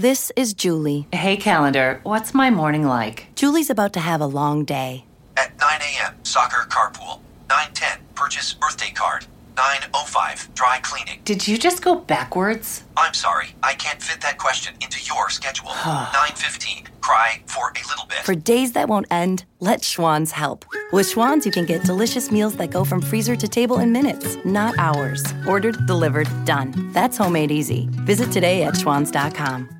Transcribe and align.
This 0.00 0.32
is 0.34 0.54
Julie. 0.54 1.06
Hey, 1.12 1.36
calendar, 1.36 2.00
what's 2.04 2.32
my 2.32 2.48
morning 2.48 2.86
like? 2.86 3.26
Julie's 3.34 3.68
about 3.68 3.92
to 3.92 4.00
have 4.00 4.22
a 4.22 4.26
long 4.26 4.64
day. 4.64 5.04
At 5.36 5.52
9 5.60 5.80
a.m., 5.82 6.14
soccer 6.22 6.66
carpool. 6.70 7.20
9:10, 7.50 7.98
purchase 8.14 8.54
birthday 8.54 8.92
card. 8.92 9.26
9:05, 9.56 10.54
dry 10.54 10.80
cleaning. 10.80 11.20
Did 11.26 11.46
you 11.46 11.58
just 11.58 11.82
go 11.82 11.96
backwards? 11.96 12.84
I'm 12.96 13.12
sorry, 13.12 13.48
I 13.62 13.74
can't 13.74 14.00
fit 14.00 14.22
that 14.22 14.38
question 14.38 14.72
into 14.80 14.98
your 15.04 15.28
schedule. 15.28 15.68
9:15, 16.14 16.86
cry 17.02 17.42
for 17.44 17.68
a 17.68 17.86
little 17.86 18.06
bit. 18.08 18.20
For 18.20 18.34
days 18.34 18.72
that 18.72 18.88
won't 18.88 19.06
end, 19.10 19.44
let 19.58 19.84
Schwan's 19.84 20.32
help. 20.32 20.64
With 20.92 21.10
Schwan's, 21.10 21.44
you 21.44 21.52
can 21.52 21.66
get 21.66 21.84
delicious 21.84 22.30
meals 22.30 22.56
that 22.56 22.70
go 22.70 22.84
from 22.84 23.02
freezer 23.02 23.36
to 23.36 23.46
table 23.46 23.80
in 23.80 23.92
minutes, 23.92 24.38
not 24.46 24.72
hours. 24.78 25.22
Ordered, 25.46 25.76
delivered, 25.86 26.28
done. 26.46 26.72
That's 26.94 27.18
homemade 27.18 27.50
easy. 27.50 27.90
Visit 28.06 28.32
today 28.32 28.62
at 28.62 28.76
schwans.com. 28.76 29.79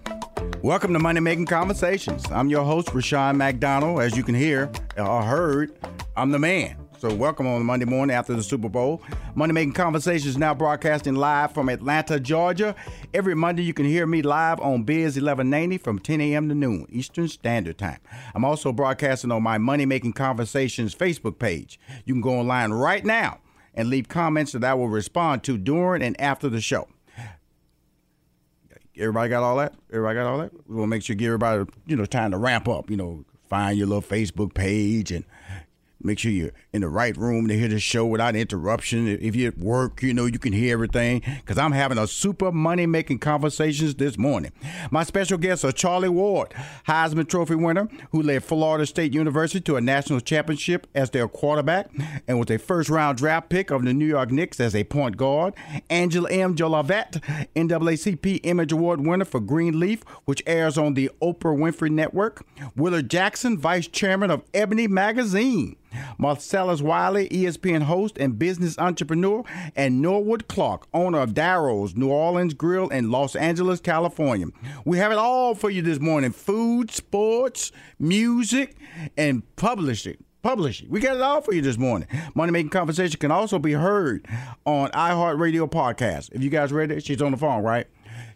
Welcome 0.63 0.93
to 0.93 0.99
Money 0.99 1.19
Making 1.19 1.47
Conversations. 1.47 2.23
I'm 2.31 2.49
your 2.49 2.63
host, 2.63 2.93
Rushion 2.93 3.37
McDonald. 3.37 3.99
As 3.99 4.15
you 4.15 4.23
can 4.23 4.35
hear 4.35 4.71
or 4.97 5.23
heard, 5.23 5.77
I'm 6.15 6.31
the 6.31 6.39
man. 6.39 6.77
So, 6.99 7.11
welcome 7.11 7.47
on 7.47 7.65
Monday 7.65 7.85
morning 7.85 8.15
after 8.15 8.35
the 8.35 8.43
Super 8.43 8.69
Bowl. 8.69 9.01
Money 9.33 9.53
Making 9.53 9.73
Conversations 9.73 10.37
now 10.37 10.53
broadcasting 10.53 11.15
live 11.15 11.51
from 11.51 11.67
Atlanta, 11.67 12.19
Georgia. 12.19 12.75
Every 13.11 13.33
Monday, 13.33 13.63
you 13.63 13.73
can 13.73 13.85
hear 13.85 14.05
me 14.05 14.21
live 14.21 14.59
on 14.59 14.83
Biz 14.83 15.15
1190 15.15 15.79
from 15.79 15.97
10 15.97 16.21
a.m. 16.21 16.47
to 16.49 16.53
noon 16.53 16.85
Eastern 16.91 17.27
Standard 17.27 17.79
Time. 17.79 17.99
I'm 18.35 18.45
also 18.45 18.71
broadcasting 18.71 19.31
on 19.31 19.41
my 19.41 19.57
Money 19.57 19.87
Making 19.87 20.13
Conversations 20.13 20.93
Facebook 20.93 21.39
page. 21.39 21.79
You 22.05 22.13
can 22.13 22.21
go 22.21 22.37
online 22.37 22.71
right 22.71 23.03
now 23.03 23.39
and 23.73 23.89
leave 23.89 24.07
comments 24.09 24.51
that 24.51 24.63
I 24.63 24.75
will 24.75 24.89
respond 24.89 25.43
to 25.45 25.57
during 25.57 26.03
and 26.03 26.19
after 26.21 26.49
the 26.49 26.61
show. 26.61 26.87
Everybody 29.01 29.29
got 29.29 29.41
all 29.41 29.57
that? 29.57 29.73
Everybody 29.91 30.15
got 30.15 30.27
all 30.27 30.37
that? 30.37 30.51
We 30.67 30.75
want 30.75 30.85
to 30.85 30.89
make 30.89 31.01
sure 31.01 31.15
give 31.15 31.27
everybody, 31.27 31.65
you 31.87 31.95
know, 31.95 32.05
time 32.05 32.31
to 32.31 32.37
ramp 32.37 32.67
up. 32.67 32.89
You 32.91 32.97
know, 32.97 33.25
find 33.49 33.77
your 33.77 33.87
little 33.87 34.01
Facebook 34.01 34.53
page 34.53 35.11
and 35.11 35.25
make 36.03 36.19
sure 36.19 36.31
you're 36.31 36.51
in 36.73 36.81
the 36.81 36.89
right 36.89 37.15
room 37.15 37.47
to 37.47 37.57
hear 37.57 37.67
the 37.67 37.79
show 37.79 38.05
without 38.05 38.35
interruption. 38.35 39.07
If 39.07 39.35
you're 39.35 39.51
at 39.51 39.57
work, 39.57 40.01
you 40.01 40.13
know, 40.13 40.25
you 40.25 40.39
can 40.39 40.53
hear 40.53 40.73
everything 40.73 41.21
because 41.37 41.57
I'm 41.57 41.71
having 41.71 41.97
a 41.97 42.07
super 42.07 42.51
money 42.51 42.85
making 42.85 43.19
conversations 43.19 43.95
this 43.95 44.17
morning. 44.17 44.51
My 44.89 45.03
special 45.03 45.37
guests 45.37 45.65
are 45.65 45.71
Charlie 45.71 46.09
Ward, 46.09 46.53
Heisman 46.87 47.27
Trophy 47.27 47.55
winner, 47.55 47.87
who 48.11 48.21
led 48.21 48.43
Florida 48.43 48.85
State 48.85 49.13
University 49.13 49.61
to 49.61 49.75
a 49.75 49.81
national 49.81 50.19
championship 50.19 50.87
as 50.95 51.09
their 51.09 51.27
quarterback 51.27 51.89
and 52.27 52.39
was 52.39 52.49
a 52.49 52.57
first 52.57 52.89
round 52.89 53.17
draft 53.17 53.49
pick 53.49 53.71
of 53.71 53.83
the 53.83 53.93
New 53.93 54.05
York 54.05 54.31
Knicks 54.31 54.59
as 54.59 54.75
a 54.75 54.83
point 54.83 55.17
guard. 55.17 55.53
Angela 55.89 56.29
M. 56.31 56.55
Jollivette, 56.55 57.21
NAACP 57.55 58.39
Image 58.43 58.71
Award 58.71 59.05
winner 59.05 59.25
for 59.25 59.39
Greenleaf, 59.39 60.03
which 60.25 60.43
airs 60.45 60.77
on 60.77 60.93
the 60.93 61.09
Oprah 61.21 61.57
Winfrey 61.57 61.89
Network. 61.89 62.45
Willard 62.75 63.09
Jackson, 63.09 63.57
vice 63.57 63.87
chairman 63.87 64.31
of 64.31 64.43
Ebony 64.53 64.87
Magazine. 64.87 65.75
Marcellus 66.17 66.81
Wiley, 66.81 67.27
ESPN 67.29 67.83
host 67.83 68.17
and 68.17 68.37
business 68.37 68.77
entrepreneur, 68.77 69.43
and 69.75 70.01
Norwood 70.01 70.47
Clark, 70.47 70.87
owner 70.93 71.19
of 71.19 71.33
Darrow's 71.33 71.95
New 71.95 72.09
Orleans 72.09 72.53
Grill 72.53 72.89
in 72.89 73.11
Los 73.11 73.35
Angeles, 73.35 73.79
California. 73.79 74.47
We 74.85 74.97
have 74.97 75.11
it 75.11 75.17
all 75.17 75.55
for 75.55 75.69
you 75.69 75.81
this 75.81 75.99
morning 75.99 76.31
food, 76.31 76.91
sports, 76.91 77.71
music, 77.99 78.75
and 79.17 79.43
publishing. 79.55 80.23
Publishing. 80.41 80.89
We 80.89 80.99
got 80.99 81.17
it 81.17 81.21
all 81.21 81.41
for 81.41 81.53
you 81.53 81.61
this 81.61 81.77
morning. 81.77 82.07
Money 82.33 82.51
Making 82.51 82.71
Conversation 82.71 83.19
can 83.19 83.29
also 83.29 83.59
be 83.59 83.73
heard 83.73 84.27
on 84.65 84.89
iHeartRadio 84.89 85.69
podcast. 85.69 86.29
If 86.31 86.41
you 86.41 86.49
guys 86.49 86.71
ready, 86.73 86.99
she's 86.99 87.21
on 87.21 87.31
the 87.31 87.37
phone, 87.37 87.61
right? 87.61 87.85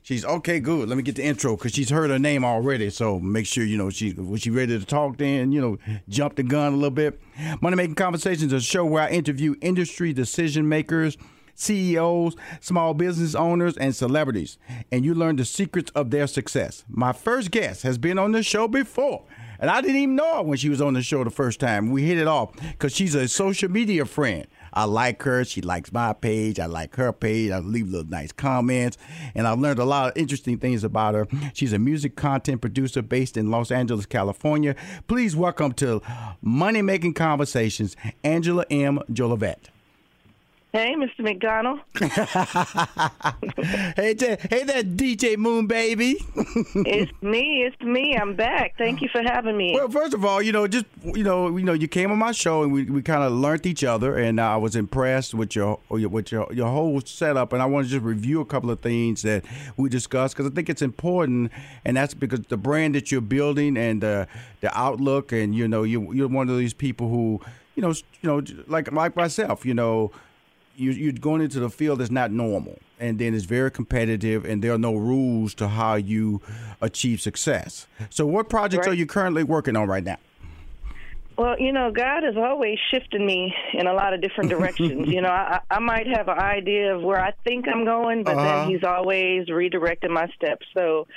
She's 0.05 0.23
okay, 0.23 0.59
good. 0.59 0.88
Let 0.88 0.97
me 0.97 1.01
get 1.01 1.16
the 1.16 1.23
intro 1.23 1.57
because 1.57 1.73
she's 1.73 1.89
heard 1.89 2.11
her 2.11 2.19
name 2.19 2.45
already. 2.45 2.91
So 2.91 3.19
make 3.19 3.47
sure 3.47 3.63
you 3.63 3.75
know 3.75 3.89
she 3.89 4.13
was 4.13 4.39
she 4.41 4.51
ready 4.51 4.77
to 4.77 4.85
talk. 4.85 5.17
Then 5.17 5.51
you 5.51 5.59
know 5.59 5.77
jump 6.07 6.35
the 6.35 6.43
gun 6.43 6.73
a 6.73 6.75
little 6.75 6.91
bit. 6.91 7.19
Money 7.59 7.75
Making 7.75 7.95
Conversations 7.95 8.53
is 8.53 8.61
a 8.61 8.66
show 8.66 8.85
where 8.85 9.01
I 9.01 9.09
interview 9.09 9.55
industry 9.61 10.13
decision 10.13 10.69
makers. 10.69 11.17
CEOs, 11.57 12.35
small 12.59 12.93
business 12.93 13.33
owners, 13.33 13.77
and 13.77 13.95
celebrities, 13.95 14.57
and 14.91 15.05
you 15.05 15.16
learn 15.16 15.38
the 15.38 15.45
secrets 15.45 15.89
of 15.91 16.11
their 16.11 16.27
success. 16.27 16.83
My 16.89 17.13
first 17.13 17.49
guest 17.49 17.83
has 17.83 17.97
been 17.97 18.19
on 18.19 18.33
the 18.33 18.43
show 18.43 18.67
before, 18.67 19.23
and 19.57 19.72
I 19.72 19.79
didn't 19.79 19.95
even 19.95 20.16
know 20.17 20.35
her 20.35 20.43
when 20.43 20.57
she 20.57 20.67
was 20.67 20.81
on 20.81 20.95
the 20.95 21.01
show 21.01 21.23
the 21.23 21.29
first 21.29 21.61
time. 21.61 21.91
We 21.91 22.03
hit 22.03 22.17
it 22.17 22.27
off 22.27 22.51
because 22.57 22.93
she's 22.93 23.16
a 23.16 23.29
social 23.29 23.72
media 23.72 24.03
friend. 24.03 24.45
I 24.75 24.84
like 24.84 25.24
her. 25.24 25.44
She 25.46 25.62
likes 25.62 25.91
my 25.91 26.13
page. 26.13 26.59
I 26.59 26.66
like 26.66 26.96
her 26.96 27.13
page. 27.13 27.52
I 27.52 27.59
leave 27.59 27.88
little 27.88 28.09
nice 28.09 28.31
comments. 28.31 28.97
And 29.34 29.47
I've 29.47 29.59
learned 29.59 29.80
a 29.80 29.86
lot 29.86 30.09
of 30.09 30.18
interesting 30.18 30.58
things 30.58 30.84
about 30.84 31.16
her. 31.16 31.28
She's 31.53 31.74
a 31.74 31.80
music 31.80 32.16
content 32.16 32.62
producer 32.62 33.02
based 33.02 33.38
in 33.38 33.52
Los 33.52 33.72
Angeles, 33.72 34.06
California. 34.06 34.75
Please 35.08 35.35
welcome 35.35 35.72
to 35.74 36.02
Money 36.41 36.81
Making 36.81 37.14
Conversations, 37.14 37.96
Angela 38.24 38.66
M. 38.69 39.00
Jollivette. 39.12 39.69
Hey, 40.75 40.94
Mr. 40.94 41.19
McDonald. 41.19 41.80
hey, 43.96 44.13
J- 44.13 44.36
hey, 44.50 44.63
that 44.66 44.97
DJ 44.97 45.38
Moon 45.38 45.68
baby. 45.68 46.18
it's 46.36 47.13
me. 47.22 47.63
It's 47.63 47.81
me. 47.81 48.18
I'm 48.18 48.36
back. 48.36 48.78
Thank 48.78 49.02
you 49.02 49.08
for 49.08 49.22
having 49.22 49.56
me. 49.56 49.72
Well, 49.74 49.88
first 49.88 50.14
of 50.14 50.25
all, 50.25 50.41
you 50.41 50.52
know, 50.52 50.68
just 50.68 50.84
you 51.02 51.24
know, 51.24 51.56
you 51.56 51.64
know, 51.64 51.72
you 51.72 51.88
came 51.88 52.12
on 52.12 52.18
my 52.18 52.34
show 52.34 52.62
and 52.64 52.74
we, 52.74 52.84
we 52.84 53.02
kind 53.02 53.24
of 53.24 53.31
learned 53.31 53.66
each 53.66 53.85
other, 53.85 54.18
and 54.18 54.41
I 54.41 54.58
was 54.58 54.75
impressed 54.75 55.34
with 55.34 55.56
your 55.56 55.80
with 55.88 56.34
your 56.34 56.52
your 56.52 56.68
whole 56.68 57.00
setup, 57.00 57.53
and 57.53 57.62
I 57.62 57.68
want 57.68 57.85
to 57.85 57.91
just 57.94 58.03
review 58.03 58.41
a 58.41 58.46
couple 58.46 58.69
of 58.69 58.81
things 58.81 59.22
that 59.22 59.46
we 59.78 59.88
discussed 59.88 60.35
because 60.35 60.52
I 60.52 60.53
think 60.53 60.69
it's 60.69 60.81
important, 60.81 61.53
and 61.85 61.96
that's 61.96 62.14
because 62.14 62.41
the 62.50 62.58
brand 62.58 62.96
that 62.96 63.14
you're 63.14 63.22
building 63.22 63.78
and 63.78 64.03
the 64.03 64.28
the 64.59 64.78
outlook, 64.78 65.31
and 65.31 65.56
you 65.56 65.69
know, 65.69 65.84
you 65.84 66.12
you're 66.12 66.28
one 66.28 66.50
of 66.50 66.58
these 66.58 66.74
people 66.74 67.08
who, 67.08 67.40
you 67.75 67.81
know, 67.81 67.94
you 68.19 68.28
know, 68.30 68.44
like 68.68 68.91
like 68.91 69.16
myself, 69.16 69.66
you 69.66 69.74
know 69.74 70.12
you, 70.75 70.91
you're 70.91 71.13
going 71.13 71.41
into 71.41 71.59
the 71.59 71.69
field 71.69 72.00
that's 72.00 72.12
not 72.12 72.31
normal, 72.31 72.80
and 73.00 73.19
then 73.19 73.34
it's 73.34 73.46
very 73.46 73.72
competitive, 73.72 74.46
and 74.46 74.63
there 74.63 74.74
are 74.74 74.78
no 74.78 74.96
rules 74.96 75.53
to 75.56 75.68
how 75.68 75.96
you 75.96 76.41
achieve 76.81 77.22
success. 77.22 77.88
So, 78.09 78.25
what 78.25 78.50
projects 78.50 78.88
Right. 78.88 78.94
are 78.94 78.94
you 78.94 79.06
currently 79.06 79.44
working 79.44 79.75
on 79.75 79.88
right 79.88 80.03
now? 80.03 80.18
Well, 81.38 81.59
you 81.59 81.74
know, 81.74 81.91
God 81.91 82.19
is 82.24 82.38
always 82.38 82.78
shifting 82.91 83.25
me 83.25 83.53
in 83.74 83.88
a 83.88 83.94
lot 83.94 84.14
of 84.14 84.22
different 84.22 84.50
directions. 84.50 85.08
you 85.09 85.22
know, 85.22 85.28
I, 85.30 85.59
I 85.69 85.80
might 85.80 86.08
have 86.08 86.30
an 86.30 86.40
idea 86.40 86.96
of 86.96 87.03
where 87.03 87.19
I 87.22 87.31
think 87.46 87.66
I'm 87.68 87.84
going, 87.84 88.24
but 88.24 88.38
Uh-huh. 88.38 88.62
then 88.62 88.69
He's 88.69 88.84
always 88.85 89.47
redirecting 89.50 90.12
my 90.12 90.28
steps. 90.35 90.66
So, 90.74 91.08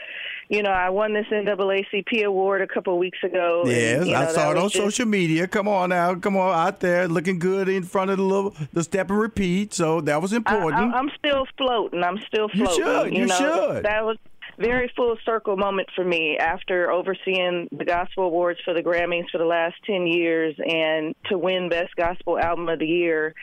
you 0.49 0.63
know, 0.63 0.71
I 0.71 0.89
won 0.91 1.13
this 1.13 1.27
NAACP 1.31 2.25
award 2.25 2.63
a 2.63 2.67
couple 2.67 2.95
of 2.95 2.99
weeks 2.99 3.19
ago. 3.23 3.63
and, 3.63 3.71
Yes, 3.71 4.07
you 4.07 4.13
know, 4.13 4.19
I 4.21 4.27
saw 4.27 4.51
it 4.51 4.57
on 4.57 4.65
just- 4.71 4.77
social 4.77 5.07
media. 5.07 5.47
Come 5.47 5.69
on 5.69 5.91
now, 5.91 6.15
come 6.15 6.37
on 6.37 6.55
out 6.55 6.81
there, 6.81 7.07
looking 7.09 7.39
good 7.39 7.69
in 7.69 7.83
front 7.83 8.11
of 8.11 8.17
the 8.19 8.25
little 8.25 8.55
the 8.73 8.83
step 8.83 9.11
and 9.11 9.19
repeat. 9.19 9.75
So 9.75 10.01
that 10.03 10.23
was 10.23 10.33
important. 10.33 10.95
I, 10.95 10.99
I'm 10.99 11.11
still 11.19 11.47
floating. 11.57 12.03
I'm 12.03 12.19
still 12.27 12.49
floating. 12.49 12.67
You 12.67 12.75
should, 12.75 13.13
you 13.15 13.27
know, 13.27 13.73
should. 13.75 13.85
That 13.85 14.05
was 14.05 14.17
very 14.59 14.91
full 14.97 15.17
circle 15.25 15.57
moment 15.57 15.89
for 15.95 16.05
me 16.05 16.37
after 16.37 16.91
overseeing 16.91 17.69
the 17.71 17.85
gospel 17.85 18.25
awards 18.25 18.59
for 18.65 18.75
the 18.75 18.83
Grammys 18.83 19.31
for 19.31 19.39
the 19.39 19.45
last 19.45 19.77
ten 19.87 20.07
years 20.07 20.57
and 20.59 21.15
to 21.27 21.39
win 21.39 21.69
best 21.69 21.95
gospel 21.95 22.39
album 22.39 22.69
of 22.69 22.79
the 22.81 22.87
year. 22.87 23.35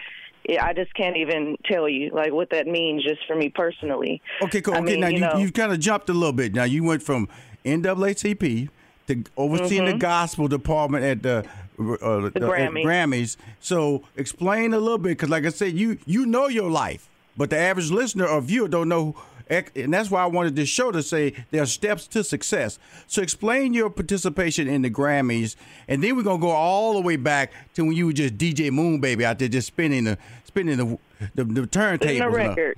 Yeah, 0.47 0.65
I 0.65 0.73
just 0.73 0.93
can't 0.93 1.17
even 1.17 1.57
tell 1.65 1.87
you 1.89 2.11
like 2.13 2.31
what 2.31 2.49
that 2.51 2.67
means 2.67 3.03
just 3.03 3.25
for 3.27 3.35
me 3.35 3.49
personally. 3.49 4.21
okay, 4.43 4.61
cool. 4.61 4.73
I 4.73 4.79
Okay, 4.79 4.91
mean, 4.91 4.99
now 5.01 5.07
you 5.07 5.19
know- 5.19 5.37
you 5.37 5.51
kind 5.51 5.71
of 5.71 5.79
jumped 5.79 6.09
a 6.09 6.13
little 6.13 6.33
bit. 6.33 6.53
Now 6.53 6.63
you 6.65 6.83
went 6.83 7.01
from 7.03 7.27
NAACP 7.65 8.69
to 9.07 9.23
overseeing 9.37 9.83
Mm-hmm. 9.83 9.91
the 9.93 9.97
gospel 9.97 10.47
department 10.47 11.03
at 11.03 11.21
the. 11.23 11.45
Uh, 11.77 12.21
the 12.29 12.31
Grammys. 12.39 12.85
Grammys. 12.85 13.37
So 13.59 14.03
explain 14.15 14.73
a 14.73 14.79
little 14.79 14.97
bit, 14.97 15.09
because 15.09 15.27
like 15.29 15.45
I 15.45 15.49
said, 15.49 15.73
you 15.73 15.97
you 16.05 16.25
know 16.25 16.47
your 16.47 16.69
life, 16.71 17.09
but 17.35 17.49
the 17.49 17.57
average 17.57 17.91
listener 17.91 18.25
or 18.25 18.39
viewer 18.39 18.69
don't 18.69 18.87
know, 18.87 19.13
and 19.49 19.93
that's 19.93 20.09
why 20.09 20.23
I 20.23 20.25
wanted 20.25 20.55
this 20.55 20.69
show 20.69 20.91
to 20.91 21.03
say 21.03 21.33
there 21.51 21.61
are 21.61 21.67
steps 21.67 22.07
to 22.07 22.23
success. 22.23 22.79
So 23.07 23.21
explain 23.21 23.73
your 23.73 23.89
participation 23.89 24.67
in 24.67 24.81
the 24.81 24.89
Grammys, 24.89 25.55
and 25.87 26.03
then 26.03 26.15
we're 26.15 26.23
gonna 26.23 26.41
go 26.41 26.51
all 26.51 26.93
the 26.93 27.01
way 27.01 27.15
back 27.15 27.51
to 27.75 27.83
when 27.85 27.95
you 27.95 28.07
were 28.07 28.13
just 28.13 28.37
DJ 28.37 28.71
Moon 28.71 28.99
Baby 28.99 29.25
out 29.25 29.39
there, 29.39 29.47
just 29.47 29.67
spinning 29.67 30.05
the 30.05 30.17
spinning 30.45 30.77
the 30.77 30.97
the, 31.35 31.43
the 31.43 31.67
turntable. 31.67 32.13
Setting 32.13 32.31
record. 32.31 32.77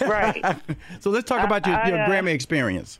right. 0.02 0.56
So 1.00 1.10
let's 1.10 1.28
talk 1.28 1.44
about 1.44 1.66
your, 1.66 1.74
your 1.86 1.98
I, 1.98 2.04
uh, 2.04 2.08
Grammy 2.08 2.32
experience. 2.32 2.98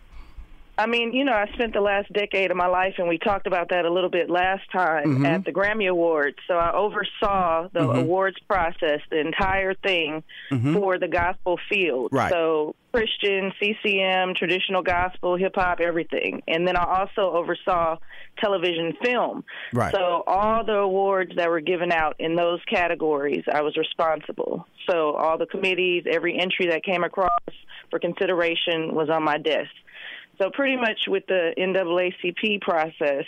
I 0.77 0.87
mean, 0.87 1.13
you 1.13 1.25
know, 1.25 1.33
I 1.33 1.47
spent 1.55 1.73
the 1.73 1.81
last 1.81 2.13
decade 2.13 2.51
of 2.51 2.57
my 2.57 2.67
life, 2.67 2.95
and 2.99 3.09
we 3.09 3.17
talked 3.17 3.47
about 3.47 3.69
that 3.69 3.85
a 3.85 3.93
little 3.93 4.11
bit 4.11 4.29
last 4.29 4.69
time 4.73 5.05
Mm-hmm. 5.05 5.27
at 5.27 5.45
the 5.45 5.53
Grammy 5.53 5.89
Awards. 5.89 6.37
So 6.49 6.55
I 6.55 6.73
oversaw 6.73 7.69
the 7.73 7.89
awards 7.91 8.37
process, 8.49 9.01
the 9.09 9.21
entire 9.21 9.75
thing 9.75 10.25
for 10.51 10.99
the 10.99 11.07
gospel 11.09 11.61
field. 11.69 12.07
Mm-hmm. 12.07 12.17
Right. 12.17 12.33
So 12.33 12.75
Christian, 12.95 13.53
CCM, 13.61 14.35
traditional 14.37 14.81
gospel, 14.81 15.37
hip 15.37 15.57
hop, 15.57 15.81
everything. 15.81 16.43
And 16.47 16.67
then 16.67 16.77
I 16.77 16.85
also 16.85 17.37
oversaw 17.37 17.97
television 18.39 18.93
film. 19.03 19.45
Right. 19.73 19.93
So 19.93 20.23
all 20.29 20.65
the 20.65 20.75
awards 20.75 21.33
that 21.37 21.51
were 21.51 21.61
given 21.61 21.91
out 21.91 22.15
in 22.21 22.37
those 22.37 22.61
categories, 22.73 23.43
I 23.53 23.63
was 23.63 23.77
responsible. 23.77 24.69
So 24.89 25.15
all 25.15 25.37
the 25.39 25.47
committees, 25.47 26.05
every 26.09 26.39
entry 26.39 26.69
that 26.69 26.85
came 26.85 27.03
across 27.03 27.31
for 27.91 27.99
consideration 27.99 28.95
was 28.95 29.11
on 29.11 29.25
my 29.25 29.39
desk. 29.39 29.71
So 30.41 30.51
pretty 30.51 30.77
much 30.77 31.09
with 31.09 31.25
the 31.27 31.53
NAACP 31.59 32.61
process, 32.61 33.25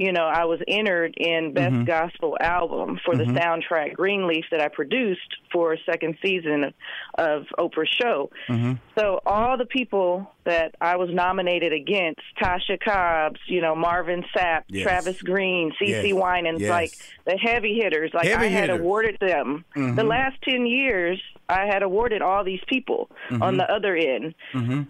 you 0.00 0.12
know, 0.12 0.24
I 0.24 0.46
was 0.46 0.60
entered 0.66 1.14
in 1.18 1.52
Best 1.52 1.74
Mm-hmm. 1.74 1.84
Gospel 1.84 2.36
Album 2.40 2.98
for 3.04 3.14
the 3.14 3.24
soundtrack 3.24 3.92
Greenleaf 3.92 4.46
that 4.50 4.60
I 4.62 4.68
produced 4.68 5.36
for 5.52 5.74
a 5.74 5.78
second 5.84 6.16
season 6.24 6.64
of, 6.64 6.72
of 7.18 7.42
Oprah's 7.58 7.90
show. 8.00 8.30
Mm-hmm. 8.48 8.72
So 8.98 9.20
all 9.26 9.58
the 9.58 9.66
people 9.66 10.30
that 10.44 10.74
I 10.80 10.96
was 10.96 11.10
nominated 11.12 11.74
against, 11.74 12.22
Tasha 12.42 12.80
Cobbs, 12.82 13.38
you 13.46 13.60
know, 13.60 13.74
Marvin 13.76 14.24
Sapp, 14.34 14.62
Yes. 14.68 14.84
Travis 14.84 15.20
Greene, 15.20 15.70
CeCe 15.80 16.08
Yes. 16.08 16.14
Winans, 16.14 16.62
Yes. 16.62 16.70
like 16.70 16.92
the 17.26 17.36
heavy 17.36 17.78
hitters, 17.78 18.10
like 18.14 18.26
Heavy 18.26 18.46
I 18.46 18.48
had 18.48 18.60
hitters. 18.62 18.76
Mm-hmm. 18.76 18.84
awarded 18.84 19.16
them. 19.20 19.64
The 19.74 20.04
last 20.04 20.40
10 20.48 20.64
years, 20.64 21.20
I 21.48 21.66
had 21.66 21.82
awarded 21.82 22.22
all 22.22 22.42
these 22.42 22.60
people 22.68 23.10
on 23.40 23.58
the 23.58 23.70
other 23.70 23.94
end. 23.94 24.34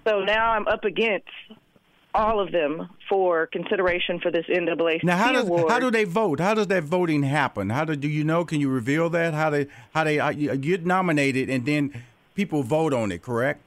So 0.06 0.20
now 0.20 0.52
I'm 0.52 0.68
up 0.68 0.84
against 0.84 1.26
all 2.14 2.40
of 2.40 2.50
them 2.52 2.88
for 3.08 3.46
consideration 3.46 4.18
for 4.20 4.30
this 4.30 4.46
NAACP 4.46 5.04
Now, 5.04 5.16
how 5.16 5.32
does 5.32 5.46
award. 5.46 5.70
how 5.70 5.78
do 5.78 5.90
they 5.90 6.04
vote? 6.04 6.40
How 6.40 6.54
does 6.54 6.66
that 6.68 6.84
voting 6.84 7.22
happen? 7.22 7.70
How 7.70 7.84
do 7.84 7.94
do 7.96 8.08
you 8.08 8.24
know? 8.24 8.44
Can 8.44 8.60
you 8.60 8.68
reveal 8.68 9.10
that? 9.10 9.34
How 9.34 9.50
they 9.50 9.66
how 9.94 10.04
they 10.04 10.18
uh, 10.18 10.30
you 10.30 10.56
get 10.56 10.84
nominated 10.86 11.48
and 11.48 11.64
then 11.64 12.02
people 12.34 12.62
vote 12.62 12.92
on 12.92 13.12
it? 13.12 13.22
Correct. 13.22 13.66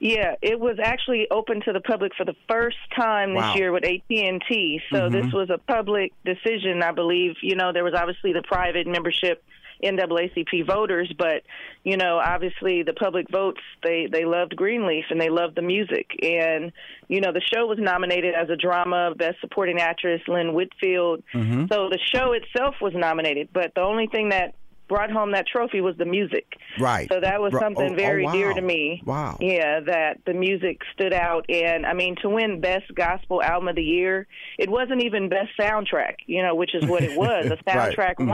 Yeah, 0.00 0.34
it 0.42 0.58
was 0.58 0.78
actually 0.82 1.28
open 1.30 1.62
to 1.62 1.72
the 1.72 1.80
public 1.80 2.12
for 2.16 2.24
the 2.24 2.34
first 2.48 2.76
time 2.96 3.32
this 3.34 3.42
Wow. 3.42 3.54
year 3.54 3.72
with 3.72 3.84
AT&T. 3.84 4.80
So 4.92 5.08
this 5.08 5.32
was 5.32 5.48
a 5.50 5.58
public 5.58 6.12
decision, 6.24 6.82
I 6.82 6.90
believe. 6.90 7.36
You 7.42 7.54
know, 7.54 7.72
there 7.72 7.84
was 7.84 7.94
obviously 7.94 8.32
the 8.32 8.42
private 8.42 8.86
membership 8.86 9.42
NAACP 9.82 10.66
voters, 10.66 11.12
but 11.18 11.42
you 11.82 11.96
know, 11.96 12.20
obviously 12.24 12.82
the 12.82 12.92
public 12.92 13.26
votes 13.30 13.60
they 13.82 14.08
they 14.10 14.24
loved 14.24 14.56
Greenleaf 14.56 15.06
and 15.10 15.20
they 15.20 15.30
loved 15.30 15.56
the 15.56 15.62
music. 15.62 16.10
And 16.22 16.72
you 17.08 17.20
know, 17.20 17.32
the 17.32 17.42
show 17.52 17.66
was 17.66 17.78
nominated 17.80 18.34
as 18.34 18.48
a 18.50 18.56
drama, 18.56 19.14
best 19.16 19.40
supporting 19.40 19.80
actress 19.80 20.22
Lynn 20.28 20.54
Whitfield. 20.54 21.22
Mm-hmm. 21.34 21.66
So 21.70 21.88
the 21.90 21.98
show 22.14 22.32
itself 22.32 22.76
was 22.80 22.92
nominated, 22.94 23.48
but 23.52 23.72
the 23.74 23.82
only 23.82 24.06
thing 24.06 24.30
that 24.30 24.54
brought 24.88 25.10
home 25.10 25.32
that 25.32 25.46
trophy 25.46 25.80
was 25.80 25.96
the 25.96 26.04
music. 26.04 26.46
Right. 26.78 27.08
So 27.12 27.20
that 27.20 27.40
was 27.40 27.52
something 27.58 27.90
oh, 27.90 27.92
oh, 27.92 27.96
very 27.96 28.26
dear 28.28 28.52
to 28.52 28.60
me. 28.60 29.02
Wow. 29.04 29.38
Yeah, 29.40 29.80
that 29.80 30.18
the 30.26 30.34
music 30.34 30.80
stood 30.92 31.12
out. 31.14 31.46
And 31.48 31.86
I 31.86 31.94
mean, 31.94 32.16
to 32.22 32.28
win 32.28 32.60
Best 32.60 32.94
Gospel 32.94 33.42
Album 33.42 33.68
of 33.68 33.76
the 33.76 33.82
Year, 33.82 34.26
it 34.58 34.68
wasn't 34.68 35.02
even 35.02 35.28
Best 35.28 35.50
Soundtrack, 35.58 36.16
you 36.26 36.42
know, 36.42 36.54
which 36.54 36.74
is 36.74 36.84
what 36.86 37.02
it 37.02 37.16
was. 37.16 37.46
The 37.48 37.58
Right. 37.66 37.96
soundtrack 37.96 38.14
Mhm. 38.16 38.28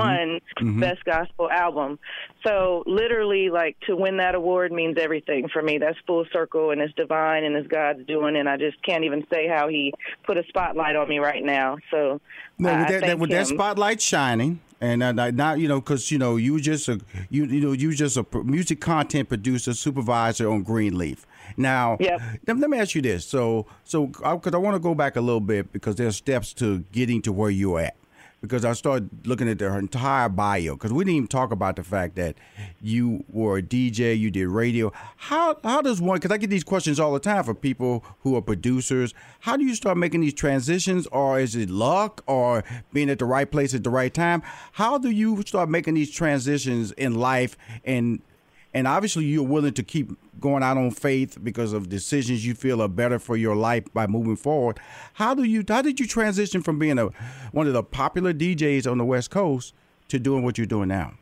won 0.65 0.81
Best 0.81 1.05
Gospel 1.05 1.51
Album. 1.51 1.99
So 2.47 2.83
literally, 2.87 3.51
like, 3.51 3.77
to 3.87 3.95
win 3.97 4.17
that 4.17 4.35
award 4.35 4.73
means 4.73 4.97
everything 5.01 5.49
for 5.53 5.63
me. 5.63 5.79
That's 5.79 5.99
full 6.07 6.25
circle 6.33 6.71
and 6.71 6.81
it's 6.81 6.95
divine 6.95 7.45
and 7.45 7.55
it's 7.57 7.69
God's 7.69 8.05
doing. 8.07 8.37
And 8.37 8.49
I 8.49 8.57
just 8.57 8.83
can't 8.83 9.05
even 9.05 9.25
say 9.33 9.47
how 9.47 9.69
He 9.69 9.93
put 10.25 10.37
a 10.37 10.43
spotlight 10.49 10.97
on 10.97 11.09
me 11.09 11.19
right 11.19 11.45
now. 11.45 11.79
So 11.91 12.21
Now, 12.59 12.77
I 12.77 12.91
with 12.91 13.01
that, 13.03 13.19
with 13.19 13.31
that 13.31 13.47
spotlight 13.47 14.01
shining, 14.03 14.61
and 14.81 15.03
uh, 15.03 15.13
now 15.31 15.55
you 15.55 15.69
know, 15.69 15.81
because 15.81 16.11
you 16.11 16.19
know, 16.19 16.37
you 16.37 16.61
just 16.61 16.89
a 16.89 17.01
you 17.29 17.45
you 17.45 17.61
know, 17.61 17.73
you 17.73 17.93
just 17.95 18.17
a 18.17 18.25
music 18.45 18.81
content 18.81 19.29
producer, 19.29 19.75
supervisor 19.75 20.49
on 20.51 20.63
Greenleaf. 20.63 21.27
Now, 21.57 21.97
Yep. 22.01 22.21
let, 22.47 22.59
let 22.59 22.71
me 22.71 22.79
ask 22.79 22.95
you 22.95 23.03
this. 23.03 23.27
So, 23.27 23.67
so 23.85 24.07
because 24.07 24.55
I 24.55 24.59
want 24.59 24.75
to 24.77 24.81
go 24.81 24.95
back 24.95 25.17
a 25.17 25.21
little 25.21 25.41
bit 25.41 25.73
because 25.73 25.97
there's 25.97 26.17
steps 26.17 26.53
to 26.55 26.81
getting 26.93 27.21
to 27.23 27.33
where 27.33 27.51
you're 27.51 27.81
at. 27.81 27.97
Because 28.41 28.65
I 28.65 28.73
started 28.73 29.27
looking 29.27 29.49
at 29.49 29.59
their 29.59 29.79
entire 29.79 30.29
bio. 30.29 30.75
Because 30.75 30.93
we 30.93 31.05
didn't 31.05 31.17
even 31.17 31.29
talk 31.29 31.53
about 31.53 31.77
the 31.77 31.83
fact 31.83 32.17
that 32.17 32.37
you 32.81 33.25
were 33.29 33.59
a 33.59 33.63
DJ, 33.63 34.19
you 34.19 34.31
did 34.31 34.49
radio. 34.49 34.93
How 35.17 35.59
how 35.63 35.83
does 35.83 36.01
one? 36.01 36.17
Because 36.17 36.31
I 36.31 36.39
get 36.39 36.49
these 36.49 36.65
questions 36.65 36.99
all 36.99 37.13
the 37.13 37.21
time 37.21 37.45
for 37.45 37.55
people 37.55 38.05
who 38.21 38.37
are 38.37 38.43
producers. 38.43 39.13
How 39.41 39.57
do 39.57 39.65
you 39.65 39.75
start 39.75 39.99
making 39.99 40.23
these 40.23 40.35
transitions, 40.35 41.07
or 41.09 41.39
is 41.39 41.55
it 41.55 41.69
luck, 41.69 42.23
or 42.27 42.65
being 42.93 43.11
at 43.11 43.19
the 43.19 43.27
right 43.27 43.51
place 43.51 43.75
at 43.75 43.85
the 43.85 43.91
right 43.91 44.13
time? 44.13 44.43
How 44.73 44.97
do 44.97 45.11
you 45.11 45.43
start 45.43 45.69
making 45.69 45.95
these 45.95 46.11
transitions 46.11 46.93
in 46.93 47.15
life 47.15 47.57
and 47.85 48.23
and 48.73 48.87
obviously 48.87 49.25
you're 49.25 49.43
willing 49.43 49.75
to 49.75 49.83
keep 49.83 50.11
going 50.41 50.63
out 50.63 50.77
on 50.77 50.91
faith 50.91 51.39
because 51.43 51.73
of 51.73 51.89
decisions 51.89 52.47
you 52.47 52.55
feel 52.55 52.81
are 52.81 52.89
better 52.89 53.19
for 53.19 53.37
your 53.37 53.57
life 53.57 53.85
by 53.93 54.07
moving 54.07 54.37
forward. 54.37 54.79
How 55.15 55.35
do 55.35 55.45
you 55.45 55.65
how 55.69 55.83
did 55.83 56.01
you 56.01 56.07
transition 56.07 56.63
from 56.63 56.79
being 56.79 56.99
a 56.99 57.07
one 57.53 57.67
of 57.67 57.73
the 57.73 57.83
popular 57.83 58.33
DJs 58.33 58.91
on 58.91 58.99
the 58.99 59.05
West 59.05 59.31
Coast 59.31 59.75
to 60.09 60.19
doing 60.19 60.43
what 60.45 60.57
you're 60.59 60.67
doing 60.67 60.89
now? 60.89 61.15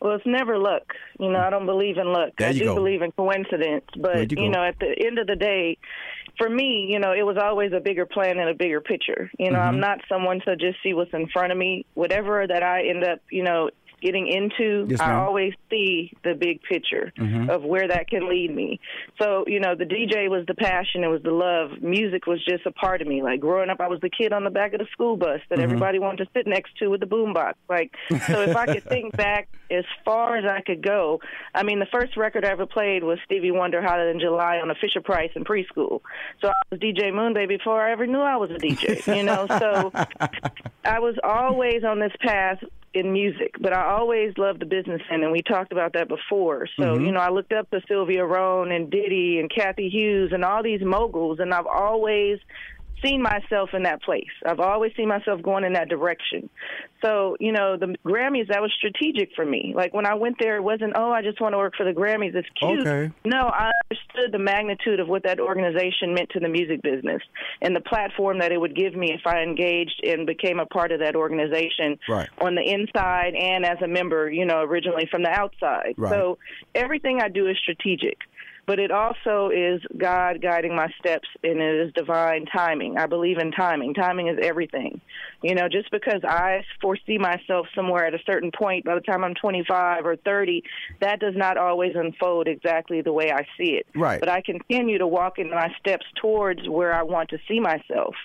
Well, 0.00 0.14
it's 0.14 0.26
never 0.26 0.58
luck. 0.58 0.94
You 1.18 1.30
know, 1.32 1.40
I 1.40 1.50
don't 1.50 1.66
believe 1.66 1.98
in 1.98 2.12
luck. 2.12 2.30
There 2.38 2.48
I 2.50 2.52
do 2.52 2.64
go. 2.64 2.74
believe 2.76 3.02
in 3.02 3.10
coincidence. 3.12 3.84
But, 3.96 4.30
you 4.30 4.44
you, 4.44 4.48
know, 4.48 4.62
at 4.62 4.78
the 4.78 4.94
end 5.04 5.18
of 5.18 5.26
the 5.26 5.34
day, 5.34 5.76
for 6.36 6.48
me, 6.48 6.86
you 6.88 7.00
know, 7.00 7.12
it 7.12 7.22
was 7.26 7.36
always 7.36 7.72
a 7.72 7.80
bigger 7.80 8.06
plan 8.06 8.38
and 8.38 8.48
a 8.48 8.54
bigger 8.54 8.80
picture. 8.80 9.28
You 9.40 9.50
know, 9.50 9.58
Mm-hmm. 9.58 9.68
I'm 9.68 9.80
not 9.80 9.98
someone 10.08 10.40
to 10.46 10.54
just 10.54 10.78
see 10.84 10.94
what's 10.94 11.12
in 11.12 11.26
front 11.28 11.50
of 11.50 11.58
me. 11.58 11.84
Whatever 11.94 12.46
that 12.46 12.62
I 12.62 12.86
end 12.86 13.02
up, 13.02 13.18
you 13.30 13.42
know, 13.42 13.70
getting 14.00 14.26
into, 14.28 14.86
Yes, 14.88 15.00
I 15.00 15.14
always 15.14 15.54
see 15.70 16.12
the 16.24 16.34
big 16.34 16.62
picture 16.62 17.12
Mm-hmm. 17.18 17.50
of 17.50 17.62
where 17.64 17.88
that 17.88 18.08
can 18.08 18.28
lead 18.28 18.54
me. 18.54 18.80
So, 19.20 19.44
you 19.46 19.60
know, 19.60 19.74
the 19.74 19.84
DJ 19.84 20.28
was 20.28 20.44
the 20.46 20.54
passion, 20.54 21.04
it 21.04 21.08
was 21.08 21.22
the 21.22 21.30
love. 21.30 21.82
Music 21.82 22.26
was 22.26 22.44
just 22.44 22.64
a 22.66 22.70
part 22.72 23.02
of 23.02 23.08
me. 23.08 23.22
Like 23.22 23.40
growing 23.40 23.70
up, 23.70 23.80
I 23.80 23.88
was 23.88 24.00
the 24.00 24.10
kid 24.10 24.32
on 24.32 24.44
the 24.44 24.50
back 24.50 24.72
of 24.72 24.78
the 24.80 24.86
school 24.92 25.16
bus 25.16 25.28
Mm-hmm. 25.38 25.54
that 25.54 25.60
everybody 25.60 25.98
wanted 25.98 26.24
to 26.24 26.30
sit 26.34 26.46
next 26.46 26.76
to 26.78 26.88
with 26.88 27.00
the 27.00 27.06
boombox. 27.06 27.54
Like, 27.68 27.92
so 28.26 28.42
if 28.42 28.56
I 28.56 28.66
could 28.66 28.84
think 28.84 29.16
back 29.16 29.48
as 29.70 29.84
far 30.04 30.36
as 30.36 30.44
I 30.44 30.60
could 30.62 30.82
go, 30.82 31.20
I 31.54 31.62
mean, 31.62 31.78
the 31.78 31.86
first 31.92 32.16
record 32.16 32.44
I 32.44 32.48
ever 32.50 32.66
played 32.66 33.04
was 33.04 33.18
Stevie 33.24 33.50
Wonder 33.50 33.82
Hotter 33.82 34.06
Than 34.10 34.20
July 34.20 34.56
on 34.58 34.70
a 34.70 34.74
Fisher 34.74 35.00
Price 35.00 35.30
in 35.34 35.44
preschool. 35.44 36.00
So 36.40 36.48
I 36.48 36.52
was 36.70 36.80
DJ 36.80 37.10
Moonbaby 37.12 37.48
before 37.48 37.80
I 37.82 37.92
ever 37.92 38.06
knew 38.06 38.20
I 38.20 38.36
was 38.36 38.50
a 38.50 38.54
DJ, 38.54 39.16
you 39.16 39.22
know? 39.22 39.46
So 39.48 39.92
I 40.84 40.98
was 41.00 41.16
always 41.22 41.84
on 41.84 41.98
this 42.00 42.12
path 42.20 42.58
in 42.94 43.12
music, 43.12 43.54
but 43.60 43.72
I 43.72 43.84
always 43.84 44.32
loved 44.38 44.60
the 44.60 44.66
business 44.66 45.02
end, 45.10 45.22
and 45.22 45.32
we 45.32 45.42
talked 45.42 45.72
about 45.72 45.92
that 45.92 46.08
before. 46.08 46.66
So, 46.76 46.82
mm-hmm. 46.82 47.04
you 47.04 47.12
know, 47.12 47.20
I 47.20 47.30
looked 47.30 47.52
up 47.52 47.70
to 47.70 47.80
Sylvia 47.86 48.24
Rhone 48.24 48.72
and 48.72 48.90
Diddy 48.90 49.38
and 49.38 49.50
Cathy 49.50 49.88
Hughes 49.88 50.32
and 50.32 50.44
all 50.44 50.62
these 50.62 50.80
moguls, 50.82 51.38
and 51.38 51.52
I've 51.52 51.66
always 51.66 52.38
seen 53.02 53.22
myself 53.22 53.70
in 53.72 53.82
that 53.84 54.02
place. 54.02 54.24
I've 54.44 54.60
always 54.60 54.92
seen 54.96 55.08
myself 55.08 55.42
going 55.42 55.64
in 55.64 55.74
that 55.74 55.88
direction. 55.88 56.48
So, 57.04 57.36
you 57.38 57.52
know, 57.52 57.76
the 57.76 57.94
Grammys, 58.04 58.48
that 58.48 58.60
was 58.60 58.72
strategic 58.76 59.30
for 59.36 59.44
me. 59.44 59.72
Like 59.76 59.94
when 59.94 60.06
I 60.06 60.14
went 60.14 60.36
there, 60.40 60.56
it 60.56 60.62
wasn't, 60.62 60.94
oh, 60.96 61.12
I 61.12 61.22
just 61.22 61.40
want 61.40 61.52
to 61.52 61.58
work 61.58 61.74
for 61.76 61.84
the 61.84 61.92
Grammys. 61.92 62.34
It's 62.34 62.48
cute. 62.58 62.80
Okay. 62.86 63.12
No, 63.24 63.46
I 63.46 63.70
understood 63.90 64.32
the 64.32 64.38
magnitude 64.38 64.98
of 64.98 65.08
what 65.08 65.22
that 65.22 65.38
organization 65.38 66.12
meant 66.12 66.30
to 66.30 66.40
the 66.40 66.48
music 66.48 66.82
business 66.82 67.22
and 67.62 67.74
the 67.74 67.80
platform 67.80 68.40
that 68.40 68.50
it 68.50 68.60
would 68.60 68.74
give 68.74 68.94
me 68.94 69.12
if 69.12 69.26
I 69.26 69.42
engaged 69.42 70.00
and 70.04 70.26
became 70.26 70.58
a 70.58 70.66
part 70.66 70.90
of 70.90 71.00
that 71.00 71.14
organization 71.14 71.98
Right. 72.08 72.28
on 72.40 72.54
the 72.54 72.62
inside 72.62 73.34
and 73.34 73.64
as 73.64 73.78
a 73.82 73.88
member, 73.88 74.30
you 74.30 74.44
know, 74.44 74.62
originally 74.62 75.06
from 75.10 75.22
the 75.22 75.30
outside. 75.30 75.94
Right. 75.96 76.10
So 76.10 76.38
everything 76.74 77.20
I 77.22 77.28
do 77.28 77.46
is 77.46 77.56
strategic. 77.58 78.18
But 78.68 78.78
it 78.78 78.90
also 78.90 79.48
is 79.48 79.80
God 79.96 80.42
guiding 80.42 80.76
my 80.76 80.88
steps, 81.00 81.26
and 81.42 81.58
it 81.58 81.86
is 81.86 81.92
divine 81.94 82.44
timing. 82.44 82.98
I 82.98 83.06
believe 83.06 83.38
in 83.38 83.50
timing. 83.50 83.94
Timing 83.94 84.28
is 84.28 84.36
everything. 84.42 85.00
You 85.42 85.54
know, 85.54 85.68
just 85.68 85.90
because 85.92 86.22
I 86.24 86.64
foresee 86.80 87.16
myself 87.16 87.66
somewhere 87.74 88.04
at 88.06 88.14
a 88.14 88.18
certain 88.26 88.50
point 88.50 88.84
by 88.84 88.94
the 88.94 89.00
time 89.00 89.22
I'm 89.22 89.34
25 89.34 90.04
or 90.04 90.16
30, 90.16 90.64
that 91.00 91.20
does 91.20 91.34
not 91.36 91.56
always 91.56 91.92
unfold 91.94 92.48
exactly 92.48 93.02
the 93.02 93.12
way 93.12 93.30
I 93.30 93.42
see 93.56 93.74
it. 93.74 93.86
Right. 93.94 94.18
But 94.18 94.28
I 94.28 94.40
continue 94.40 94.98
to 94.98 95.06
walk 95.06 95.38
in 95.38 95.50
my 95.50 95.68
steps 95.78 96.06
towards 96.20 96.68
where 96.68 96.92
I 96.92 97.02
want 97.02 97.30
to 97.30 97.38
see 97.46 97.60
myself. 97.60 98.16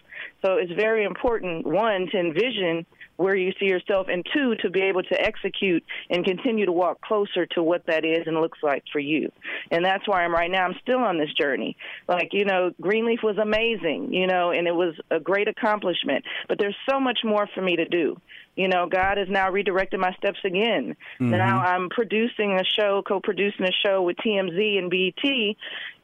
So 0.43 0.53
it's 0.53 0.71
very 0.71 1.03
important, 1.03 1.67
one, 1.67 2.07
to 2.11 2.19
envision 2.19 2.85
where 3.15 3.35
you 3.35 3.53
see 3.59 3.65
yourself, 3.65 4.07
and 4.09 4.25
two, 4.33 4.55
to 4.61 4.69
be 4.69 4.81
able 4.81 5.03
to 5.03 5.21
execute 5.21 5.83
and 6.09 6.25
continue 6.25 6.65
to 6.65 6.71
walk 6.71 6.99
closer 7.01 7.45
to 7.45 7.61
what 7.61 7.85
that 7.85 8.03
is 8.03 8.25
and 8.25 8.39
looks 8.41 8.57
like 8.63 8.83
for 8.91 8.99
you. 8.99 9.31
And 9.69 9.85
that's 9.85 10.07
why 10.07 10.23
I'm 10.23 10.33
right 10.33 10.49
now. 10.49 10.65
I'm 10.65 10.75
still 10.81 10.99
on 10.99 11.17
this 11.17 11.31
journey. 11.33 11.77
Like 12.07 12.29
you 12.31 12.45
know, 12.45 12.71
Greenleaf 12.81 13.19
was 13.23 13.37
amazing, 13.37 14.13
you 14.13 14.27
know, 14.27 14.51
and 14.51 14.67
it 14.67 14.73
was 14.73 14.95
a 15.11 15.19
great 15.19 15.47
accomplishment. 15.47 16.25
But 16.47 16.57
there's 16.59 16.75
so 16.89 16.99
much 17.03 17.19
more 17.23 17.47
for 17.53 17.61
me 17.61 17.75
to 17.75 17.85
do. 17.85 18.17
You 18.55 18.67
know, 18.67 18.87
God 18.87 19.17
has 19.17 19.27
now 19.29 19.49
redirected 19.49 19.99
my 19.99 20.13
steps 20.13 20.39
again. 20.45 20.95
Mm-hmm. 21.19 21.31
Now 21.31 21.59
I'm 21.59 21.89
producing 21.89 22.59
a 22.59 22.63
show, 22.63 23.01
co-producing 23.07 23.65
a 23.65 23.71
show 23.85 24.03
with 24.03 24.17
TMZ 24.17 24.77
and 24.77 24.89
BET, 24.91 25.55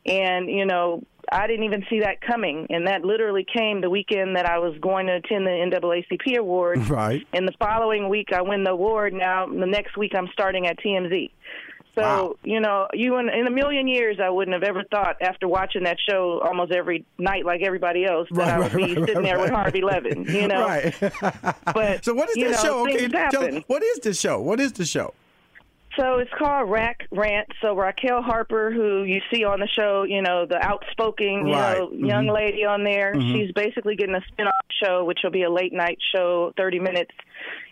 and 0.05 0.49
you 0.49 0.65
know, 0.65 1.03
I 1.31 1.45
didn't 1.45 1.65
even 1.65 1.85
see 1.89 1.99
that 1.99 2.21
coming, 2.21 2.65
and 2.71 2.87
that 2.87 3.03
literally 3.03 3.45
came 3.45 3.81
the 3.81 3.89
weekend 3.89 4.35
that 4.35 4.47
I 4.47 4.57
was 4.57 4.75
going 4.79 5.05
to 5.07 5.17
attend 5.17 5.45
the 5.45 5.51
NAACP 5.51 6.37
award. 6.37 6.87
Right. 6.89 7.25
And 7.33 7.47
the 7.47 7.53
following 7.59 8.09
week, 8.09 8.33
I 8.33 8.41
win 8.41 8.63
the 8.63 8.71
award. 8.71 9.13
Now, 9.13 9.45
the 9.45 9.67
next 9.67 9.95
week, 9.95 10.13
I'm 10.15 10.27
starting 10.33 10.65
at 10.65 10.79
TMZ. 10.79 11.29
So, 11.95 12.01
Wow. 12.01 12.35
you 12.43 12.59
know, 12.59 12.87
you 12.93 13.17
in, 13.17 13.29
in 13.29 13.47
a 13.47 13.51
million 13.51 13.87
years, 13.87 14.19
I 14.23 14.29
wouldn't 14.29 14.53
have 14.53 14.63
ever 14.63 14.83
thought 14.83 15.17
after 15.21 15.47
watching 15.47 15.83
that 15.83 15.97
show 16.09 16.39
almost 16.43 16.71
every 16.71 17.05
night, 17.17 17.45
like 17.45 17.61
everybody 17.61 18.05
else, 18.05 18.27
that 18.31 18.37
Right, 18.37 18.49
I 18.49 18.59
would 18.59 18.73
right, 18.73 18.87
be 18.87 18.95
right, 18.95 19.07
sitting 19.07 19.23
there 19.23 19.39
with. 19.39 19.49
Harvey 19.49 19.81
Levin. 19.81 20.23
You 20.25 20.47
know, 20.47 20.61
Right. 20.65 20.95
But, 21.73 22.05
so 22.05 22.13
what 22.13 22.29
is 22.29 22.35
this 22.35 22.63
know, 22.63 22.69
show? 22.69 22.87
Okay, 22.87 23.07
tell, 23.07 23.61
what 23.67 23.83
is 23.83 23.99
this 23.99 24.19
show? 24.19 24.39
What 24.39 24.59
is 24.59 24.73
the 24.73 24.85
show? 24.85 25.13
So 25.97 26.19
it's 26.19 26.31
called 26.37 26.69
Raq 26.69 26.95
Rant. 27.11 27.47
So 27.61 27.75
Raquel 27.75 28.21
Harper, 28.21 28.71
who 28.71 29.03
you 29.03 29.21
see 29.33 29.43
on 29.43 29.59
the 29.59 29.67
show, 29.67 30.03
you 30.03 30.21
know, 30.21 30.45
the 30.45 30.57
outspoken, 30.63 31.47
you 31.47 31.53
Right. 31.53 31.77
know, 31.77 31.91
young 31.91 32.25
mm-hmm. 32.25 32.35
lady 32.35 32.63
on 32.65 32.83
there, 32.83 33.13
mm-hmm. 33.13 33.33
she's 33.33 33.51
basically 33.51 33.95
getting 33.95 34.15
a 34.15 34.21
spin-off 34.31 34.65
show, 34.81 35.03
which 35.03 35.19
will 35.23 35.31
be 35.31 35.43
a 35.43 35.49
late 35.51 35.73
night 35.73 35.97
show, 36.15 36.53
30 36.55 36.79
minutes, 36.79 37.11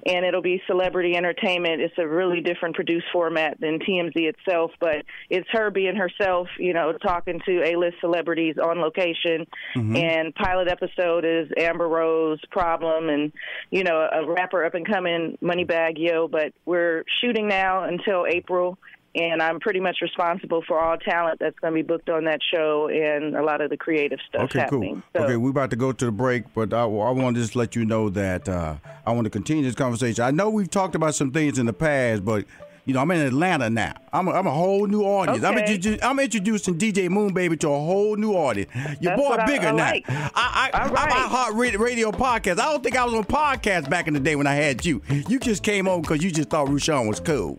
and 0.07 0.25
it'll 0.25 0.41
be 0.41 0.61
celebrity 0.67 1.15
entertainment. 1.15 1.81
It's 1.81 1.97
a 1.97 2.07
really 2.07 2.39
different 2.39 2.75
produced 2.75 3.07
format 3.11 3.59
than 3.59 3.79
TMZ 3.79 4.15
itself, 4.15 4.71
but 4.79 5.03
it's 5.29 5.47
her 5.51 5.69
being 5.69 5.95
herself, 5.95 6.47
you 6.57 6.73
know, 6.73 6.93
talking 6.93 7.41
to 7.45 7.63
A-list 7.63 7.97
celebrities 7.99 8.55
on 8.57 8.79
location. 8.79 9.45
Mm-hmm. 9.75 9.95
And 9.97 10.35
pilot 10.35 10.69
episode 10.69 11.25
is 11.25 11.49
Amber 11.57 11.87
Rose 11.87 12.39
Problem, 12.51 13.09
and 13.09 13.33
you 13.69 13.83
know, 13.83 14.07
a 14.11 14.25
rapper 14.25 14.63
up 14.63 14.75
and 14.75 14.87
coming, 14.87 15.37
Moneybagg 15.43 15.93
Yo. 15.97 16.27
But 16.27 16.53
we're 16.65 17.03
shooting 17.21 17.47
now 17.47 17.83
until 17.83 18.25
April. 18.25 18.77
And 19.17 19.41
I'm 19.41 19.59
pretty 19.59 19.79
much 19.79 19.97
responsible 20.01 20.63
for 20.67 20.79
all 20.79 20.97
talent 20.97 21.39
that's 21.39 21.57
going 21.59 21.73
to 21.73 21.75
be 21.75 21.81
booked 21.81 22.09
on 22.09 22.25
that 22.25 22.39
show 22.53 22.87
and 22.87 23.35
a 23.35 23.41
lot 23.43 23.61
of 23.61 23.69
the 23.69 23.77
creative 23.77 24.19
stuff 24.29 24.43
Okay, 24.43 24.59
happening. 24.59 25.01
cool. 25.13 25.21
So, 25.21 25.23
Okay, 25.25 25.37
we're 25.37 25.49
about 25.49 25.71
to 25.71 25.75
go 25.75 25.91
to 25.91 26.05
the 26.05 26.11
break, 26.11 26.43
but 26.53 26.73
I, 26.73 26.81
I 26.83 26.85
want 26.85 27.35
to 27.35 27.41
just 27.41 27.55
let 27.55 27.75
you 27.75 27.83
know 27.85 28.09
that 28.11 28.47
uh, 28.47 28.75
I 29.05 29.11
want 29.13 29.25
to 29.25 29.31
continue 29.31 29.63
this 29.63 29.75
conversation. 29.75 30.23
I 30.23 30.31
know 30.31 30.49
we've 30.49 30.69
talked 30.69 30.93
about 30.95 31.15
some 31.15 31.31
things 31.31 31.57
in 31.57 31.65
the 31.65 31.73
past, 31.73 32.23
but 32.23 32.45
you 32.85 32.93
know 32.93 33.01
I'm 33.01 33.09
in 33.11 33.19
Atlanta 33.25 33.69
now. 33.69 33.95
I'm 34.13 34.27
a, 34.27 34.31
I'm 34.31 34.45
a 34.47 34.51
whole 34.51 34.85
new 34.87 35.01
audience. 35.01 35.43
I'm, 35.43 35.55
introdu- 35.55 35.99
I'm 36.03 36.19
introducing 36.19 36.77
DJ 36.77 37.09
Moon 37.09 37.33
Baby 37.33 37.57
to 37.57 37.67
a 37.69 37.77
whole 37.79 38.15
new 38.15 38.31
audience. 38.33 38.71
Your 39.01 39.15
That's 39.17 39.21
boy 39.21 39.35
I- 39.35 39.45
bigger 39.45 39.67
I 39.67 39.71
now. 39.71 39.83
like. 39.91 40.05
I, 40.07 40.69
I, 40.73 40.79
All 40.79 40.95
I'm 40.97 41.09
a 41.09 41.13
hot 41.27 41.53
radio, 41.55 42.11
podcast. 42.11 42.59
I 42.59 42.71
don't 42.71 42.83
think 42.83 42.95
I 42.95 43.03
was 43.03 43.13
on 43.15 43.23
podcast 43.25 43.89
back 43.89 44.07
in 44.07 44.13
the 44.13 44.19
day 44.19 44.35
when 44.35 44.47
I 44.47 44.53
had 44.53 44.85
you. 44.85 45.01
You 45.09 45.39
just 45.39 45.63
came 45.63 45.87
on 45.87 46.01
because 46.01 46.23
you 46.23 46.29
just 46.31 46.49
thought 46.49 46.69
Rushion 46.69 47.07
was 47.07 47.19
cool. 47.19 47.57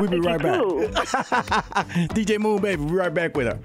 We'll 0.00 0.10
be 0.10 0.20
right 0.20 0.40
back. 0.40 0.60
DJ 2.10 2.38
Moon 2.40 2.60
Baby, 2.60 2.82
we'll 2.82 2.90
be 2.90 2.96
right 2.96 3.12
back 3.12 3.36
with 3.36 3.46
her. 3.46 3.58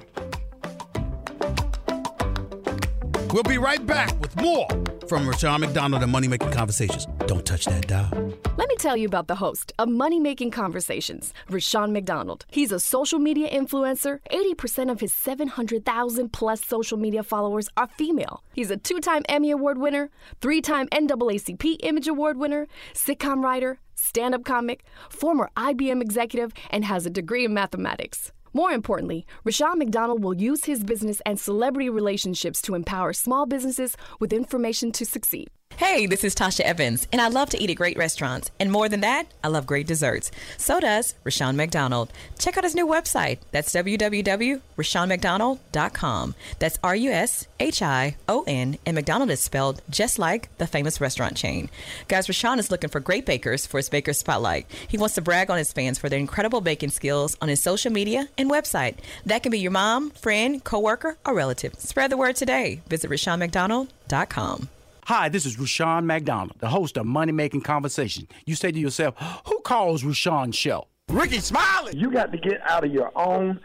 We'll 3.33 3.43
be 3.43 3.57
right 3.57 3.85
back 3.85 4.19
with 4.19 4.35
more 4.41 4.67
from 5.07 5.25
Rushion 5.25 5.61
McDonald 5.61 6.03
and 6.03 6.11
Money 6.11 6.27
Making 6.27 6.51
Conversations. 6.51 7.07
Don't 7.27 7.45
touch 7.45 7.63
that 7.63 7.87
dial. 7.87 8.09
Let 8.57 8.67
me 8.67 8.75
tell 8.75 8.97
you 8.97 9.07
about 9.07 9.27
the 9.27 9.35
host 9.35 9.71
of 9.79 9.87
Money 9.87 10.19
Making 10.19 10.51
Conversations, 10.51 11.33
Rushion 11.49 11.93
McDonald. 11.93 12.45
He's 12.51 12.73
a 12.73 12.79
social 12.79 13.19
media 13.19 13.49
influencer. 13.49 14.19
80% 14.31 14.91
of 14.91 14.99
his 14.99 15.13
700,000 15.13 16.33
plus 16.33 16.65
social 16.65 16.97
media 16.97 17.23
followers 17.23 17.69
are 17.77 17.87
female. 17.87 18.43
He's 18.51 18.69
a 18.69 18.75
two 18.75 18.99
time 18.99 19.23
Emmy 19.29 19.51
Award 19.51 19.77
winner, 19.77 20.09
three 20.41 20.59
time 20.59 20.87
NAACP 20.89 21.77
Image 21.83 22.09
Award 22.09 22.37
winner, 22.37 22.67
sitcom 22.93 23.41
writer, 23.41 23.79
stand 23.95 24.35
up 24.35 24.43
comic, 24.43 24.83
former 25.09 25.49
IBM 25.55 26.01
executive, 26.01 26.51
and 26.69 26.83
has 26.83 27.05
a 27.05 27.09
degree 27.09 27.45
in 27.45 27.53
mathematics. 27.53 28.33
More 28.53 28.71
importantly, 28.71 29.25
Rushion 29.45 29.79
McDonald 29.79 30.23
will 30.23 30.33
use 30.33 30.65
his 30.65 30.83
business 30.83 31.21
and 31.25 31.39
celebrity 31.39 31.89
relationships 31.89 32.61
to 32.63 32.75
empower 32.75 33.13
small 33.13 33.45
businesses 33.45 33.95
with 34.19 34.33
information 34.33 34.91
to 34.93 35.05
succeed. 35.05 35.49
Hey, 35.77 36.05
this 36.05 36.23
is 36.23 36.35
Tasha 36.35 36.61
Evans, 36.61 37.07
and 37.11 37.19
I 37.19 37.27
love 37.27 37.49
to 37.49 37.59
eat 37.61 37.71
at 37.71 37.75
great 37.75 37.97
restaurants. 37.97 38.51
And 38.59 38.71
more 38.71 38.87
than 38.87 39.01
that, 39.01 39.25
I 39.43 39.47
love 39.47 39.65
great 39.65 39.87
desserts. 39.87 40.29
So 40.57 40.79
does 40.79 41.15
Rushion 41.23 41.55
McDonald. 41.55 42.13
Check 42.37 42.55
out 42.55 42.63
his 42.63 42.75
new 42.75 42.85
website. 42.87 43.39
That's 43.51 43.73
www.rushionmcdonald.com. 43.73 46.35
That's 46.59 46.77
R 46.83 46.95
U 46.95 47.11
S 47.11 47.47
H 47.59 47.81
I 47.81 48.15
O 48.29 48.43
N, 48.47 48.77
and 48.85 48.93
McDonald 48.95 49.31
is 49.31 49.39
spelled 49.39 49.81
just 49.89 50.19
like 50.19 50.55
the 50.59 50.67
famous 50.67 51.01
restaurant 51.01 51.35
chain. 51.35 51.67
Guys, 52.07 52.29
Rushion 52.29 52.59
is 52.59 52.69
looking 52.69 52.91
for 52.91 52.99
great 52.99 53.25
bakers 53.25 53.65
for 53.65 53.77
his 53.77 53.89
Baker 53.89 54.13
Spotlight. 54.13 54.67
He 54.87 54.99
wants 54.99 55.15
to 55.15 55.21
brag 55.21 55.49
on 55.49 55.57
his 55.57 55.73
fans 55.73 55.97
for 55.97 56.09
their 56.09 56.19
incredible 56.19 56.61
baking 56.61 56.91
skills 56.91 57.35
on 57.41 57.49
his 57.49 57.59
social 57.61 57.91
media 57.91 58.29
and 58.37 58.51
website. 58.51 58.97
That 59.25 59.41
can 59.41 59.51
be 59.51 59.57
your 59.59 59.71
mom, 59.71 60.11
friend, 60.11 60.63
coworker, 60.63 61.17
or 61.25 61.33
relative. 61.33 61.73
Spread 61.79 62.11
the 62.11 62.17
word 62.17 62.35
today. 62.35 62.81
Visit 62.87 63.09
RushionMcDonald.com. 63.09 64.69
Hi, 65.05 65.29
this 65.29 65.45
is 65.45 65.57
Rushion 65.59 66.05
McDonald, 66.05 66.53
the 66.59 66.69
host 66.69 66.95
of 66.97 67.05
Money 67.05 67.31
Making 67.31 67.61
Conversation. 67.61 68.27
You 68.45 68.55
say 68.55 68.71
to 68.71 68.79
yourself, 68.79 69.15
who 69.45 69.59
calls 69.61 70.03
Rushion's 70.03 70.55
show? 70.55 70.87
Rickey 71.09 71.39
Smiley. 71.39 71.97
You 71.97 72.11
got 72.11 72.31
to 72.31 72.37
get 72.37 72.61
out 72.69 72.85
of 72.85 72.91
your 72.91 73.11
own 73.15 73.59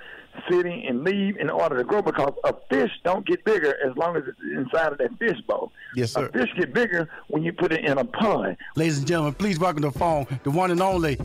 city 0.51 0.85
and 0.89 1.05
leave 1.05 1.37
in 1.37 1.49
order 1.49 1.77
to 1.79 1.85
grow 1.85 2.03
because 2.03 2.33
a 2.45 2.55
fish 2.69 2.91
don't 3.05 3.27
get 3.27 3.45
bigger 3.45 3.75
as 3.89 3.97
long 3.97 4.17
as 4.17 4.25
it's 4.27 4.39
inside 4.57 4.93
of 4.93 4.99
that 4.99 5.11
fish 5.19 5.39
bowl. 5.47 5.73
Yes, 5.95 6.13
sir. 6.13 6.27
A 6.27 6.33
fish 6.33 6.49
get 6.59 6.75
bigger 6.75 7.09
when 7.29 7.43
you 7.43 7.53
put 7.53 7.73
it 7.73 7.85
in 7.85 7.99
a 7.99 8.05
pond. 8.05 8.57
Ladies 8.75 8.99
and 8.99 9.07
gentlemen, 9.07 9.35
please 9.35 9.59
welcome 9.59 9.83
to 9.83 9.91
the 9.91 9.99
phone 9.99 10.27
the 10.43 10.51
one 10.51 10.71
and 10.71 10.81
only 10.81 11.19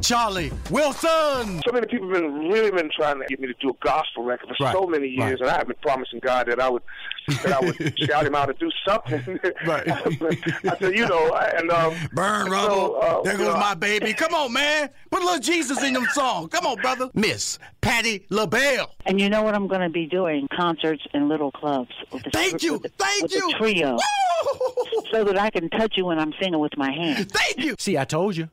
Charlie 0.00 0.52
Wilson. 0.70 1.60
so 1.66 1.72
many 1.72 1.86
people 1.86 2.08
have 2.08 2.22
been 2.22 2.48
really 2.48 2.70
been 2.70 2.90
trying 2.96 3.18
to 3.20 3.26
get 3.26 3.40
me 3.40 3.48
to 3.48 3.54
do 3.60 3.70
a 3.70 3.84
gospel 3.84 4.22
record 4.24 4.48
for 4.56 4.64
Right, 4.64 4.72
so 4.72 4.86
many 4.86 5.08
years, 5.08 5.40
right. 5.40 5.40
and 5.40 5.50
I 5.50 5.58
have 5.58 5.66
been 5.66 5.76
promising 5.82 6.20
God 6.20 6.46
that 6.48 6.60
I 6.60 6.68
would 6.68 6.82
that 7.42 7.52
I 7.52 7.60
would 7.60 7.98
shout 7.98 8.26
him 8.26 8.34
out 8.34 8.46
to 8.46 8.54
do 8.54 8.70
something. 8.86 9.38
Right. 9.66 9.88
I 9.90 10.76
said, 10.78 10.96
you 10.96 11.06
know, 11.06 11.32
and 11.34 11.70
um, 11.70 11.94
Burn 12.12 12.46
so, 12.46 12.52
rubble. 12.52 12.98
uh, 13.02 13.22
there 13.22 13.36
goes 13.36 13.48
know, 13.48 13.60
my 13.60 13.74
baby. 13.74 14.12
Come 14.14 14.34
on, 14.34 14.52
man. 14.52 14.90
Put 15.10 15.22
a 15.22 15.24
little 15.24 15.40
Jesus 15.40 15.82
in 15.82 15.92
them 15.94 16.06
songs. 16.12 16.48
Come 16.52 16.66
on, 16.66 16.76
brother. 16.76 17.10
Miss 17.14 17.58
Patti 17.80 18.26
LaBelle. 18.30 18.90
And 19.06 19.20
you 19.20 19.28
know 19.28 19.42
what 19.42 19.54
I'm 19.54 19.68
going 19.68 19.80
to 19.82 19.90
be 19.90 20.06
doing? 20.06 20.48
Concerts 20.56 21.02
in 21.14 21.28
little 21.28 21.50
clubs. 21.52 21.90
With 22.12 22.24
the, 22.24 22.30
Thank 22.30 22.62
you. 22.62 22.74
with 22.74 22.82
the- 22.82 22.88
Thank 22.90 23.22
with 23.22 23.32
you. 23.32 23.48
The 23.52 23.54
trio. 23.58 23.92
Woo! 23.92 25.02
So 25.12 25.24
that 25.24 25.38
I 25.38 25.50
can 25.50 25.68
touch 25.70 25.94
you 25.96 26.04
when 26.06 26.18
I'm 26.18 26.32
singing 26.40 26.60
with 26.60 26.76
my 26.76 26.90
hands. 26.90 27.26
Thank 27.32 27.58
you. 27.58 27.74
See, 27.78 27.96
I 27.98 28.04
told 28.04 28.36
you. 28.36 28.50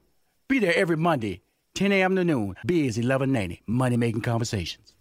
Be 0.48 0.60
there 0.60 0.76
every 0.76 0.96
Monday, 0.98 1.42
10 1.74 1.92
a.m. 1.92 2.16
to 2.16 2.24
noon. 2.24 2.56
Biz 2.66 2.98
1190, 2.98 3.64
Money 3.68 3.98
Making 3.98 4.22
Conversations. 4.22 4.94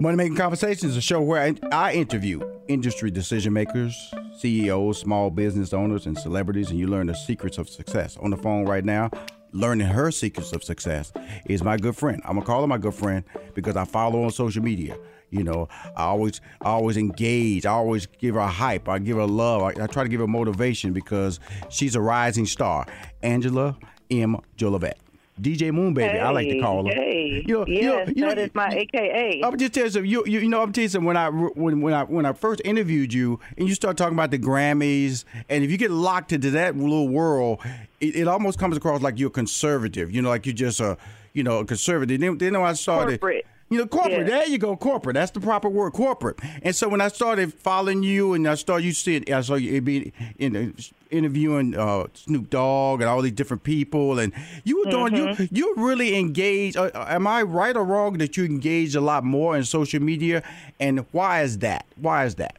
Money 0.00 0.16
Making 0.16 0.36
Conversations 0.36 0.92
is 0.92 0.96
a 0.96 1.00
show 1.00 1.20
where 1.20 1.42
I, 1.42 1.54
I 1.72 1.92
interview 1.92 2.40
industry 2.68 3.10
decision 3.10 3.52
makers, 3.52 4.14
CEOs, 4.38 5.00
small 5.00 5.28
business 5.28 5.72
owners, 5.72 6.06
and 6.06 6.16
celebrities, 6.16 6.70
and 6.70 6.78
you 6.78 6.86
learn 6.86 7.08
the 7.08 7.14
secrets 7.14 7.58
of 7.58 7.68
success. 7.68 8.16
On 8.18 8.30
the 8.30 8.36
phone 8.36 8.64
right 8.64 8.84
now, 8.84 9.10
learning 9.50 9.88
her 9.88 10.12
secrets 10.12 10.52
of 10.52 10.62
success 10.62 11.12
is 11.46 11.64
my 11.64 11.76
good 11.76 11.96
friend. 11.96 12.22
I'm 12.24 12.34
gonna 12.34 12.46
call 12.46 12.60
her 12.60 12.68
my 12.68 12.78
good 12.78 12.94
friend 12.94 13.24
because 13.54 13.76
I 13.76 13.84
follow 13.84 14.22
on 14.22 14.30
social 14.30 14.62
media. 14.62 14.96
You 15.30 15.42
know, 15.42 15.68
I 15.96 16.04
always, 16.04 16.40
I 16.62 16.70
always 16.70 16.96
engage. 16.96 17.66
I 17.66 17.72
always 17.72 18.06
give 18.06 18.36
her 18.36 18.46
hype. 18.46 18.88
I 18.88 19.00
give 19.00 19.16
her 19.16 19.26
love. 19.26 19.62
I, 19.62 19.82
I 19.82 19.86
try 19.88 20.04
to 20.04 20.08
give 20.08 20.20
her 20.20 20.28
motivation 20.28 20.92
because 20.92 21.40
she's 21.70 21.96
a 21.96 22.00
rising 22.00 22.46
star. 22.46 22.86
Angela 23.24 23.76
M. 24.12 24.36
Jollivette. 24.56 25.07
DJ 25.40 25.72
Moon 25.72 25.94
Baby, 25.94 26.18
I 26.18 26.30
like 26.30 26.48
to 26.48 26.60
call 26.60 26.86
her. 26.86 26.92
Hey, 26.92 27.44
You 27.46 27.58
know- 27.58 27.66
you 27.66 27.82
know- 27.82 27.96
yes, 27.98 28.08
you 28.14 28.22
know- 28.22 28.28
that 28.28 28.38
is 28.38 28.50
my 28.54 28.68
AKA. 28.68 29.40
I'm 29.44 29.56
just 29.58 29.72
telling 29.74 29.92
you, 29.92 30.02
you, 30.04 30.24
you, 30.26 30.40
you 30.40 30.48
know, 30.48 30.62
I'm 30.62 30.72
telling 30.72 30.84
you 30.84 30.88
something. 30.88 31.06
When 31.06 31.16
I 31.16 31.28
when 31.30 31.80
when 31.80 31.94
I 31.94 32.04
when 32.04 32.26
I 32.26 32.32
first 32.32 32.60
interviewed 32.64 33.12
you, 33.12 33.38
and 33.56 33.68
you 33.68 33.74
start 33.74 33.96
talking 33.96 34.14
about 34.14 34.30
the 34.30 34.38
Grammys, 34.38 35.24
and 35.48 35.64
if 35.64 35.70
you 35.70 35.76
get 35.76 35.90
locked 35.90 36.32
into 36.32 36.50
that 36.52 36.76
little 36.76 37.08
world, 37.08 37.60
it, 38.00 38.16
it 38.16 38.28
almost 38.28 38.58
comes 38.58 38.76
across 38.76 39.00
like 39.02 39.18
you're 39.18 39.30
conservative. 39.30 40.10
You 40.10 40.22
know, 40.22 40.28
like 40.28 40.46
you're 40.46 40.54
just 40.54 40.80
a 40.80 40.96
you 41.34 41.42
know 41.42 41.58
a 41.58 41.64
conservative. 41.64 42.20
Then, 42.20 42.38
then 42.38 42.52
when 42.54 42.62
I 42.62 42.72
started. 42.74 43.20
Corporate. 43.20 43.46
You 43.70 43.76
know, 43.76 43.86
corporate. 43.86 44.20
Yeah. 44.26 44.38
There 44.38 44.46
you 44.46 44.56
go, 44.56 44.76
corporate. 44.78 45.12
That's 45.12 45.30
the 45.30 45.40
proper 45.40 45.68
word, 45.68 45.92
corporate. 45.92 46.38
And 46.62 46.74
so 46.74 46.88
when 46.88 47.02
I 47.02 47.08
started 47.08 47.52
following 47.52 48.02
you, 48.02 48.32
and 48.32 48.48
I 48.48 48.54
started 48.54 48.86
you 48.86 48.92
see, 48.92 49.22
I 49.30 49.42
saw 49.42 49.56
you 49.56 49.82
be 49.82 50.10
in 50.38 50.74
interviewing 51.10 51.74
uh, 51.76 52.06
Snoop 52.14 52.50
Dogg 52.50 53.00
and 53.00 53.08
all 53.08 53.22
these 53.22 53.32
different 53.32 53.62
people, 53.62 54.18
and 54.18 54.32
you 54.64 54.78
were 54.84 54.90
doing 54.90 55.12
Mm-hmm. 55.12 55.54
you 55.54 55.66
you 55.68 55.74
really 55.76 56.18
engaged. 56.18 56.76
Uh, 56.76 56.90
am 56.94 57.26
I 57.26 57.42
right 57.42 57.76
or 57.76 57.84
wrong 57.84 58.18
that 58.18 58.36
you 58.36 58.44
engage 58.44 58.94
a 58.94 59.00
lot 59.00 59.24
more 59.24 59.56
in 59.56 59.64
social 59.64 60.00
media? 60.02 60.42
And 60.78 61.06
why 61.12 61.42
is 61.42 61.58
that? 61.58 61.86
Why 61.96 62.24
is 62.26 62.34
that? 62.36 62.56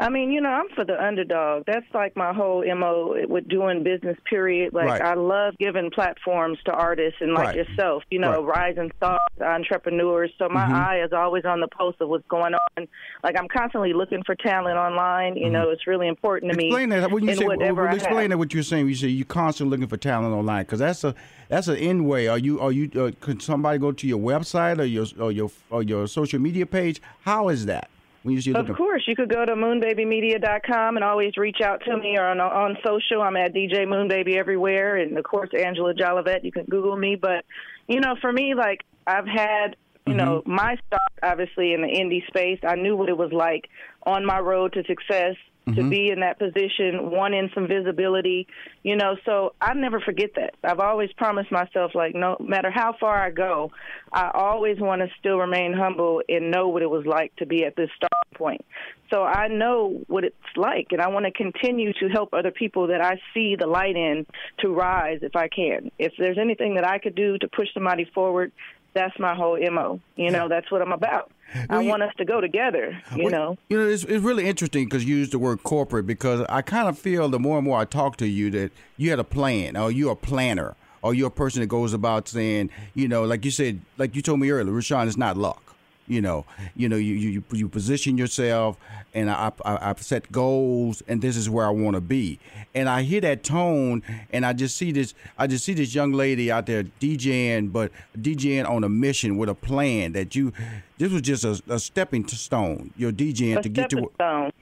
I 0.00 0.08
mean, 0.08 0.32
you 0.32 0.40
know, 0.40 0.48
I'm 0.48 0.68
for 0.74 0.84
the 0.84 1.00
underdog. 1.00 1.62
That's 1.66 1.86
like 1.94 2.16
my 2.16 2.32
whole 2.32 2.64
mo 2.74 3.14
with 3.28 3.46
doing 3.48 3.84
business. 3.84 4.16
Period. 4.28 4.72
Like 4.74 4.86
Right. 4.88 5.02
I 5.02 5.14
love 5.14 5.54
giving 5.58 5.90
platforms 5.92 6.58
to 6.64 6.72
artists 6.72 7.20
and 7.20 7.34
like 7.34 7.48
Right. 7.48 7.56
yourself. 7.58 8.02
You 8.10 8.18
know, 8.18 8.42
rising 8.42 8.90
stars, 8.96 9.20
entrepreneurs. 9.40 10.32
So 10.38 10.48
my 10.48 10.66
Mhm. 10.66 10.72
eye 10.74 11.00
is 11.04 11.12
always 11.12 11.44
on 11.44 11.60
the 11.60 11.68
pulse 11.68 11.94
of 12.00 12.08
what's 12.08 12.26
going 12.26 12.54
on. 12.54 12.88
Like 13.22 13.38
I'm 13.38 13.46
constantly 13.48 13.92
looking 13.92 14.22
for 14.24 14.34
talent 14.34 14.76
online. 14.76 15.36
You 15.36 15.50
know, 15.50 15.70
it's 15.70 15.86
really 15.86 16.08
important 16.08 16.50
to 16.52 16.58
Mm-hmm. 16.58 16.66
Explain 16.66 16.88
me. 16.88 16.96
that. 17.00 17.10
When 17.12 17.24
you 17.24 17.34
say, 17.36 17.46
whatever 17.46 17.88
I 17.88 17.94
explain 17.94 18.30
that 18.30 18.38
what 18.38 18.52
you're 18.54 18.62
saying. 18.64 18.88
You 18.88 18.94
say 18.96 19.08
you're 19.08 19.24
constantly 19.26 19.76
looking 19.76 19.88
for 19.88 19.96
talent 19.96 20.34
online 20.34 20.64
because 20.64 20.80
that's 20.80 21.04
a 21.04 21.14
that's 21.48 21.68
an 21.68 21.76
end 21.76 22.08
way. 22.08 22.26
Are 22.26 22.38
you 22.38 22.58
are 22.60 22.72
you? 22.72 22.90
Uh, 23.00 23.12
could 23.20 23.40
somebody 23.40 23.78
go 23.78 23.92
to 23.92 24.06
your 24.08 24.18
website 24.18 24.80
or 24.80 24.84
your 24.84 25.06
or 25.20 25.30
your 25.30 25.50
or 25.70 25.82
your 25.84 26.08
social 26.08 26.40
media 26.40 26.66
page? 26.66 27.00
How 27.24 27.48
is 27.50 27.66
that? 27.66 27.88
When 28.22 28.36
you 28.36 28.54
Of 28.54 28.68
course, 28.76 29.02
you 29.06 29.16
could 29.16 29.28
go 29.28 29.44
to 29.44 29.54
moonbabymedia.com 29.54 30.96
and 30.96 31.04
always 31.04 31.36
reach 31.36 31.60
out 31.60 31.82
to 31.86 31.96
me 31.96 32.16
or 32.16 32.24
on 32.24 32.40
on 32.40 32.78
social. 32.84 33.20
I'm 33.20 33.36
at 33.36 33.52
DJ 33.52 33.84
Moonbaby 33.84 34.36
everywhere, 34.36 34.96
and 34.96 35.18
of 35.18 35.24
course 35.24 35.50
Angela 35.58 35.92
Jollivette. 35.92 36.44
You 36.44 36.52
can 36.52 36.64
Google 36.64 36.96
me, 36.96 37.16
but 37.16 37.44
you 37.88 38.00
know, 38.00 38.14
for 38.20 38.32
me, 38.32 38.54
like 38.54 38.84
I've 39.06 39.26
had, 39.26 39.76
you 40.06 40.14
know, 40.14 40.42
my 40.46 40.76
start 40.86 41.12
obviously 41.22 41.72
in 41.72 41.82
the 41.82 41.88
indie 41.88 42.26
space. 42.28 42.60
I 42.62 42.76
knew 42.76 42.96
what 42.96 43.08
it 43.08 43.16
was 43.16 43.32
like 43.32 43.68
on 44.04 44.24
my 44.24 44.38
road 44.38 44.74
to 44.74 44.84
success. 44.84 45.36
To 45.66 45.80
Mhm. 45.80 45.90
be 45.90 46.10
in 46.10 46.20
that 46.20 46.40
position, 46.40 47.12
wanting 47.12 47.48
some 47.54 47.68
visibility, 47.68 48.48
you 48.82 48.96
know, 48.96 49.16
so 49.24 49.54
I 49.60 49.74
never 49.74 50.00
forget 50.00 50.34
that. 50.34 50.54
I've 50.64 50.80
always 50.80 51.12
promised 51.12 51.52
myself, 51.52 51.94
like, 51.94 52.16
no 52.16 52.36
matter 52.40 52.68
how 52.68 52.94
far 52.94 53.16
I 53.16 53.30
go, 53.30 53.70
I 54.12 54.32
always 54.34 54.80
want 54.80 55.02
to 55.02 55.10
still 55.20 55.38
remain 55.38 55.72
humble 55.72 56.20
and 56.28 56.50
know 56.50 56.66
what 56.66 56.82
it 56.82 56.90
was 56.90 57.06
like 57.06 57.34
to 57.36 57.46
be 57.46 57.64
at 57.64 57.76
this 57.76 57.90
starting 57.94 58.34
point. 58.34 58.64
So 59.08 59.22
I 59.22 59.46
know 59.46 60.00
what 60.08 60.24
it's 60.24 60.56
like, 60.56 60.88
and 60.90 61.00
I 61.00 61.06
want 61.08 61.26
to 61.26 61.30
continue 61.30 61.92
to 61.92 62.08
help 62.08 62.34
other 62.34 62.50
people 62.50 62.88
that 62.88 63.00
I 63.00 63.20
see 63.32 63.54
the 63.54 63.68
light 63.68 63.94
in 63.94 64.26
to 64.62 64.74
rise 64.74 65.20
if 65.22 65.36
I 65.36 65.46
can. 65.46 65.92
If 65.96 66.12
there's 66.18 66.38
anything 66.38 66.74
that 66.74 66.86
I 66.86 66.98
could 66.98 67.14
do 67.14 67.38
to 67.38 67.46
push 67.46 67.68
somebody 67.72 68.04
forward, 68.06 68.50
that's 68.94 69.16
my 69.18 69.34
whole 69.36 69.56
MO. 69.70 70.00
You 70.16 70.32
know, 70.32 70.48
that's 70.48 70.70
what 70.72 70.82
I'm 70.82 70.92
about. 70.92 71.30
I 71.70 71.82
want 71.82 72.02
us 72.02 72.12
to 72.18 72.24
go 72.24 72.40
together, 72.40 73.00
you 73.14 73.24
Well, 73.24 73.32
know. 73.32 73.58
You 73.68 73.78
know, 73.78 73.88
it's, 73.88 74.04
it's 74.04 74.22
really 74.24 74.46
interesting 74.48 74.84
because 74.84 75.04
you 75.04 75.16
used 75.16 75.32
the 75.32 75.38
word 75.38 75.62
corporate 75.62 76.06
because 76.06 76.44
I 76.48 76.62
kind 76.62 76.88
of 76.88 76.98
feel 76.98 77.28
the 77.28 77.38
more 77.38 77.58
and 77.58 77.66
more 77.66 77.78
I 77.78 77.84
talk 77.84 78.16
to 78.18 78.26
you 78.26 78.50
that 78.50 78.72
you 78.96 79.10
had 79.10 79.18
a 79.18 79.24
plan 79.24 79.76
or 79.76 79.90
you're 79.90 80.12
a 80.12 80.16
planner 80.16 80.74
or 81.02 81.14
you're 81.14 81.28
a 81.28 81.30
person 81.30 81.60
that 81.60 81.66
goes 81.66 81.92
about 81.92 82.28
saying, 82.28 82.70
you 82.94 83.08
know, 83.08 83.24
like 83.24 83.44
you 83.44 83.50
said, 83.50 83.80
like 83.98 84.14
you 84.14 84.22
told 84.22 84.40
me 84.40 84.50
earlier, 84.50 84.72
Rushion, 84.72 85.06
it's 85.08 85.16
not 85.16 85.36
luck. 85.36 85.71
You 86.08 86.20
know, 86.20 86.44
you 86.74 86.88
know, 86.88 86.96
you 86.96 87.14
you 87.14 87.44
you 87.52 87.68
position 87.68 88.18
yourself, 88.18 88.76
and 89.14 89.30
I, 89.30 89.52
I 89.64 89.90
I've 89.90 90.02
set 90.02 90.30
goals, 90.32 91.02
and 91.06 91.22
this 91.22 91.36
is 91.36 91.48
where 91.48 91.64
I 91.64 91.70
want 91.70 91.94
to 91.94 92.00
be. 92.00 92.38
And 92.74 92.88
I 92.88 93.02
hear 93.02 93.20
that 93.20 93.44
tone, 93.44 94.02
and 94.32 94.44
I 94.44 94.52
just 94.52 94.76
see 94.76 94.92
this, 94.92 95.14
I 95.38 95.46
just 95.46 95.64
see 95.64 95.74
this 95.74 95.94
young 95.94 96.12
lady 96.12 96.50
out 96.50 96.66
there 96.66 96.84
DJing, 96.84 97.72
but 97.72 97.92
DJing 98.18 98.68
on 98.68 98.82
a 98.82 98.88
mission 98.88 99.36
with 99.36 99.48
a 99.48 99.54
plan 99.54 100.12
that 100.12 100.34
you, 100.34 100.52
this 100.98 101.12
was 101.12 101.22
just 101.22 101.44
a, 101.44 101.62
a 101.68 101.78
stepping 101.78 102.26
stone. 102.26 102.92
You're 102.96 103.12
DJing 103.12 103.58
A 103.58 103.62
to 103.62 103.68
get 103.68 103.90
to. 103.90 104.10
stone. 104.14 104.52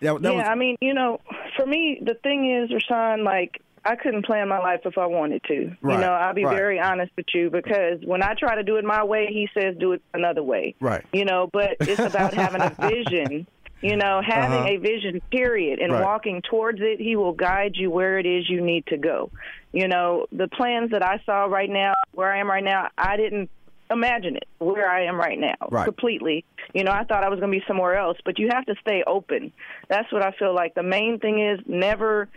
That, 0.00 0.20
that 0.22 0.32
yeah, 0.32 0.38
was, 0.38 0.48
I 0.48 0.54
mean, 0.56 0.76
you 0.80 0.94
know, 0.94 1.20
for 1.56 1.66
me, 1.66 2.00
the 2.02 2.14
thing 2.14 2.50
is, 2.50 2.72
Rushion, 2.72 3.24
like, 3.24 3.62
I 3.84 3.96
couldn't 3.96 4.24
plan 4.26 4.48
my 4.48 4.58
life 4.58 4.80
if 4.84 4.96
I 4.96 5.06
wanted 5.06 5.42
to. 5.48 5.76
Right, 5.82 5.94
You 5.94 6.00
know, 6.00 6.12
I'll 6.12 6.34
be 6.34 6.44
right. 6.44 6.56
very 6.56 6.78
honest 6.80 7.10
with 7.16 7.26
you 7.34 7.50
because 7.50 8.00
when 8.04 8.22
I 8.22 8.34
try 8.38 8.54
to 8.56 8.62
do 8.62 8.76
it 8.76 8.84
my 8.84 9.04
way, 9.04 9.26
he 9.30 9.48
says 9.58 9.74
do 9.78 9.92
it 9.92 10.02
another 10.14 10.42
way. 10.42 10.74
Right. 10.80 11.04
You 11.12 11.24
know, 11.24 11.48
but 11.52 11.70
it's 11.80 12.04
about 12.04 12.34
having 12.34 12.62
a 12.62 12.74
vision. 12.80 13.46
You 13.80 13.96
know, 13.96 14.20
having 14.24 14.60
Uh-huh. 14.60 14.74
a 14.74 14.76
vision, 14.76 15.20
period, 15.32 15.80
and 15.80 15.92
Right. 15.92 16.02
walking 16.02 16.40
towards 16.48 16.78
it, 16.80 17.00
he 17.00 17.16
will 17.16 17.32
guide 17.32 17.72
you 17.74 17.90
where 17.90 18.16
it 18.16 18.26
is 18.26 18.48
you 18.48 18.60
need 18.60 18.86
to 18.86 18.96
go. 18.96 19.28
You 19.72 19.88
know, 19.88 20.26
the 20.30 20.46
plans 20.46 20.92
that 20.92 21.04
I 21.04 21.18
saw 21.26 21.46
right 21.46 21.68
now, 21.68 21.94
where 22.12 22.32
I 22.32 22.38
am 22.38 22.48
right 22.48 22.62
now, 22.62 22.86
I 22.96 23.16
didn't 23.16 23.50
imagine 23.90 24.36
it 24.36 24.44
where 24.60 24.88
I 24.88 25.06
am 25.06 25.16
right 25.18 25.38
now 25.38 25.54
Right. 25.68 25.84
completely. 25.84 26.44
You 26.72 26.84
know, 26.84 26.92
I 26.92 27.02
thought 27.02 27.24
I 27.24 27.28
was 27.28 27.40
going 27.40 27.50
to 27.52 27.58
be 27.58 27.64
somewhere 27.66 27.96
else, 27.96 28.16
but 28.24 28.38
you 28.38 28.48
have 28.52 28.64
to 28.66 28.74
stay 28.80 29.02
open. 29.04 29.52
That's 29.88 30.10
what 30.12 30.22
I 30.24 30.30
feel 30.38 30.54
like. 30.54 30.74
The 30.74 30.84
main 30.84 31.18
thing 31.18 31.40
is 31.44 31.58
never 31.66 32.28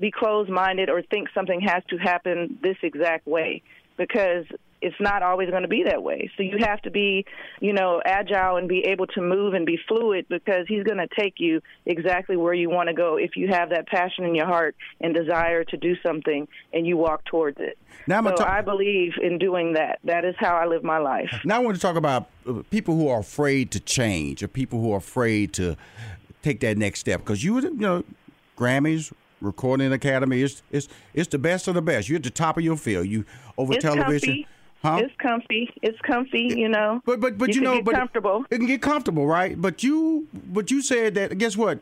be 0.00 0.10
closed 0.10 0.50
minded 0.50 0.90
or 0.90 1.02
think 1.02 1.28
something 1.34 1.60
has 1.60 1.82
to 1.90 1.96
happen 1.96 2.58
this 2.62 2.76
exact 2.82 3.26
way 3.26 3.62
because 3.96 4.44
it's 4.82 4.96
not 5.00 5.22
always 5.22 5.48
going 5.48 5.62
to 5.62 5.68
be 5.68 5.84
that 5.84 6.02
way. 6.02 6.28
So 6.36 6.42
you 6.42 6.58
have 6.58 6.82
to 6.82 6.90
be, 6.90 7.24
you 7.60 7.72
know, 7.72 8.02
agile 8.04 8.56
and 8.56 8.68
be 8.68 8.80
able 8.80 9.06
to 9.08 9.20
move 9.20 9.54
and 9.54 9.64
be 9.64 9.78
fluid 9.86 10.26
because 10.28 10.66
he's 10.66 10.82
going 10.82 10.98
to 10.98 11.06
take 11.16 11.34
you 11.38 11.62
exactly 11.86 12.36
where 12.36 12.52
you 12.52 12.68
want 12.68 12.88
to 12.88 12.94
go 12.94 13.16
if 13.16 13.36
you 13.36 13.48
have 13.48 13.70
that 13.70 13.86
passion 13.86 14.24
in 14.24 14.34
your 14.34 14.46
heart 14.46 14.74
and 15.00 15.14
desire 15.14 15.62
to 15.64 15.76
do 15.76 15.94
something 16.02 16.48
and 16.72 16.86
you 16.86 16.96
walk 16.96 17.24
towards 17.24 17.58
it. 17.60 17.78
Now 18.08 18.18
I'm 18.18 18.24
so 18.24 18.34
gonna 18.34 18.50
I 18.50 18.60
believe 18.62 19.12
in 19.22 19.38
doing 19.38 19.74
that. 19.74 20.00
That 20.02 20.24
is 20.24 20.34
how 20.38 20.56
I 20.56 20.66
live 20.66 20.82
my 20.82 20.98
life. 20.98 21.30
Now 21.44 21.56
I 21.56 21.58
want 21.60 21.76
to 21.76 21.80
talk 21.80 21.94
about 21.94 22.26
uh, 22.48 22.62
people 22.70 22.96
who 22.96 23.08
are 23.08 23.20
afraid 23.20 23.70
to 23.72 23.80
change, 23.80 24.42
or 24.42 24.48
people 24.48 24.80
who 24.80 24.92
are 24.92 24.98
afraid 24.98 25.52
to 25.54 25.76
take 26.42 26.58
that 26.60 26.76
next 26.76 27.00
step. 27.00 27.20
Because 27.20 27.44
you, 27.44 27.60
you 27.60 27.70
know, 27.70 28.02
Grammys, 28.56 29.12
Recording 29.42 29.92
Academy, 29.92 30.42
it's 30.42 30.62
it's 30.70 30.88
it's 31.14 31.28
the 31.28 31.38
best 31.38 31.68
of 31.68 31.74
the 31.74 31.82
best. 31.82 32.08
You're 32.08 32.16
at 32.16 32.22
the 32.22 32.30
top 32.30 32.56
of 32.56 32.64
your 32.64 32.76
field. 32.76 33.06
You 33.06 33.24
over 33.58 33.74
it's 33.74 33.82
television, 33.82 34.28
comfy. 34.28 34.46
huh? 34.82 35.00
It's 35.02 35.14
comfy. 35.18 35.74
It's 35.82 35.98
comfy, 36.00 36.54
you 36.56 36.68
know. 36.68 37.02
But 37.04 37.20
but 37.20 37.38
but 37.38 37.48
you, 37.48 37.54
can 37.56 37.64
know, 37.64 37.74
get 37.76 37.84
but 37.84 37.94
comfortable. 37.94 38.44
It 38.50 38.58
can 38.58 38.66
get 38.66 38.82
comfortable, 38.82 39.26
right? 39.26 39.60
But 39.60 39.82
you 39.82 40.28
but 40.32 40.70
you 40.70 40.82
said 40.82 41.14
that. 41.16 41.36
Guess 41.38 41.56
what? 41.56 41.80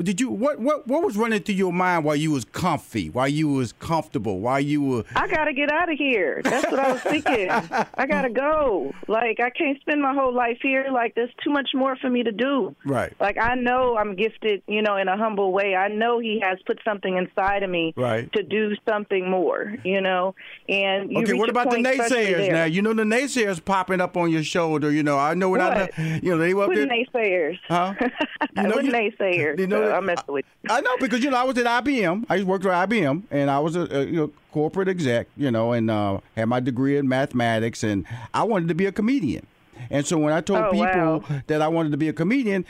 Did 0.00 0.20
you 0.20 0.30
what 0.30 0.60
what 0.60 0.86
what 0.86 1.02
was 1.02 1.16
running 1.16 1.42
through 1.42 1.56
your 1.56 1.72
mind 1.72 2.04
while 2.04 2.14
you 2.14 2.30
was 2.30 2.44
comfy, 2.44 3.10
while 3.10 3.26
you 3.26 3.48
was 3.48 3.72
comfortable, 3.72 4.38
while 4.38 4.60
you 4.60 4.80
were? 4.80 5.04
I 5.16 5.26
gotta 5.26 5.52
get 5.52 5.72
out 5.72 5.90
of 5.90 5.98
here. 5.98 6.40
That's 6.44 6.70
what 6.70 6.78
I 6.78 6.92
was 6.92 7.02
thinking. 7.02 7.50
I 7.50 8.06
gotta 8.06 8.30
go. 8.30 8.92
Like 9.08 9.40
I 9.40 9.50
can't 9.50 9.80
spend 9.80 10.00
my 10.00 10.14
whole 10.14 10.32
life 10.32 10.58
here. 10.62 10.86
Like 10.92 11.16
there's 11.16 11.32
too 11.42 11.50
much 11.50 11.70
more 11.74 11.96
for 11.96 12.08
me 12.08 12.22
to 12.22 12.30
do. 12.30 12.76
Right. 12.84 13.12
Like 13.18 13.38
I 13.38 13.56
know 13.56 13.96
I'm 13.96 14.14
gifted, 14.14 14.62
you 14.68 14.82
know, 14.82 14.96
in 14.96 15.08
a 15.08 15.16
humble 15.16 15.50
way. 15.52 15.74
I 15.74 15.88
know 15.88 16.20
he 16.20 16.40
has 16.44 16.58
put 16.64 16.78
something 16.84 17.16
inside 17.16 17.64
of 17.64 17.70
me 17.70 17.92
Right. 17.96 18.32
to 18.34 18.44
do 18.44 18.76
something 18.88 19.28
more, 19.28 19.74
you 19.84 20.00
know. 20.00 20.36
And 20.68 21.10
you 21.10 21.22
okay, 21.24 21.32
what 21.32 21.50
about 21.50 21.70
the 21.70 21.78
naysayers 21.78 22.52
now? 22.52 22.64
You 22.66 22.82
know 22.82 22.92
the 22.94 23.02
naysayers 23.02 23.64
popping 23.64 24.00
up 24.00 24.16
on 24.16 24.30
your 24.30 24.44
shoulder. 24.44 24.92
You 24.92 25.02
know, 25.02 25.18
I 25.18 25.34
know 25.34 25.48
what, 25.48 25.60
I 25.60 25.80
What? 25.96 25.98
you 26.22 26.30
know 26.30 26.38
they 26.38 26.54
were 26.54 26.62
up 26.62 26.68
What 26.68 26.76
there. 26.76 26.86
naysayers? 26.86 27.58
Huh? 27.66 27.94
what 28.54 28.84
naysayers? 28.84 29.58
you 29.58 29.66
know 29.66 29.87
I'm 29.92 30.06
messing 30.06 30.24
with 30.32 30.44
you. 30.62 30.70
I 30.70 30.80
know 30.80 30.96
because 30.98 31.22
you 31.24 31.30
know 31.30 31.36
I 31.36 31.44
was 31.44 31.56
at 31.58 31.66
IBM. 31.84 32.26
I 32.28 32.36
used 32.36 32.48
to 32.48 32.58
for 32.60 32.68
IBM, 32.70 33.22
and 33.30 33.50
I 33.50 33.58
was 33.58 33.76
a, 33.76 33.82
a 33.90 34.04
you 34.04 34.16
know, 34.16 34.30
corporate 34.52 34.88
exec. 34.88 35.26
You 35.36 35.50
know, 35.50 35.72
and 35.72 35.90
uh, 35.90 36.20
had 36.36 36.46
my 36.46 36.60
degree 36.60 36.96
in 36.96 37.08
mathematics, 37.08 37.82
and 37.82 38.04
I 38.34 38.44
wanted 38.44 38.68
to 38.68 38.74
be 38.74 38.86
a 38.86 38.92
comedian. 38.92 39.46
And 39.90 40.06
so 40.06 40.18
when 40.18 40.32
I 40.32 40.40
told 40.40 40.60
Oh, 40.64 40.70
people 40.72 40.84
wow. 40.86 41.24
that 41.46 41.62
I 41.62 41.68
wanted 41.68 41.92
to 41.92 41.96
be 41.96 42.08
a 42.08 42.12
comedian, 42.12 42.64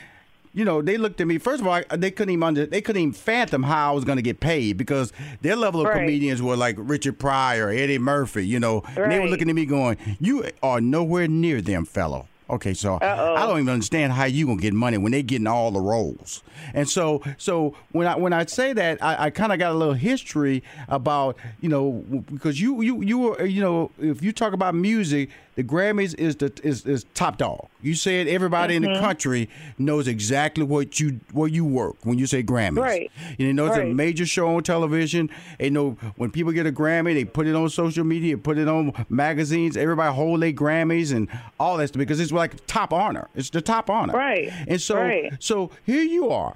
you 0.53 0.63
know, 0.63 0.81
they 0.81 0.97
looked 0.97 1.19
at 1.21 1.27
me. 1.27 1.37
First 1.39 1.61
of 1.61 1.67
all, 1.67 1.81
they 1.91 2.11
couldn't 2.11 2.31
even 2.33 2.43
under, 2.43 2.65
they 2.65 2.81
couldn't 2.81 3.01
even 3.01 3.13
fathom 3.13 3.63
how 3.63 3.91
I 3.91 3.95
was 3.95 4.03
going 4.05 4.17
to 4.17 4.21
get 4.21 4.39
paid 4.39 4.77
because 4.77 5.11
their 5.41 5.55
level 5.55 5.81
of 5.81 5.87
Right. 5.87 5.99
comedians 6.01 6.41
were 6.41 6.55
like 6.55 6.75
Richard 6.77 7.17
Pryor, 7.19 7.69
Eddie 7.69 7.97
Murphy. 7.99 8.45
You 8.47 8.59
know, 8.59 8.83
and 8.95 9.11
they 9.11 9.19
were 9.19 9.27
looking 9.27 9.49
at 9.49 9.55
me 9.55 9.65
going, 9.65 9.97
"You 10.19 10.45
are 10.63 10.79
nowhere 10.81 11.27
near 11.27 11.61
them, 11.61 11.85
fellow." 11.85 12.27
Okay, 12.49 12.73
so 12.73 12.95
Uh-oh. 12.95 13.35
I 13.35 13.45
don't 13.45 13.59
even 13.59 13.73
understand 13.73 14.11
how 14.13 14.25
you 14.25 14.47
gonna 14.47 14.59
get 14.59 14.73
money 14.73 14.97
when 14.97 15.11
they 15.11 15.21
getting 15.21 15.45
all 15.45 15.69
the 15.69 15.79
roles. 15.79 16.41
And 16.73 16.89
so, 16.89 17.21
so 17.37 17.75
when 17.91 18.07
I 18.07 18.15
when 18.15 18.33
I 18.33 18.45
say 18.45 18.73
that, 18.73 19.03
I, 19.03 19.25
I 19.25 19.29
kind 19.29 19.53
of 19.53 19.59
got 19.59 19.71
a 19.71 19.75
little 19.75 19.93
history 19.93 20.63
about 20.87 21.37
you 21.61 21.69
know 21.69 22.03
because 22.33 22.59
you 22.59 22.81
you 22.81 23.01
you 23.01 23.17
were 23.19 23.45
you 23.45 23.61
know 23.61 23.91
if 23.99 24.23
you 24.23 24.31
talk 24.31 24.53
about 24.53 24.73
music, 24.73 25.29
the 25.59 25.63
Grammys 25.65 26.17
is 26.17 26.37
the 26.37 26.53
is, 26.63 26.85
is 26.85 27.05
top 27.13 27.37
dog. 27.37 27.67
You 27.81 27.93
said 27.93 28.27
everybody 28.29 28.77
in 28.77 28.81
the 28.81 28.87
Mhm. 28.87 29.01
country 29.01 29.49
knows 29.77 30.07
exactly 30.07 30.63
what 30.63 31.01
you 31.01 31.19
where 31.33 31.49
you 31.49 31.65
work 31.65 31.97
when 32.05 32.17
you 32.17 32.27
say 32.27 32.41
Grammys. 32.43 32.77
Right. 32.79 33.11
You 33.37 33.51
know 33.51 33.65
it's 33.65 33.75
a 33.75 33.83
major 33.83 34.25
show 34.25 34.55
on 34.55 34.63
television. 34.63 35.29
They 35.57 35.69
know 35.69 35.97
when 36.15 36.31
people 36.31 36.53
get 36.53 36.65
a 36.65 36.71
Grammy, 36.71 37.13
they 37.13 37.25
put 37.25 37.45
it 37.45 37.55
on 37.55 37.67
social 37.69 38.05
media, 38.05 38.37
put 38.37 38.57
it 38.57 38.69
on 38.69 38.93
magazines. 39.09 39.75
Everybody 39.75 40.15
hold 40.15 40.41
their 40.41 40.53
Grammys 40.53 41.11
and 41.13 41.27
all 41.59 41.75
that 41.75 41.89
stuff 41.89 41.99
because 41.99 42.21
it's 42.21 42.31
like 42.31 42.65
top 42.65 42.93
honor. 42.93 43.27
It's 43.35 43.49
the 43.49 43.61
top 43.61 43.89
honor. 43.89 44.13
Right. 44.13 44.49
And 44.65 44.79
so 44.79 44.95
Right. 44.95 45.33
so 45.39 45.71
here 45.85 46.03
you 46.03 46.29
are. 46.29 46.55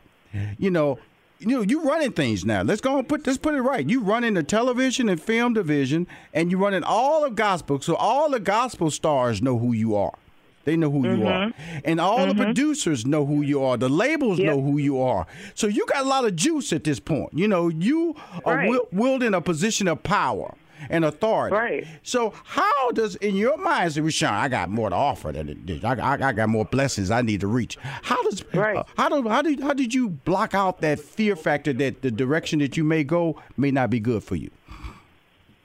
You 0.57 0.71
know, 0.71 0.97
you 1.45 1.57
know, 1.57 1.61
you 1.61 1.83
running 1.83 2.11
things 2.11 2.45
now. 2.45 2.61
Let's 2.61 2.81
go 2.81 2.97
and 2.97 3.07
put 3.07 3.25
let's 3.27 3.37
put 3.37 3.55
it 3.55 3.61
right. 3.61 3.87
You 3.87 4.01
running 4.01 4.33
the 4.33 4.43
television 4.43 5.09
and 5.09 5.21
film 5.21 5.53
division, 5.53 6.07
and 6.33 6.51
you 6.51 6.57
running 6.57 6.83
all 6.83 7.23
of 7.25 7.35
gospel. 7.35 7.81
So 7.81 7.95
all 7.95 8.29
the 8.29 8.39
gospel 8.39 8.91
stars 8.91 9.41
know 9.41 9.57
who 9.57 9.73
you 9.73 9.95
are. 9.95 10.17
They 10.65 10.77
know 10.77 10.89
who 10.89 11.03
you 11.03 11.17
mm-hmm. 11.17 11.27
are, 11.27 11.53
and 11.83 11.99
all 11.99 12.25
the 12.25 12.33
mm-hmm. 12.33 12.43
producers 12.43 13.05
know 13.05 13.25
who 13.25 13.41
you 13.41 13.61
are. 13.63 13.75
The 13.75 13.89
labels 13.89 14.39
know 14.39 14.61
who 14.61 14.77
you 14.77 15.01
are. 15.01 15.27
So 15.55 15.67
you 15.67 15.85
got 15.87 16.05
a 16.05 16.07
lot 16.07 16.23
of 16.23 16.37
juice 16.37 16.71
at 16.71 16.85
this 16.85 17.01
point. 17.01 17.33
You 17.33 17.49
know, 17.49 17.67
you 17.67 18.15
are 18.45 18.55
Right. 18.55 18.65
wi- 18.67 18.85
wielding 18.93 19.33
a 19.33 19.41
position 19.41 19.89
of 19.89 20.03
power. 20.03 20.55
And 20.89 21.05
authority. 21.05 21.55
Right. 21.55 21.87
So 22.03 22.33
how 22.43 22.91
does, 22.91 23.15
in 23.17 23.35
your 23.35 23.57
mind, 23.57 23.93
say, 23.93 24.01
Rushion, 24.01 24.29
I 24.29 24.47
got 24.47 24.69
more 24.69 24.89
to 24.89 24.95
offer 24.95 25.31
than 25.31 25.65
this. 25.65 25.83
I, 25.83 25.93
I, 25.95 26.29
I 26.29 26.31
got 26.33 26.49
more 26.49 26.65
blessings 26.65 27.11
I 27.11 27.21
need 27.21 27.41
to 27.41 27.47
reach. 27.47 27.77
How 28.03 28.21
does, 28.23 28.43
Right. 28.53 28.77
uh, 28.77 28.83
how 28.97 29.09
do, 29.09 29.27
how 29.29 29.41
did, 29.41 29.59
how 29.59 29.73
did 29.73 29.93
you 29.93 30.09
block 30.09 30.53
out 30.53 30.81
that 30.81 30.99
fear 30.99 31.35
factor 31.35 31.73
that 31.73 32.01
the 32.01 32.11
direction 32.11 32.59
that 32.59 32.77
you 32.77 32.83
may 32.83 33.03
go 33.03 33.41
may 33.57 33.71
not 33.71 33.89
be 33.89 33.99
good 33.99 34.23
for 34.23 34.35
you? 34.35 34.49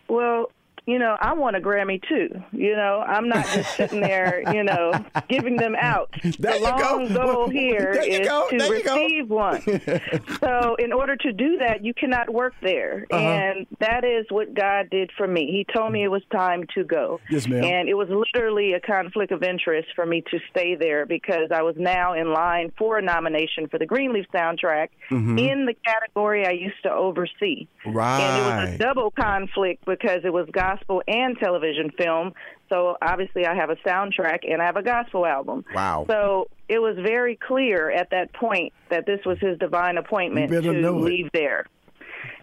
Well, 0.08 0.50
you 0.88 0.98
know, 0.98 1.16
I 1.20 1.34
want 1.34 1.54
a 1.54 1.60
Grammy 1.60 2.00
too. 2.08 2.28
You 2.52 2.74
know, 2.74 3.04
I'm 3.06 3.28
not 3.28 3.44
just 3.48 3.76
sitting 3.76 4.00
there, 4.00 4.42
you 4.54 4.64
know, 4.64 4.92
giving 5.28 5.56
them 5.56 5.76
out. 5.78 6.08
There 6.38 6.52
the 6.52 6.58
you 6.58 6.64
go. 6.64 6.96
long 6.96 7.12
goal 7.12 7.48
here 7.50 7.92
There 8.00 8.24
go. 8.24 8.48
to 8.50 8.56
receive 8.70 9.28
one. 9.28 9.60
so, 10.40 10.76
in 10.78 10.92
order 10.92 11.16
to 11.16 11.32
do 11.32 11.58
that, 11.58 11.84
you 11.84 11.92
cannot 11.92 12.32
work 12.32 12.54
there, 12.62 13.06
Uh-huh. 13.10 13.20
and 13.22 13.66
that 13.80 14.04
is 14.04 14.24
what 14.30 14.54
God 14.54 14.88
did 14.90 15.10
for 15.16 15.26
me. 15.26 15.46
He 15.46 15.66
told 15.76 15.92
me 15.92 16.02
it 16.04 16.08
was 16.08 16.22
time 16.32 16.64
to 16.74 16.84
go. 16.84 17.20
Yes, 17.30 17.46
ma'am. 17.46 17.62
And 17.64 17.88
it 17.88 17.94
was 17.94 18.08
literally 18.08 18.72
a 18.72 18.80
conflict 18.80 19.30
of 19.32 19.42
interest 19.42 19.88
for 19.94 20.06
me 20.06 20.22
to 20.30 20.38
stay 20.50 20.74
there 20.74 21.04
because 21.06 21.50
I 21.54 21.62
was 21.62 21.74
now 21.76 22.14
in 22.14 22.32
line 22.32 22.72
for 22.78 22.96
a 22.98 23.02
nomination 23.02 23.68
for 23.68 23.78
the 23.78 23.86
Greenleaf 23.86 24.26
soundtrack 24.34 24.88
Mhm. 25.10 25.38
in 25.38 25.66
the 25.66 25.74
category 25.84 26.46
I 26.46 26.52
used 26.52 26.82
to 26.84 26.90
oversee. 26.92 27.66
Right. 27.84 28.20
And 28.20 28.38
it 28.38 28.66
was 28.66 28.74
a 28.74 28.78
double 28.78 29.10
conflict 29.10 29.84
because 29.84 30.20
it 30.24 30.32
was 30.32 30.46
gospel 30.52 30.77
and 31.06 31.38
television 31.38 31.90
film. 31.96 32.32
So 32.68 32.96
obviously, 33.00 33.46
I 33.46 33.54
have 33.54 33.70
a 33.70 33.76
soundtrack 33.76 34.40
and 34.50 34.60
I 34.60 34.66
have 34.66 34.76
a 34.76 34.82
gospel 34.82 35.26
album. 35.26 35.64
Wow. 35.74 36.04
So 36.08 36.48
it 36.68 36.80
was 36.80 36.96
very 36.96 37.36
clear 37.36 37.90
at 37.90 38.10
that 38.10 38.32
point 38.34 38.72
that 38.90 39.06
this 39.06 39.20
was 39.24 39.38
his 39.40 39.58
divine 39.58 39.96
appointment 39.96 40.50
to 40.50 40.72
know 40.72 40.98
it. 40.98 41.02
leave 41.02 41.30
there. 41.32 41.66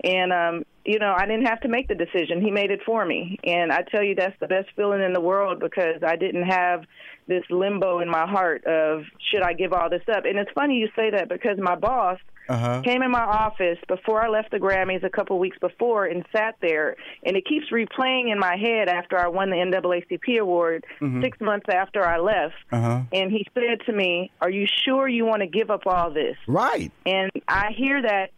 And 0.03 0.31
um, 0.33 0.63
you 0.85 0.99
know, 0.99 1.13
I 1.17 1.25
didn't 1.25 1.47
have 1.47 1.61
to 1.61 1.67
make 1.67 1.87
the 1.87 1.95
decision. 1.95 2.41
He 2.41 2.51
made 2.51 2.69
it 2.69 2.81
for 2.85 3.05
me. 3.05 3.39
And 3.43 3.71
I 3.71 3.81
tell 3.81 4.03
you 4.03 4.13
that's 4.15 4.39
the 4.39 4.47
best 4.47 4.67
feeling 4.75 5.01
in 5.01 5.13
the 5.13 5.21
world 5.21 5.59
because 5.59 6.03
I 6.05 6.15
didn't 6.15 6.43
have 6.43 6.83
this 7.27 7.43
limbo 7.49 7.99
in 8.01 8.09
my 8.09 8.27
heart 8.27 8.65
of 8.65 9.01
should 9.31 9.41
I 9.41 9.53
give 9.53 9.73
all 9.73 9.89
this 9.89 10.03
up? 10.15 10.25
And 10.25 10.37
it's 10.37 10.51
funny 10.53 10.75
you 10.75 10.89
say 10.95 11.09
that 11.09 11.27
because 11.27 11.57
my 11.59 11.75
boss 11.75 12.19
Uh-huh. 12.47 12.81
came 12.83 13.01
in 13.01 13.09
my 13.09 13.23
office 13.23 13.79
before 13.87 14.23
I 14.23 14.27
left 14.29 14.51
the 14.51 14.59
Grammys 14.59 15.03
a 15.03 15.09
couple 15.09 15.39
weeks 15.39 15.57
before 15.57 16.05
and 16.05 16.23
sat 16.31 16.53
there, 16.61 16.95
and 17.25 17.35
it 17.35 17.43
keeps 17.47 17.71
replaying 17.71 18.31
in 18.31 18.37
my 18.37 18.55
head 18.55 18.87
after 18.87 19.17
I 19.17 19.27
won 19.29 19.49
the 19.49 19.55
NAACP 19.55 20.37
award 20.39 20.85
Mhm. 21.01 21.23
six 21.23 21.41
months 21.41 21.65
after 21.67 22.05
I 22.05 22.19
left. 22.19 22.53
Uh-huh. 22.71 22.99
And 23.11 23.31
he 23.31 23.47
said 23.55 23.81
to 23.87 23.91
me, 23.91 24.29
"Are 24.43 24.51
you 24.51 24.67
sure 24.85 25.07
you 25.07 25.25
want 25.25 25.41
to 25.41 25.47
give 25.47 25.71
up 25.71 25.87
all 25.87 26.11
this?" 26.11 26.37
Right. 26.45 26.91
And 27.07 27.31
I 27.47 27.71
hear 27.71 28.03
that 28.03 28.29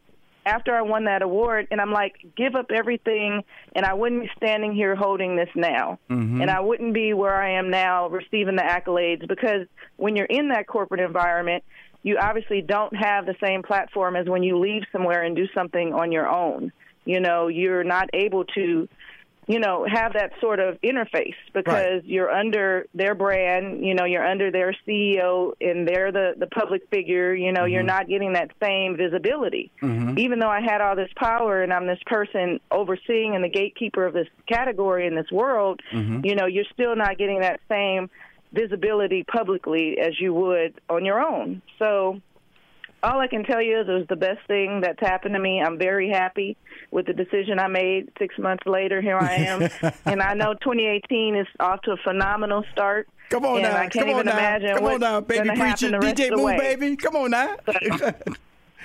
after 0.47 0.73
I 0.75 0.81
won 0.81 1.03
that 1.05 1.21
award, 1.21 1.67
and 1.69 1.81
I'm 1.81 1.91
like, 1.91 2.15
"Give 2.35 2.55
up 2.55 2.71
everything," 2.71 3.43
and 3.75 3.85
I 3.85 3.93
wouldn't 3.93 4.21
be 4.21 4.31
standing 4.37 4.73
here 4.73 4.95
holding 4.95 5.35
this 5.35 5.49
now 5.55 5.99
Mhm. 6.09 6.41
and 6.41 6.49
I 6.49 6.61
wouldn't 6.61 6.93
be 6.93 7.13
where 7.13 7.35
I 7.35 7.51
am 7.51 7.69
now 7.69 8.07
receiving 8.07 8.55
the 8.55 8.63
accolades 8.63 9.27
because 9.27 9.67
when 9.97 10.15
you're 10.15 10.25
in 10.25 10.49
that 10.49 10.67
corporate 10.67 11.01
environment, 11.01 11.63
you 12.03 12.17
obviously 12.17 12.61
don't 12.61 12.95
have 12.95 13.25
the 13.25 13.35
same 13.43 13.61
platform 13.61 14.15
as 14.15 14.27
when 14.27 14.41
you 14.41 14.57
leave 14.57 14.83
somewhere 14.91 15.23
and 15.23 15.35
do 15.35 15.47
something 15.53 15.93
on 15.93 16.11
your 16.11 16.27
own. 16.27 16.71
You 17.05 17.19
know, 17.19 17.47
you're 17.47 17.83
not 17.83 18.09
able 18.13 18.45
to, 18.45 18.87
you 19.47 19.59
know, 19.59 19.85
have 19.89 20.13
that 20.13 20.33
sort 20.41 20.59
of 20.59 20.79
interface 20.81 21.35
because 21.53 22.03
you're 22.03 22.29
under 22.29 22.85
their 22.93 23.15
brand, 23.15 23.85
you 23.85 23.93
know, 23.93 24.03
you're 24.03 24.25
under 24.25 24.51
their 24.51 24.75
CEO 24.85 25.53
and 25.61 25.87
they're 25.87 26.11
the 26.11 26.33
the 26.37 26.47
public 26.47 26.87
figure, 26.89 27.33
you 27.33 27.53
know, 27.53 27.63
you're 27.65 27.81
not 27.83 28.07
getting 28.09 28.33
that 28.33 28.51
same 28.61 28.97
visibility 28.97 29.71
Mhm. 29.81 30.19
even 30.19 30.39
though 30.39 30.49
I 30.49 30.59
had 30.61 30.81
all 30.81 30.95
this 30.95 31.11
power 31.15 31.61
and 31.63 31.71
I'm 31.71 31.87
this 31.87 32.03
person 32.05 32.59
overseeing 32.71 33.35
and 33.35 33.43
the 33.43 33.49
gatekeeper 33.49 34.05
of 34.05 34.13
this 34.13 34.27
category 34.47 35.07
in 35.07 35.15
this 35.15 35.31
world, 35.31 35.81
Mhm. 35.93 36.25
you 36.25 36.35
know, 36.35 36.45
you're 36.45 36.65
still 36.73 36.95
not 36.95 37.17
getting 37.17 37.39
that 37.39 37.61
same 37.69 38.09
visibility 38.53 39.23
publicly 39.23 39.97
as 39.99 40.19
you 40.19 40.33
would 40.33 40.73
on 40.89 41.05
your 41.05 41.19
own. 41.21 41.61
So 41.79 42.21
all 43.03 43.19
I 43.19 43.27
can 43.27 43.43
tell 43.43 43.61
you 43.61 43.79
is 43.79 43.87
it 43.87 43.91
was 43.91 44.07
the 44.09 44.15
best 44.15 44.39
thing 44.47 44.81
that's 44.81 44.99
happened 44.99 45.35
to 45.35 45.39
me. 45.39 45.61
I'm 45.61 45.77
very 45.77 46.09
happy 46.09 46.57
with 46.91 47.05
the 47.05 47.13
decision 47.13 47.59
I 47.59 47.67
made 47.67 48.09
six 48.17 48.37
months 48.37 48.65
later. 48.65 49.01
Here 49.01 49.17
I 49.17 49.33
am. 49.35 49.69
and 50.05 50.21
I 50.21 50.33
know 50.33 50.53
2018 50.55 51.35
is 51.35 51.47
off 51.59 51.81
to 51.83 51.91
a 51.91 51.97
phenomenal 51.97 52.63
start. 52.71 53.07
Come 53.29 53.45
on 53.45 53.57
and 53.57 53.63
now. 53.63 53.75
I 53.77 53.87
can't 53.87 53.93
Come 53.93 54.03
on 54.09 54.09
even 54.11 54.25
now. 54.27 54.37
imagine 54.37 54.75
Come 54.75 54.85
on 54.85 54.99
now, 54.99 55.21
baby 55.21 55.49
preacher. 55.49 55.91
DJ 55.91 56.35
Moon, 56.35 56.57
baby. 56.57 56.95
Come 56.95 57.15
on 57.15 57.31
now. 57.31 57.55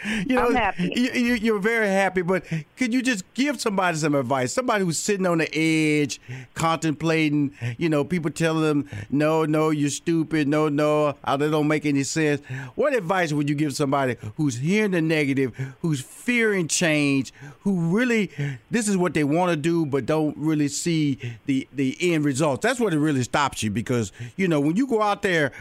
You 0.27 0.37
know, 0.37 0.47
I'm 0.47 0.55
happy. 0.55 0.93
You, 0.95 1.35
you're 1.35 1.59
very 1.59 1.89
happy, 1.89 2.23
but 2.23 2.45
could 2.77 2.93
you 2.93 3.03
just 3.03 3.25
give 3.35 3.61
somebody 3.61 3.97
some 3.97 4.15
advice? 4.15 4.53
Somebody 4.53 4.85
who's 4.85 4.99
sitting 4.99 5.27
on 5.27 5.39
the 5.39 5.55
edge, 5.55 6.21
contemplating. 6.55 7.53
You 7.79 7.89
know, 7.89 8.05
people 8.05 8.31
telling 8.31 8.63
them, 8.63 8.89
"No, 9.11 9.45
no, 9.45 9.71
you're 9.71 9.91
stupid. 9.91 10.49
No, 10.49 10.69
no, 10.69 11.15
uh, 11.25 11.37
that 11.37 11.51
don't 11.51 11.69
make 11.69 11.87
any 11.87 12.03
sense." 12.03 12.41
What 12.75 12.95
advice 12.95 13.33
would 13.33 13.49
you 13.49 13.55
give 13.55 13.75
somebody 13.75 14.17
who's 14.37 14.57
hearing 14.57 14.93
the 14.93 15.03
negative, 15.03 15.55
who's 15.81 16.01
fearing 16.01 16.69
change, 16.69 17.33
who 17.61 17.97
really 17.97 18.31
this 18.71 18.89
is 18.89 18.97
what 18.97 19.15
they 19.15 19.25
want 19.25 19.51
to 19.51 19.57
do, 19.57 19.87
but 19.87 20.07
don't 20.07 20.37
really 20.37 20.69
see 20.69 21.19
the 21.47 21.69
the 21.73 21.97
end 22.01 22.25
results? 22.25 22.63
That's 22.63 22.81
what 22.81 22.95
it 22.95 22.99
really 22.99 23.23
stops 23.23 23.63
you 23.63 23.71
because 23.71 24.13
you 24.37 24.49
know 24.49 24.61
when 24.61 24.77
you 24.77 24.87
go 24.87 25.03
out 25.03 25.23
there 25.23 25.53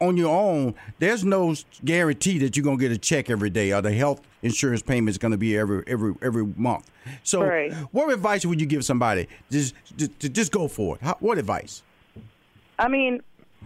on 0.00 0.16
your 0.16 0.34
own, 0.34 0.74
there's 0.98 1.24
no 1.24 1.54
guarantee 1.84 2.38
that 2.38 2.56
you're 2.56 2.64
gonna 2.64 2.76
get 2.76 2.92
a 2.92 2.98
check 2.98 3.30
every 3.30 3.50
day 3.50 3.72
or 3.72 3.82
the 3.82 3.92
health 3.92 4.20
insurance 4.42 4.82
payment 4.82 5.10
is 5.10 5.18
gonna 5.18 5.36
be 5.36 5.56
every 5.56 5.82
every 5.86 6.14
every 6.22 6.46
month. 6.56 6.90
So, 7.24 7.42
Right. 7.42 7.72
what 7.92 8.12
advice 8.12 8.44
would 8.46 8.60
you 8.60 8.66
give 8.66 8.84
somebody? 8.84 9.28
Just 9.50 9.74
just, 9.96 10.18
just 10.32 10.52
go 10.52 10.68
for 10.68 10.96
it. 10.96 11.02
How, 11.02 11.16
what 11.20 11.38
advice? 11.38 11.82
I 12.78 12.88
mean, 12.88 13.20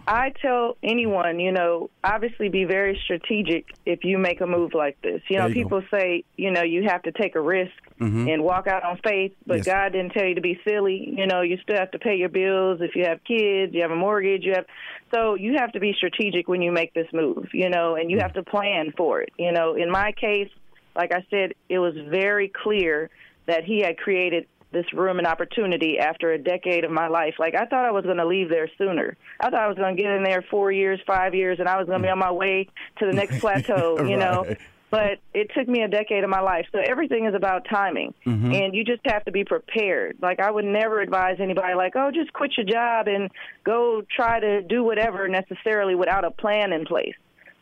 I 0.05 0.31
tell 0.41 0.75
anyone, 0.83 1.39
you 1.39 1.53
know, 1.53 1.89
obviously 2.03 2.49
be 2.49 2.65
very 2.65 2.99
strategic 3.05 3.67
if 3.85 4.03
you 4.03 4.17
make 4.17 4.41
a 4.41 4.47
move 4.47 4.73
like 4.73 5.01
this. 5.01 5.21
You 5.29 5.37
know, 5.37 5.47
you 5.47 5.53
go. 5.53 5.59
people 5.61 5.83
say, 5.89 6.25
you 6.35 6.51
know, 6.51 6.61
you 6.61 6.83
have 6.87 7.03
to 7.03 7.11
take 7.13 7.35
a 7.35 7.39
risk 7.41 7.71
Mhm. 7.99 8.33
and 8.33 8.43
walk 8.43 8.67
out 8.67 8.83
on 8.83 8.97
faith, 8.97 9.33
but 9.47 9.57
Yes. 9.57 9.65
God 9.65 9.93
didn't 9.93 10.11
tell 10.11 10.25
you 10.25 10.35
to 10.35 10.41
be 10.41 10.59
silly. 10.67 11.13
You 11.17 11.25
know, 11.27 11.41
you 11.41 11.57
still 11.57 11.77
have 11.77 11.91
to 11.91 11.99
pay 11.99 12.15
your 12.15 12.27
bills 12.29 12.81
if 12.81 12.95
you 12.97 13.05
have 13.05 13.23
kids, 13.23 13.73
you 13.73 13.81
have 13.81 13.91
a 13.91 13.95
mortgage, 13.95 14.43
you 14.43 14.51
have 14.53 14.65
so 15.13 15.35
you 15.35 15.53
have 15.59 15.71
to 15.73 15.79
be 15.79 15.93
strategic 15.93 16.47
when 16.47 16.61
you 16.61 16.71
make 16.71 16.93
this 16.93 17.07
move, 17.13 17.47
you 17.53 17.69
know, 17.69 17.95
and 17.95 18.09
you 18.11 18.19
have 18.19 18.33
to 18.33 18.43
plan 18.43 18.91
for 18.97 19.21
it. 19.21 19.31
You 19.37 19.51
know, 19.51 19.75
in 19.75 19.89
my 19.91 20.11
case, 20.11 20.49
like 20.95 21.13
I 21.13 21.23
said, 21.29 21.53
it 21.69 21.79
was 21.79 21.95
very 22.09 22.49
clear 22.49 23.09
that 23.45 23.63
he 23.63 23.79
had 23.81 23.97
created 23.97 24.47
this 24.73 24.91
room 24.93 25.19
and 25.19 25.27
opportunity 25.27 25.97
after 25.99 26.33
a 26.33 26.37
decade 26.37 26.83
of 26.83 26.91
my 26.91 27.07
life. 27.07 27.35
Like 27.39 27.55
I 27.55 27.65
thought 27.65 27.85
I 27.85 27.91
was 27.91 28.03
going 28.03 28.17
to 28.17 28.25
leave 28.25 28.49
there 28.49 28.69
sooner. 28.77 29.15
I 29.39 29.49
thought 29.49 29.61
I 29.61 29.67
was 29.67 29.77
going 29.77 29.95
to 29.95 30.01
get 30.01 30.11
in 30.11 30.23
there 30.23 30.43
4 30.49 30.71
years, 30.71 30.99
5 31.07 31.35
years 31.35 31.59
and 31.59 31.69
I 31.69 31.77
was 31.77 31.87
going 31.87 31.99
to 31.99 32.03
be 32.03 32.09
on 32.09 32.19
my 32.19 32.31
way 32.31 32.67
to 32.99 33.05
the 33.05 33.13
next 33.13 33.39
plateau, 33.41 34.03
you 34.03 34.17
know. 34.17 34.45
But 34.89 35.19
it 35.33 35.49
took 35.57 35.67
me 35.67 35.81
a 35.81 35.87
decade 35.87 36.23
of 36.23 36.29
my 36.29 36.41
life. 36.41 36.67
So 36.71 36.79
everything 36.79 37.25
is 37.25 37.33
about 37.33 37.65
timing. 37.67 38.13
Mhm. 38.27 38.53
And 38.53 38.75
you 38.75 38.83
just 38.83 39.01
have 39.05 39.25
to 39.25 39.31
be 39.31 39.43
prepared. 39.43 40.17
Like 40.21 40.39
I 40.39 40.51
would 40.51 40.65
never 40.65 41.01
advise 41.01 41.37
anybody 41.39 41.73
like, 41.73 41.93
"Oh, 41.95 42.11
just 42.11 42.31
quit 42.33 42.51
your 42.57 42.65
job 42.67 43.07
and 43.07 43.31
go 43.63 44.03
try 44.15 44.39
to 44.39 44.61
do 44.61 44.83
whatever 44.83 45.27
necessarily 45.27 45.95
without 45.95 46.25
a 46.25 46.29
plan 46.31 46.73
in 46.73 46.85
place." 46.85 47.15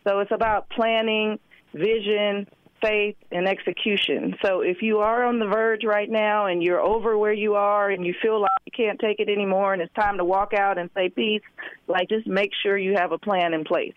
So 0.05 0.19
it's 0.19 0.31
about 0.31 0.69
planning, 0.71 1.39
vision, 1.73 2.47
faith, 2.81 3.15
and 3.31 3.47
execution. 3.47 4.35
So 4.43 4.61
if 4.61 4.81
you 4.81 4.99
are 4.99 5.23
on 5.23 5.39
the 5.39 5.45
verge 5.45 5.83
right 5.83 6.09
now 6.09 6.47
and 6.47 6.61
you're 6.63 6.81
over 6.81 7.17
where 7.17 7.33
you 7.33 7.55
are 7.55 7.89
and 7.89 8.05
you 8.05 8.13
feel 8.21 8.41
like 8.41 8.51
you 8.65 8.71
can't 8.71 8.99
take 8.99 9.19
it 9.19 9.29
anymore 9.29 9.73
and 9.73 9.81
it's 9.81 9.93
time 9.93 10.17
to 10.17 10.25
walk 10.25 10.53
out 10.53 10.77
and 10.77 10.89
say 10.95 11.09
peace, 11.09 11.41
like 11.87 12.09
just 12.09 12.27
make 12.27 12.51
sure 12.63 12.77
you 12.77 12.95
have 12.95 13.11
a 13.11 13.17
plan 13.17 13.53
in 13.53 13.63
place, 13.63 13.93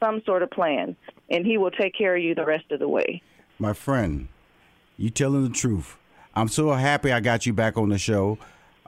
some 0.00 0.22
sort 0.24 0.42
of 0.42 0.50
plan, 0.50 0.96
and 1.30 1.46
he 1.46 1.58
will 1.58 1.70
take 1.70 1.96
care 1.96 2.16
of 2.16 2.22
you 2.22 2.34
the 2.34 2.44
rest 2.44 2.70
of 2.70 2.78
the 2.78 2.88
way. 2.88 3.22
My 3.58 3.72
friend, 3.72 4.28
you 4.96 5.10
telling 5.10 5.42
the 5.42 5.50
truth. 5.50 5.96
I'm 6.34 6.48
so 6.48 6.70
happy 6.72 7.12
I 7.12 7.20
got 7.20 7.46
you 7.46 7.54
back 7.54 7.78
on 7.78 7.88
the 7.88 7.98
show. 7.98 8.38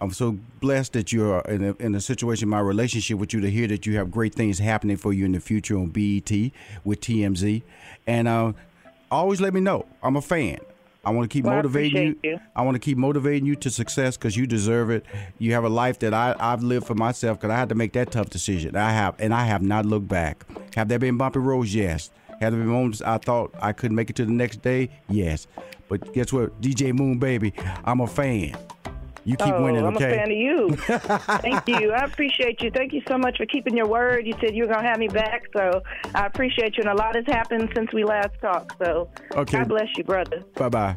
I'm 0.00 0.12
so 0.12 0.38
blessed 0.60 0.92
that 0.92 1.12
you're 1.12 1.40
in 1.40 1.64
a, 1.64 1.72
in 1.82 1.94
a 1.94 2.00
situation, 2.00 2.48
my 2.48 2.60
relationship 2.60 3.18
with 3.18 3.32
you, 3.32 3.40
to 3.40 3.50
hear 3.50 3.66
that 3.66 3.84
you 3.84 3.96
have 3.96 4.12
great 4.12 4.34
things 4.34 4.58
happening 4.60 4.96
for 4.96 5.12
you 5.12 5.24
in 5.24 5.32
the 5.32 5.40
future 5.40 5.76
on 5.76 5.88
BET 5.88 6.30
with 6.84 7.00
TMZ. 7.00 7.62
And 8.06 8.28
uh, 8.28 8.52
always 9.10 9.40
let 9.40 9.54
me 9.54 9.60
know. 9.60 9.86
I'm 10.02 10.16
a 10.16 10.22
fan. 10.22 10.58
I 11.04 11.10
want 11.10 11.30
to 11.30 11.32
keep 11.32 11.44
Well, 11.44 11.54
I 11.54 11.56
motivating 11.56 12.06
you. 12.22 12.30
you. 12.32 12.40
I 12.54 12.62
want 12.62 12.74
to 12.74 12.78
keep 12.80 12.98
motivating 12.98 13.46
you 13.46 13.54
to 13.56 13.70
success 13.70 14.16
because 14.16 14.36
you 14.36 14.46
deserve 14.46 14.90
it. 14.90 15.06
You 15.38 15.52
have 15.54 15.64
a 15.64 15.68
life 15.68 15.98
that 16.00 16.12
I, 16.12 16.34
I've 16.38 16.62
lived 16.62 16.86
for 16.86 16.94
myself 16.94 17.38
because 17.38 17.50
I 17.52 17.56
had 17.56 17.68
to 17.70 17.74
make 17.74 17.92
that 17.94 18.10
tough 18.10 18.28
decision. 18.30 18.76
I 18.76 18.90
have, 18.90 19.14
and 19.18 19.32
I 19.32 19.44
have 19.44 19.62
not 19.62 19.86
looked 19.86 20.08
back. 20.08 20.44
Have 20.74 20.88
there 20.88 20.98
been 20.98 21.16
bumpy 21.16 21.38
roads? 21.38 21.74
Yes. 21.74 22.10
Have 22.40 22.52
there 22.52 22.60
been 22.60 22.66
moments 22.68 23.00
I 23.00 23.18
thought 23.18 23.54
I 23.60 23.72
couldn't 23.72 23.94
make 23.96 24.10
it 24.10 24.16
to 24.16 24.24
the 24.26 24.32
next 24.32 24.60
day? 24.62 24.90
Yes. 25.08 25.46
But 25.88 26.12
guess 26.12 26.32
what? 26.32 26.60
DJ 26.60 26.92
Moon, 26.92 27.18
baby, 27.18 27.54
I'm 27.84 28.00
a 28.00 28.06
fan. 28.06 28.54
You 29.24 29.36
keep 29.36 29.54
oh, 29.54 29.62
winning, 29.62 29.84
I'm 29.84 29.96
okay? 29.96 30.12
a 30.12 30.16
fan 30.16 30.30
of 30.30 30.36
you. 30.36 30.76
Thank 30.76 31.68
you. 31.68 31.92
I 31.92 32.04
appreciate 32.04 32.62
you. 32.62 32.70
Thank 32.70 32.92
you 32.92 33.02
so 33.08 33.18
much 33.18 33.36
for 33.36 33.46
keeping 33.46 33.76
your 33.76 33.86
word. 33.86 34.26
You 34.26 34.34
said 34.40 34.54
you 34.54 34.62
were 34.62 34.72
going 34.72 34.82
to 34.82 34.88
have 34.88 34.98
me 34.98 35.08
back, 35.08 35.42
so 35.56 35.82
I 36.14 36.26
appreciate 36.26 36.76
you. 36.76 36.82
And 36.82 36.90
a 36.90 36.94
lot 36.94 37.14
has 37.14 37.26
happened 37.26 37.70
since 37.74 37.92
we 37.92 38.04
last 38.04 38.30
talked. 38.40 38.72
So 38.82 39.10
Okay. 39.32 39.58
God 39.58 39.68
bless 39.68 39.88
you, 39.96 40.04
brother. 40.04 40.44
Bye 40.54 40.68
bye. 40.68 40.96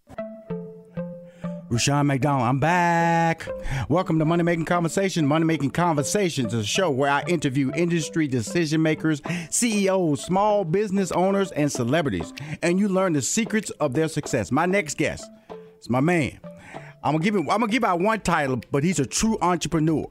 Rushion 1.71 2.05
McDonald, 2.05 2.49
I'm 2.49 2.59
back. 2.59 3.47
Welcome 3.87 4.19
to 4.19 4.25
Money 4.25 4.43
Making 4.43 4.65
Conversation. 4.65 5.25
Money 5.25 5.45
Making 5.45 5.71
Conversations 5.71 6.53
is 6.53 6.59
a 6.59 6.65
show 6.65 6.91
where 6.91 7.09
I 7.09 7.23
interview 7.29 7.71
industry 7.73 8.27
decision 8.27 8.81
makers, 8.81 9.21
CEOs, 9.51 10.21
small 10.21 10.65
business 10.65 11.13
owners, 11.13 11.49
and 11.53 11.71
celebrities, 11.71 12.33
and 12.61 12.77
you 12.77 12.89
learn 12.89 13.13
the 13.13 13.21
secrets 13.21 13.69
of 13.79 13.93
their 13.93 14.09
success. 14.09 14.51
My 14.51 14.65
next 14.65 14.97
guest 14.97 15.23
is 15.79 15.89
my 15.89 16.01
man. 16.01 16.41
I'm 17.05 17.13
gonna 17.13 17.23
give 17.23 17.35
him. 17.35 17.49
I'm 17.49 17.61
gonna 17.61 17.71
give 17.71 17.85
out 17.85 18.01
one 18.01 18.19
title, 18.19 18.59
but 18.69 18.83
he's 18.83 18.99
a 18.99 19.05
true 19.05 19.37
entrepreneur, 19.41 20.07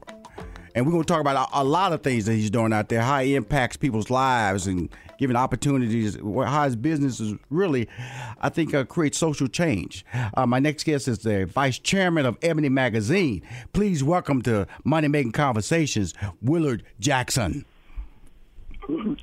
and 0.75 0.85
we're 0.85 0.91
gonna 0.91 1.03
talk 1.03 1.21
about 1.21 1.49
a, 1.51 1.61
a 1.61 1.63
lot 1.63 1.93
of 1.93 2.01
things 2.01 2.25
that 2.25 2.33
he's 2.33 2.49
doing 2.49 2.73
out 2.73 2.89
there, 2.89 3.01
how 3.01 3.19
he 3.19 3.35
impacts 3.35 3.77
people's 3.77 4.09
lives, 4.09 4.67
and 4.67 4.89
giving 5.17 5.35
opportunities, 5.35 6.17
how 6.17 6.65
his 6.65 6.75
business 6.75 7.19
is 7.19 7.35
really, 7.49 7.87
I 8.41 8.49
think, 8.49 8.73
uh, 8.73 8.85
creates 8.85 9.17
social 9.17 9.47
change. 9.47 10.03
Uh, 10.33 10.45
my 10.47 10.59
next 10.59 10.83
guest 10.83 11.07
is 11.07 11.19
the 11.19 11.45
vice 11.45 11.77
chairman 11.77 12.25
of 12.25 12.37
Ebony 12.41 12.69
Magazine. 12.69 13.43
Please 13.73 14.03
welcome 14.03 14.41
to 14.43 14.67
Money 14.83 15.07
Making 15.07 15.31
Conversations, 15.31 16.13
Willard 16.41 16.83
Jackson. 16.99 17.65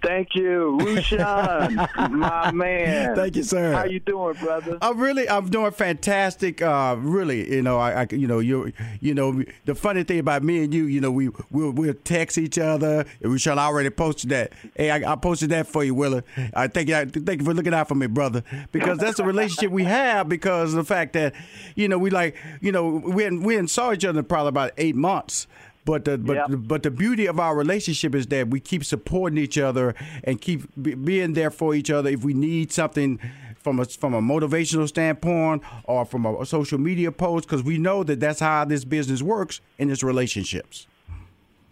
Thank 0.02 0.34
you, 0.34 0.78
Rushion, 0.78 1.18
my 2.11 2.50
man. 2.52 3.16
Thank 3.16 3.37
you, 3.37 3.42
sir. 3.42 3.72
How 3.72 3.84
you 3.84 4.00
doing, 4.00 4.34
brother? 4.34 4.78
I'm 4.80 4.98
really, 4.98 5.28
I'm 5.28 5.50
doing 5.50 5.72
fantastic. 5.72 6.62
Uh, 6.62 6.96
really, 6.98 7.54
you 7.54 7.62
know, 7.62 7.78
I, 7.78 8.02
I, 8.02 8.06
you 8.11 8.26
know, 8.26 8.38
you, 8.38 8.72
you 9.00 9.14
know, 9.14 9.42
the 9.64 9.74
funny 9.74 10.04
thing 10.04 10.18
about 10.18 10.42
me 10.42 10.64
and 10.64 10.72
you, 10.72 10.84
you 10.84 11.00
know, 11.00 11.11
we 11.11 11.30
we'll, 11.50 11.72
we'll 11.72 11.94
text 12.04 12.38
each 12.38 12.58
other. 12.58 13.04
Rushion 13.22 13.58
already 13.58 13.90
posted 13.90 14.30
that. 14.30 14.52
Hey, 14.76 14.90
I, 14.90 15.12
I 15.12 15.16
posted 15.16 15.50
that 15.50 15.66
for 15.66 15.84
you, 15.84 15.94
Willa. 15.94 16.22
I 16.54 16.68
thank 16.68 16.88
you, 16.88 16.96
I 16.96 17.04
thank 17.04 17.40
you 17.40 17.44
for 17.44 17.54
looking 17.54 17.74
out 17.74 17.88
for 17.88 17.94
me, 17.94 18.06
brother, 18.06 18.42
because 18.72 18.98
that's 18.98 19.16
the 19.16 19.24
relationship 19.24 19.70
we 19.70 19.84
have. 19.84 20.28
Because 20.28 20.72
of 20.72 20.76
the 20.76 20.84
fact 20.84 21.12
that, 21.14 21.34
you 21.74 21.88
know, 21.88 21.98
we 21.98 22.11
like, 22.11 22.37
you 22.61 22.72
know, 22.72 22.88
we 22.88 23.28
we 23.30 23.56
didn't 23.56 23.70
saw 23.70 23.92
each 23.92 24.04
other 24.04 24.22
probably 24.22 24.48
about 24.48 24.72
eight 24.76 24.96
months. 24.96 25.46
But 25.88 26.05
the 26.05 26.18
but 26.18 26.37
Yep. 26.37 26.61
but 26.64 26.83
the 26.83 26.90
beauty 26.90 27.24
of 27.24 27.40
our 27.40 27.57
relationship 27.57 28.14
is 28.14 28.27
that 28.27 28.48
we 28.51 28.61
keep 28.61 28.85
supporting 28.85 29.38
each 29.38 29.57
other 29.57 29.94
and 30.22 30.38
keep 30.38 30.61
be, 30.83 30.94
being 30.94 31.33
there 31.33 31.51
for 31.51 31.74
each 31.74 31.90
other 31.90 32.11
if 32.11 32.22
we 32.22 32.35
need 32.35 32.70
something 32.70 33.18
from 33.57 33.81
a 33.81 33.87
from 33.87 34.12
a 34.12 34.20
motivational 34.20 34.87
standpoint 34.87 35.62
or 35.85 36.05
from 36.05 36.27
a, 36.27 36.44
social 36.44 36.79
media 36.79 37.11
post 37.11 37.46
because 37.46 37.62
we 37.62 37.79
know 37.79 38.05
that 38.05 38.20
that's 38.20 38.40
how 38.40 38.66
this 38.66 38.85
business 38.85 39.22
works 39.22 39.62
in 39.79 39.88
its 39.90 40.03
relationships. 40.03 40.87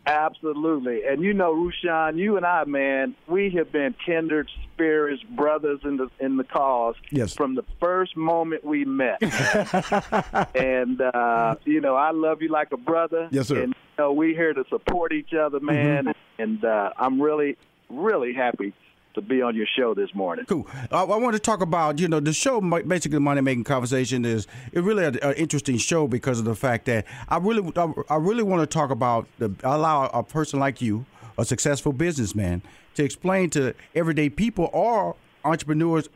Absolutely. 0.07 1.05
And 1.05 1.23
you 1.23 1.35
know, 1.35 1.53
Rushion, 1.53 2.17
you 2.17 2.37
and 2.37 2.47
I, 2.47 2.65
man, 2.65 3.15
we 3.27 3.51
have 3.51 3.73
been 3.73 3.95
kindred 4.05 4.49
spirits, 4.73 5.23
brothers 5.31 5.81
in 5.85 5.97
the 5.97 6.09
in 6.21 6.37
the 6.37 6.45
cause 6.45 6.95
Yes. 7.11 7.35
from 7.35 7.55
the 7.57 7.65
first 7.81 8.17
moment 8.17 8.65
we 8.65 8.85
met. 8.85 9.19
and 10.55 11.01
uh, 11.01 11.57
you 11.65 11.81
know, 11.81 11.97
I 11.97 12.13
love 12.13 12.41
you 12.41 12.49
like 12.49 12.73
a 12.73 12.77
brother. 12.77 13.29
Yes, 13.33 13.49
sir. 13.49 13.63
And 13.63 13.75
you 13.75 14.05
know, 14.05 14.13
we're 14.13 14.35
here 14.37 14.55
to 14.55 14.65
support 14.69 15.13
each 15.13 15.35
other, 15.35 15.59
man. 15.61 16.15
And 16.39 16.65
uh, 16.65 16.91
I'm 16.97 17.21
really, 17.21 17.57
really 17.89 18.33
happy 18.33 18.75
to 19.17 19.23
be 19.23 19.43
on 19.43 19.57
your 19.57 19.67
show 19.67 19.95
this 19.95 20.15
morning. 20.15 20.45
Cool. 20.47 20.69
I, 20.93 21.03
I 21.03 21.17
want 21.17 21.35
to 21.35 21.41
talk 21.41 21.61
about 21.61 21.99
you 21.99 22.07
know 22.07 22.21
the 22.21 22.33
show. 22.33 22.61
Basically, 22.61 23.19
money 23.19 23.41
making 23.41 23.65
conversation 23.65 24.25
is 24.25 24.47
it 24.73 24.81
really 24.81 25.05
an 25.05 25.35
interesting 25.35 25.79
show 25.79 26.07
because 26.07 26.39
of 26.39 26.45
the 26.45 26.55
fact 26.55 26.87
that 26.87 27.05
I 27.29 27.39
really 27.39 27.73
I, 27.77 27.93
I 28.09 28.17
really 28.17 28.45
want 28.45 28.63
to 28.63 28.67
talk 28.67 28.91
about 28.91 29.27
the 29.39 29.53
allow 29.65 30.07
a 30.07 30.23
person 30.23 30.61
like 30.61 30.81
you, 30.81 31.05
a 31.37 31.45
successful 31.45 31.93
businessman, 31.93 32.63
to 32.95 33.03
explain 33.05 33.51
to 33.51 33.75
everyday 33.95 34.29
people 34.29 34.71
or 34.73 35.17
entrepreneurs. 35.45 36.09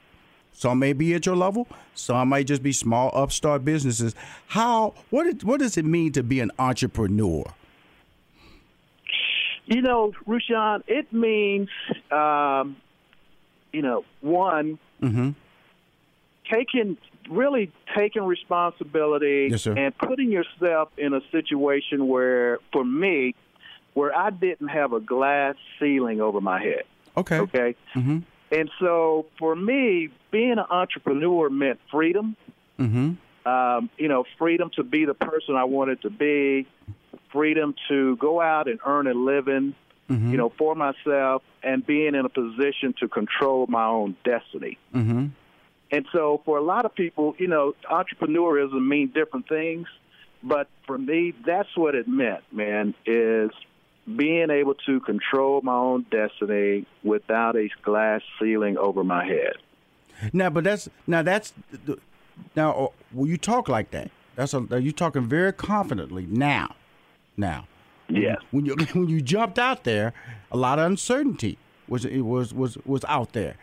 Some 0.53 0.79
may 0.79 0.93
be 0.93 1.15
at 1.15 1.25
your 1.25 1.37
level. 1.37 1.69
Some 1.95 2.29
might 2.29 2.47
just 2.47 2.63
be 2.63 2.73
small 2.73 3.11
upstart 3.15 3.65
businesses. 3.65 4.15
How 4.49 4.95
what 5.09 5.27
it, 5.27 5.43
what 5.43 5.61
does 5.61 5.79
it 5.79 5.87
mean 5.87 6.13
to 6.13 6.23
be 6.23 6.41
an 6.41 6.51
entrepreneur? 6.59 7.45
You 9.71 9.83
know, 9.83 10.13
Rushion, 10.27 10.83
it 10.89 11.13
means, 11.13 11.69
um, 12.11 12.77
you 13.73 13.83
know, 13.83 14.05
one, 14.21 14.79
Mm-hmm. 15.03 15.31
taking 16.53 16.97
really 17.31 17.71
taking 17.97 18.23
responsibility 18.25 19.49
Yes, 19.51 19.67
and 19.67 19.97
putting 19.97 20.31
yourself 20.31 20.91
in 20.99 21.15
a 21.15 21.21
situation 21.31 22.09
where, 22.09 22.59
for 22.73 22.85
me, 22.85 23.35
where 23.95 24.17
I 24.17 24.31
didn't 24.31 24.69
have 24.69 24.93
a 24.93 25.01
glass 25.01 25.55
ceiling 25.79 26.21
over 26.21 26.41
my 26.41 26.61
head. 26.61 26.83
Okay. 27.17 27.39
Okay. 27.39 27.77
Mm-hmm. 27.95 28.19
And 28.53 28.71
so, 28.81 29.27
for 29.39 29.55
me, 29.55 30.09
being 30.31 30.53
an 30.53 30.67
entrepreneur 30.71 31.49
meant 31.49 31.79
freedom. 31.91 32.37
Mm-hmm. 32.79 33.13
Um, 33.49 33.91
you 33.97 34.09
know, 34.09 34.25
freedom 34.39 34.71
to 34.77 34.83
be 34.83 35.05
the 35.07 35.15
person 35.15 35.55
I 35.57 35.65
wanted 35.65 36.03
to 36.03 36.11
be, 36.11 36.67
freedom 37.33 37.75
to 37.89 38.17
go 38.17 38.41
out 38.41 38.69
and 38.69 38.81
earn 38.85 39.07
a 39.07 39.15
living, 39.15 39.75
Mm-hmm. 40.11 40.33
you 40.33 40.37
know, 40.37 40.53
for 40.59 40.75
myself, 40.75 41.43
and 41.62 41.87
being 41.87 42.14
in 42.14 42.25
a 42.25 42.29
position 42.29 42.94
to 43.01 43.09
control 43.09 43.66
my 43.68 43.87
own 43.87 44.16
destiny. 44.25 44.79
Mm-hmm. 44.94 45.27
And 45.92 46.07
so, 46.12 46.40
for 46.44 46.57
a 46.57 46.62
lot 46.62 46.85
of 46.85 46.94
people, 46.94 47.35
you 47.38 47.49
know, 47.49 47.75
entrepreneurism 47.90 48.87
means 48.87 49.12
different 49.12 49.49
things, 49.49 49.88
but 50.42 50.68
for 50.87 50.96
me, 50.96 51.35
that's 51.44 51.77
what 51.77 51.94
it 51.94 52.07
meant, 52.07 52.42
man. 52.53 52.94
Is 53.07 53.51
being 54.16 54.51
able 54.51 54.75
to 54.87 55.01
control 55.01 55.61
my 55.62 55.75
own 55.75 56.07
destiny 56.11 56.87
without 57.03 57.57
a 57.57 57.68
glass 57.83 58.23
ceiling 58.40 58.79
over 58.79 59.05
my 59.05 59.25
head. 59.25 59.55
Now, 60.33 60.51
but 60.51 60.64
that's 60.64 60.88
now 61.07 61.23
that's 61.23 61.53
now 62.55 62.73
uh, 62.73 62.88
when 63.12 63.29
you 63.29 63.37
talk 63.37 63.68
like 63.68 63.90
that, 63.90 64.11
that's 64.37 64.55
a 64.55 64.81
you 64.81 64.92
talking 64.92 65.27
very 65.27 65.53
confidently 65.53 66.27
now. 66.27 66.75
Now, 67.37 67.66
Yes. 68.11 68.38
when 68.51 68.66
you 68.66 68.77
when 68.92 69.09
you 69.09 69.20
jumped 69.20 69.59
out 69.59 69.85
there, 69.85 70.12
a 70.51 70.57
lot 70.57 70.79
of 70.79 70.87
uncertainty 70.87 71.59
was 71.88 72.05
it 72.05 72.20
was 72.20 72.53
was 72.55 72.77
was 72.85 73.05
out 73.07 73.33
there. 73.33 73.57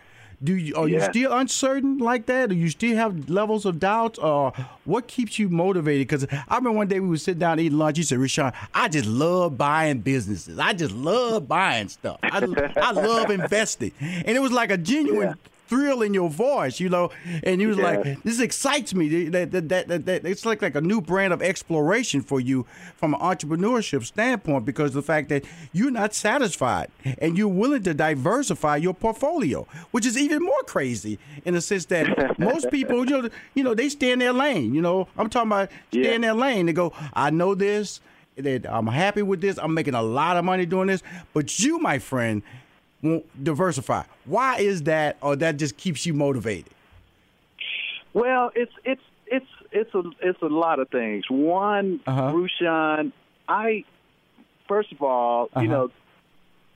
Do 0.43 0.55
you 0.55 0.75
are 0.75 0.87
you 0.87 1.01
still 1.01 1.33
uncertain 1.33 1.97
like 1.97 2.27
that? 2.27 2.49
Do 2.49 2.55
you 2.55 2.69
still 2.69 2.95
have 2.95 3.27
levels 3.27 3.65
of 3.65 3.79
doubt, 3.79 4.19
or 4.21 4.53
what 4.85 5.07
keeps 5.07 5.39
you 5.39 5.49
motivated? 5.49 6.07
Because 6.07 6.27
I 6.47 6.57
remember 6.57 6.77
one 6.77 6.87
day 6.87 6.99
we 6.99 7.07
would 7.09 7.21
sit 7.21 7.39
down 7.39 7.59
eating 7.59 7.79
lunch. 7.79 7.97
You 7.97 8.03
said, 8.03 8.19
"Rushion, 8.19 8.51
I 8.71 8.87
just 8.87 9.07
love 9.07 9.57
buying 9.57 10.01
businesses. 10.01 10.59
I 10.59 10.73
just 10.73 10.93
love 10.93 11.47
buying 11.47 11.89
stuff. 11.89 12.19
I, 12.21 12.37
I 12.77 12.91
love 12.91 13.31
investing." 13.41 13.93
And 13.99 14.37
it 14.37 14.39
was 14.39 14.51
like 14.51 14.69
a 14.69 14.77
genuine 14.77 15.35
thrill 15.67 16.01
in 16.01 16.13
your 16.13 16.29
voice, 16.29 16.79
you 16.79 16.89
know. 16.89 17.09
And 17.43 17.61
you 17.61 17.67
was 17.69 17.77
Yeah. 17.77 17.83
like, 17.83 18.23
"This 18.23 18.39
excites 18.39 18.93
me. 18.93 19.29
That, 19.29 19.51
that, 19.51 19.69
that, 19.69 19.87
that, 19.87 20.05
that- 20.05 20.25
it's 20.25 20.45
like 20.45 20.61
like 20.61 20.75
a 20.75 20.81
new 20.81 21.01
brand 21.01 21.33
of 21.33 21.41
exploration 21.41 22.21
for 22.21 22.39
you 22.39 22.65
from 22.95 23.13
an 23.13 23.19
entrepreneurship 23.19 24.05
standpoint 24.05 24.65
because 24.65 24.93
the 24.93 25.01
fact 25.01 25.29
that 25.29 25.43
you're 25.73 25.91
not 25.91 26.13
satisfied 26.13 26.89
and 27.19 27.37
you're 27.37 27.47
willing 27.47 27.83
to 27.83 27.93
diversify 27.93 28.75
your 28.77 28.93
portfolio, 28.93 29.67
which 29.91 30.05
is 30.05 30.17
even 30.17 30.41
more 30.41 30.61
crazy 30.65 31.19
in 31.45 31.53
the 31.53 31.61
sense 31.61 31.85
that 31.85 32.39
most 32.39 32.69
people, 32.71 33.05
you 33.09 33.21
know, 33.23 33.29
you 33.53 33.63
know, 33.63 33.73
they 33.73 33.89
stay 33.89 34.11
in 34.11 34.19
their 34.19 34.33
lane. 34.33 34.73
You 34.73 34.81
know, 34.81 35.07
I'm 35.17 35.29
talking 35.29 35.49
about 35.51 35.69
stay 35.91 36.15
in 36.15 36.21
their 36.21 36.33
lane. 36.33 36.65
They 36.67 36.73
go, 36.73 36.93
I 37.13 37.29
know 37.29 37.55
this. 37.55 37.99
That 38.37 38.67
I'm 38.71 38.85
happy 38.85 39.23
with 39.23 39.41
this. 39.41 39.57
I'm 39.57 39.73
making 39.73 39.95
a 39.95 40.01
lot 40.03 40.37
of 40.37 40.45
money 40.45 40.67
doing 40.67 40.85
this. 40.87 41.01
But 41.33 41.59
you, 41.59 41.79
my 41.79 41.97
friend, 41.97 42.43
won't 43.01 43.43
diversify. 43.43 44.03
Why 44.25 44.57
is 44.57 44.83
that, 44.83 45.17
or 45.21 45.35
that 45.35 45.57
just 45.57 45.77
keeps 45.77 46.05
you 46.05 46.13
motivated? 46.13 46.71
Well, 48.13 48.51
it's 48.55 48.71
it's 48.83 49.01
it's 49.27 49.45
it's 49.71 49.93
a 49.93 50.03
it's 50.21 50.41
a 50.41 50.47
lot 50.47 50.79
of 50.79 50.89
things. 50.89 51.25
One, 51.29 51.99
Uh-huh. 52.07 52.33
Rushion, 52.33 53.13
I 53.47 53.83
first 54.67 54.91
of 54.91 55.01
all, 55.01 55.45
Uh-huh. 55.53 55.61
you 55.61 55.67
know, 55.67 55.91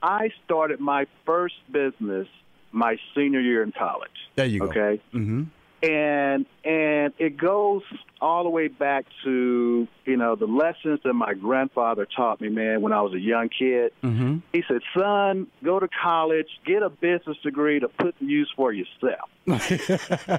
I 0.04 0.30
started 0.46 0.80
my 0.80 1.06
first 1.26 1.56
business 1.72 2.28
my 2.72 2.98
senior 3.16 3.40
year 3.42 3.64
in 3.64 3.72
college. 3.72 4.12
There 4.36 4.46
you 4.46 4.60
go. 4.60 4.66
Okay. 4.68 5.02
Mm-hmm. 5.14 5.44
And 5.84 6.46
and 6.64 7.14
it 7.18 7.38
goes 7.38 7.82
all 8.22 8.44
the 8.44 8.50
way 8.50 8.68
back 8.68 9.06
to 9.24 9.88
you 10.06 10.16
know 10.18 10.36
the 10.36 10.46
lessons 10.46 11.00
that 11.04 11.14
my 11.14 11.34
grandfather 11.34 12.08
taught 12.16 12.40
me 12.40 12.50
man 12.50 12.82
when 12.82 12.94
i 12.94 13.02
was 13.02 13.14
a 13.14 13.20
young 13.20 13.50
kid 13.50 13.92
Mm-hmm. 14.04 14.38
he 14.54 14.64
said 14.68 14.82
son 14.96 15.48
go 15.64 15.80
to 15.80 15.88
college 15.88 16.48
get 16.66 16.84
a 16.84 16.90
business 16.90 17.38
degree 17.44 17.80
to 17.80 17.88
put 17.88 18.14
in 18.22 18.30
use 18.30 18.52
for 18.56 18.72
yourself 18.72 19.30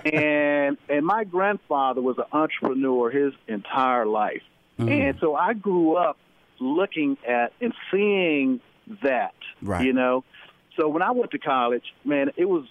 and 0.04 0.76
and 0.88 1.04
my 1.06 1.24
grandfather 1.24 2.00
was 2.00 2.18
an 2.18 2.24
entrepreneur 2.32 3.10
his 3.10 3.32
entire 3.48 4.06
life 4.06 4.42
Mm-hmm. 4.78 4.88
And 4.88 5.18
so 5.20 5.34
I 5.36 5.52
grew 5.52 5.96
up 5.96 6.16
looking 6.58 7.18
at 7.28 7.52
and 7.60 7.74
seeing 7.90 8.58
that, 9.02 9.34
Right. 9.60 9.84
you 9.84 9.92
know. 9.92 10.24
So 10.78 10.88
when 10.88 11.02
I 11.02 11.10
went 11.10 11.30
to 11.32 11.38
college, 11.38 11.84
man, 12.06 12.30
it 12.38 12.46
was 12.48 12.64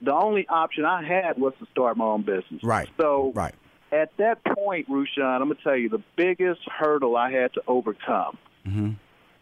the 0.00 0.14
only 0.14 0.46
option 0.48 0.84
I 0.84 1.02
had 1.02 1.38
was 1.38 1.52
to 1.60 1.66
start 1.72 1.96
my 1.96 2.04
own 2.04 2.22
business. 2.22 2.62
Right. 2.62 2.88
So 2.98 3.32
Right. 3.34 3.54
at 3.92 4.16
that 4.18 4.42
point, 4.44 4.86
Rushion, 4.88 5.22
I'm 5.24 5.40
gonna 5.48 5.54
tell 5.62 5.76
you 5.76 5.88
the 5.88 6.02
biggest 6.16 6.60
hurdle 6.68 7.16
I 7.16 7.30
had 7.32 7.52
to 7.54 7.62
overcome 7.66 8.38
Mm-hmm. 8.66 8.90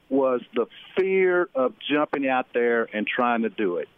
was 0.09 0.41
the 0.55 0.67
fear 0.97 1.49
of 1.55 1.75
jumping 1.91 2.29
out 2.29 2.47
there 2.55 2.89
and 2.93 3.07
trying 3.07 3.43
to 3.43 3.49
do 3.51 3.77
it. 3.79 3.89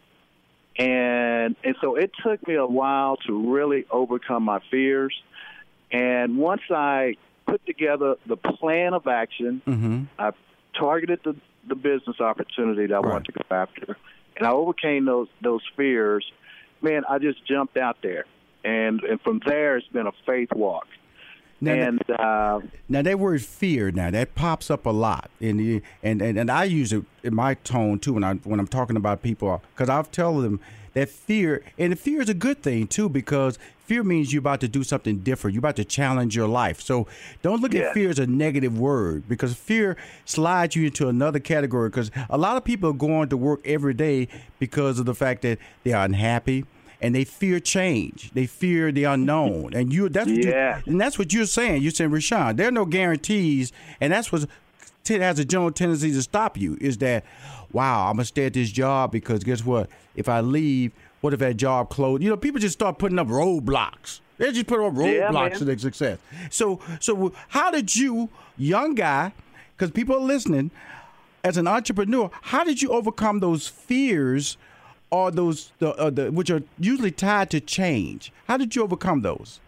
And 0.78 1.56
and 1.64 1.76
so 1.80 1.96
it 1.96 2.10
took 2.22 2.46
me 2.46 2.54
a 2.54 2.66
while 2.66 3.16
to 3.26 3.52
really 3.52 3.84
overcome 3.90 4.44
my 4.44 4.60
fears. 4.70 5.14
And 5.92 6.38
once 6.38 6.62
I 6.70 7.16
put 7.46 7.64
together 7.66 8.16
the 8.26 8.36
plan 8.36 8.94
of 8.94 9.06
action, 9.06 9.60
Mm-hmm. 9.66 10.04
I 10.18 10.32
targeted 10.78 11.20
the, 11.24 11.34
the 11.68 11.74
business 11.74 12.20
opportunity 12.20 12.86
that 12.86 12.94
I 12.94 13.00
wanted 13.00 13.26
to 13.26 13.32
go 13.32 13.42
after, 13.54 13.96
and 14.36 14.46
I 14.46 14.52
overcame 14.52 15.04
those 15.04 15.28
those 15.42 15.62
fears. 15.76 16.24
Man, 16.82 17.02
I 17.08 17.18
just 17.18 17.44
jumped 17.46 17.76
out 17.76 17.98
there, 18.02 18.24
and 18.64 19.00
and 19.02 19.20
from 19.20 19.40
there 19.46 19.76
it's 19.76 19.86
been 19.88 20.06
a 20.06 20.12
faith 20.26 20.48
walk. 20.54 20.86
Now, 21.62 21.72
and 21.74 22.10
uh, 22.10 22.60
Now 22.88 23.02
that 23.02 23.18
word 23.18 23.42
fear 23.42 23.90
now 23.90 24.10
that 24.10 24.34
pops 24.34 24.70
up 24.70 24.86
a 24.86 24.90
lot, 24.90 25.30
and 25.40 25.60
the- 25.60 25.82
and 26.02 26.22
and, 26.22 26.38
and 26.38 26.50
I 26.50 26.64
use 26.64 26.92
it 26.92 27.04
in 27.22 27.34
my 27.34 27.54
tone 27.54 27.98
too 27.98 28.14
when 28.14 28.24
I 28.24 28.34
when 28.34 28.58
I'm 28.58 28.66
talking 28.66 28.96
about 28.96 29.22
people 29.22 29.62
because 29.74 29.90
I've 29.90 30.10
tell 30.10 30.40
them 30.40 30.58
that 30.94 31.08
fear 31.10 31.62
and 31.78 31.98
fear 31.98 32.22
is 32.22 32.28
a 32.30 32.34
good 32.34 32.62
thing 32.62 32.86
too 32.86 33.08
because 33.10 33.58
fear 33.90 34.04
means 34.04 34.32
you're 34.32 34.38
about 34.38 34.60
to 34.60 34.68
do 34.68 34.84
something 34.84 35.18
different. 35.18 35.52
You're 35.52 35.58
about 35.66 35.74
to 35.74 35.84
challenge 35.84 36.36
your 36.36 36.46
life. 36.46 36.80
So 36.80 37.08
don't 37.42 37.60
look 37.60 37.74
Yeah. 37.74 37.88
at 37.88 37.94
fear 37.94 38.08
as 38.08 38.20
a 38.20 38.26
negative 38.26 38.78
word 38.78 39.24
because 39.28 39.52
fear 39.54 39.96
slides 40.24 40.76
you 40.76 40.86
into 40.86 41.08
another 41.08 41.40
category. 41.40 41.88
Because 41.88 42.12
a 42.28 42.38
lot 42.38 42.56
of 42.56 42.62
people 42.62 42.90
are 42.90 43.00
going 43.08 43.28
to 43.30 43.36
work 43.36 43.60
every 43.64 43.94
day 43.94 44.28
because 44.60 45.00
of 45.00 45.06
the 45.06 45.14
fact 45.14 45.42
that 45.42 45.58
they 45.82 45.92
are 45.92 46.04
unhappy. 46.04 46.64
And 47.02 47.14
they 47.14 47.24
fear 47.24 47.58
change. 47.60 48.30
They 48.34 48.44
fear 48.46 48.92
the 48.92 49.04
unknown, 49.04 49.72
and 49.72 49.90
you. 49.90 50.10
That's 50.10 50.28
what 50.30 50.44
Yeah. 50.44 50.80
you, 50.84 50.92
and 50.92 51.00
that's 51.00 51.18
what 51.18 51.32
you're 51.32 51.46
saying. 51.46 51.80
You're 51.80 51.92
saying, 51.92 52.10
Rushion, 52.10 52.56
there 52.56 52.68
are 52.68 52.70
no 52.70 52.84
guarantees, 52.84 53.72
and 54.02 54.12
that's 54.12 54.30
what 54.30 54.44
has 55.08 55.38
a 55.38 55.44
general 55.46 55.72
tendency 55.72 56.12
to 56.12 56.20
stop 56.22 56.58
you. 56.58 56.76
Is 56.78 56.98
that, 56.98 57.24
wow, 57.72 58.08
I'm 58.08 58.16
gonna 58.16 58.26
stay 58.26 58.44
at 58.44 58.52
this 58.52 58.70
job 58.70 59.12
because 59.12 59.42
guess 59.44 59.64
what? 59.64 59.88
If 60.14 60.28
I 60.28 60.40
leave, 60.42 60.92
what 61.20 61.32
if 61.32 61.40
that 61.40 61.56
job 61.56 61.90
closed? 61.90 62.22
You 62.22 62.30
know, 62.30 62.36
people 62.36 62.60
just 62.60 62.74
start 62.74 62.98
putting 62.98 63.18
up 63.18 63.28
roadblocks. 63.28 64.20
They 64.38 64.52
just 64.52 64.66
put 64.66 64.80
up 64.80 64.94
roadblocks 64.94 65.32
man. 65.32 65.58
to 65.58 65.64
their 65.64 65.78
success. 65.78 66.18
So, 66.50 66.80
so 66.98 67.32
how 67.48 67.70
did 67.70 67.94
you, 67.94 68.30
young 68.56 68.94
guy, 68.94 69.32
because 69.76 69.90
people 69.90 70.16
are 70.16 70.20
listening, 70.20 70.70
as 71.44 71.56
an 71.56 71.66
entrepreneur, 71.66 72.30
how 72.42 72.64
did 72.64 72.80
you 72.82 72.90
overcome 72.90 73.40
those 73.40 73.68
fears? 73.68 74.56
Or 75.12 75.32
those 75.32 75.72
the, 75.80 75.92
uh, 75.96 76.10
the 76.10 76.30
which 76.30 76.50
are 76.50 76.62
usually 76.78 77.10
tied 77.10 77.50
to 77.50 77.60
change. 77.60 78.32
How 78.46 78.56
did 78.56 78.76
you 78.76 78.84
overcome 78.84 79.22
those? 79.22 79.58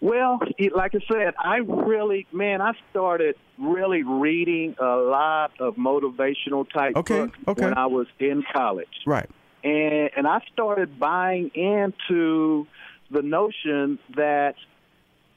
Well, 0.00 0.40
like 0.74 0.92
I 0.94 0.98
said, 1.12 1.34
I 1.38 1.58
really, 1.58 2.26
man, 2.32 2.60
I 2.60 2.72
started 2.90 3.36
really 3.58 4.02
reading 4.02 4.74
a 4.80 4.96
lot 4.96 5.52
of 5.60 5.74
motivational 5.76 6.66
type 6.72 6.96
Okay, 6.96 7.26
books 7.26 7.38
okay. 7.46 7.64
when 7.64 7.78
I 7.78 7.86
was 7.86 8.06
in 8.18 8.44
college, 8.52 8.88
Right. 9.06 9.28
And 9.68 10.10
and 10.16 10.26
I 10.26 10.40
started 10.52 10.98
buying 10.98 11.50
into 11.54 12.66
the 13.10 13.22
notion 13.22 13.98
that 14.16 14.54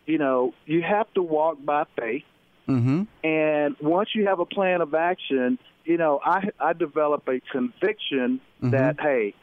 you 0.06 0.18
know 0.18 0.54
you 0.66 0.82
have 0.82 1.12
to 1.14 1.22
walk 1.24 1.58
by 1.64 1.84
faith, 2.00 2.24
Mm-hmm. 2.68 3.04
and 3.24 3.76
once 3.82 4.10
you 4.16 4.28
have 4.28 4.40
a 4.40 4.46
plan 4.46 4.82
of 4.82 4.94
action, 4.94 5.58
you 5.84 5.98
know, 5.98 6.20
I 6.24 6.50
I 6.60 6.74
develop 6.74 7.28
a 7.28 7.40
conviction 7.52 8.40
Mm-hmm. 8.62 8.70
that 8.78 9.00
hey, 9.02 9.34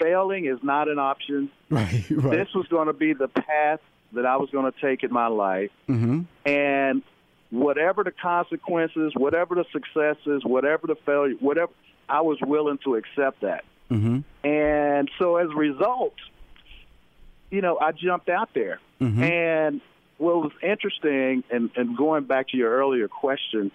failing 0.00 0.46
is 0.46 0.58
not 0.62 0.88
an 0.88 0.98
option. 0.98 1.50
Right. 1.70 2.04
Right. 2.10 2.36
This 2.38 2.48
was 2.54 2.66
going 2.68 2.86
to 2.86 2.92
be 2.92 3.14
the 3.14 3.26
path 3.28 3.80
that 4.12 4.24
I 4.26 4.36
was 4.36 4.48
going 4.50 4.70
to 4.70 4.80
take 4.80 5.02
in 5.02 5.12
my 5.12 5.26
life. 5.26 5.70
mm-hmm. 5.88 6.20
And 6.46 7.02
whatever 7.50 8.04
the 8.04 8.12
consequences, 8.12 9.12
whatever 9.16 9.54
the 9.56 9.64
successes, 9.72 10.44
whatever 10.44 10.86
the 10.86 10.94
failure, 11.06 11.34
whatever, 11.40 11.72
I 12.08 12.20
was 12.20 12.38
willing 12.42 12.78
to 12.84 12.94
accept 12.96 13.40
that. 13.40 13.64
Mm-hmm. 13.90 14.20
And 14.48 15.10
so 15.18 15.36
as 15.36 15.48
a 15.50 15.54
result, 15.56 16.14
you 17.50 17.60
know, 17.60 17.78
I 17.78 17.92
jumped 17.92 18.28
out 18.28 18.50
there. 18.54 18.80
Mhm. 19.00 19.20
And 19.22 19.80
what 20.18 20.36
was 20.36 20.52
interesting, 20.62 21.44
and, 21.50 21.70
and 21.76 21.96
going 21.96 22.24
back 22.24 22.48
to 22.48 22.56
your 22.56 22.70
earlier 22.70 23.08
question, 23.08 23.70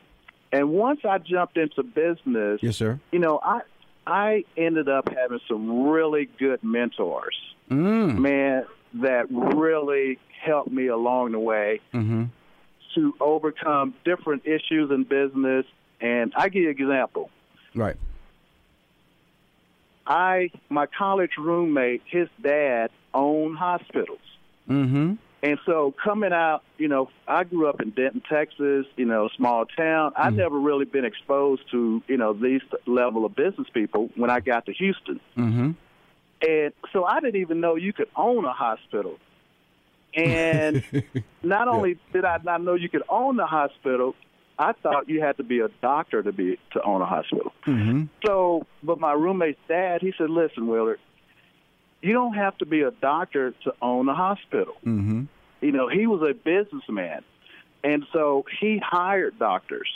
and 0.52 0.70
once 0.72 1.02
I 1.06 1.18
jumped 1.20 1.58
into 1.58 1.84
business, 1.84 2.60
Yes, 2.64 2.78
sir. 2.78 3.00
you 3.12 3.20
know, 3.20 3.40
I 3.44 3.62
I 4.08 4.44
ended 4.58 4.90
up 4.90 5.10
having 5.10 5.40
some 5.48 5.88
really 5.88 6.28
good 6.40 6.64
mentors, 6.64 7.36
Mm. 7.70 8.18
man, 8.18 8.66
that 8.96 9.28
really 9.30 10.18
helped 10.44 10.72
me 10.72 10.88
along 10.88 11.34
the 11.34 11.40
way 11.40 11.80
Mm-hmm. 11.94 12.24
to 12.96 13.14
overcome 13.20 13.94
different 14.04 14.48
issues 14.48 14.90
in 14.90 15.04
business. 15.04 15.66
And 16.02 16.34
I 16.36 16.50
give 16.50 16.64
you 16.64 16.70
an 16.70 16.76
example. 16.80 17.30
Right. 17.76 17.98
I 20.10 20.50
my 20.70 20.88
college 20.88 21.34
roommate, 21.38 22.02
his 22.06 22.28
dad 22.42 22.90
owned 23.14 23.58
hospitals. 23.58 24.20
Mm-hmm. 24.68 25.14
And 25.42 25.60
so 25.66 25.94
coming 26.04 26.34
out, 26.34 26.64
you 26.78 26.90
know, 26.90 27.10
I 27.26 27.46
grew 27.46 27.68
up 27.70 27.80
in 27.80 27.92
Denton, 27.92 28.22
Texas, 28.30 28.86
you 28.98 29.06
know, 29.06 29.30
small 29.38 29.66
town. 29.66 30.12
I'd 30.18 30.36
never 30.36 30.60
really 30.60 30.84
been 30.84 31.06
exposed 31.06 31.62
to, 31.72 32.04
you 32.08 32.18
know, 32.18 32.34
these 32.34 32.62
level 32.86 33.24
of 33.24 33.36
business 33.36 33.68
people 33.74 34.10
when 34.16 34.30
I 34.30 34.42
got 34.42 34.66
to 34.66 34.74
Houston. 34.74 35.22
Mm-hmm. 35.38 35.72
And 36.46 36.74
so 36.92 37.06
I 37.06 37.22
didn't 37.22 37.40
even 37.40 37.62
know 37.62 37.76
you 37.76 37.94
could 37.94 38.10
own 38.18 38.44
a 38.44 38.52
hospital. 38.52 39.18
And 40.14 40.84
not 41.44 41.70
only 41.70 41.98
did 42.12 42.26
I 42.26 42.40
not 42.44 42.62
know 42.62 42.74
you 42.74 42.90
could 42.90 43.04
own 43.08 43.38
the 43.38 43.46
hospital, 43.46 44.16
I 44.60 44.74
thought 44.74 45.08
you 45.08 45.22
had 45.22 45.38
to 45.38 45.44
be 45.44 45.62
a 45.62 45.70
doctor 45.82 46.22
to 46.22 46.34
be 46.34 46.60
to 46.74 46.82
own 46.84 47.02
a 47.02 47.06
hospital. 47.06 47.54
Mm-hmm. 47.66 48.04
So, 48.26 48.68
but 48.84 49.00
my 49.00 49.14
roommate's 49.14 49.60
dad, 49.70 50.02
he 50.02 50.14
said, 50.18 50.30
"Listen, 50.30 50.68
Willard, 50.68 51.00
you 52.02 52.12
don't 52.12 52.34
have 52.34 52.58
to 52.58 52.66
be 52.66 52.82
a 52.82 52.92
doctor 52.92 53.52
to 53.64 53.74
own 53.82 54.10
a 54.10 54.14
hospital." 54.14 54.76
Mm-hmm. 54.86 55.24
You 55.62 55.72
know, 55.72 55.88
he 55.88 56.08
was 56.08 56.30
a 56.30 56.34
businessman, 56.34 57.24
and 57.86 58.06
so 58.12 58.46
he 58.60 58.82
hired 58.84 59.40
doctors, 59.40 59.90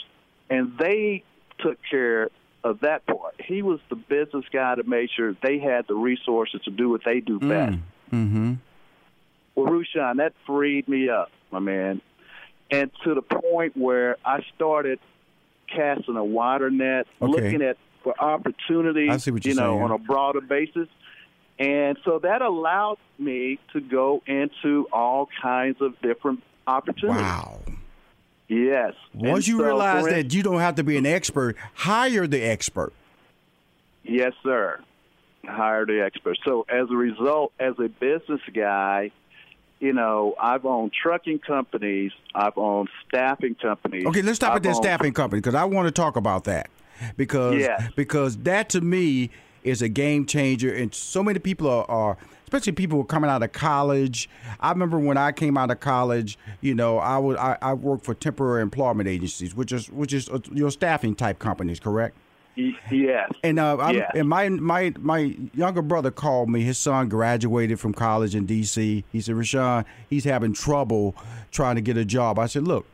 and 0.48 0.78
they 0.78 1.22
took 1.58 1.78
care 1.90 2.30
of 2.64 2.80
that 2.80 3.04
part. 3.06 3.34
He 3.38 3.60
was 3.60 3.80
the 3.90 3.96
business 3.96 4.46
guy 4.50 4.74
to 4.76 4.82
make 4.82 5.10
sure 5.14 5.36
they 5.42 5.58
had 5.58 5.86
the 5.86 5.94
resources 5.94 6.62
to 6.64 6.70
do 6.70 6.88
what 6.88 7.02
they 7.04 7.20
do 7.20 7.38
best. 7.38 7.78
Mm-hmm. 8.10 8.54
Well, 9.54 9.66
Rushion, 9.66 10.16
that 10.16 10.32
freed 10.46 10.88
me 10.88 11.10
up, 11.10 11.30
my 11.50 11.60
man, 11.60 12.00
and 12.70 12.90
to 13.04 13.14
the 13.14 13.22
point 13.22 13.76
where 13.76 14.16
I 14.24 14.42
started 14.54 14.98
casting 15.68 16.16
a 16.16 16.24
wider 16.24 16.70
net, 16.70 17.06
Okay. 17.20 17.30
looking 17.32 17.62
at 17.62 17.76
for 18.02 18.14
opportunities, 18.20 19.10
I 19.10 19.16
see 19.16 19.30
what 19.30 19.44
you 19.46 19.54
know, 19.54 19.72
saying. 19.72 19.82
on 19.82 19.90
a 19.90 19.98
broader 19.98 20.40
basis. 20.42 20.88
And 21.58 21.96
so 22.04 22.18
that 22.18 22.42
allowed 22.42 22.98
me 23.18 23.58
to 23.72 23.80
go 23.80 24.22
into 24.26 24.88
all 24.92 25.28
kinds 25.40 25.80
of 25.80 25.98
different 26.02 26.42
opportunities. 26.66 27.22
Wow. 27.22 27.60
Yes. 28.48 28.92
Once 29.14 29.46
And 29.46 29.48
you 29.48 29.58
so, 29.58 29.64
realize 29.64 30.04
that 30.06 30.34
you 30.34 30.42
don't 30.42 30.58
have 30.60 30.74
to 30.74 30.84
be 30.84 30.96
an 30.98 31.06
expert, 31.06 31.56
hire 31.74 32.26
the 32.26 32.42
expert. 32.42 32.92
Yes, 34.02 34.32
sir. 34.42 34.80
Hire 35.46 35.86
the 35.86 36.02
expert. 36.04 36.36
So 36.44 36.66
as 36.68 36.90
a 36.90 36.94
result, 36.96 37.52
as 37.58 37.74
a 37.78 37.88
business 37.88 38.40
guy, 38.52 39.12
you 39.80 39.92
know, 39.92 40.34
I've 40.40 40.64
owned 40.64 40.92
trucking 40.92 41.40
companies, 41.40 42.12
I've 42.34 42.56
owned 42.56 42.88
staffing 43.08 43.54
companies. 43.54 44.06
Okay, 44.06 44.22
let's 44.22 44.36
stop 44.36 44.50
I've 44.50 44.56
at 44.56 44.62
that 44.64 44.76
staffing 44.76 45.12
company 45.12 45.40
because 45.40 45.54
I 45.54 45.64
want 45.64 45.86
to 45.86 45.92
talk 45.92 46.16
about 46.16 46.44
that 46.44 46.70
because 47.16 47.60
Yes. 47.60 47.90
because 47.96 48.36
that 48.38 48.68
to 48.70 48.80
me 48.80 49.30
is 49.62 49.82
a 49.82 49.88
game 49.88 50.26
changer, 50.26 50.72
and 50.74 50.94
so 50.94 51.22
many 51.22 51.38
people 51.38 51.68
are, 51.68 51.90
are 51.90 52.16
especially 52.44 52.72
people 52.72 52.98
who 52.98 53.02
are 53.02 53.06
coming 53.06 53.30
out 53.30 53.42
of 53.42 53.52
college. 53.52 54.28
I 54.60 54.70
remember 54.70 54.98
when 54.98 55.16
I 55.16 55.32
came 55.32 55.56
out 55.56 55.70
of 55.70 55.80
college, 55.80 56.38
you 56.60 56.74
know, 56.74 56.98
I 56.98 57.18
was 57.18 57.36
I, 57.36 57.56
I 57.60 57.74
worked 57.74 58.04
for 58.04 58.14
temporary 58.14 58.62
employment 58.62 59.08
agencies, 59.08 59.54
which 59.54 59.72
is 59.72 59.90
which 59.90 60.12
is 60.12 60.28
uh, 60.28 60.38
your 60.52 60.70
staffing 60.70 61.14
type 61.14 61.38
companies, 61.38 61.80
correct? 61.80 62.16
Yes. 62.56 63.30
And 63.42 63.58
uh, 63.58 63.76
I'm, 63.78 63.96
Yes. 63.96 64.10
and 64.14 64.28
my 64.28 64.48
my 64.48 64.92
my 64.98 65.36
younger 65.54 65.82
brother 65.82 66.10
called 66.10 66.48
me. 66.48 66.62
His 66.62 66.78
son 66.78 67.08
graduated 67.08 67.80
from 67.80 67.92
college 67.94 68.34
in 68.34 68.46
D.C. 68.46 69.04
He 69.10 69.20
said, 69.20 69.34
"Rushion, 69.34 69.84
he's 70.08 70.24
having 70.24 70.52
trouble 70.52 71.14
trying 71.50 71.74
to 71.76 71.80
get 71.80 71.96
a 71.96 72.04
job." 72.04 72.38
I 72.38 72.46
said, 72.46 72.62
"Look, 72.66 72.86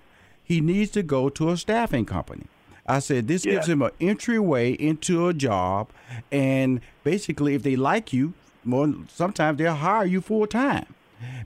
he 0.43 0.61
needs 0.61 0.91
to 0.93 1.03
go 1.03 1.29
to 1.31 1.51
a 1.51 1.57
staffing 1.57 2.07
company." 2.07 2.45
I 2.87 2.99
said, 3.01 3.29
"This 3.29 3.43
gives 3.43 3.69
him 3.69 3.83
an 3.83 3.91
entryway 4.01 4.73
into 4.73 5.29
a 5.29 5.35
job, 5.35 5.91
and 6.33 6.81
basically, 7.05 7.55
if 7.55 7.63
they 7.63 7.77
like 7.77 8.13
you, 8.13 8.33
more 8.65 8.93
sometimes 9.09 9.59
they'll 9.59 9.75
hire 9.75 10.07
you 10.07 10.21
full 10.21 10.47
time." 10.47 10.87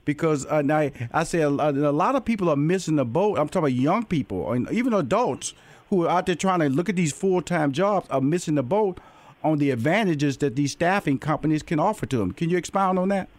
because 0.05 0.45
uh, 0.45 0.61
now 0.61 0.89
I 1.13 1.25
say 1.25 1.41
a, 1.41 1.49
a 1.49 1.91
lot 1.91 2.15
of 2.15 2.23
people 2.23 2.49
are 2.49 2.55
missing 2.55 2.95
the 2.95 3.03
boat. 3.03 3.37
I'm 3.37 3.49
talking 3.49 3.59
about 3.67 3.73
young 3.73 4.05
people 4.05 4.53
and 4.53 4.71
even 4.71 4.93
adults 4.93 5.53
who 5.89 6.05
are 6.05 6.09
out 6.09 6.25
there 6.25 6.35
trying 6.35 6.59
to 6.59 6.69
look 6.69 6.89
at 6.89 6.95
these 6.95 7.13
full 7.13 7.41
time 7.41 7.71
jobs 7.71 8.07
are 8.09 8.21
missing 8.21 8.55
the 8.55 8.63
boat 8.63 8.99
on 9.43 9.57
the 9.59 9.69
advantages 9.71 10.37
that 10.37 10.55
these 10.55 10.71
staffing 10.71 11.19
companies 11.19 11.61
can 11.61 11.79
offer 11.79 12.05
to 12.07 12.17
them. 12.17 12.31
Can 12.31 12.49
you 12.49 12.57
expound 12.57 12.97
on 12.97 13.09
that? 13.09 13.29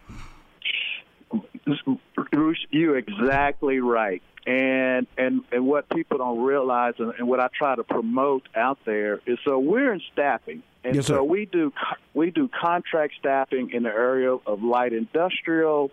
Bruce, 2.31 2.65
you're 2.69 2.97
exactly 2.97 3.79
right. 3.79 4.21
And 4.45 5.07
and 5.17 5.41
and 5.51 5.65
what 5.67 5.89
people 5.89 6.19
don't 6.19 6.39
realize, 6.41 6.93
and, 6.99 7.13
and 7.19 7.27
what 7.27 7.41
I 7.41 7.49
try 7.53 7.75
to 7.75 7.83
promote 7.83 8.47
out 8.55 8.79
there 8.85 9.19
is, 9.25 9.37
so 9.43 9.59
we're 9.59 9.91
in 9.91 10.01
staffing, 10.13 10.63
and 10.85 10.95
Yes, 10.95 11.07
so 11.07 11.15
sir. 11.15 11.23
we 11.23 11.45
do 11.45 11.73
we 12.13 12.31
do 12.31 12.47
contract 12.47 13.15
staffing 13.19 13.71
in 13.71 13.83
the 13.83 13.89
area 13.89 14.31
of 14.33 14.63
light 14.63 14.93
industrial. 14.93 15.91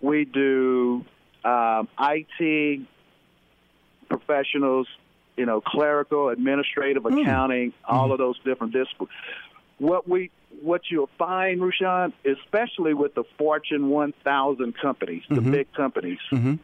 We 0.00 0.24
do 0.24 1.04
um, 1.44 1.86
IT 2.00 2.80
professionals, 4.08 4.88
you 5.36 5.46
know, 5.46 5.60
clerical, 5.60 6.28
administrative, 6.28 7.02
hmm. 7.02 7.18
accounting, 7.18 7.72
all 7.84 8.06
hmm. 8.06 8.12
of 8.12 8.18
those 8.18 8.38
different 8.44 8.72
disciplines. 8.72 9.12
What 9.78 10.08
we 10.08 10.30
what 10.62 10.82
you'll 10.88 11.10
find, 11.18 11.60
Rushion, 11.60 12.12
especially 12.24 12.94
with 12.94 13.14
the 13.14 13.24
Fortune 13.36 13.90
1000 13.90 14.74
companies, 14.78 15.22
the 15.28 15.36
mm-hmm. 15.36 15.50
big 15.50 15.72
companies, 15.74 16.18
mm-hmm. 16.32 16.54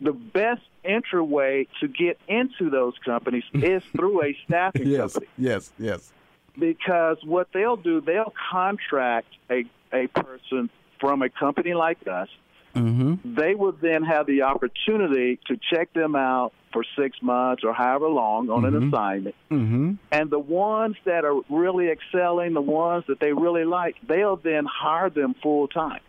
the 0.00 0.12
best 0.12 0.62
entryway 0.84 1.68
to 1.80 1.88
get 1.88 2.18
into 2.26 2.70
those 2.70 2.94
companies 3.04 3.44
is 3.54 3.82
through 3.96 4.24
a 4.24 4.36
staffing 4.44 4.88
Yes, 4.88 5.12
company 5.12 5.26
yes, 5.38 5.70
yes. 5.78 6.12
because 6.58 7.18
what 7.24 7.48
they'll 7.52 7.76
do, 7.76 8.00
they'll 8.00 8.34
contract 8.50 9.28
a 9.50 9.64
a 9.92 10.06
person 10.08 10.70
from 11.00 11.22
a 11.22 11.28
company 11.28 11.74
like 11.74 12.06
us. 12.08 12.28
Mm-hmm. 12.74 13.34
They 13.34 13.54
will 13.54 13.72
then 13.72 14.02
have 14.04 14.26
the 14.26 14.42
opportunity 14.42 15.38
to 15.46 15.58
check 15.70 15.92
them 15.92 16.16
out 16.16 16.54
for 16.72 16.84
six 16.96 17.20
months 17.22 17.64
or 17.64 17.72
however 17.72 18.08
long 18.08 18.50
on 18.50 18.64
an 18.64 18.88
assignment. 18.88 19.34
Mm-hmm. 19.50 19.92
And 20.10 20.30
the 20.30 20.38
ones 20.38 20.96
that 21.04 21.24
are 21.24 21.40
really 21.48 21.88
excelling, 21.88 22.54
the 22.54 22.60
ones 22.60 23.04
that 23.08 23.20
they 23.20 23.32
really 23.32 23.64
like, 23.64 23.96
they'll 24.06 24.36
then 24.36 24.64
hire 24.64 25.10
them 25.10 25.34
full 25.42 25.68
time. 25.68 26.00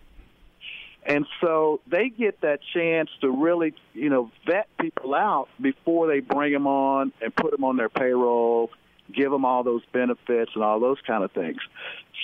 And 1.06 1.26
so 1.42 1.82
they 1.88 2.10
get 2.10 2.42
that 2.42 2.60
chance 2.74 3.10
to 3.22 3.30
really, 3.30 3.74
you 3.94 4.10
know, 4.10 4.32
vet 4.46 4.68
people 4.80 5.14
out 5.14 5.50
before 5.62 6.08
they 6.08 6.22
bring 6.22 6.54
them 6.54 6.66
on 6.66 7.12
and 7.22 7.36
put 7.36 7.52
them 7.52 7.66
on 7.66 7.76
their 7.76 7.90
payroll, 7.90 8.72
give 9.14 9.30
them 9.30 9.44
all 9.44 9.64
those 9.64 9.84
benefits 9.92 10.52
and 10.56 10.64
all 10.64 10.80
those 10.80 11.00
kind 11.06 11.24
of 11.24 11.32
things. 11.32 11.60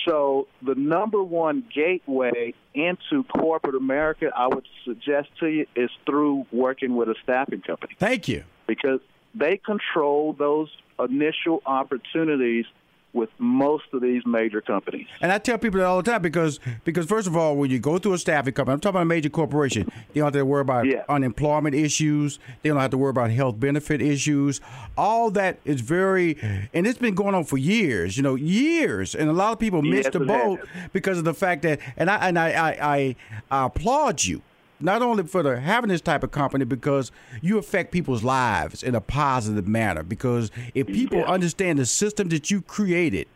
So 0.06 0.46
the 0.62 0.74
number 0.74 1.22
one 1.22 1.64
gateway 1.74 2.54
into 2.74 3.24
corporate 3.24 3.74
America, 3.74 4.30
I 4.34 4.46
would 4.46 4.66
suggest 4.84 5.28
to 5.40 5.46
you, 5.46 5.66
is 5.76 5.90
through 6.06 6.46
working 6.52 6.96
with 6.96 7.08
a 7.08 7.14
staffing 7.22 7.60
company 7.60 7.94
Thank 7.98 8.28
you. 8.28 8.44
because 8.66 9.00
they 9.34 9.56
control 9.56 10.32
those 10.32 10.68
initial 10.98 11.62
opportunities 11.66 12.66
with 13.12 13.28
most 13.38 13.84
of 13.92 14.00
these 14.02 14.24
major 14.24 14.60
companies. 14.60 15.06
And 15.20 15.32
I 15.32 15.38
tell 15.38 15.58
people 15.58 15.80
that 15.80 15.86
all 15.86 16.00
the 16.02 16.10
time 16.10 16.22
because 16.22 16.60
because 16.84 17.06
first 17.06 17.26
of 17.26 17.36
all, 17.36 17.56
when 17.56 17.68
you 17.70 17.78
go 17.80 17.98
through 17.98 18.12
a 18.12 18.18
staffing 18.18 18.52
company, 18.52 18.74
I'm 18.74 18.80
talking 18.80 18.96
about 18.96 19.02
a 19.02 19.06
major 19.06 19.28
corporation, 19.30 19.90
they 20.12 20.20
don't 20.20 20.26
have 20.26 20.32
to 20.34 20.44
worry 20.46 20.60
about 20.60 20.86
Yeah. 20.86 21.02
unemployment 21.08 21.74
issues. 21.74 22.38
They 22.62 22.68
don't 22.68 22.78
have 22.78 22.90
to 22.92 22.98
worry 22.98 23.10
about 23.10 23.30
health 23.30 23.58
benefit 23.58 24.00
issues. 24.00 24.60
All 24.96 25.30
that 25.32 25.58
is 25.64 25.80
very, 25.80 26.38
and 26.72 26.86
it's 26.86 26.98
been 26.98 27.14
going 27.14 27.34
on 27.34 27.44
for 27.44 27.58
years. 27.58 28.16
You 28.16 28.22
know, 28.22 28.36
years, 28.36 29.14
and 29.14 29.28
a 29.28 29.32
lot 29.32 29.52
of 29.52 29.58
people 29.58 29.82
miss 29.82 30.04
Yes, 30.04 30.12
the 30.12 30.20
boat 30.20 30.60
because 30.92 31.18
of 31.18 31.24
the 31.24 31.34
fact 31.34 31.62
that. 31.62 31.80
And 31.96 32.08
I 32.10 32.16
and 32.28 32.38
I 32.38 32.50
I, 32.50 32.68
I, 32.96 33.16
I 33.50 33.66
applaud 33.66 34.22
you. 34.24 34.42
Not 34.80 35.02
only 35.02 35.24
for 35.24 35.42
the, 35.42 35.60
having 35.60 35.88
this 35.88 36.00
type 36.00 36.22
of 36.22 36.30
company, 36.30 36.64
because 36.64 37.12
you 37.42 37.58
affect 37.58 37.92
people's 37.92 38.22
lives 38.24 38.82
in 38.82 38.94
a 38.94 39.00
positive 39.00 39.68
manner. 39.68 40.02
Because 40.02 40.50
if 40.74 40.86
people 40.86 41.18
Yeah. 41.18 41.26
understand 41.26 41.78
the 41.78 41.86
system 41.86 42.28
that 42.30 42.50
you 42.50 42.62
created 42.62 43.26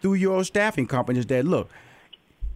through 0.00 0.14
your 0.14 0.42
staffing 0.44 0.86
companies, 0.86 1.26
that 1.26 1.44
look, 1.44 1.68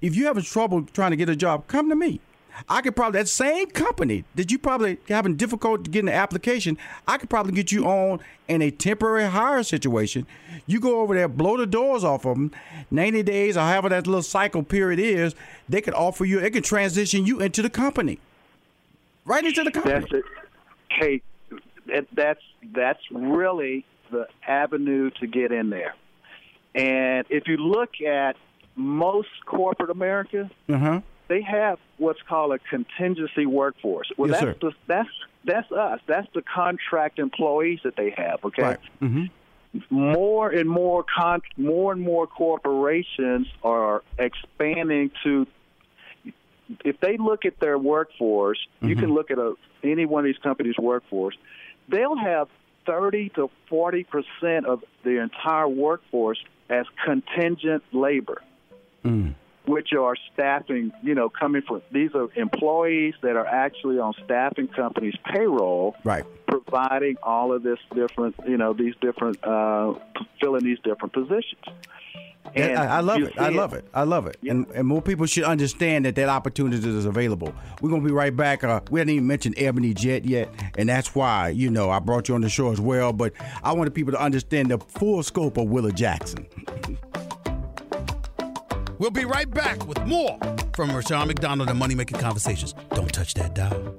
if 0.01 0.17
you're 0.17 0.27
having 0.29 0.43
trouble 0.45 0.83
trying 0.95 1.11
to 1.11 1.17
get 1.17 1.29
a 1.29 1.37
job, 1.37 1.67
come 1.67 1.89
to 1.91 1.97
me. 1.97 2.21
I 2.69 2.83
could 2.83 2.97
probably 2.97 3.21
that 3.21 3.29
same 3.29 3.69
company 3.69 4.25
that 4.35 4.51
you 4.51 4.59
probably 4.59 4.99
having 5.09 5.37
difficulty 5.37 5.91
getting 5.91 6.09
an 6.09 6.15
application. 6.15 6.77
I 7.07 7.17
could 7.17 7.31
probably 7.31 7.53
get 7.53 7.73
you 7.73 7.87
on 7.87 8.21
in 8.49 8.61
a 8.61 8.71
temporary 8.71 9.31
hire 9.31 9.63
situation. 9.63 10.27
You 10.67 10.79
go 10.81 11.01
over 11.01 11.15
there, 11.15 11.29
blow 11.29 11.57
the 11.57 11.67
doors 11.67 12.05
off 12.05 12.27
of 12.27 12.37
them, 12.37 12.51
ninety 12.91 13.23
days 13.23 13.57
or 13.57 13.61
however 13.61 13.89
that 13.91 14.07
little 14.07 14.23
cycle 14.23 14.63
period 14.63 14.99
is. 14.99 15.35
They 15.69 15.81
could 15.81 15.95
offer 15.95 16.25
you. 16.25 16.41
They 16.41 16.51
could 16.51 16.65
transition 16.65 17.25
you 17.25 17.41
into 17.41 17.63
the 17.63 17.71
company, 17.71 18.19
right 19.31 19.45
into 19.45 19.63
the 19.65 19.71
company. 19.71 20.01
That's 20.01 20.13
it. 20.13 20.25
Hey, 20.91 21.23
that, 21.87 22.07
that's 22.13 22.41
that's 22.75 23.01
really 23.11 23.85
the 24.11 24.27
avenue 24.47 25.11
to 25.21 25.27
get 25.27 25.53
in 25.53 25.71
there. 25.71 25.95
And 26.75 27.27
if 27.31 27.45
you 27.47 27.57
look 27.57 28.01
at 28.07 28.37
most 28.77 29.29
corporate 29.47 29.91
America, 29.91 30.51
Uh 30.69 30.79
huh. 30.79 31.01
they 31.29 31.43
have 31.43 31.79
what's 31.99 32.21
called 32.29 32.53
a 32.53 32.59
contingency 32.59 33.47
workforce. 33.47 34.11
Well, 34.17 34.31
Yes, 34.31 34.41
that's 34.41 34.61
sir. 34.61 34.69
the, 34.71 34.73
that's 34.87 35.09
that's 35.45 35.73
us. 35.73 36.01
That's 36.07 36.29
the 36.35 36.43
contract 36.43 37.19
employees 37.19 37.81
that 37.85 37.97
they 37.97 38.11
have. 38.17 38.45
Okay. 38.45 38.63
Right. 38.63 38.79
Mm-hmm. 39.01 39.25
more 39.91 40.51
and 40.51 40.69
more 40.69 41.05
con- 41.05 41.43
more 41.57 41.93
and 41.93 42.03
more 42.03 42.27
corporations 42.27 43.47
are 43.63 44.03
expanding 44.19 45.11
to 45.25 45.47
if 46.85 47.01
they 47.01 47.17
look 47.17 47.45
at 47.45 47.59
their 47.61 47.79
workforce 47.79 48.59
you 48.81 48.95
can 48.95 49.07
mm-hmm. 49.07 49.15
look 49.15 49.31
at 49.31 49.39
a, 49.39 49.55
any 49.83 50.07
one 50.07 50.21
of 50.21 50.27
these 50.27 50.43
companies 50.43 50.77
workforce 50.79 51.37
they'll 51.89 52.17
have 52.17 52.49
30 52.87 53.31
to 53.31 53.51
40 53.69 54.05
percent 54.05 54.67
of 54.67 54.85
the 55.05 55.21
entire 55.21 55.69
workforce 55.69 56.43
as 56.69 56.87
contingent 57.05 57.83
labor 57.93 58.43
mm. 59.05 59.35
Which 59.67 59.93
are 59.93 60.17
staffing 60.33 60.93
you 61.03 61.15
know 61.15 61.29
coming 61.29 61.63
from 61.63 61.83
these 61.93 62.11
are 62.15 62.29
employees 62.35 63.15
that 63.23 63.37
are 63.37 63.47
actually 63.47 63.99
on 63.99 64.15
staffing 64.25 64.69
companies 64.69 65.15
payroll 65.33 65.95
Right. 66.03 66.25
providing 66.47 67.17
all 67.23 67.53
of 67.53 67.63
this 67.63 67.79
different, 67.95 68.35
you 68.49 68.57
know, 68.57 68.73
these 68.73 68.95
different, 69.01 69.43
uh, 69.45 69.95
filling 70.41 70.65
these 70.65 70.79
different 70.83 71.13
positions. 71.13 71.61
And 72.55 72.77
I, 72.77 72.97
I 72.97 73.01
love 73.01 73.23
it. 73.23 73.39
I 73.39 73.51
love 73.51 73.75
it. 73.75 73.85
I 73.95 74.03
love 74.03 74.27
it. 74.27 74.37
And, 74.49 74.67
and 74.75 74.89
more 74.89 75.03
people 75.03 75.27
should 75.27 75.45
understand 75.45 76.05
that 76.07 76.17
that 76.17 76.29
opportunity 76.29 76.77
is 76.89 77.05
available. 77.05 77.55
We're 77.81 77.91
going 77.91 78.03
to 78.03 78.07
be 78.07 78.13
right 78.13 78.35
back. 78.35 78.65
Uh, 78.65 78.81
we 78.91 78.99
hadn't 78.99 79.15
even 79.15 79.27
mentioned 79.27 79.55
Ebony 79.59 79.95
Jet 79.95 80.25
yet, 80.25 80.49
and 80.77 80.89
that's 80.89 81.15
why, 81.15 81.51
you 81.51 81.71
know, 81.71 81.91
I 81.91 82.01
brought 82.01 82.29
you 82.29 82.35
on 82.35 82.41
the 82.41 82.49
show 82.49 82.73
as 82.73 82.81
well. 82.81 83.13
But 83.13 83.35
I 83.63 83.73
wanted 83.73 83.95
people 83.95 84.13
to 84.13 84.21
understand 84.21 84.71
the 84.71 84.79
full 84.79 85.23
scope 85.23 85.59
of 85.59 85.69
Willard 85.69 85.97
Jackson. 85.97 86.47
We'll 89.01 89.11
be 89.11 89.25
right 89.25 89.51
back 89.51 89.85
with 89.89 89.99
more 90.05 90.39
from 90.75 90.95
Rushion 90.95 91.27
McDonald 91.27 91.71
and 91.71 91.79
Money 91.79 91.95
Making 91.95 92.19
Conversations. 92.19 92.75
Don't 92.91 93.11
touch 93.11 93.33
that 93.33 93.55
dial. 93.55 93.95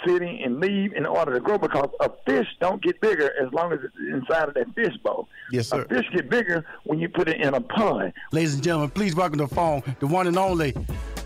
city 0.05 0.41
and 0.43 0.59
leave 0.59 0.93
in 0.93 1.05
order 1.05 1.33
to 1.33 1.39
grow 1.39 1.57
because 1.57 1.89
a 1.99 2.09
fish 2.25 2.47
don't 2.59 2.81
get 2.83 2.99
bigger 3.01 3.31
as 3.41 3.51
long 3.53 3.71
as 3.73 3.79
it's 3.83 3.95
inside 4.11 4.47
of 4.49 4.53
that 4.55 4.73
fish 4.75 4.95
bowl. 5.03 5.27
Yes, 5.51 5.67
sir. 5.69 5.81
A 5.81 5.87
fish 5.87 6.05
get 6.13 6.29
bigger 6.29 6.65
when 6.83 6.99
you 6.99 7.09
put 7.09 7.27
it 7.27 7.41
in 7.41 7.53
a 7.53 7.61
pond. 7.61 8.13
Ladies 8.31 8.53
and 8.55 8.63
gentlemen, 8.63 8.89
please 8.89 9.15
welcome 9.15 9.37
to 9.39 9.45
the 9.47 9.55
phone 9.55 9.83
the 9.99 10.07
one 10.07 10.27
and 10.27 10.37
only 10.37 10.73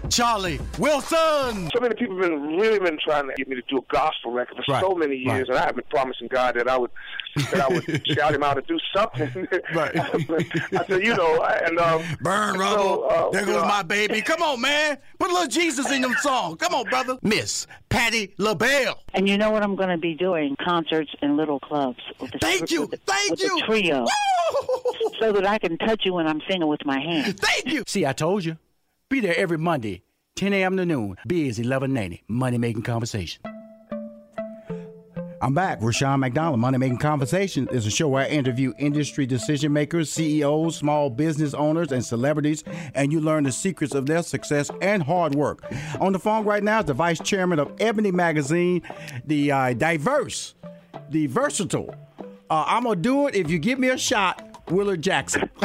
Charlie 0.09 0.59
Wilson. 0.77 1.69
So 1.73 1.79
many 1.81 1.95
people 1.95 2.15
have 2.21 2.29
been 2.29 2.57
really 2.57 2.79
been 2.79 2.97
trying 3.03 3.27
to 3.27 3.33
get 3.35 3.47
me 3.47 3.55
to 3.55 3.61
do 3.67 3.77
a 3.77 3.81
gospel 3.93 4.31
record 4.31 4.57
for 4.65 4.71
Right, 4.73 4.81
so 4.81 4.93
many 4.95 5.15
years, 5.15 5.47
right. 5.47 5.49
and 5.49 5.57
I 5.57 5.65
have 5.65 5.75
been 5.75 5.85
promising 5.89 6.27
God 6.27 6.55
that 6.55 6.67
I 6.67 6.77
would 6.77 6.91
that 7.35 7.61
I 7.61 7.67
would 7.67 8.07
shout 8.07 8.33
him 8.33 8.43
out 8.43 8.55
to 8.55 8.61
do 8.61 8.79
something. 8.95 9.47
Right. 9.73 9.95
I 9.99 10.85
said, 10.87 11.03
you 11.05 11.15
know, 11.15 11.41
and 11.43 11.79
um, 11.79 12.03
Burn 12.21 12.55
so, 12.55 12.59
rubble. 12.59 13.07
uh, 13.09 13.29
there 13.31 13.45
goes 13.45 13.61
know, 13.61 13.67
my 13.67 13.83
baby. 13.83 14.21
Come 14.21 14.41
on, 14.41 14.61
man. 14.61 14.97
Put 15.19 15.29
a 15.29 15.33
little 15.33 15.47
Jesus 15.47 15.91
in 15.91 16.01
them 16.01 16.13
songs. 16.21 16.57
Come 16.59 16.73
on, 16.73 16.85
brother. 16.85 17.17
Miss 17.21 17.67
Patti 17.89 18.33
LaBelle. 18.37 18.99
And 19.13 19.27
you 19.27 19.37
know 19.37 19.51
what 19.51 19.63
I'm 19.63 19.75
going 19.75 19.89
to 19.89 19.97
be 19.97 20.13
doing? 20.13 20.55
Concerts 20.63 21.11
in 21.21 21.35
little 21.35 21.59
clubs. 21.59 21.99
With 22.19 22.31
the, 22.31 22.39
Thank 22.39 22.71
you. 22.71 22.81
With 22.81 22.91
the, 22.91 22.97
Thank 22.97 23.31
with 23.31 23.41
you. 23.41 23.55
The 23.59 23.65
trio. 23.65 24.05
So 25.19 25.31
that 25.33 25.45
I 25.47 25.57
can 25.57 25.77
touch 25.79 26.01
you 26.05 26.13
when 26.13 26.27
I'm 26.27 26.41
singing 26.49 26.67
with 26.67 26.85
my 26.85 26.99
hands. 26.99 27.33
Thank 27.39 27.73
you. 27.73 27.83
See, 27.87 28.05
I 28.05 28.13
told 28.13 28.45
you. 28.45 28.57
Be 29.09 29.19
there 29.19 29.35
every 29.37 29.57
Monday, 29.57 30.03
10 30.35 30.53
a.m. 30.53 30.77
to 30.77 30.85
noon. 30.85 31.15
Biz 31.27 31.57
1190, 31.59 32.23
Money 32.27 32.57
Making 32.57 32.83
Conversation. 32.83 33.41
I'm 35.41 35.53
back. 35.53 35.79
Rushion 35.81 36.19
McDonald. 36.19 36.59
Money 36.59 36.77
Making 36.77 36.97
Conversation 36.97 37.67
is 37.69 37.85
a 37.85 37.91
show 37.91 38.07
where 38.07 38.23
I 38.25 38.29
interview 38.29 38.73
industry 38.77 39.25
decision 39.25 39.73
makers, 39.73 40.09
CEOs, 40.11 40.77
small 40.77 41.09
business 41.09 41.53
owners, 41.53 41.91
and 41.91 42.03
celebrities, 42.03 42.63
and 42.93 43.11
you 43.11 43.19
learn 43.19 43.43
the 43.43 43.51
secrets 43.51 43.93
of 43.93 44.05
their 44.05 44.23
success 44.23 44.71
and 44.81 45.03
hard 45.03 45.35
work. 45.35 45.63
On 45.99 46.13
the 46.13 46.19
phone 46.19 46.45
right 46.45 46.63
now 46.63 46.79
is 46.79 46.85
the 46.85 46.93
vice 46.93 47.19
chairman 47.19 47.59
of 47.59 47.71
Ebony 47.79 48.11
Magazine, 48.11 48.81
the 49.25 49.51
uh, 49.51 49.73
diverse, 49.73 50.55
the 51.09 51.27
versatile. 51.27 51.93
Uh, 52.49 52.63
I'm 52.67 52.83
going 52.83 52.95
to 52.95 53.01
do 53.01 53.27
it 53.27 53.35
if 53.35 53.49
you 53.49 53.59
give 53.59 53.77
me 53.77 53.89
a 53.89 53.97
shot. 53.97 54.54
Willard 54.69 55.01
Jackson. 55.01 55.49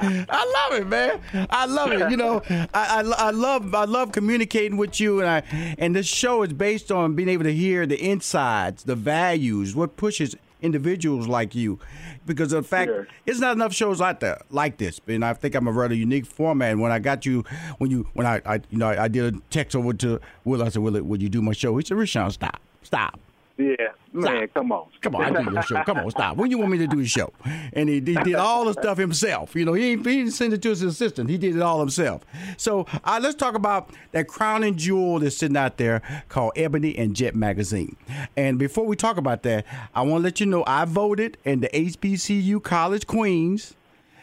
I 0.00 0.68
love 0.70 0.80
it, 0.80 0.86
man. 0.86 1.20
I 1.50 1.66
love 1.66 1.92
it. 1.92 2.10
You 2.10 2.16
know, 2.16 2.42
I, 2.48 2.68
I, 2.74 3.00
I 3.26 3.30
love 3.30 3.74
I 3.74 3.84
love 3.84 4.12
communicating 4.12 4.76
with 4.76 5.00
you, 5.00 5.20
and 5.20 5.28
I 5.28 5.74
and 5.78 5.94
this 5.94 6.06
show 6.06 6.42
is 6.42 6.52
based 6.52 6.90
on 6.90 7.14
being 7.14 7.28
able 7.28 7.44
to 7.44 7.54
hear 7.54 7.86
the 7.86 8.00
insides, 8.02 8.84
the 8.84 8.94
values, 8.94 9.74
what 9.74 9.96
pushes 9.96 10.34
individuals 10.60 11.28
like 11.28 11.54
you, 11.54 11.78
because 12.26 12.52
in 12.52 12.62
fact, 12.64 12.88
Sure. 12.88 13.06
there's 13.26 13.40
not 13.40 13.54
enough 13.56 13.72
shows 13.72 14.00
out 14.00 14.18
there 14.20 14.40
like 14.50 14.76
this. 14.78 15.00
And 15.06 15.24
I 15.24 15.32
think 15.34 15.54
I'm 15.54 15.68
a 15.68 15.72
rather 15.72 15.94
unique 15.94 16.26
format. 16.26 16.72
And 16.72 16.80
when 16.80 16.90
I 16.90 16.98
got 16.98 17.24
you, 17.26 17.44
when 17.78 17.90
you 17.90 18.08
when 18.14 18.26
I, 18.26 18.40
I 18.46 18.54
you 18.70 18.78
know 18.78 18.88
I 18.88 19.08
did 19.08 19.34
a 19.34 19.38
text 19.50 19.76
over 19.76 19.92
to 19.94 20.20
Will, 20.44 20.62
I 20.62 20.68
said, 20.68 20.82
Will, 20.82 21.00
would 21.02 21.22
you 21.22 21.28
do 21.28 21.42
my 21.42 21.52
show? 21.52 21.76
He 21.76 21.84
said, 21.84 21.96
Rushion, 21.96 22.30
stop, 22.30 22.60
stop. 22.82 23.20
Yeah, 23.58 23.74
man, 24.12 24.46
come 24.54 24.70
on. 24.70 24.86
Come 25.00 25.16
on, 25.16 25.36
I 25.36 25.42
do 25.42 25.50
your 25.52 25.62
show. 25.62 25.82
Come 25.82 25.98
on, 25.98 26.10
stop. 26.12 26.36
When 26.36 26.48
you 26.48 26.58
want 26.58 26.70
me 26.70 26.78
to 26.78 26.86
do 26.86 26.98
the 26.98 27.08
show? 27.08 27.32
And 27.72 27.88
he, 27.88 27.96
he 27.96 28.14
did 28.14 28.36
all 28.36 28.64
the 28.66 28.72
stuff 28.72 28.98
himself. 28.98 29.56
You 29.56 29.64
know, 29.64 29.72
he, 29.72 29.90
he 29.90 29.96
didn't 29.96 30.30
send 30.30 30.52
it 30.52 30.62
to 30.62 30.68
his 30.68 30.80
assistant. 30.82 31.28
He 31.28 31.38
did 31.38 31.56
it 31.56 31.60
all 31.62 31.80
himself. 31.80 32.24
So 32.56 32.86
uh, 33.02 33.18
let's 33.20 33.34
talk 33.34 33.56
about 33.56 33.90
that 34.12 34.28
crowning 34.28 34.76
jewel 34.76 35.18
that's 35.18 35.36
sitting 35.36 35.56
out 35.56 35.76
there 35.76 36.02
called 36.28 36.52
Ebony 36.54 36.96
and 36.96 37.16
Jet 37.16 37.34
Magazine. 37.34 37.96
And 38.36 38.60
before 38.60 38.86
we 38.86 38.94
talk 38.94 39.16
about 39.16 39.42
that, 39.42 39.66
I 39.92 40.02
want 40.02 40.20
to 40.20 40.24
let 40.24 40.38
you 40.38 40.46
know 40.46 40.62
I 40.64 40.84
voted 40.84 41.36
in 41.44 41.58
the 41.58 41.68
HBCU 41.70 42.62
College 42.62 43.08
Queens 43.08 43.74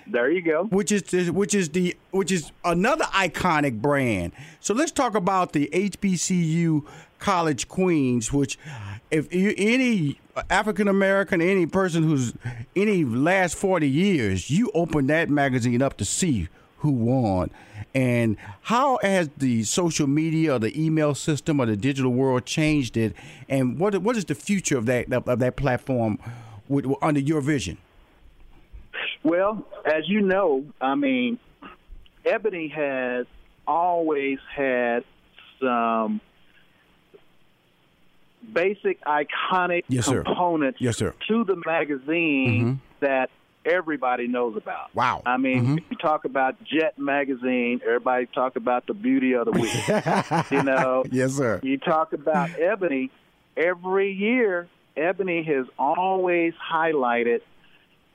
There 0.07 0.31
you 0.31 0.41
go. 0.43 0.63
which 0.67 0.93
is 0.93 1.03
the, 1.03 1.29
which 1.31 1.53
is 1.53 1.69
the 1.69 1.93
which 2.11 2.31
is 2.31 2.53
another 2.63 3.03
iconic 3.05 3.81
brand. 3.81 4.31
So 4.61 4.73
let's 4.73 4.93
talk 4.93 5.13
about 5.13 5.51
the 5.51 5.69
HBCU 5.73 6.85
College 7.19 7.67
Queens, 7.67 8.31
which 8.31 8.57
if 9.15 9.33
you, 9.33 9.53
any 9.57 10.19
African 10.49 10.89
American, 10.89 11.41
any 11.41 11.65
person 11.65 12.03
who's 12.03 12.33
any 12.75 13.05
last 13.05 13.55
forty 13.55 13.89
years, 13.89 14.49
you 14.49 14.69
open 14.73 15.07
that 15.07 15.29
magazine 15.29 15.81
up 15.81 15.95
to 15.97 16.05
see 16.05 16.49
who 16.79 16.91
won. 16.91 17.49
And 17.93 18.35
how 18.63 18.99
has 19.01 19.29
the 19.37 19.63
social 19.63 20.05
media 20.05 20.55
or 20.55 20.59
the 20.59 20.77
email 20.79 21.15
system 21.15 21.61
or 21.61 21.65
the 21.65 21.77
digital 21.77 22.11
world 22.11 22.45
changed 22.45 22.97
it? 22.97 23.15
And 23.47 23.79
what 23.79 23.95
what 23.99 24.17
is 24.17 24.25
the 24.25 24.35
future 24.35 24.77
of 24.77 24.85
that 24.87 25.11
of 25.13 25.39
that 25.39 25.55
platform 25.55 26.19
with, 26.67 26.85
under 27.01 27.21
your 27.21 27.39
vision? 27.39 27.77
Well, 29.23 29.65
as 29.85 30.09
you 30.09 30.21
know, 30.21 30.65
I 30.81 30.95
mean, 30.95 31.39
Ebony 32.25 32.67
has 32.67 33.25
always 33.65 34.39
had 34.53 35.05
some 35.59 36.19
basic 38.53 39.03
iconic 39.05 39.83
Yes, 39.87 40.05
sir. 40.05 40.23
components 40.23 40.79
Yes, 40.81 40.97
sir. 40.97 41.13
to 41.27 41.43
the 41.43 41.55
magazine 41.65 42.79
that 42.99 43.29
everybody 43.65 44.27
knows 44.27 44.55
about. 44.55 44.93
Wow. 44.93 45.23
I 45.25 45.37
mean, 45.37 45.65
Mhm. 45.77 45.83
you 45.89 45.97
talk 45.97 46.25
about 46.25 46.63
Jet 46.63 46.99
magazine, 46.99 47.81
everybody 47.83 48.27
talk 48.27 48.55
about 48.55 48.85
the 48.85 48.93
beauty 48.93 49.33
of 49.33 49.45
the 49.45 49.51
week. 49.53 49.71
you 50.51 50.61
know, 50.63 51.03
Yes, 51.11 51.33
sir. 51.33 51.59
you 51.63 51.77
talk 51.77 52.13
about 52.13 52.49
Ebony. 52.59 53.09
Every 53.57 54.11
year, 54.11 54.67
Ebony 54.95 55.41
has 55.43 55.65
always 55.79 56.53
highlighted 56.55 57.41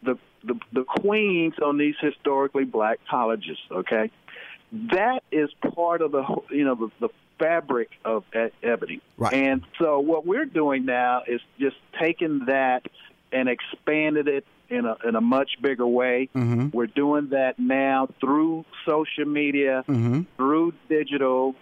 the, 0.02 0.16
the 0.44 0.54
the 0.72 0.84
queens 0.84 1.54
on 1.62 1.76
these 1.78 1.96
historically 2.00 2.64
black 2.64 3.00
colleges. 3.10 3.58
Okay, 3.70 4.10
that 4.92 5.22
is 5.32 5.50
part 5.74 6.00
of 6.00 6.12
the 6.12 6.22
you 6.50 6.64
know 6.64 6.74
the, 6.76 6.90
the 7.00 7.08
fabric 7.41 7.88
of 8.05 8.24
E- 8.36 8.51
Ebony. 8.62 9.01
Right. 9.16 9.32
And 9.32 9.62
so 9.78 9.99
what 10.01 10.26
we're 10.26 10.45
doing 10.45 10.84
now 10.84 11.22
is 11.26 11.41
just 11.59 11.76
taking 11.99 12.45
that 12.47 12.86
and 13.32 13.49
expanded 13.49 14.28
it 14.28 14.45
in 14.68 14.84
a 14.86 14.97
in 15.05 15.16
a 15.16 15.20
much 15.20 15.53
bigger 15.61 15.86
way. 15.86 16.28
Mhm. 16.34 16.72
We're 16.72 16.86
doing 16.86 17.28
that 17.30 17.59
now 17.59 18.09
through 18.20 18.64
social 18.86 19.24
media, 19.24 19.84
Mhm. 19.88 20.26
through 20.36 20.74
digital. 20.88 21.55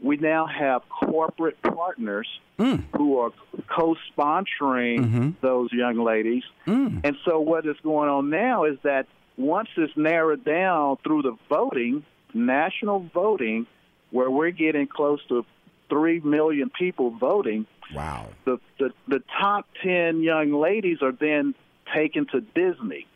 We 0.00 0.16
now 0.16 0.46
have 0.46 0.82
corporate 0.88 1.60
partners 1.62 2.28
Mm. 2.58 2.82
who 2.96 3.18
are 3.18 3.30
co-sponsoring 3.68 4.98
Mhm. 5.00 5.34
those 5.40 5.72
young 5.72 5.96
ladies. 5.98 6.44
Mm. 6.66 7.00
And 7.04 7.16
so 7.24 7.40
what 7.40 7.66
is 7.66 7.76
going 7.82 8.08
on 8.08 8.30
now 8.30 8.64
is 8.64 8.78
that 8.82 9.06
once 9.36 9.68
it's 9.76 9.96
narrowed 9.96 10.44
down 10.44 10.96
through 11.04 11.22
the 11.22 11.36
voting, 11.48 12.04
national 12.34 13.00
voting, 13.14 13.66
where 14.12 14.30
we're 14.30 14.50
getting 14.52 14.86
close 14.86 15.20
to 15.28 15.44
three 15.88 16.20
million 16.20 16.70
people 16.70 17.10
voting, 17.10 17.66
Wow. 17.94 18.28
the 18.44 18.58
the, 18.78 18.92
the 19.08 19.22
top 19.40 19.66
ten 19.82 20.22
young 20.22 20.52
ladies 20.52 20.98
are 21.02 21.12
then 21.12 21.54
taken 21.92 22.26
to 22.26 22.40
Disney. 22.40 23.06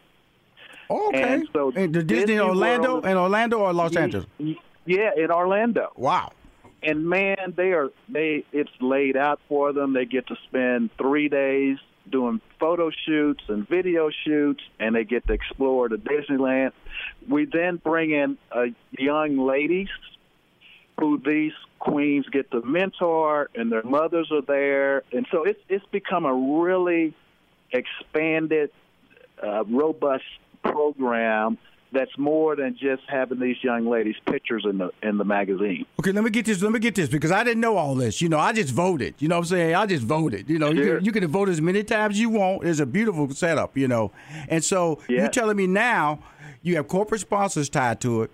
Okay. 0.90 1.22
And 1.22 1.48
so 1.52 1.72
And 1.74 1.94
the 1.94 2.02
Disney, 2.02 2.26
Disney 2.26 2.40
Orlando, 2.40 2.94
World- 2.94 3.06
in 3.06 3.16
Orlando 3.16 3.58
or 3.60 3.72
Los 3.72 3.96
Angeles? 3.96 4.26
Yeah, 4.84 5.10
in 5.16 5.30
Orlando. 5.30 5.92
Wow. 5.96 6.32
and 6.82 7.08
man, 7.08 7.54
they 7.56 7.72
are 7.72 7.90
they. 8.08 8.44
It's 8.52 8.70
laid 8.80 9.16
out 9.16 9.40
for 9.48 9.72
them. 9.72 9.92
They 9.94 10.04
get 10.04 10.26
to 10.28 10.36
spend 10.48 10.90
three 10.98 11.28
days 11.28 11.78
doing 12.08 12.40
photo 12.60 12.90
shoots 13.04 13.42
and 13.48 13.68
video 13.68 14.10
shoots, 14.24 14.62
and 14.78 14.94
they 14.94 15.02
get 15.02 15.26
to 15.26 15.32
explore 15.32 15.88
the 15.88 15.96
Disneyland. 15.96 16.70
We 17.28 17.46
then 17.46 17.76
bring 17.82 18.12
in 18.12 18.38
uh, 18.52 18.66
young 18.96 19.38
ladies 19.38 19.88
who 20.98 21.20
these 21.24 21.52
queens 21.78 22.26
get 22.32 22.50
to 22.52 22.62
mentor, 22.62 23.50
and 23.54 23.70
their 23.70 23.82
mothers 23.82 24.30
are 24.32 24.42
there, 24.42 25.02
and 25.12 25.26
so 25.30 25.44
it's 25.44 25.60
it's 25.68 25.84
become 25.92 26.24
a 26.24 26.34
really 26.34 27.14
expanded, 27.72 28.70
uh, 29.42 29.64
robust 29.64 30.24
program. 30.62 31.58
That's 31.92 32.18
more 32.18 32.56
than 32.56 32.76
just 32.76 33.02
having 33.08 33.38
these 33.38 33.56
young 33.62 33.86
ladies' 33.86 34.16
pictures 34.26 34.66
in 34.68 34.78
the 34.78 34.90
in 35.02 35.18
the 35.18 35.24
magazine. 35.24 35.86
Okay, 36.00 36.10
let 36.12 36.24
me 36.24 36.30
get 36.30 36.44
this. 36.44 36.60
Let 36.60 36.72
me 36.72 36.80
get 36.80 36.94
this 36.96 37.08
because 37.08 37.30
I 37.30 37.44
didn't 37.44 37.60
know 37.60 37.76
all 37.76 37.94
this. 37.94 38.20
You 38.20 38.28
know, 38.28 38.38
I 38.38 38.52
just 38.52 38.74
voted. 38.74 39.14
You 39.20 39.28
know 39.28 39.36
what 39.36 39.42
I'm 39.42 39.46
saying? 39.46 39.74
I 39.74 39.86
just 39.86 40.02
voted. 40.02 40.50
You 40.50 40.58
know, 40.58 40.70
you, 40.70 40.96
can, 40.96 41.04
you 41.04 41.12
can 41.12 41.26
vote 41.28 41.48
as 41.48 41.60
many 41.60 41.84
times 41.84 42.16
as 42.16 42.20
you 42.20 42.28
want. 42.28 42.64
It's 42.64 42.80
a 42.80 42.86
beautiful 42.86 43.30
setup, 43.30 43.76
you 43.78 43.86
know. 43.86 44.10
And 44.48 44.64
so 44.64 44.98
Yeah. 45.08 45.20
you're 45.20 45.30
telling 45.30 45.56
me 45.56 45.66
now 45.68 46.18
you 46.62 46.74
have 46.76 46.88
corporate 46.88 47.20
sponsors 47.20 47.68
tied 47.68 48.00
to 48.00 48.22
it, 48.22 48.30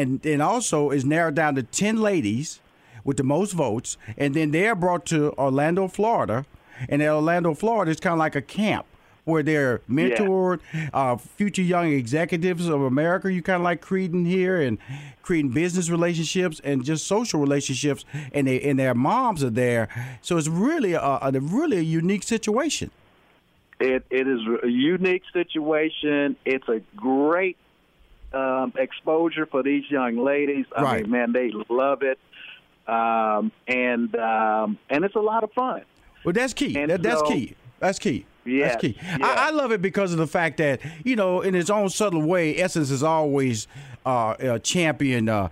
and 0.00 0.24
and 0.24 0.40
also 0.42 0.90
is 0.90 1.04
narrowed 1.04 1.34
down 1.34 1.54
to 1.56 1.62
ten 1.62 2.00
ladies 2.00 2.60
with 3.04 3.16
the 3.16 3.24
most 3.24 3.52
votes, 3.52 3.96
and 4.16 4.34
then 4.34 4.50
they're 4.50 4.74
brought 4.74 5.06
to 5.06 5.32
Orlando, 5.38 5.88
Florida, 5.88 6.44
and 6.88 7.02
Orlando, 7.02 7.54
Florida 7.54 7.90
is 7.90 8.00
kind 8.00 8.12
of 8.12 8.18
like 8.18 8.36
a 8.36 8.42
camp 8.42 8.86
where 9.24 9.42
they're 9.42 9.80
mentored 9.88 10.60
uh, 10.92 11.16
future 11.16 11.62
young 11.62 11.92
executives 11.92 12.68
of 12.68 12.82
America. 12.82 13.32
You 13.32 13.42
kind 13.42 13.56
of 13.56 13.62
like 13.62 13.80
creating 13.80 14.24
here 14.24 14.60
and 14.60 14.78
creating 15.22 15.52
business 15.52 15.90
relationships 15.90 16.60
and 16.64 16.84
just 16.84 17.06
social 17.06 17.40
relationships, 17.40 18.04
and 18.32 18.46
they 18.46 18.60
and 18.60 18.78
their 18.78 18.94
moms 18.94 19.44
are 19.44 19.50
there. 19.50 19.88
So 20.22 20.36
it's 20.36 20.48
really 20.48 20.94
a, 20.94 21.00
a 21.00 21.30
really 21.32 21.78
a 21.78 21.82
unique 21.82 22.22
situation. 22.22 22.90
It 23.78 24.04
it 24.10 24.26
is 24.26 24.40
a 24.62 24.68
unique 24.68 25.22
situation. 25.32 26.36
It's 26.44 26.68
a 26.68 26.80
great 26.96 27.56
um, 28.32 28.72
exposure 28.76 29.46
for 29.46 29.62
these 29.62 29.90
young 29.90 30.16
ladies. 30.16 30.66
I 30.76 30.82
Right. 30.82 31.02
mean, 31.02 31.10
man, 31.10 31.32
they 31.32 31.50
love 31.68 32.02
it. 32.02 32.18
um, 32.86 33.52
and 33.68 34.14
um, 34.16 34.78
and 34.88 35.04
it's 35.04 35.14
a 35.14 35.20
lot 35.20 35.44
of 35.44 35.52
fun. 35.52 35.82
Well, 36.24 36.32
that's 36.32 36.52
key. 36.54 36.72
That, 36.86 37.02
that's 37.02 37.20
so- 37.20 37.28
key. 37.28 37.54
That's 37.78 37.98
key. 37.98 38.26
Yes, 38.44 38.72
That's 38.72 38.80
key. 38.82 38.96
yes. 39.02 39.18
I, 39.22 39.48
I 39.48 39.50
love 39.50 39.70
it 39.70 39.82
because 39.82 40.12
of 40.12 40.18
the 40.18 40.26
fact 40.26 40.56
that 40.58 40.80
you 41.04 41.14
know, 41.14 41.42
in 41.42 41.54
its 41.54 41.68
own 41.70 41.90
subtle 41.90 42.22
way, 42.22 42.56
Essence 42.58 42.88
has 42.88 43.02
always 43.02 43.66
uh, 44.06 44.28
uh, 44.30 44.58
championed 44.60 45.28
uh, 45.28 45.50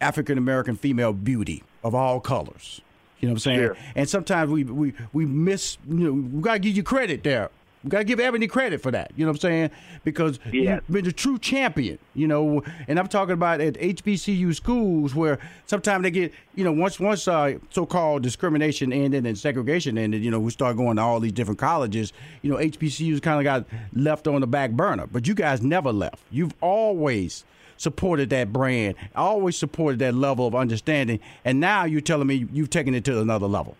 African 0.00 0.36
American 0.36 0.74
female 0.76 1.12
beauty 1.12 1.62
of 1.84 1.94
all 1.94 2.18
colors. 2.20 2.80
You 3.20 3.28
know 3.28 3.34
what 3.34 3.36
I'm 3.36 3.40
saying? 3.40 3.58
Sure. 3.60 3.76
And 3.94 4.08
sometimes 4.08 4.50
we 4.50 4.64
we 4.64 4.94
we 5.12 5.24
miss. 5.26 5.78
You 5.88 5.94
know, 5.94 6.12
we 6.12 6.42
gotta 6.42 6.58
give 6.58 6.76
you 6.76 6.82
credit 6.82 7.22
there. 7.22 7.50
We 7.84 7.90
gotta 7.90 8.04
give 8.04 8.18
Ebony 8.18 8.46
credit 8.46 8.80
for 8.80 8.90
that. 8.92 9.12
You 9.14 9.26
know 9.26 9.32
what 9.32 9.36
I'm 9.36 9.40
saying? 9.40 9.70
Because 10.04 10.38
Yes. 10.50 10.80
you've 10.88 10.94
been 10.94 11.06
a 11.06 11.12
true 11.12 11.38
champion. 11.38 11.98
You 12.14 12.26
know, 12.26 12.62
and 12.88 12.98
I'm 12.98 13.08
talking 13.08 13.34
about 13.34 13.60
at 13.60 13.74
HBCU 13.74 14.54
schools 14.54 15.14
where 15.14 15.38
sometimes 15.66 16.02
they 16.04 16.10
get 16.10 16.32
you 16.54 16.64
know 16.64 16.72
once 16.72 16.98
once 16.98 17.28
uh, 17.28 17.58
so-called 17.70 18.22
discrimination 18.22 18.90
ended 18.92 19.26
and 19.26 19.36
segregation 19.36 19.98
ended. 19.98 20.24
You 20.24 20.30
know, 20.30 20.40
we 20.40 20.50
start 20.50 20.78
going 20.78 20.96
to 20.96 21.02
all 21.02 21.20
these 21.20 21.32
different 21.32 21.58
colleges. 21.60 22.14
You 22.40 22.50
know, 22.52 22.56
HBCUs 22.56 23.20
kind 23.20 23.38
of 23.38 23.44
got 23.44 23.66
left 23.92 24.26
on 24.26 24.40
the 24.40 24.46
back 24.46 24.70
burner, 24.70 25.06
but 25.06 25.28
you 25.28 25.34
guys 25.34 25.60
never 25.62 25.92
left. 25.92 26.20
You've 26.30 26.54
always 26.62 27.44
supported 27.76 28.30
that 28.30 28.50
brand, 28.52 28.94
always 29.14 29.58
supported 29.58 29.98
that 29.98 30.14
level 30.14 30.46
of 30.46 30.54
understanding, 30.54 31.20
and 31.44 31.60
now 31.60 31.84
you're 31.84 32.00
telling 32.00 32.26
me 32.28 32.46
you've 32.50 32.70
taken 32.70 32.94
it 32.94 33.04
to 33.04 33.20
another 33.20 33.46
level. 33.46 33.76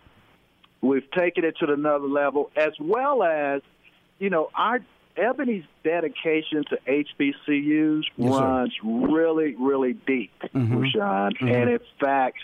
We've 0.83 1.11
taken 1.13 1.45
it 1.45 1.57
to 1.61 1.73
another 1.73 2.07
level, 2.07 2.51
as 2.57 2.73
well 2.79 3.23
as, 3.23 3.63
you 4.19 4.31
know, 4.31 4.51
our 4.55 4.81
Ebony's 5.17 5.65
dedication 5.85 6.65
to 6.71 6.79
HBCUs 6.89 8.05
Yes, 8.17 8.33
sir. 8.33 8.41
runs 8.41 8.73
really, 8.83 9.55
really 9.57 9.93
deep, 9.93 10.33
Mhm. 10.55 10.83
Rushion. 10.83 11.01
Mhm. 11.01 11.55
And 11.55 11.71
in 11.71 11.79
fact, 12.01 12.39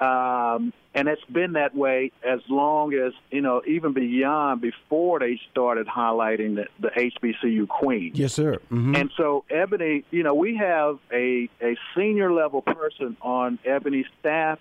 um, 0.00 0.72
and 0.94 1.08
it's 1.08 1.24
been 1.24 1.52
that 1.54 1.74
way 1.74 2.12
as 2.24 2.40
long 2.48 2.94
as, 2.94 3.12
you 3.30 3.40
know, 3.40 3.62
even 3.66 3.92
beyond 3.92 4.60
before 4.60 5.18
they 5.18 5.40
started 5.50 5.86
highlighting 5.86 6.54
the, 6.54 6.66
the 6.78 6.90
HBCU 6.98 7.66
queen. 7.66 8.12
Yes, 8.14 8.32
sir. 8.32 8.56
Mhm. 8.70 8.96
And 8.96 9.10
so 9.16 9.44
Ebony, 9.50 10.04
you 10.10 10.22
know, 10.22 10.34
we 10.34 10.56
have 10.56 10.98
a, 11.12 11.48
a 11.60 11.76
senior 11.96 12.32
level 12.32 12.62
person 12.62 13.16
on 13.20 13.58
Ebony's 13.64 14.06
staff 14.20 14.60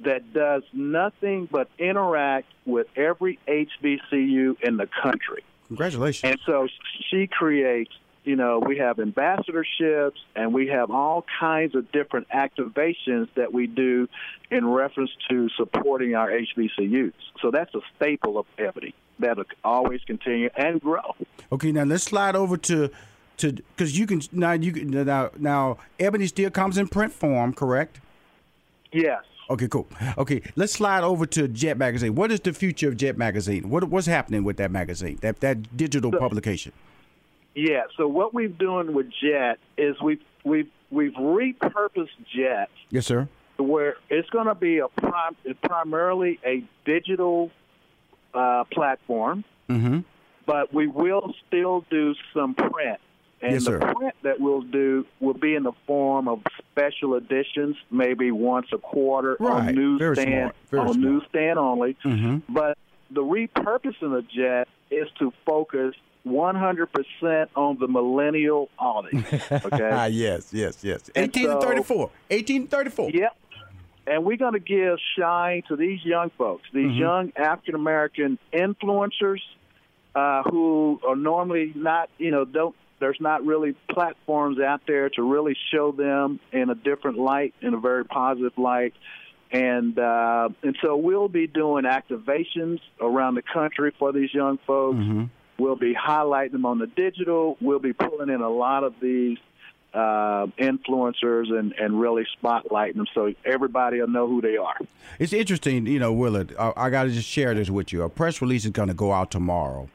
that 0.00 0.32
does 0.32 0.62
nothing 0.72 1.46
but 1.50 1.68
interact 1.78 2.48
with 2.66 2.86
every 2.96 3.38
HBCU 3.46 4.56
in 4.62 4.78
the 4.78 4.86
country. 5.02 5.44
Congratulations. 5.72 6.30
And 6.30 6.38
so 6.44 6.68
she 7.10 7.26
creates, 7.26 7.92
you 8.24 8.36
know, 8.36 8.58
we 8.58 8.76
have 8.76 8.98
ambassadorships 8.98 10.18
and 10.36 10.52
we 10.52 10.66
have 10.68 10.90
all 10.90 11.24
kinds 11.40 11.74
of 11.74 11.90
different 11.92 12.28
activations 12.28 13.28
that 13.36 13.54
we 13.54 13.66
do 13.66 14.06
in 14.50 14.66
reference 14.66 15.10
to 15.30 15.48
supporting 15.56 16.14
our 16.14 16.30
HBCUs. 16.30 17.14
So 17.40 17.50
that's 17.50 17.74
a 17.74 17.80
staple 17.96 18.38
of 18.38 18.44
Ebony 18.58 18.94
that'll 19.18 19.44
always 19.64 20.02
continue 20.04 20.50
and 20.56 20.78
grow. 20.78 21.16
Okay, 21.50 21.72
now 21.72 21.84
let's 21.84 22.04
slide 22.04 22.36
over 22.36 22.58
to 22.58 22.90
to 23.38 23.52
because 23.52 23.98
you 23.98 24.06
can 24.06 24.20
now 24.30 24.52
you 24.52 24.72
can 24.72 24.90
now 24.90 25.30
now 25.38 25.78
Ebony 25.98 26.26
still 26.26 26.50
comes 26.50 26.76
in 26.76 26.86
print 26.88 27.14
form, 27.14 27.54
correct? 27.54 28.00
Yes. 28.92 29.22
Okay, 29.50 29.68
cool. 29.68 29.86
Okay, 30.16 30.40
let's 30.56 30.72
slide 30.72 31.02
over 31.02 31.26
to 31.26 31.48
Jet 31.48 31.76
Magazine. 31.76 32.14
What 32.14 32.30
is 32.32 32.40
the 32.40 32.52
future 32.52 32.88
of 32.88 32.96
Jet 32.96 33.18
Magazine? 33.18 33.68
What 33.68 33.84
what's 33.84 34.06
happening 34.06 34.44
with 34.44 34.56
that 34.58 34.70
magazine? 34.70 35.18
That 35.20 35.40
that 35.40 35.76
digital 35.76 36.10
publication. 36.12 36.72
Yeah. 37.54 37.82
So 37.96 38.08
what 38.08 38.32
we've 38.32 38.56
doing 38.56 38.94
with 38.94 39.10
Jet 39.10 39.58
is 39.76 40.00
we've 40.00 40.22
we've 40.44 40.70
we've 40.90 41.12
repurposed 41.14 42.16
Jet 42.34 42.70
Yes, 42.90 43.06
sir. 43.06 43.28
where 43.58 43.96
it's 44.08 44.28
going 44.30 44.46
to 44.46 44.54
be 44.54 44.78
a 44.78 44.88
prim- 44.88 45.56
primarily 45.62 46.38
a 46.46 46.64
digital 46.84 47.50
uh, 48.34 48.64
platform, 48.72 49.44
Mm-hmm. 49.68 50.00
but 50.46 50.72
we 50.74 50.86
will 50.86 51.34
still 51.46 51.84
do 51.90 52.14
some 52.34 52.54
print. 52.54 52.98
And 53.42 53.52
Yes, 53.54 53.64
the 53.64 53.72
sir. 53.72 53.78
print 53.94 54.14
that 54.22 54.38
we'll 54.40 54.62
do 54.62 55.04
will 55.20 55.34
be 55.34 55.54
in 55.56 55.64
the 55.64 55.72
form 55.86 56.28
of 56.28 56.42
special 56.70 57.16
editions, 57.16 57.76
maybe 57.90 58.30
once 58.30 58.68
a 58.72 58.78
quarter 58.78 59.36
Right. 59.40 59.68
on 59.68 59.74
newsstand 59.74 60.52
on 60.72 61.00
newsstand 61.00 61.58
only. 61.58 61.96
Mm-hmm. 62.04 62.52
But 62.52 62.78
the 63.10 63.22
repurposing 63.22 64.16
of 64.16 64.28
Jet 64.28 64.68
is 64.90 65.08
to 65.18 65.32
focus 65.44 65.94
100% 66.24 67.48
on 67.56 67.78
the 67.78 67.88
millennial 67.88 68.68
audience. 68.78 69.26
Okay. 69.50 70.08
yes, 70.12 70.50
yes, 70.52 70.78
yes. 70.84 71.10
And 71.16 71.24
Eighteen 71.24 71.48
to 71.48 71.60
thirty-four. 71.60 72.10
Eighteen 72.30 72.64
to 72.64 72.68
thirty-four. 72.68 73.10
Yep. 73.10 73.36
And 74.06 74.24
we're 74.24 74.36
going 74.36 74.52
to 74.54 74.60
give 74.60 74.98
shine 75.18 75.62
to 75.68 75.76
these 75.76 76.04
young 76.04 76.30
folks, 76.38 76.64
these 76.72 76.90
Mhm. 76.92 76.98
young 76.98 77.32
African 77.36 77.74
American 77.74 78.38
influencers 78.52 79.40
uh, 80.14 80.42
who 80.44 81.00
are 81.08 81.16
normally 81.16 81.72
not, 81.74 82.08
you 82.18 82.30
know, 82.30 82.44
don't. 82.44 82.74
There's 83.02 83.20
not 83.20 83.44
really 83.44 83.74
platforms 83.90 84.60
out 84.60 84.82
there 84.86 85.10
to 85.10 85.22
really 85.22 85.56
show 85.72 85.90
them 85.90 86.38
in 86.52 86.70
a 86.70 86.76
different 86.76 87.18
light, 87.18 87.52
in 87.60 87.74
a 87.74 87.80
very 87.80 88.04
positive 88.04 88.56
light. 88.56 88.94
And 89.50 89.98
uh, 89.98 90.50
and 90.62 90.76
so 90.80 90.96
we'll 90.96 91.28
be 91.28 91.48
doing 91.48 91.84
activations 91.84 92.78
around 93.00 93.34
the 93.34 93.42
country 93.42 93.92
for 93.98 94.12
these 94.12 94.32
young 94.32 94.58
folks. 94.66 95.00
Mm-hmm. 95.00 95.24
We'll 95.58 95.76
be 95.76 95.94
highlighting 95.94 96.52
them 96.52 96.64
on 96.64 96.78
the 96.78 96.86
digital. 96.86 97.56
We'll 97.60 97.80
be 97.80 97.92
pulling 97.92 98.30
in 98.30 98.40
a 98.40 98.48
lot 98.48 98.84
of 98.84 98.94
these 99.02 99.38
uh, 99.92 100.46
influencers 100.58 101.52
and, 101.52 101.72
and 101.72 102.00
really 102.00 102.24
spotlighting 102.40 102.94
them 102.94 103.06
so 103.12 103.34
everybody 103.44 104.00
will 104.00 104.08
know 104.08 104.26
who 104.26 104.40
they 104.40 104.56
are. 104.56 104.78
It's 105.18 105.32
interesting, 105.32 105.86
you 105.86 105.98
know, 105.98 106.12
Willard. 106.12 106.54
I, 106.58 106.72
I 106.76 106.90
got 106.90 107.04
to 107.04 107.10
just 107.10 107.28
share 107.28 107.52
this 107.52 107.68
with 107.68 107.92
you. 107.92 108.02
A 108.02 108.08
press 108.08 108.40
release 108.40 108.64
is 108.64 108.70
going 108.70 108.88
to 108.88 108.94
go 108.94 109.12
out 109.12 109.30
tomorrow, 109.30 109.88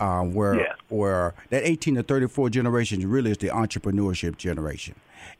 uh, 0.00 0.22
where 0.22 0.54
Yeah. 0.60 0.72
where 0.88 1.34
that 1.50 1.62
18 1.64 1.94
to 1.96 2.02
34 2.02 2.50
generation 2.50 3.08
really 3.08 3.30
is 3.30 3.38
the 3.38 3.48
entrepreneurship 3.48 4.36
generation, 4.36 4.94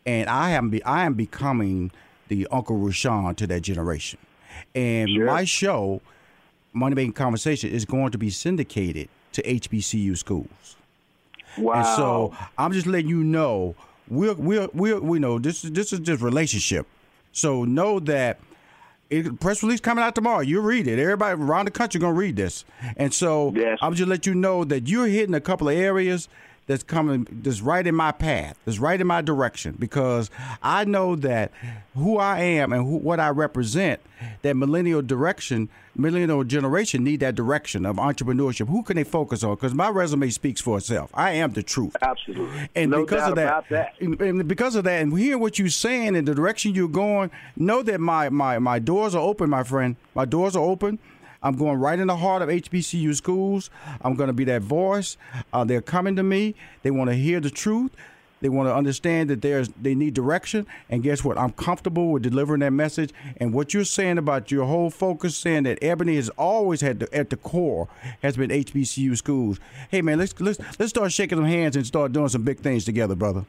and 0.07 0.29
I 0.29 0.51
am 0.51 0.71
be, 0.71 0.83
I 0.85 1.05
am 1.05 1.15
becoming 1.15 1.91
the 2.29 2.47
Uncle 2.53 2.77
Rushion 2.77 3.35
to 3.37 3.47
that 3.49 3.63
generation, 3.63 4.19
and 4.75 5.25
my 5.27 5.45
show, 5.45 6.01
Money 6.73 6.95
Making 6.95 7.13
Conversation, 7.15 7.71
is 7.71 7.85
going 7.85 8.13
to 8.13 8.19
be 8.19 8.31
syndicated 8.31 9.09
to 9.33 9.43
HBCU 9.43 10.17
schools. 10.17 10.77
Wow. 11.59 11.73
And 11.75 11.87
so 11.87 12.35
I'm 12.59 12.73
just 12.73 12.87
letting 12.87 13.09
you 13.09 13.25
know 13.25 13.75
we're 14.09 14.35
we're 14.35 14.69
we're 14.73 15.01
we 15.01 15.19
know 15.19 15.39
this 15.39 15.65
is 15.65 15.73
this 15.73 15.93
is 15.93 16.01
just 16.01 16.23
relationship. 16.23 16.87
So 17.33 17.65
know 17.65 17.99
that 18.01 18.39
it, 19.11 19.41
press 19.41 19.63
release 19.63 19.81
coming 19.81 20.03
out 20.05 20.15
tomorrow. 20.15 20.41
You 20.41 20.61
read 20.61 20.87
it. 20.87 20.99
Everybody 20.99 21.41
around 21.41 21.67
the 21.67 21.71
country 21.71 22.01
gonna 22.01 22.15
read 22.15 22.37
this. 22.37 22.65
And 22.97 23.13
so 23.13 23.53
I'm 23.83 23.95
just 23.95 24.09
let 24.09 24.27
you 24.27 24.35
know 24.35 24.65
that 24.65 24.89
you're 24.89 25.07
hitting 25.07 25.35
a 25.35 25.41
couple 25.41 25.69
of 25.69 25.77
areas 25.77 26.29
that's 26.71 26.85
coming 26.85 27.27
that's 27.43 27.61
right 27.61 27.85
in 27.85 27.97
my 27.97 28.12
path. 28.12 28.57
That's 28.64 28.79
right 28.79 29.01
in 29.01 29.07
my 29.09 29.23
direction 29.23 29.75
because 29.77 30.31
I 30.62 30.85
know 30.85 31.16
that 31.16 31.51
who 31.97 32.16
I 32.16 32.39
am 32.39 32.73
and 32.73 32.85
who, 32.87 32.97
what 32.99 33.18
I 33.18 33.31
represent, 33.31 33.99
that 34.43 34.57
millennial 34.57 35.03
direction, 35.03 35.68
millennial 35.97 36.45
generation 36.45 37.03
need 37.03 37.18
that 37.21 37.35
direction 37.35 37.85
of 37.85 37.97
entrepreneurship. 37.97 38.68
Who 38.68 38.85
can 38.85 38.95
they 38.95 39.03
focus 39.03 39.43
on? 39.43 39.57
Because 39.57 39.75
my 39.75 39.89
resume 39.89 40.31
speaks 40.31 40.61
for 40.61 40.79
itself. 40.79 41.11
I 41.12 41.33
am 41.33 41.55
the 41.55 41.64
truth. 41.64 41.97
Absolutely. 42.01 42.68
And 42.77 42.93
No 42.93 43.01
because 43.05 43.29
of 43.31 43.35
that, 43.35 43.64
that. 43.71 43.95
and- 44.01 44.21
and 44.21 44.47
because 44.47 44.77
of 44.77 44.85
that, 44.85 45.03
and 45.03 45.18
hearing 45.18 45.41
what 45.41 45.59
you're 45.59 45.68
saying 45.71 46.14
and 46.14 46.29
the 46.29 46.37
direction 46.37 46.73
you're 46.73 46.87
going, 46.87 47.33
know 47.57 47.83
that 47.83 48.01
my 48.01 48.29
my 48.29 48.61
my 48.61 48.79
doors 48.79 49.16
are 49.16 49.23
open, 49.23 49.51
my 49.51 49.64
friend. 49.64 49.97
My 50.14 50.25
doors 50.25 50.55
are 50.55 50.62
open. 50.64 51.01
I'm 51.43 51.57
going 51.57 51.78
right 51.78 51.99
in 51.99 52.07
the 52.07 52.16
heart 52.16 52.43
of 52.43 52.49
HBCU 52.49 53.14
schools. 53.14 53.70
I'm 54.03 54.14
going 54.14 54.28
to 54.28 54.32
be 54.34 54.45
that 54.45 54.62
voice. 54.62 55.16
Uh, 55.53 55.64
they're 55.64 55.80
coming 55.80 56.16
to 56.16 56.22
me. 56.22 56.55
They 56.82 56.91
want 56.91 57.11
to 57.11 57.16
hear 57.16 57.41
the 57.41 57.51
truth. 57.51 57.93
They 58.41 58.49
want 58.49 58.68
to 58.68 58.74
understand 58.74 59.28
that 59.30 59.43
there's 59.43 59.68
they 59.80 59.95
need 59.95 60.14
direction. 60.14 60.66
And 60.88 61.03
guess 61.03 61.22
what? 61.22 61.36
I'm 61.36 61.53
comfortable 61.53 62.11
with 62.11 62.22
delivering 62.22 62.61
that 62.61 62.72
message. 62.72 63.12
And 63.36 63.53
what 63.53 63.74
you're 63.74 63.84
saying 63.84 64.18
about 64.18 64.51
your 64.51 64.64
whole 64.64 64.91
focus, 64.91 65.36
saying 65.36 65.64
that 65.64 65.78
Ebony 65.82 66.16
has 66.16 66.30
always 66.30 66.80
had 66.80 67.01
the, 67.01 67.14
at 67.14 67.30
the 67.30 67.36
core 67.36 67.88
has 68.22 68.36
been 68.36 68.51
HBCU 68.51 69.16
schools. 69.16 69.61
Hey 69.91 70.01
man, 70.01 70.18
let's 70.18 70.38
let's 70.41 70.59
let's 70.78 70.91
start 70.91 71.12
shaking 71.12 71.38
some 71.38 71.45
hands 71.45 71.76
and 71.76 71.86
start 71.86 72.12
doing 72.12 72.28
some 72.28 72.43
big 72.43 72.61
things 72.61 72.84
together, 72.84 73.14
brother. 73.14 73.45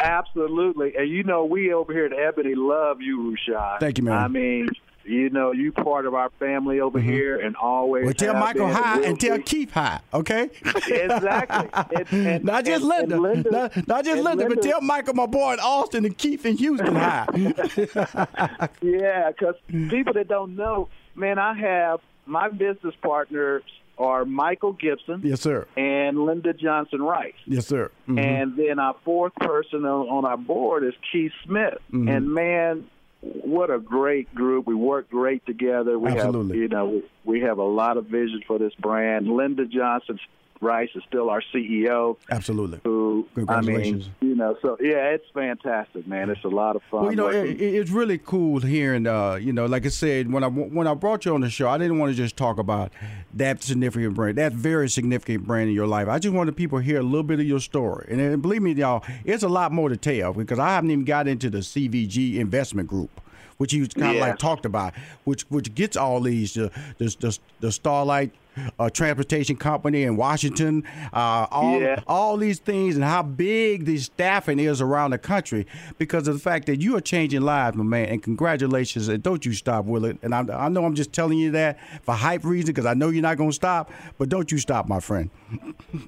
Absolutely. 0.00 0.96
And 0.96 1.08
you 1.08 1.22
know, 1.22 1.44
we 1.44 1.72
over 1.72 1.92
here 1.92 2.06
at 2.06 2.12
Ebony 2.12 2.54
love 2.54 3.00
you, 3.00 3.30
Rushion. 3.30 3.78
Thank 3.80 3.98
you, 3.98 4.04
man. 4.04 4.18
I 4.18 4.28
mean, 4.28 4.68
you 5.08 5.30
know, 5.30 5.52
you 5.52 5.72
part 5.72 6.06
of 6.06 6.14
our 6.14 6.30
family 6.38 6.80
over 6.80 7.00
here 7.00 7.38
and 7.40 7.56
always. 7.56 8.00
Mm-hmm. 8.02 8.06
Well, 8.06 8.14
tell 8.14 8.34
Michael 8.34 8.68
hi 8.68 9.00
and 9.02 9.18
tell. 9.20 9.38
Keith 9.38 9.70
hi, 9.72 10.00
okay? 10.12 10.50
exactly. 10.64 11.68
And- 11.96 12.08
and- 12.26 12.44
not 12.44 12.64
just 12.64 12.84
Linda, 12.84 13.14
and 13.14 13.22
Linda- 13.22 13.50
not, 13.50 13.88
not 13.88 14.04
just 14.04 14.16
and 14.16 14.24
Linda, 14.24 14.48
but 14.48 14.62
tell 14.62 14.80
Michael, 14.80 15.14
my 15.14 15.26
boy 15.26 15.54
in 15.54 15.60
Austin, 15.60 16.04
and 16.04 16.16
Keith 16.16 16.44
in 16.46 16.56
Houston 16.56 16.94
hi. 16.94 17.26
Yeah, 18.82 19.30
because 19.30 19.54
people 19.90 20.12
that 20.14 20.28
don't 20.28 20.56
know, 20.56 20.88
man, 21.14 21.38
I 21.38 21.54
have 21.58 22.00
my 22.26 22.48
business 22.48 22.94
partners 23.02 23.62
are 23.98 24.24
Michael 24.24 24.72
Gibson 24.74 25.22
yes, 25.24 25.40
sir. 25.40 25.66
and 25.76 26.24
Linda 26.24 26.52
Johnson 26.52 27.02
Rice. 27.02 27.32
Yes, 27.46 27.66
sir. 27.66 27.90
Mhm. 28.08 28.18
And 28.20 28.56
then 28.56 28.78
our 28.78 28.94
fourth 29.04 29.34
person 29.36 29.84
on, 29.84 30.06
on 30.08 30.24
our 30.24 30.36
board 30.36 30.84
is 30.84 30.94
Keith 31.10 31.32
Smith. 31.44 31.78
Mhm. 31.92 32.08
And 32.16 32.32
man, 32.32 32.84
what 33.20 33.70
a 33.70 33.78
great 33.78 34.32
group. 34.34 34.66
We 34.66 34.74
work 34.74 35.10
great 35.10 35.44
together. 35.44 35.98
We 35.98 36.10
Absolutely. 36.10 36.56
have, 36.56 36.62
you 36.62 36.68
know, 36.68 36.86
we, 36.86 37.04
we 37.24 37.40
have 37.40 37.58
a 37.58 37.64
lot 37.64 37.96
of 37.96 38.06
vision 38.06 38.42
for 38.46 38.58
this 38.58 38.74
brand. 38.74 39.28
Linda 39.28 39.66
Johnson 39.66 40.18
Rice 40.60 40.90
is 40.94 41.02
still 41.06 41.30
our 41.30 41.42
CEO. 41.54 42.16
Absolutely. 42.30 42.80
Who 42.84 43.26
Congratulations. 43.34 44.08
I 44.20 44.24
mean, 44.24 44.30
you 44.30 44.36
know, 44.36 44.56
so 44.60 44.76
yeah, 44.80 45.10
it's 45.10 45.26
fantastic, 45.32 46.06
man. 46.06 46.30
It's 46.30 46.44
a 46.44 46.48
lot 46.48 46.76
of 46.76 46.82
fun. 46.90 47.02
Well, 47.02 47.10
you 47.10 47.16
know, 47.16 47.28
it, 47.28 47.60
it's 47.60 47.90
really 47.90 48.18
cool 48.18 48.60
hearing. 48.60 49.06
Uh, 49.06 49.34
you 49.34 49.52
know, 49.52 49.66
like 49.66 49.86
I 49.86 49.90
said, 49.90 50.32
when 50.32 50.42
I 50.42 50.48
when 50.48 50.86
I 50.86 50.94
brought 50.94 51.24
you 51.24 51.34
on 51.34 51.40
the 51.42 51.50
show, 51.50 51.68
I 51.68 51.78
didn't 51.78 51.98
want 51.98 52.10
to 52.10 52.16
just 52.16 52.36
talk 52.36 52.58
about 52.58 52.92
that 53.34 53.62
significant 53.62 54.14
brand, 54.14 54.38
that 54.38 54.52
very 54.52 54.88
significant 54.88 55.46
brand 55.46 55.68
in 55.68 55.74
your 55.74 55.86
life. 55.86 56.08
I 56.08 56.18
just 56.18 56.34
wanted 56.34 56.56
people 56.56 56.78
to 56.78 56.84
hear 56.84 56.98
a 56.98 57.02
little 57.02 57.22
bit 57.22 57.38
of 57.40 57.46
your 57.46 57.60
story, 57.60 58.06
and, 58.10 58.20
and 58.20 58.42
believe 58.42 58.62
me, 58.62 58.72
y'all, 58.72 59.04
it's 59.24 59.42
a 59.42 59.48
lot 59.48 59.70
more 59.72 59.88
to 59.88 59.96
tell 59.96 60.32
because 60.32 60.58
I 60.58 60.70
haven't 60.70 60.90
even 60.90 61.04
got 61.04 61.28
into 61.28 61.50
the 61.50 61.58
CVG 61.58 62.36
investment 62.36 62.88
group. 62.88 63.10
Which 63.58 63.72
you 63.72 63.88
kind 63.88 64.10
of 64.10 64.14
Yeah. 64.14 64.20
like 64.28 64.38
talked 64.38 64.64
about, 64.64 64.94
which 65.24 65.42
which 65.50 65.74
gets 65.74 65.96
all 65.96 66.20
these 66.20 66.56
uh, 66.56 66.68
the 66.98 67.06
the, 67.18 67.38
the 67.58 67.72
Starlight 67.72 68.30
uh, 68.78 68.90
Transportation 68.90 69.56
Company 69.56 70.02
in 70.02 70.16
Washington, 70.16 70.84
uh, 71.12 71.46
all 71.50 71.80
Yeah. 71.80 72.00
all 72.06 72.36
these 72.36 72.58
things, 72.58 72.94
and 72.96 73.04
how 73.04 73.22
big 73.22 73.84
the 73.84 73.98
staffing 73.98 74.58
is 74.58 74.80
around 74.80 75.10
the 75.12 75.18
country 75.18 75.66
because 75.98 76.28
of 76.28 76.34
the 76.34 76.40
fact 76.40 76.66
that 76.66 76.80
you 76.80 76.96
are 76.96 77.00
changing 77.00 77.42
lives, 77.42 77.76
my 77.76 77.84
man. 77.84 78.08
And 78.08 78.22
congratulations, 78.22 79.08
and 79.08 79.22
don't 79.22 79.44
you 79.44 79.52
stop, 79.52 79.84
Willard. 79.84 80.18
And 80.22 80.34
I, 80.34 80.44
I 80.66 80.68
know 80.68 80.84
I'm 80.84 80.94
just 80.94 81.12
telling 81.12 81.38
you 81.38 81.50
that 81.52 81.78
for 82.02 82.14
hype 82.14 82.44
reason 82.44 82.68
because 82.68 82.86
I 82.86 82.94
know 82.94 83.08
you're 83.10 83.22
not 83.22 83.36
going 83.36 83.50
to 83.50 83.54
stop, 83.54 83.90
but 84.18 84.28
don't 84.28 84.50
you 84.50 84.58
stop, 84.58 84.88
my 84.88 85.00
friend. 85.00 85.30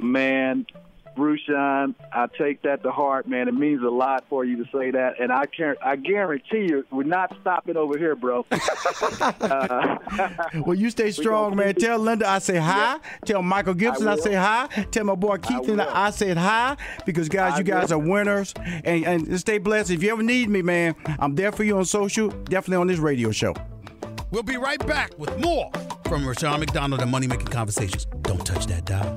man, 0.01 0.67
Rushion, 1.21 1.95
I 2.13 2.27
take 2.39 2.63
that 2.63 2.83
to 2.83 2.91
heart, 2.91 3.29
man. 3.29 3.49
It 3.49 3.55
means 3.55 3.83
a 3.83 3.89
lot 3.89 4.25
for 4.29 4.45
you 4.45 4.57
to 4.65 4.71
say 4.73 4.91
that, 4.91 5.21
and 5.21 5.31
I 5.33 5.47
can 5.47 5.77
I 5.85 5.97
guarantee 5.97 6.67
you, 6.69 6.85
we're 6.91 7.03
not 7.05 7.35
stopping 7.41 7.77
over 7.77 7.99
here, 7.99 8.17
bro. 8.17 8.45
uh, 8.51 9.97
Well, 10.67 10.75
you 10.77 10.91
stay 10.91 11.11
strong, 11.11 11.57
man. 11.57 11.75
Tell 11.75 11.99
Linda 11.99 12.29
I 12.29 12.39
say 12.39 12.57
hi. 12.57 12.99
Tell 13.25 13.43
Michael 13.43 13.75
Gibson 13.75 14.09
I, 14.09 14.15
will. 14.15 14.23
say 14.23 14.35
hi. 14.35 14.67
Tell 14.91 15.05
my 15.05 15.15
boy 15.15 15.37
Keith 15.39 15.69
and. 15.69 15.81
I 15.81 16.11
said 16.11 16.37
hi 16.37 16.77
because 17.07 17.29
guys, 17.29 17.55
I 17.55 17.59
you 17.59 17.65
guys 17.65 17.91
will. 17.91 18.01
are 18.01 18.05
winners. 18.11 18.55
And, 18.85 19.05
and 19.05 19.41
stay 19.41 19.59
blessed. 19.59 19.91
If 19.91 20.03
you 20.03 20.13
ever 20.13 20.23
need 20.23 20.49
me, 20.49 20.63
man, 20.63 20.95
I'm 21.19 21.35
there 21.35 21.53
for 21.53 21.65
you 21.65 21.77
on 21.79 21.85
social. 21.85 22.29
Definitely 22.29 22.77
on 22.77 22.87
this 22.87 22.99
radio 22.99 23.31
show. 23.31 23.55
We'll 24.31 24.43
be 24.45 24.57
right 24.57 24.85
back 24.87 25.19
with 25.19 25.37
more 25.39 25.71
from 26.07 26.27
Rushion 26.27 26.59
McDonald 26.61 27.01
and 27.03 27.11
Money 27.11 27.27
Making 27.27 27.49
Conversations. 27.49 28.07
Don't 28.23 28.45
touch 28.45 28.67
that 28.67 28.85
dial. 28.85 29.17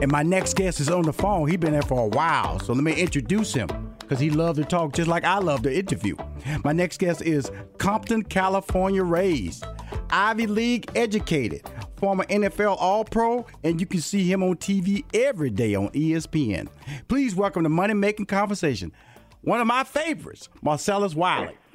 And 0.00 0.10
my 0.10 0.22
next 0.22 0.56
guest 0.56 0.80
is 0.80 0.88
on 0.88 1.02
the 1.02 1.12
phone. 1.12 1.46
He's 1.46 1.58
been 1.58 1.72
there 1.72 1.82
for 1.82 2.00
a 2.00 2.06
while. 2.06 2.58
So 2.60 2.72
let 2.72 2.82
me 2.82 2.94
introduce 2.94 3.52
him 3.52 3.68
because 3.98 4.18
he 4.18 4.30
loves 4.30 4.58
to 4.58 4.64
talk 4.64 4.94
just 4.94 5.08
like 5.08 5.24
I 5.24 5.38
love 5.38 5.60
to 5.64 5.78
interview. 5.78 6.16
My 6.64 6.72
next 6.72 6.98
guest 6.98 7.20
is 7.20 7.50
Compton, 7.76 8.22
California 8.22 9.04
raised, 9.04 9.62
Ivy 10.08 10.46
League 10.46 10.90
educated, 10.94 11.68
former 11.96 12.24
NFL 12.24 12.78
All 12.80 13.04
Pro, 13.04 13.44
and 13.62 13.78
you 13.78 13.86
can 13.86 14.00
see 14.00 14.24
him 14.24 14.42
on 14.42 14.56
TV 14.56 15.04
every 15.12 15.50
day 15.50 15.74
on 15.74 15.90
ESPN. 15.90 16.68
Please 17.06 17.34
welcome 17.34 17.62
to 17.64 17.68
Money 17.68 17.92
Making 17.92 18.24
Conversation. 18.24 18.92
One 19.42 19.60
of 19.60 19.66
my 19.66 19.84
favorites, 19.84 20.48
Marcellus 20.62 21.14
Wiley. 21.14 21.58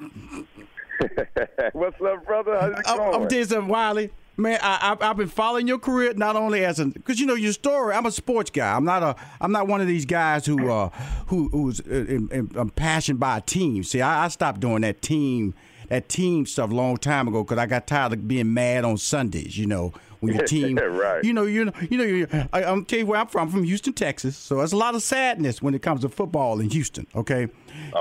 What's 1.72 2.00
up, 2.00 2.26
brother? 2.26 2.58
How's 2.60 2.72
it 2.72 2.84
I'm, 2.86 2.96
going? 2.96 3.22
I'm 3.22 3.28
telling 3.28 3.68
Wiley. 3.68 4.10
Man, 4.38 4.58
I, 4.62 4.96
I've 5.00 5.16
been 5.16 5.28
following 5.28 5.66
your 5.66 5.78
career 5.78 6.12
not 6.14 6.36
only 6.36 6.64
as 6.64 6.78
an 6.78 6.90
because 6.90 7.18
you 7.18 7.26
know 7.26 7.34
your 7.34 7.52
story. 7.52 7.94
I'm 7.94 8.04
a 8.04 8.10
sports 8.10 8.50
guy. 8.50 8.74
I'm 8.74 8.84
not 8.84 9.02
a 9.02 9.16
I'm 9.40 9.50
not 9.50 9.66
one 9.66 9.80
of 9.80 9.86
these 9.86 10.04
guys 10.04 10.44
who 10.44 10.70
uh 10.70 10.90
who 11.28 11.48
who's 11.48 11.80
uh, 11.80 11.84
in, 12.08 12.28
in, 12.30 12.50
I'm 12.54 12.70
passionate 12.70 13.18
by 13.18 13.38
a 13.38 13.40
team. 13.40 13.82
See, 13.82 14.02
I, 14.02 14.26
I 14.26 14.28
stopped 14.28 14.60
doing 14.60 14.82
that 14.82 15.00
team 15.00 15.54
that 15.88 16.08
team 16.08 16.46
stuff 16.46 16.70
a 16.70 16.74
long 16.74 16.96
time 16.96 17.28
ago 17.28 17.44
because 17.44 17.58
I 17.58 17.66
got 17.66 17.86
tired 17.86 18.12
of 18.12 18.28
being 18.28 18.52
mad 18.52 18.84
on 18.84 18.98
Sundays. 18.98 19.56
You 19.56 19.66
know 19.66 19.92
when 20.20 20.34
your 20.34 20.44
team, 20.46 20.76
Right. 20.76 21.24
You 21.24 21.32
know, 21.32 21.44
you 21.44 21.66
know, 21.66 21.72
you 21.90 21.98
know. 21.98 22.04
You, 22.04 22.26
I, 22.52 22.64
I'm 22.64 22.84
tell 22.84 22.98
you 22.98 23.06
where 23.06 23.20
I'm 23.20 23.26
from. 23.26 23.42
I'm 23.42 23.50
from 23.50 23.64
Houston, 23.64 23.92
Texas. 23.92 24.36
So 24.36 24.56
there's 24.56 24.72
a 24.72 24.76
lot 24.76 24.94
of 24.94 25.02
sadness 25.02 25.62
when 25.62 25.74
it 25.74 25.82
comes 25.82 26.02
to 26.02 26.08
football 26.08 26.60
in 26.60 26.70
Houston. 26.70 27.06
Okay, 27.14 27.48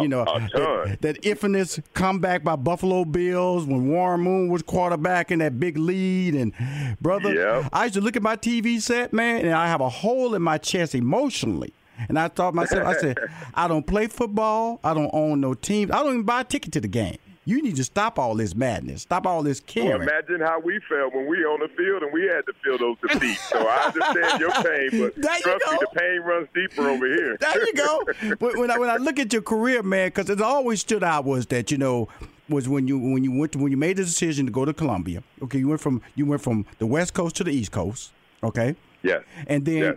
you 0.02 0.08
know 0.08 0.22
a 0.22 0.40
that, 0.40 0.98
that 1.02 1.26
infamous 1.26 1.80
comeback 1.94 2.44
by 2.44 2.56
Buffalo 2.56 3.06
Bills 3.06 3.66
when 3.66 3.88
Warren 3.90 4.22
Moon 4.22 4.50
was 4.50 4.62
quarterback 4.62 5.32
in 5.32 5.40
that 5.40 5.60
big 5.60 5.78
lead. 5.78 6.36
And 6.36 6.54
brother, 7.02 7.34
Yep. 7.34 7.70
I 7.74 7.84
used 7.86 7.96
to 7.96 8.02
look 8.02 8.16
at 8.16 8.22
my 8.24 8.36
TV 8.36 8.82
set, 8.82 9.14
man, 9.14 9.46
and 9.46 9.54
I 9.54 9.68
have 9.68 9.82
a 9.82 9.90
hole 9.90 10.36
in 10.36 10.42
my 10.42 10.58
chest 10.58 10.96
emotionally. 10.96 11.74
And 12.10 12.20
I 12.20 12.28
thought 12.28 12.52
to 12.52 12.56
myself, 12.56 12.86
I 12.86 12.98
said, 12.98 13.18
I 13.54 13.68
don't 13.68 13.88
play 13.88 14.08
football. 14.08 14.80
I 14.84 14.94
don't 14.94 15.10
own 15.14 15.40
no 15.40 15.54
team. 15.54 15.92
I 15.94 15.98
don't 16.00 16.10
even 16.10 16.24
buy 16.24 16.42
a 16.42 16.44
ticket 16.44 16.74
to 16.74 16.82
the 16.82 16.88
game. 16.90 17.18
You 17.48 17.62
need 17.62 17.76
to 17.76 17.84
stop 17.84 18.18
all 18.18 18.34
this 18.34 18.56
madness. 18.56 19.04
Stop 19.04 19.28
all 19.28 19.44
this 19.44 19.62
Well, 19.76 20.02
imagine 20.02 20.42
how 20.42 20.60
we 20.60 20.80
felt 20.90 21.14
when 21.14 21.28
we 21.28 21.38
on 21.46 21.60
the 21.60 21.68
field 21.78 22.02
and 22.02 22.12
we 22.12 22.24
had 22.24 22.42
to 22.48 22.54
feel 22.64 22.78
those 22.80 22.98
defeats. 23.08 23.40
So 23.50 23.60
I 23.60 23.86
understand 23.86 24.40
your 24.40 24.52
pain, 24.52 24.90
but 25.00 25.16
There 25.22 25.40
trust 25.42 25.66
me, 25.72 25.78
the 25.80 25.88
pain 25.96 26.22
runs 26.22 26.48
deeper 26.56 26.90
over 26.90 27.06
here. 27.06 27.38
There 27.46 27.66
you 27.68 27.74
go. 27.74 28.04
when, 28.40 28.60
when 28.60 28.72
I, 28.72 28.80
when 28.80 28.90
I 28.90 28.98
look 28.98 29.20
at 29.20 29.32
your 29.32 29.44
career, 29.44 29.84
man, 29.84 30.08
because 30.08 30.30
it 30.32 30.42
always 30.42 30.82
stood 30.82 31.04
out 31.04 31.24
was 31.26 31.46
that 31.48 31.70
you 31.70 31.78
know 31.78 32.08
was 32.50 32.68
when 32.68 32.88
you 32.88 32.98
when 32.98 33.24
you 33.24 33.32
went 33.32 33.52
to, 33.52 33.60
when 33.60 33.72
you 33.72 33.78
made 33.78 33.98
the 33.98 34.04
decision 34.04 34.48
to 34.48 34.52
go 34.52 34.66
to 34.66 34.74
Columbia. 34.74 35.24
Okay, 35.44 35.60
you 35.60 35.68
went 35.68 35.82
from 35.82 36.02
you 36.16 36.26
went 36.26 36.42
from 36.42 36.66
the 36.80 36.88
West 36.88 37.14
Coast 37.14 37.36
to 37.36 37.44
the 37.44 37.52
East 37.52 37.72
Coast. 37.72 38.12
Okay, 38.44 38.76
yes. 39.04 39.22
and 39.48 39.66
then 39.66 39.78
Yes. 39.78 39.96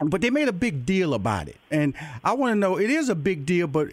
but 0.00 0.20
they 0.20 0.30
made 0.30 0.48
a 0.48 0.52
big 0.52 0.84
deal 0.84 1.14
about 1.14 1.46
it, 1.48 1.56
and 1.70 1.94
I 2.24 2.32
want 2.32 2.50
to 2.52 2.56
know 2.56 2.78
it 2.78 2.90
is 2.90 3.08
a 3.08 3.14
big 3.14 3.46
deal, 3.46 3.68
but 3.68 3.90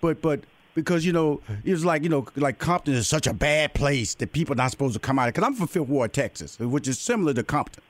but 0.00 0.20
but. 0.20 0.40
Because 0.76 1.06
you 1.06 1.12
know, 1.12 1.40
it 1.64 1.72
was 1.72 1.84
like 1.84 2.02
you 2.04 2.08
know, 2.10 2.26
like 2.36 2.58
Compton 2.58 2.94
is 2.94 3.08
such 3.08 3.26
a 3.26 3.32
bad 3.32 3.72
place 3.74 4.14
that 4.16 4.32
people 4.32 4.52
are 4.52 4.56
not 4.56 4.70
supposed 4.70 4.92
to 4.94 5.00
come 5.00 5.18
out. 5.18 5.26
Of. 5.26 5.34
Because 5.34 5.46
I'm 5.48 5.54
from 5.54 5.66
Fifth 5.68 5.88
Ward, 5.88 6.12
Texas, 6.12 6.58
which 6.60 6.86
is 6.86 6.98
similar 6.98 7.32
to 7.34 7.42
Compton. 7.42 7.82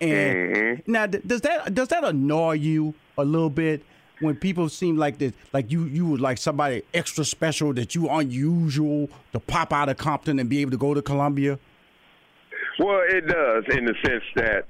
And 0.00 0.56
Mm-hmm. 0.56 0.90
now, 0.92 1.06
does 1.06 1.42
that 1.42 1.74
does 1.74 1.88
that 1.88 2.02
annoy 2.02 2.52
you 2.52 2.94
a 3.18 3.24
little 3.24 3.50
bit 3.50 3.84
when 4.20 4.36
people 4.36 4.70
seem 4.70 4.96
like 4.96 5.18
that, 5.18 5.34
like 5.52 5.70
you 5.70 5.84
you 5.84 6.06
were 6.08 6.16
like 6.18 6.38
somebody 6.38 6.82
extra 6.94 7.24
special, 7.26 7.74
that 7.74 7.94
you 7.94 8.08
unusual 8.08 9.10
to 9.32 9.40
pop 9.40 9.72
out 9.72 9.90
of 9.90 9.98
Compton 9.98 10.38
and 10.38 10.48
be 10.48 10.60
able 10.62 10.70
to 10.70 10.78
go 10.78 10.94
to 10.94 11.02
Columbia? 11.02 11.58
Well, 12.78 13.02
it 13.06 13.26
does 13.26 13.64
in 13.76 13.84
the 13.84 13.94
sense 14.04 14.24
that 14.36 14.66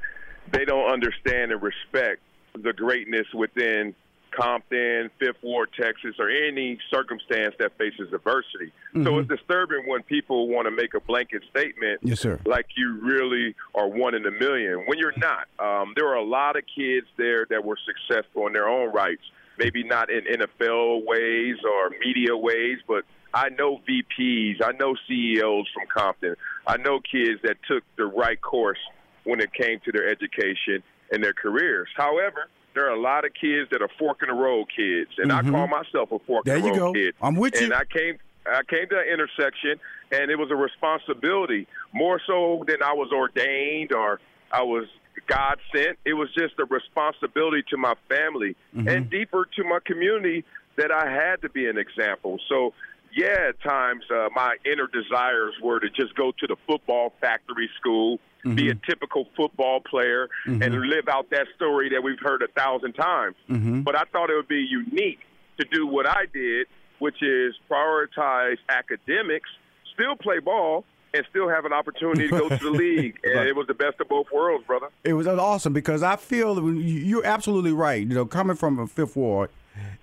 they 0.52 0.64
don't 0.64 0.90
understand 0.92 1.52
and 1.52 1.62
respect 1.62 2.20
the 2.61 2.72
greatness 2.72 3.26
within 3.32 3.94
Compton, 4.37 5.11
Fifth 5.18 5.43
Ward, 5.43 5.70
Texas, 5.78 6.16
or 6.18 6.28
any 6.30 6.78
circumstance 6.93 7.55
that 7.59 7.76
faces 7.78 8.12
adversity. 8.12 8.72
So 8.93 8.99
Mhm. 8.99 9.20
it's 9.20 9.28
disturbing 9.28 9.87
when 9.87 10.03
people 10.03 10.49
want 10.49 10.66
to 10.66 10.70
make 10.70 10.95
a 10.95 11.01
blanket 11.01 11.43
statement 11.51 12.01
Yes, 12.03 12.20
sir. 12.20 12.41
like 12.45 12.66
you 12.76 12.99
really 13.03 13.55
are 13.74 13.89
one 13.89 14.14
in 14.14 14.26
a 14.26 14.30
million 14.30 14.80
when 14.87 14.99
you're 14.99 15.14
not. 15.16 15.49
Um, 15.59 15.93
there 15.97 16.07
are 16.09 16.16
a 16.16 16.22
lot 16.24 16.57
of 16.57 16.64
kids 16.66 17.07
there 17.16 17.47
that 17.51 17.64
were 17.64 17.76
successful 17.85 18.47
in 18.47 18.53
their 18.53 18.68
own 18.68 18.93
rights, 18.93 19.22
maybe 19.59 19.82
not 19.85 20.11
in 20.11 20.24
NFL 20.26 21.03
ways 21.05 21.57
or 21.64 21.91
media 22.05 22.37
ways, 22.37 22.78
but 22.87 23.05
I 23.32 23.49
know 23.49 23.78
VPs, 23.87 24.61
I 24.62 24.72
know 24.72 24.95
CEOs 25.09 25.68
from 25.74 25.87
Compton, 25.89 26.37
I 26.66 26.76
know 26.76 27.01
kids 27.01 27.41
that 27.43 27.57
took 27.66 27.82
the 27.97 28.07
right 28.07 28.41
course 28.41 28.78
when 29.24 29.41
it 29.41 29.53
came 29.53 29.80
to 29.80 29.93
their 29.93 30.07
education 30.09 30.82
and 31.11 31.22
their 31.22 31.32
careers. 31.32 31.89
However, 31.97 32.47
there 32.74 32.86
are 32.86 32.94
a 32.94 33.00
lot 33.00 33.24
of 33.24 33.32
kids 33.34 33.70
that 33.70 33.80
are 33.82 33.88
fork 33.98 34.18
in 34.22 34.28
the 34.28 34.34
road 34.34 34.66
kids, 34.74 35.10
and 35.18 35.30
Mhm. 35.30 35.46
I 35.46 35.50
call 35.50 35.66
myself 35.68 36.12
a 36.12 36.18
fork 36.20 36.44
There 36.44 36.56
in 36.56 36.62
the 36.64 36.70
road 36.70 36.78
go. 36.78 36.92
kid. 36.92 37.14
I'm 37.22 37.36
with 37.36 37.54
you. 37.58 37.66
And 37.66 37.74
I 37.74 37.84
came 37.84 38.18
I 38.46 38.60
came 38.68 38.86
to 38.90 38.96
that 38.96 39.06
intersection 39.10 39.80
and 40.12 40.30
it 40.30 40.36
was 40.38 40.50
a 40.50 40.54
responsibility 40.56 41.66
more 41.94 42.20
so 42.26 42.62
than 42.68 42.82
I 42.82 42.92
was 42.92 43.10
ordained 43.10 43.94
or 43.94 44.20
I 44.52 44.62
was 44.62 44.86
God 45.26 45.58
sent. 45.74 45.98
It 46.04 46.12
was 46.12 46.28
just 46.34 46.58
a 46.58 46.66
responsibility 46.66 47.62
to 47.70 47.78
my 47.78 47.94
family 48.10 48.54
Mm-hmm. 48.76 48.88
and 48.88 49.08
deeper 49.08 49.46
to 49.56 49.64
my 49.64 49.78
community 49.86 50.44
that 50.76 50.90
I 50.92 51.08
had 51.10 51.40
to 51.40 51.48
be 51.48 51.66
an 51.68 51.78
example. 51.78 52.38
So 52.50 52.74
yeah, 53.16 53.48
at 53.50 53.60
times 53.62 54.02
uh, 54.10 54.28
my 54.34 54.56
inner 54.64 54.86
desires 54.86 55.54
were 55.62 55.80
to 55.80 55.88
just 55.90 56.14
go 56.14 56.32
to 56.38 56.46
the 56.46 56.56
football 56.66 57.12
factory 57.20 57.70
school, 57.78 58.18
be 58.54 58.68
a 58.70 58.74
typical 58.74 59.26
football 59.36 59.80
player, 59.80 60.28
and 60.46 60.74
live 60.80 61.08
out 61.08 61.30
that 61.30 61.46
story 61.56 61.88
that 61.90 62.02
we've 62.02 62.20
heard 62.20 62.42
a 62.42 62.48
thousand 62.48 62.92
times. 62.92 63.36
Mm-hmm. 63.48 63.80
But 63.82 63.96
I 63.96 64.04
thought 64.12 64.28
it 64.30 64.34
would 64.36 64.48
be 64.48 64.66
unique 64.68 65.20
to 65.58 65.64
do 65.72 65.86
what 65.86 66.06
I 66.08 66.26
did 66.32 66.66
which 67.00 67.22
is 67.22 67.54
prioritize 67.70 68.56
academics, 68.68 69.50
still 69.94 70.16
play 70.16 70.38
ball, 70.38 70.84
and 71.12 71.24
still 71.28 71.48
have 71.48 71.64
an 71.64 71.72
opportunity 71.72 72.28
to 72.28 72.38
go 72.38 72.48
to 72.48 72.56
the 72.56 72.70
league. 72.84 73.18
And 73.24 73.34
Right. 73.34 73.46
it 73.48 73.56
was 73.56 73.66
the 73.66 73.74
best 73.74 74.00
of 74.00 74.08
both 74.08 74.26
worlds, 74.32 74.64
brother. 74.66 74.88
It 75.02 75.12
was 75.14 75.26
awesome 75.26 75.72
because 75.72 76.02
I 76.02 76.16
feel 76.16 76.56
you- 76.62 76.72
you're 77.00 77.26
absolutely 77.26 77.72
right. 77.72 78.00
You 78.06 78.14
know, 78.14 78.26
coming 78.26 78.56
from 78.56 78.78
a 78.78 78.86
Fifth 78.86 79.16
Ward, 79.16 79.50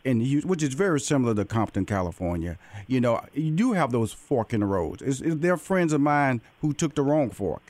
and 0.05 0.23
you, 0.25 0.41
which 0.41 0.63
is 0.63 0.73
very 0.73 0.99
similar 0.99 1.33
to 1.35 1.45
Compton, 1.45 1.85
California. 1.85 2.57
You 2.87 3.01
know, 3.01 3.21
you 3.33 3.51
do 3.51 3.73
have 3.73 3.91
those 3.91 4.11
fork 4.13 4.53
in 4.53 4.59
the 4.61 4.65
roads. 4.65 5.01
It's, 5.01 5.21
it's, 5.21 5.35
they're 5.37 5.57
friends 5.57 5.93
of 5.93 6.01
mine 6.01 6.41
who 6.61 6.73
took 6.73 6.95
the 6.95 7.01
wrong 7.03 7.29
fork. 7.29 7.61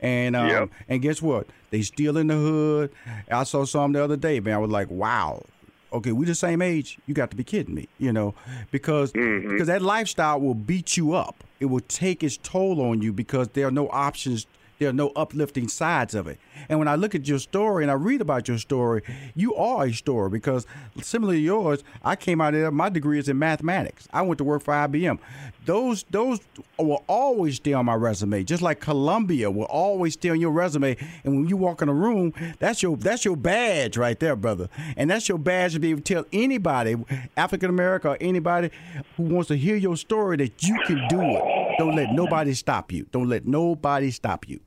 And 0.00 0.36
um, 0.36 0.48
Yep. 0.48 0.70
and 0.88 1.02
guess 1.02 1.22
what? 1.22 1.46
They 1.70 1.82
still 1.82 2.16
in 2.16 2.26
the 2.26 2.34
hood. 2.34 2.92
I 3.30 3.44
saw 3.44 3.64
some 3.64 3.92
the 3.92 4.02
other 4.04 4.16
day, 4.16 4.40
man. 4.40 4.54
I 4.54 4.58
was 4.58 4.70
like, 4.70 4.90
wow. 4.90 5.44
Okay, 5.92 6.12
we 6.12 6.26
the 6.26 6.34
same 6.34 6.60
age. 6.60 6.98
You 7.06 7.14
got 7.14 7.30
to 7.30 7.36
be 7.36 7.44
kidding 7.44 7.74
me, 7.74 7.88
you 7.98 8.12
know, 8.12 8.34
because 8.70 9.12
because 9.12 9.68
that 9.68 9.80
lifestyle 9.82 10.40
will 10.40 10.54
beat 10.54 10.96
you 10.96 11.14
up. 11.14 11.42
It 11.60 11.66
will 11.66 11.80
take 11.80 12.22
its 12.22 12.36
toll 12.36 12.82
on 12.82 13.00
you 13.00 13.12
because 13.12 13.48
there 13.48 13.66
are 13.68 13.70
no 13.70 13.88
options. 13.88 14.46
There 14.78 14.88
are 14.90 14.92
no 14.92 15.10
uplifting 15.16 15.68
sides 15.68 16.14
of 16.14 16.26
it. 16.26 16.38
And 16.68 16.78
when 16.78 16.88
I 16.88 16.96
look 16.96 17.14
at 17.14 17.26
your 17.26 17.38
story 17.38 17.84
and 17.84 17.90
I 17.90 17.94
read 17.94 18.20
about 18.20 18.48
your 18.48 18.58
story, 18.58 19.02
you 19.34 19.54
are 19.54 19.86
a 19.86 19.92
story 19.92 20.30
because 20.30 20.66
similar 21.00 21.34
to 21.34 21.38
yours, 21.38 21.82
I 22.04 22.16
came 22.16 22.40
out 22.40 22.54
of 22.54 22.60
there. 22.60 22.70
My 22.70 22.88
degree 22.88 23.18
is 23.18 23.28
in 23.28 23.38
mathematics. 23.38 24.08
I 24.12 24.22
went 24.22 24.38
to 24.38 24.44
work 24.44 24.62
for 24.62 24.74
IBM. 24.74 25.18
Those 25.64 26.04
those 26.10 26.40
will 26.78 27.02
always 27.08 27.56
stay 27.56 27.72
on 27.72 27.86
my 27.86 27.94
resume, 27.94 28.44
just 28.44 28.62
like 28.62 28.80
Columbia 28.80 29.50
will 29.50 29.64
always 29.64 30.14
stay 30.14 30.30
on 30.30 30.40
your 30.40 30.52
resume. 30.52 30.96
And 31.24 31.36
when 31.36 31.48
you 31.48 31.56
walk 31.56 31.82
in 31.82 31.88
a 31.88 31.94
room, 31.94 32.32
that's 32.58 32.82
your 32.82 32.96
that's 32.96 33.24
your 33.24 33.36
badge 33.36 33.96
right 33.96 34.18
there, 34.18 34.36
brother. 34.36 34.68
And 34.96 35.10
that's 35.10 35.28
your 35.28 35.38
badge 35.38 35.72
to 35.72 35.80
be 35.80 35.90
able 35.90 36.02
to 36.02 36.14
tell 36.14 36.24
anybody, 36.32 36.96
African 37.36 37.70
American 37.70 38.12
or 38.12 38.18
anybody 38.20 38.70
who 39.16 39.24
wants 39.24 39.48
to 39.48 39.56
hear 39.56 39.76
your 39.76 39.96
story 39.96 40.36
that 40.36 40.62
you 40.62 40.78
can 40.86 41.06
do 41.08 41.20
it. 41.20 41.55
Don't 41.78 41.96
let 41.96 42.12
nobody 42.12 42.54
stop 42.54 42.92
you. 42.92 43.06
Don't 43.10 43.28
let 43.28 43.46
nobody 43.46 44.10
stop 44.10 44.48
you. 44.48 44.60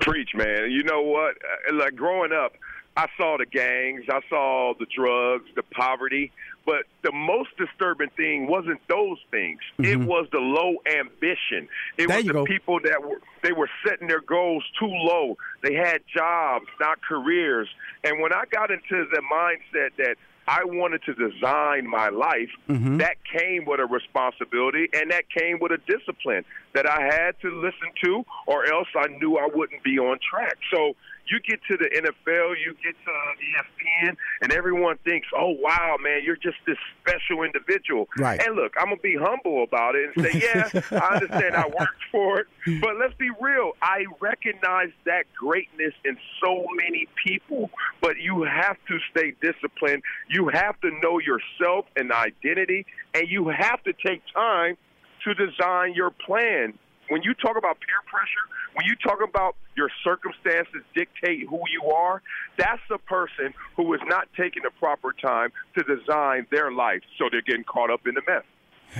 Preach, 0.00 0.30
man. 0.34 0.70
You 0.70 0.82
know 0.82 1.02
what? 1.02 1.36
Uh, 1.68 1.74
Like 1.74 1.94
growing 1.96 2.32
up, 2.32 2.52
I 2.96 3.06
saw 3.16 3.36
the 3.38 3.46
gangs, 3.46 4.04
I 4.10 4.20
saw 4.28 4.74
the 4.78 4.86
drugs, 4.94 5.44
the 5.54 5.62
poverty, 5.62 6.32
but 6.66 6.84
the 7.02 7.12
most 7.12 7.50
disturbing 7.56 8.10
thing 8.16 8.46
wasn't 8.48 8.80
those 8.88 9.18
things. 9.30 9.60
It 9.78 9.98
was 9.98 10.26
the 10.32 10.38
low 10.40 10.76
ambition. 10.98 11.68
It 11.96 12.08
Mm-hmm. 12.08 12.08
There 12.08 12.16
was 12.16 12.26
the 12.26 12.32
go. 12.32 12.44
people 12.44 12.80
that 12.84 13.02
were 13.02 13.20
they 13.42 13.52
were 13.52 13.70
setting 13.86 14.08
their 14.08 14.20
goals 14.20 14.64
too 14.78 14.86
low. 14.90 15.36
They 15.62 15.74
had 15.74 16.00
jobs, 16.14 16.66
not 16.80 16.98
careers. 17.02 17.68
And 18.04 18.20
when 18.20 18.32
I 18.32 18.44
got 18.50 18.70
into 18.70 19.06
the 19.12 19.22
mindset 19.32 19.90
that 19.98 20.16
I 20.48 20.64
wanted 20.64 21.02
to 21.04 21.14
design 21.14 21.88
my 21.88 22.08
life, 22.08 22.50
Mm-hmm. 22.68 22.98
that 22.98 23.16
came 23.24 23.64
with 23.64 23.80
a 23.80 23.86
responsibility 23.86 24.88
and 24.92 25.10
that 25.10 25.24
came 25.30 25.58
with 25.60 25.72
a 25.72 25.78
discipline 25.88 26.44
that 26.74 26.88
I 26.88 27.02
had 27.02 27.32
to 27.42 27.50
listen 27.60 27.90
to, 28.04 28.24
or 28.46 28.64
else 28.66 28.86
I 28.96 29.08
knew 29.18 29.36
I 29.38 29.48
wouldn't 29.52 29.82
be 29.82 29.98
on 29.98 30.18
track. 30.28 30.56
So 30.72 30.94
you 31.30 31.40
get 31.40 31.60
to 31.70 31.76
the 31.76 31.88
NFL, 31.88 32.54
you 32.58 32.74
get 32.82 32.94
to 33.04 33.10
ESPN, 33.10 34.16
and 34.42 34.52
everyone 34.52 34.98
thinks, 35.04 35.28
"Oh 35.34 35.50
wow, 35.50 35.96
man, 36.00 36.22
you're 36.24 36.36
just 36.36 36.58
this 36.66 36.76
special 37.00 37.42
individual." 37.42 38.08
Right. 38.18 38.40
And 38.44 38.56
look, 38.56 38.74
I'm 38.78 38.86
gonna 38.86 38.96
be 38.96 39.16
humble 39.16 39.62
about 39.62 39.94
it 39.94 40.10
and 40.14 40.26
say, 40.26 40.40
"Yeah, 40.54 40.68
I 40.90 41.14
understand 41.14 41.54
I 41.54 41.66
worked 41.66 42.04
for 42.10 42.40
it," 42.40 42.46
but 42.80 42.96
let's 42.98 43.14
be 43.14 43.30
real. 43.40 43.72
I 43.80 44.06
recognize 44.20 44.90
that 45.04 45.24
greatness 45.38 45.94
in 46.04 46.16
so 46.42 46.66
many 46.74 47.06
people, 47.24 47.70
but 48.00 48.18
you 48.18 48.42
have 48.42 48.76
to 48.88 48.98
stay 49.10 49.34
disciplined. 49.40 50.02
You 50.28 50.48
have 50.48 50.80
to 50.80 50.90
know 51.00 51.20
yourself 51.20 51.86
and 51.96 52.12
identity, 52.12 52.86
and 53.14 53.28
you 53.28 53.48
have 53.48 53.82
to 53.84 53.92
take 53.92 54.22
time 54.34 54.76
to 55.24 55.34
design 55.34 55.94
your 55.94 56.10
plan. 56.10 56.74
When 57.10 57.22
you 57.22 57.34
talk 57.34 57.56
about 57.58 57.76
peer 57.80 58.00
pressure, 58.06 58.46
when 58.74 58.86
you 58.86 58.94
talk 58.96 59.18
about 59.28 59.56
your 59.76 59.90
circumstances 60.04 60.82
dictate 60.94 61.48
who 61.48 61.60
you 61.72 61.90
are, 61.90 62.22
that's 62.56 62.80
the 62.88 62.98
person 62.98 63.52
who 63.76 63.92
is 63.94 64.00
not 64.06 64.28
taking 64.36 64.62
the 64.62 64.70
proper 64.78 65.12
time 65.12 65.50
to 65.76 65.82
design 65.82 66.46
their 66.52 66.70
life, 66.70 67.00
so 67.18 67.28
they're 67.30 67.42
getting 67.42 67.64
caught 67.64 67.90
up 67.90 68.06
in 68.06 68.14
the 68.14 68.22
mess. 68.28 68.44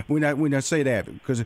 when 0.09 0.25
I 0.25 0.35
when 0.35 0.53
I 0.55 0.61
say 0.61 0.83
that 0.83 1.07
because 1.07 1.45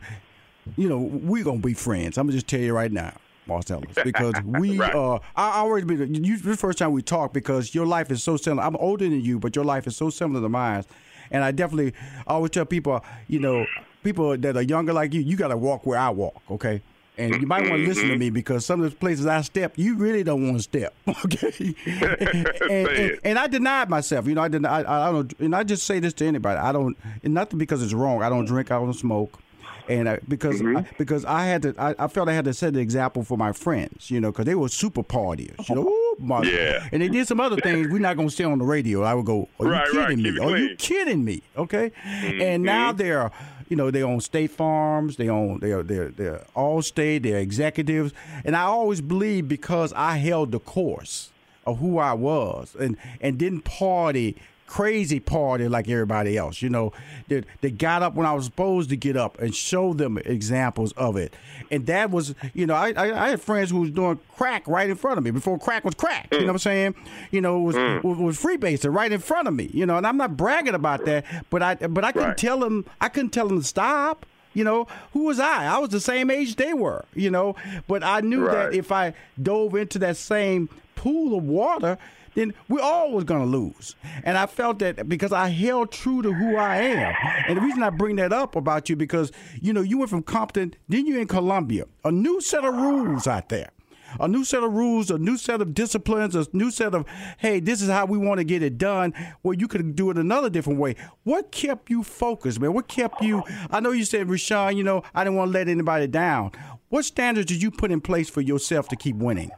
you 0.75 0.89
know 0.89 0.97
we're 0.99 1.43
gonna 1.43 1.59
be 1.59 1.75
friends. 1.75 2.17
I'm 2.17 2.25
gonna 2.25 2.33
just 2.37 2.47
tell 2.47 2.59
you 2.59 2.73
right 2.73 2.91
now, 2.91 3.13
Marcellus, 3.45 3.97
because 4.03 4.33
we 4.41 4.79
Right. 4.79 4.93
uh 4.93 5.19
I 5.35 5.61
already 5.61 5.85
been 5.85 6.23
you 6.23 6.37
the 6.37 6.57
first 6.57 6.79
time 6.79 6.93
we 6.93 7.03
talked 7.03 7.35
because 7.35 7.75
your 7.75 7.85
life 7.85 8.09
is 8.09 8.23
so 8.23 8.37
similar. 8.37 8.63
I'm 8.63 8.75
older 8.77 9.05
than 9.07 9.21
you, 9.21 9.37
but 9.37 9.55
your 9.55 9.65
life 9.65 9.85
is 9.85 9.95
so 9.95 10.09
similar 10.09 10.41
to 10.41 10.49
mine, 10.49 10.83
and 11.29 11.43
I 11.43 11.51
definitely 11.51 11.93
I 12.25 12.33
always 12.33 12.49
tell 12.51 12.65
people, 12.65 13.05
you 13.27 13.39
know, 13.39 13.67
people 14.05 14.37
that 14.37 14.55
are 14.55 14.61
younger 14.61 14.93
like 14.93 15.13
you, 15.13 15.19
you 15.19 15.35
got 15.35 15.49
to 15.49 15.57
walk 15.57 15.85
where 15.85 15.99
I 15.99 16.09
walk, 16.11 16.41
okay. 16.49 16.81
And 17.17 17.41
you 17.41 17.47
might 17.47 17.61
want 17.69 17.81
to 17.81 17.87
listen 17.87 18.09
to 18.09 18.17
me 18.17 18.29
because 18.29 18.65
some 18.65 18.81
of 18.81 18.89
the 18.91 18.95
places 18.97 19.25
I 19.25 19.39
step, 19.41 19.77
you 19.77 19.95
really 19.95 20.21
don't 20.23 20.43
want 20.45 20.57
to 20.57 20.63
step, 20.63 20.93
okay? 21.25 21.73
and, 21.85 22.87
and, 22.89 23.19
and 23.23 23.39
I 23.39 23.47
denied 23.47 23.89
myself. 23.89 24.27
You 24.27 24.35
know, 24.35 24.41
I 24.41 24.49
didn't. 24.49 24.65
I, 24.65 25.07
I 25.09 25.11
don't. 25.13 25.33
And 25.39 25.55
I 25.55 25.63
just 25.63 25.83
say 25.85 25.99
this 25.99 26.13
to 26.15 26.25
anybody. 26.25 26.59
I 26.59 26.71
don't. 26.73 26.97
Nothing 27.23 27.57
because 27.57 27.81
it's 27.81 27.93
wrong. 27.93 28.21
I 28.21 28.27
don't 28.29 28.43
drink. 28.45 28.69
I 28.69 28.75
don't 28.79 28.91
smoke. 28.93 29.39
And 29.87 30.09
I, 30.09 30.19
because 30.27 30.61
Mm-hmm. 30.61 30.77
I, 30.77 30.85
because 30.97 31.23
I 31.25 31.45
had 31.45 31.61
to, 31.61 31.75
I, 31.77 31.95
I 31.99 32.07
felt 32.07 32.27
I 32.27 32.33
had 32.33 32.45
to 32.45 32.53
set 32.53 32.73
the 32.73 32.79
example 32.79 33.23
for 33.23 33.37
my 33.37 33.53
friends. 33.53 34.11
You 34.11 34.19
know, 34.19 34.31
because 34.31 34.45
they 34.45 34.55
were 34.55 34.67
super 34.67 35.03
partiers. 35.03 35.69
You 35.69 35.75
know, 35.75 35.87
Ooh, 35.87 36.43
Yeah. 36.43 36.87
And 36.91 37.01
they 37.01 37.07
did 37.07 37.27
some 37.27 37.39
other 37.39 37.55
things. 37.57 37.87
We're 37.87 37.99
not 37.99 38.17
gonna 38.17 38.29
stay 38.29 38.43
on 38.43 38.57
the 38.57 38.65
radio. 38.65 39.03
I 39.03 39.13
would 39.13 39.25
go. 39.25 39.47
Are 39.59 39.65
you 39.67 39.71
Right, 39.71 39.87
right. 39.93 40.09
kidding 40.09 40.23
Keep 40.23 40.33
me? 40.35 40.41
Are 40.43 40.57
you 40.57 40.75
kidding 40.75 41.23
me? 41.23 41.43
Okay. 41.55 41.91
And 42.03 42.63
now 42.63 42.91
they're, 42.91 43.31
you 43.69 43.75
know, 43.75 43.91
they 43.91 44.03
own 44.03 44.21
state 44.21 44.51
farms. 44.51 45.17
They 45.17 45.29
own 45.29 45.59
they're 45.59 45.83
they're 45.83 46.09
they're 46.09 46.45
all 46.55 46.81
state. 46.81 47.23
They're 47.23 47.39
executives. 47.39 48.13
And 48.43 48.55
I 48.55 48.63
always 48.63 49.01
believe 49.01 49.47
because 49.47 49.93
I 49.93 50.17
held 50.17 50.51
the 50.51 50.59
course 50.59 51.31
of 51.65 51.79
who 51.79 51.97
I 51.97 52.13
was 52.13 52.75
and 52.79 52.97
and 53.21 53.37
didn't 53.37 53.61
party 53.61 54.35
crazy 54.67 55.19
party 55.19 55.67
like 55.67 55.87
everybody 55.87 56.37
else. 56.37 56.61
You 56.61 56.69
know, 56.69 56.91
they, 57.27 57.43
they 57.61 57.71
got 57.71 58.01
up 58.01 58.15
when 58.15 58.25
I 58.25 58.33
was 58.33 58.45
supposed 58.45 58.89
to 58.89 58.97
get 58.97 59.15
up 59.15 59.39
and 59.39 59.55
show 59.55 59.93
them 59.93 60.17
examples 60.19 60.91
of 60.93 61.17
it. 61.17 61.33
And 61.71 61.85
that 61.87 62.11
was, 62.11 62.35
you 62.53 62.65
know, 62.65 62.73
I, 62.75 62.91
I, 62.91 63.25
I 63.25 63.29
had 63.29 63.41
friends 63.41 63.71
who 63.71 63.81
was 63.81 63.91
doing 63.91 64.19
crack 64.35 64.67
right 64.67 64.89
in 64.89 64.95
front 64.95 65.17
of 65.17 65.23
me 65.23 65.31
before 65.31 65.57
crack 65.59 65.85
was 65.85 65.95
crack. 65.95 66.27
You 66.31 66.39
know 66.39 66.45
what 66.47 66.51
I'm 66.53 66.59
saying? 66.59 66.95
You 67.31 67.41
know, 67.41 67.57
it 67.57 67.63
was 67.63 67.75
mm. 67.75 68.03
was, 68.03 68.17
was 68.17 68.41
freebasing 68.41 68.93
right 68.93 69.11
in 69.11 69.19
front 69.19 69.47
of 69.47 69.53
me. 69.53 69.69
You 69.73 69.85
know, 69.85 69.97
and 69.97 70.05
I'm 70.05 70.17
not 70.17 70.35
bragging 70.37 70.75
about 70.75 71.05
that, 71.05 71.25
but 71.49 71.61
I 71.61 71.75
but 71.75 72.03
I 72.03 72.11
couldn't 72.11 72.29
Right. 72.29 72.37
tell 72.37 72.59
them 72.59 72.85
I 73.01 73.09
couldn't 73.09 73.31
tell 73.31 73.47
them 73.47 73.59
to 73.59 73.67
stop. 73.67 74.25
You 74.53 74.63
know, 74.63 74.87
who 75.11 75.25
was 75.25 75.39
I? 75.39 75.65
I 75.65 75.79
was 75.79 75.89
the 75.89 75.99
same 75.99 76.31
age 76.31 76.55
they 76.55 76.73
were, 76.73 77.03
you 77.13 77.29
know, 77.29 77.55
but 77.87 78.03
I 78.03 78.21
knew 78.21 78.45
that 78.45 78.73
if 78.73 78.89
I 78.91 79.13
dove 79.41 79.75
into 79.75 79.99
that 79.99 80.15
same 80.15 80.69
pool 80.95 81.37
of 81.37 81.43
water, 81.43 81.97
then 82.35 82.53
we're 82.69 82.81
always 82.81 83.23
going 83.25 83.41
to 83.41 83.57
lose. 83.57 83.95
And 84.23 84.37
I 84.37 84.45
felt 84.45 84.79
that 84.79 85.09
because 85.09 85.31
I 85.31 85.49
held 85.49 85.91
true 85.91 86.21
to 86.21 86.31
who 86.31 86.55
I 86.55 86.77
am. 86.77 87.15
And 87.47 87.57
the 87.57 87.61
reason 87.61 87.81
I 87.81 87.89
bring 87.89 88.17
that 88.17 88.31
up 88.31 88.55
about 88.55 88.89
you 88.89 88.95
because, 88.95 89.31
you 89.59 89.73
know, 89.73 89.81
you 89.81 89.97
went 89.97 90.09
from 90.09 90.23
Compton, 90.23 90.75
then 90.87 91.07
you're 91.07 91.19
in 91.19 91.27
Columbia. 91.27 91.85
A 92.03 92.11
new 92.11 92.39
set 92.41 92.63
of 92.63 92.75
rules 92.75 93.25
out 93.25 93.49
there. 93.49 93.71
A 94.19 94.27
new 94.29 94.45
set 94.45 94.63
of 94.63 94.71
rules, 94.71 95.11
a 95.11 95.17
new 95.17 95.35
set 95.35 95.61
of 95.61 95.73
disciplines, 95.73 96.35
a 96.35 96.47
new 96.53 96.71
set 96.71 96.95
of, 96.95 97.05
hey, 97.37 97.59
this 97.59 97.81
is 97.81 97.89
how 97.89 98.05
we 98.05 98.17
want 98.17 98.37
to 98.37 98.45
get 98.45 98.63
it 98.63 98.77
done, 98.77 99.13
where 99.41 99.55
you 99.55 99.67
could 99.67 99.93
do 99.95 100.09
it 100.09 100.17
another 100.17 100.49
different 100.49 100.79
way. 100.79 100.95
What 101.23 101.51
kept 101.51 101.89
you 101.89 102.01
focused, 102.01 102.61
man? 102.61 102.73
What 102.73 102.87
kept 102.87 103.21
you? 103.21 103.43
I 103.71 103.81
know 103.81 103.91
you 103.91 104.05
said, 104.05 104.29
Rushion, 104.29 104.77
you 104.77 104.83
know, 104.83 105.03
I 105.13 105.25
didn't 105.25 105.35
want 105.35 105.49
to 105.49 105.57
let 105.57 105.67
anybody 105.67 106.07
down. 106.07 106.51
What 106.87 107.03
standards 107.03 107.47
did 107.47 107.61
you 107.61 107.71
put 107.71 107.91
in 107.91 107.99
place 107.99 108.29
for 108.29 108.39
yourself 108.39 108.87
to 108.89 108.95
keep 108.95 109.17
winning? 109.17 109.51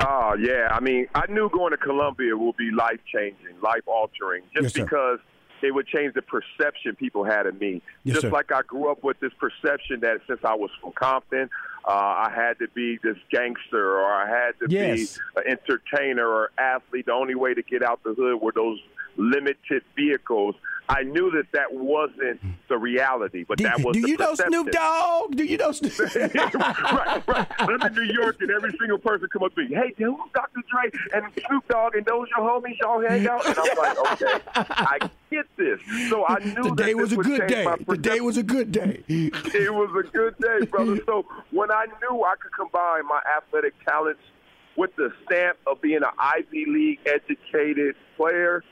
Oh 0.00 0.34
yeah, 0.38 0.68
I 0.70 0.80
mean, 0.80 1.06
I 1.14 1.26
knew 1.30 1.50
going 1.50 1.72
to 1.72 1.76
Columbia 1.76 2.36
would 2.36 2.56
be 2.56 2.70
life 2.70 3.00
changing, 3.12 3.60
life 3.62 3.86
altering, 3.86 4.42
just 4.54 4.76
Yes, 4.76 4.84
because 4.84 5.18
it 5.62 5.72
would 5.74 5.86
change 5.86 6.14
the 6.14 6.22
perception 6.22 6.96
people 6.96 7.22
had 7.24 7.46
of 7.46 7.60
me. 7.60 7.82
Yes, 8.04 8.14
just 8.14 8.22
sir. 8.22 8.30
like 8.30 8.50
I 8.50 8.62
grew 8.62 8.90
up 8.90 9.04
with 9.04 9.20
this 9.20 9.32
perception 9.38 10.00
that 10.00 10.20
since 10.26 10.40
I 10.42 10.54
was 10.54 10.70
from 10.80 10.92
Compton, 10.92 11.50
uh, 11.86 11.90
I 11.92 12.32
had 12.34 12.58
to 12.60 12.68
be 12.68 12.98
this 13.02 13.16
gangster 13.30 13.98
or 14.00 14.10
I 14.10 14.26
had 14.26 14.52
to 14.60 14.66
Yes. 14.70 15.18
be 15.18 15.40
an 15.40 15.58
entertainer 15.58 16.26
or 16.26 16.50
athlete. 16.56 17.06
The 17.06 17.12
only 17.12 17.34
way 17.34 17.52
to 17.52 17.62
get 17.62 17.82
out 17.82 18.02
the 18.02 18.14
hood 18.14 18.40
were 18.40 18.52
those 18.52 18.78
limited 19.20 19.82
vehicles. 19.94 20.54
I 20.88 21.04
knew 21.04 21.30
that 21.30 21.44
that 21.52 21.72
wasn't 21.72 22.40
the 22.68 22.76
reality, 22.76 23.44
but 23.46 23.58
Do, 23.58 23.64
that 23.64 23.78
was 23.78 23.94
do 23.94 24.02
the 24.02 24.08
you 24.08 24.16
know. 24.16 24.34
Snoop 24.34 24.72
Dogg? 24.72 25.36
Do 25.36 25.44
you 25.44 25.56
know 25.56 25.70
Snoop? 25.70 25.96
right, 26.16 27.28
right. 27.28 27.46
I'm 27.60 27.80
in 27.82 27.94
New 27.94 28.12
York, 28.12 28.38
and 28.40 28.50
every 28.50 28.72
single 28.76 28.98
person 28.98 29.28
come 29.32 29.44
up 29.44 29.54
to 29.54 29.60
me, 29.60 29.68
"Hey, 29.72 29.94
dude, 29.96 30.16
Dr. 30.34 30.60
Dre 30.68 30.90
and 31.14 31.26
Snoop 31.46 31.68
Dogg 31.68 31.94
and 31.94 32.04
those 32.06 32.26
your 32.36 32.44
homies, 32.48 32.76
y'all 32.80 33.00
hang 33.00 33.24
out." 33.28 33.46
And 33.46 33.56
I'm 33.56 33.76
like, 33.78 34.12
"Okay, 34.12 34.40
I 34.56 34.98
get 35.30 35.46
this." 35.56 35.80
So 36.08 36.26
I 36.26 36.38
knew 36.44 36.54
that 36.54 36.76
Today 36.76 36.94
was 36.94 37.12
a 37.12 37.16
good 37.18 37.46
day. 37.46 37.66
The 37.86 37.96
day 37.96 38.20
was 38.20 38.36
a 38.36 38.42
good 38.42 38.72
day. 38.72 39.04
it 39.08 39.72
was 39.72 39.90
a 39.96 40.10
good 40.10 40.36
day, 40.38 40.66
brother. 40.66 40.98
So 41.06 41.24
when 41.52 41.70
I 41.70 41.86
knew 42.02 42.24
I 42.24 42.34
could 42.40 42.52
combine 42.52 43.06
my 43.06 43.20
athletic 43.36 43.74
talents 43.84 44.22
with 44.76 44.94
the 44.96 45.12
stamp 45.24 45.56
of 45.68 45.80
being 45.80 45.98
an 45.98 46.10
Ivy 46.18 46.64
League 46.66 46.98
educated 47.06 47.94
player, 48.16 48.64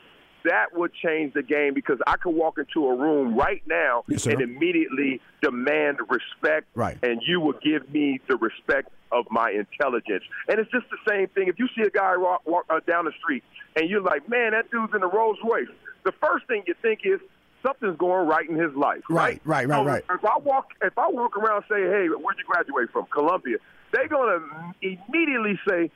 that 0.45 0.67
would 0.73 0.91
change 0.93 1.33
the 1.33 1.43
game 1.43 1.73
because 1.73 1.97
I 2.07 2.15
could 2.17 2.31
walk 2.35 2.57
into 2.57 2.87
a 2.87 2.95
room 2.95 3.35
right 3.35 3.61
now 3.67 4.03
Yes, 4.07 4.25
and 4.25 4.41
immediately 4.41 5.21
demand 5.41 5.97
respect, 6.09 6.67
Right. 6.75 6.97
and 7.03 7.21
you 7.25 7.39
would 7.41 7.61
give 7.61 7.89
me 7.91 8.19
the 8.27 8.37
respect 8.37 8.89
of 9.11 9.25
my 9.31 9.51
intelligence. 9.51 10.23
And 10.47 10.59
it's 10.59 10.69
just 10.71 10.85
the 10.89 10.97
same 11.09 11.27
thing. 11.29 11.47
If 11.47 11.57
you 11.59 11.67
see 11.75 11.81
a 11.83 11.89
guy 11.89 12.15
walk, 12.17 12.45
walk 12.45 12.65
uh, 12.69 12.79
down 12.87 13.05
the 13.05 13.11
street 13.21 13.43
and 13.75 13.89
you're 13.89 14.01
like, 14.01 14.29
man, 14.29 14.51
that 14.51 14.69
dude's 14.71 14.93
in 14.93 15.01
a 15.03 15.07
Rolls 15.07 15.37
Royce, 15.43 15.67
the 16.05 16.11
first 16.21 16.45
thing 16.47 16.63
you 16.67 16.75
think 16.81 16.99
is 17.03 17.19
something's 17.65 17.97
going 17.97 18.27
right 18.27 18.47
in 18.49 18.55
his 18.55 18.73
life. 18.75 19.01
Right, 19.09 19.41
right, 19.43 19.67
right, 19.67 19.77
So 19.79 19.83
right. 19.85 20.03
If 20.09 20.23
I 20.25 20.37
walk, 20.37 20.67
if 20.81 20.97
I 20.97 21.09
walk 21.09 21.37
around 21.37 21.63
and 21.63 21.65
say, 21.69 21.81
hey, 21.81 22.07
where'd 22.07 22.37
you 22.37 22.45
graduate 22.45 22.89
from? 22.91 23.05
Columbia. 23.11 23.57
They're 23.91 24.07
gonna 24.07 24.39
immediately 24.81 25.59
say. 25.67 25.91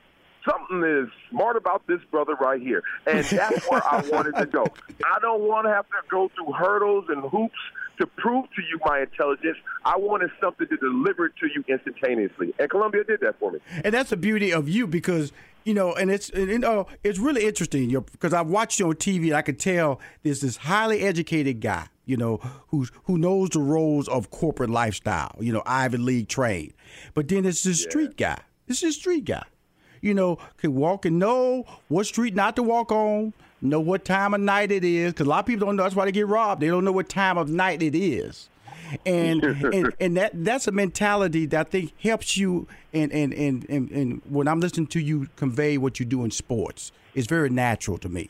Something 0.48 0.82
is 0.84 1.08
smart 1.30 1.56
about 1.56 1.86
this 1.86 2.00
brother 2.10 2.34
right 2.34 2.60
here. 2.60 2.82
And 3.06 3.24
that's 3.24 3.68
where 3.70 3.82
I 3.84 4.02
wanted 4.12 4.36
to 4.36 4.46
go. 4.46 4.66
I 5.04 5.18
don't 5.20 5.42
want 5.42 5.66
to 5.66 5.72
have 5.72 5.86
to 5.86 5.94
go 6.10 6.30
through 6.34 6.52
hurdles 6.52 7.06
and 7.08 7.22
hoops 7.22 7.58
to 7.98 8.06
prove 8.06 8.46
to 8.56 8.62
you 8.62 8.78
my 8.84 9.00
intelligence. 9.00 9.56
I 9.84 9.96
wanted 9.96 10.30
something 10.40 10.66
to 10.66 10.76
deliver 10.76 11.26
it 11.26 11.32
to 11.40 11.46
you 11.46 11.64
instantaneously. 11.68 12.54
And 12.58 12.68
Columbia 12.68 13.04
did 13.04 13.20
that 13.20 13.38
for 13.38 13.52
me. 13.52 13.60
And 13.84 13.94
that's 13.94 14.10
the 14.10 14.16
beauty 14.16 14.52
of 14.52 14.68
you 14.68 14.86
because 14.86 15.32
you 15.64 15.72
know, 15.72 15.94
and 15.94 16.10
it's 16.10 16.30
you 16.34 16.58
know, 16.58 16.86
it's 17.02 17.18
really 17.18 17.46
interesting. 17.46 17.88
Because 17.88 18.34
I've 18.34 18.48
watched 18.48 18.78
you 18.78 18.88
on 18.88 18.94
TV, 18.94 19.28
and 19.28 19.34
I 19.34 19.42
could 19.42 19.58
tell 19.58 20.00
there's 20.22 20.40
this 20.40 20.58
highly 20.58 21.00
educated 21.00 21.60
guy, 21.60 21.86
you 22.04 22.16
know, 22.16 22.36
who's 22.68 22.92
who 23.04 23.16
knows 23.16 23.50
the 23.50 23.60
roles 23.60 24.06
of 24.08 24.30
corporate 24.30 24.70
lifestyle, 24.70 25.34
you 25.40 25.52
know, 25.52 25.62
Ivy 25.64 25.98
League 25.98 26.28
trained. 26.28 26.74
But 27.14 27.28
then 27.28 27.46
it's 27.46 27.62
this 27.62 27.82
street 27.82 28.16
guy. 28.16 28.40
It's 28.68 28.82
this 28.82 28.96
street 28.96 29.24
guy. 29.24 29.44
You 30.04 30.12
know, 30.12 30.38
can 30.58 30.74
walk 30.74 31.06
and 31.06 31.18
know 31.18 31.64
what 31.88 32.04
street 32.04 32.34
not 32.34 32.56
to 32.56 32.62
walk 32.62 32.92
on, 32.92 33.32
know 33.62 33.80
what 33.80 34.04
time 34.04 34.34
of 34.34 34.40
night 34.42 34.70
it 34.70 34.84
is. 34.84 35.14
Because 35.14 35.26
a 35.26 35.30
lot 35.30 35.38
of 35.40 35.46
people 35.46 35.66
don't 35.66 35.76
know. 35.76 35.82
That's 35.82 35.94
why 35.94 36.04
they 36.04 36.12
get 36.12 36.28
robbed. 36.28 36.60
They 36.60 36.66
don't 36.66 36.84
know 36.84 36.92
what 36.92 37.08
time 37.08 37.38
of 37.38 37.48
night 37.48 37.82
it 37.82 37.94
is. 37.94 38.50
And 39.06 39.42
and, 39.44 39.94
and 39.98 40.16
that 40.18 40.32
that's 40.44 40.68
a 40.68 40.72
mentality 40.72 41.46
that 41.46 41.66
I 41.66 41.70
think 41.70 41.98
helps 42.02 42.36
you 42.36 42.68
and 42.92 43.10
and, 43.12 43.32
and, 43.32 43.64
and 43.70 43.90
and 43.90 44.22
when 44.28 44.46
I'm 44.46 44.60
listening 44.60 44.88
to 44.88 45.00
you 45.00 45.28
convey 45.36 45.78
what 45.78 45.98
you 45.98 46.04
do 46.04 46.22
in 46.22 46.30
sports, 46.30 46.92
it's 47.14 47.26
very 47.26 47.48
natural 47.48 47.96
to 47.96 48.10
me 48.10 48.28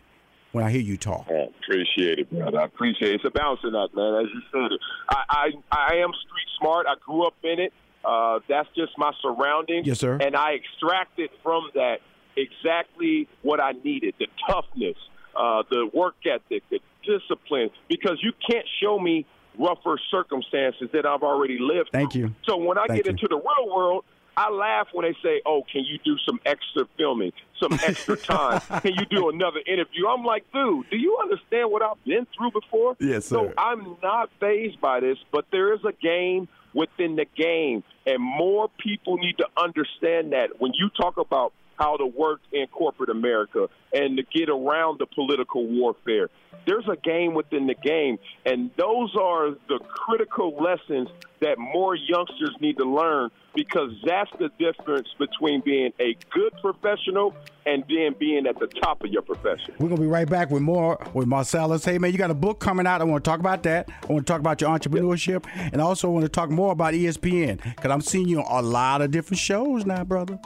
when 0.52 0.62
I 0.62 0.70
hear 0.70 0.80
you 0.80 0.96
talk. 0.96 1.26
I 1.28 1.48
appreciate 1.60 2.20
it, 2.20 2.30
brother. 2.30 2.60
I 2.60 2.66
appreciate 2.66 3.10
it. 3.10 3.14
It's 3.16 3.24
a 3.24 3.30
balancing 3.30 3.74
act, 3.74 3.96
man. 3.96 4.14
As 4.14 4.30
you 4.32 4.42
said 4.52 4.78
I, 5.10 5.24
I 5.28 5.50
I 5.72 5.96
am 5.96 6.12
street 6.12 6.48
smart. 6.60 6.86
I 6.86 6.94
grew 7.04 7.26
up 7.26 7.34
in 7.42 7.58
it. 7.58 7.72
Uh, 8.04 8.40
that's 8.48 8.68
just 8.76 8.92
my 8.98 9.12
surroundings. 9.22 9.86
Yes, 9.86 9.98
sir. 10.00 10.18
And 10.20 10.36
I 10.36 10.54
extracted 10.54 11.30
from 11.42 11.70
that 11.74 11.98
exactly 12.36 13.28
what 13.42 13.60
I 13.60 13.72
needed: 13.72 14.14
the 14.18 14.26
toughness, 14.48 14.96
uh, 15.36 15.62
the 15.70 15.88
work 15.92 16.14
ethic, 16.26 16.62
the 16.70 16.80
discipline. 17.04 17.70
Because 17.88 18.18
you 18.22 18.32
can't 18.48 18.66
show 18.82 18.98
me 18.98 19.26
rougher 19.58 19.98
circumstances 20.10 20.88
that 20.92 21.06
I've 21.06 21.22
already 21.22 21.58
lived. 21.60 21.90
Thank 21.92 22.14
you. 22.14 22.34
So 22.44 22.56
when 22.56 22.78
I 22.78 22.86
Thank 22.86 23.04
get 23.04 23.06
you. 23.06 23.10
into 23.12 23.28
the 23.28 23.36
real 23.36 23.74
world, 23.74 24.04
I 24.36 24.50
laugh 24.50 24.88
when 24.92 25.04
they 25.06 25.16
say, 25.22 25.40
"Oh, 25.46 25.62
can 25.70 25.84
you 25.84 25.98
do 26.04 26.16
some 26.26 26.40
extra 26.44 26.86
filming, 26.96 27.32
some 27.62 27.72
extra 27.84 28.16
time? 28.32 28.60
can 28.80 28.92
you 28.94 29.06
do 29.08 29.28
another 29.28 29.60
interview?" 29.66 30.08
I'm 30.08 30.24
like, 30.24 30.44
"Dude, 30.52 30.90
do 30.90 30.96
you 30.96 31.18
understand 31.22 31.70
what 31.70 31.82
I've 31.82 32.02
been 32.04 32.26
through 32.36 32.50
before?" 32.50 32.96
Yes, 32.98 33.26
sir. 33.26 33.36
So. 33.36 33.52
I'm 33.56 33.96
not 34.02 34.30
phased 34.40 34.80
by 34.80 35.00
this, 35.00 35.18
but 35.32 35.46
there 35.52 35.72
is 35.72 35.80
a 35.84 35.92
game 35.92 36.48
within 36.74 37.16
the 37.16 37.26
game, 37.36 37.82
and 38.06 38.20
more 38.20 38.68
people 38.78 39.16
need 39.16 39.38
to 39.38 39.46
understand 39.56 40.32
that. 40.32 40.60
When 40.60 40.72
you 40.74 40.90
talk 40.90 41.16
about 41.16 41.52
how 41.78 41.96
to 41.96 42.06
work 42.06 42.40
in 42.52 42.66
corporate 42.68 43.10
America 43.10 43.68
and 43.92 44.16
to 44.16 44.22
get 44.22 44.48
around 44.48 44.98
the 44.98 45.06
political 45.06 45.66
warfare. 45.66 46.28
There's 46.66 46.88
a 46.88 46.96
game 46.96 47.34
within 47.34 47.66
the 47.66 47.74
game, 47.74 48.18
and 48.46 48.70
those 48.78 49.14
are 49.16 49.50
the 49.68 49.78
critical 49.86 50.56
lessons 50.56 51.08
that 51.40 51.58
more 51.58 51.94
youngsters 51.94 52.56
need 52.60 52.78
to 52.78 52.84
learn 52.84 53.30
because 53.54 53.90
that's 54.04 54.30
the 54.38 54.48
difference 54.58 55.08
between 55.18 55.60
being 55.60 55.92
a 56.00 56.16
good 56.30 56.52
professional 56.62 57.34
and 57.66 57.84
then 57.88 58.14
being 58.18 58.46
at 58.46 58.58
the 58.58 58.66
top 58.66 59.02
of 59.04 59.10
your 59.10 59.22
profession. 59.22 59.74
We're 59.78 59.88
gonna 59.88 60.00
be 60.00 60.06
right 60.06 60.28
back 60.28 60.50
with 60.50 60.62
more 60.62 60.98
with 61.12 61.26
Marcellus. 61.26 61.84
Hey 61.84 61.98
man, 61.98 62.12
you 62.12 62.18
got 62.18 62.30
a 62.30 62.34
book 62.34 62.60
coming 62.60 62.86
out. 62.86 63.00
I 63.00 63.04
want 63.04 63.22
to 63.24 63.30
talk 63.30 63.40
about 63.40 63.62
that. 63.64 63.88
I 64.02 64.12
want 64.12 64.26
to 64.26 64.32
talk 64.32 64.40
about 64.40 64.60
your 64.60 64.70
entrepreneurship, 64.70 65.44
and 65.54 65.80
also 65.80 66.08
want 66.10 66.24
to 66.24 66.30
talk 66.30 66.50
more 66.50 66.72
about 66.72 66.94
ESPN 66.94 67.62
because 67.62 67.90
I'm 67.90 68.00
seeing 68.00 68.26
you 68.26 68.40
on 68.40 68.64
a 68.64 68.66
lot 68.66 69.02
of 69.02 69.10
different 69.10 69.38
shows 69.38 69.84
now, 69.84 70.02
brother. 70.02 70.38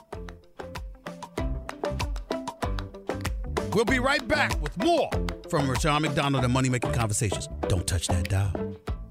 We'll 3.73 3.85
be 3.85 3.99
right 3.99 4.27
back 4.27 4.61
with 4.63 4.77
more 4.79 5.11
from 5.51 5.69
Rushion 5.69 6.01
McDonald 6.03 6.45
and 6.45 6.53
Money 6.53 6.71
Making 6.71 6.93
Conversations. 6.93 7.49
Don't 7.69 7.87
touch 7.87 8.07
that 8.09 8.29
dial. 8.29 8.53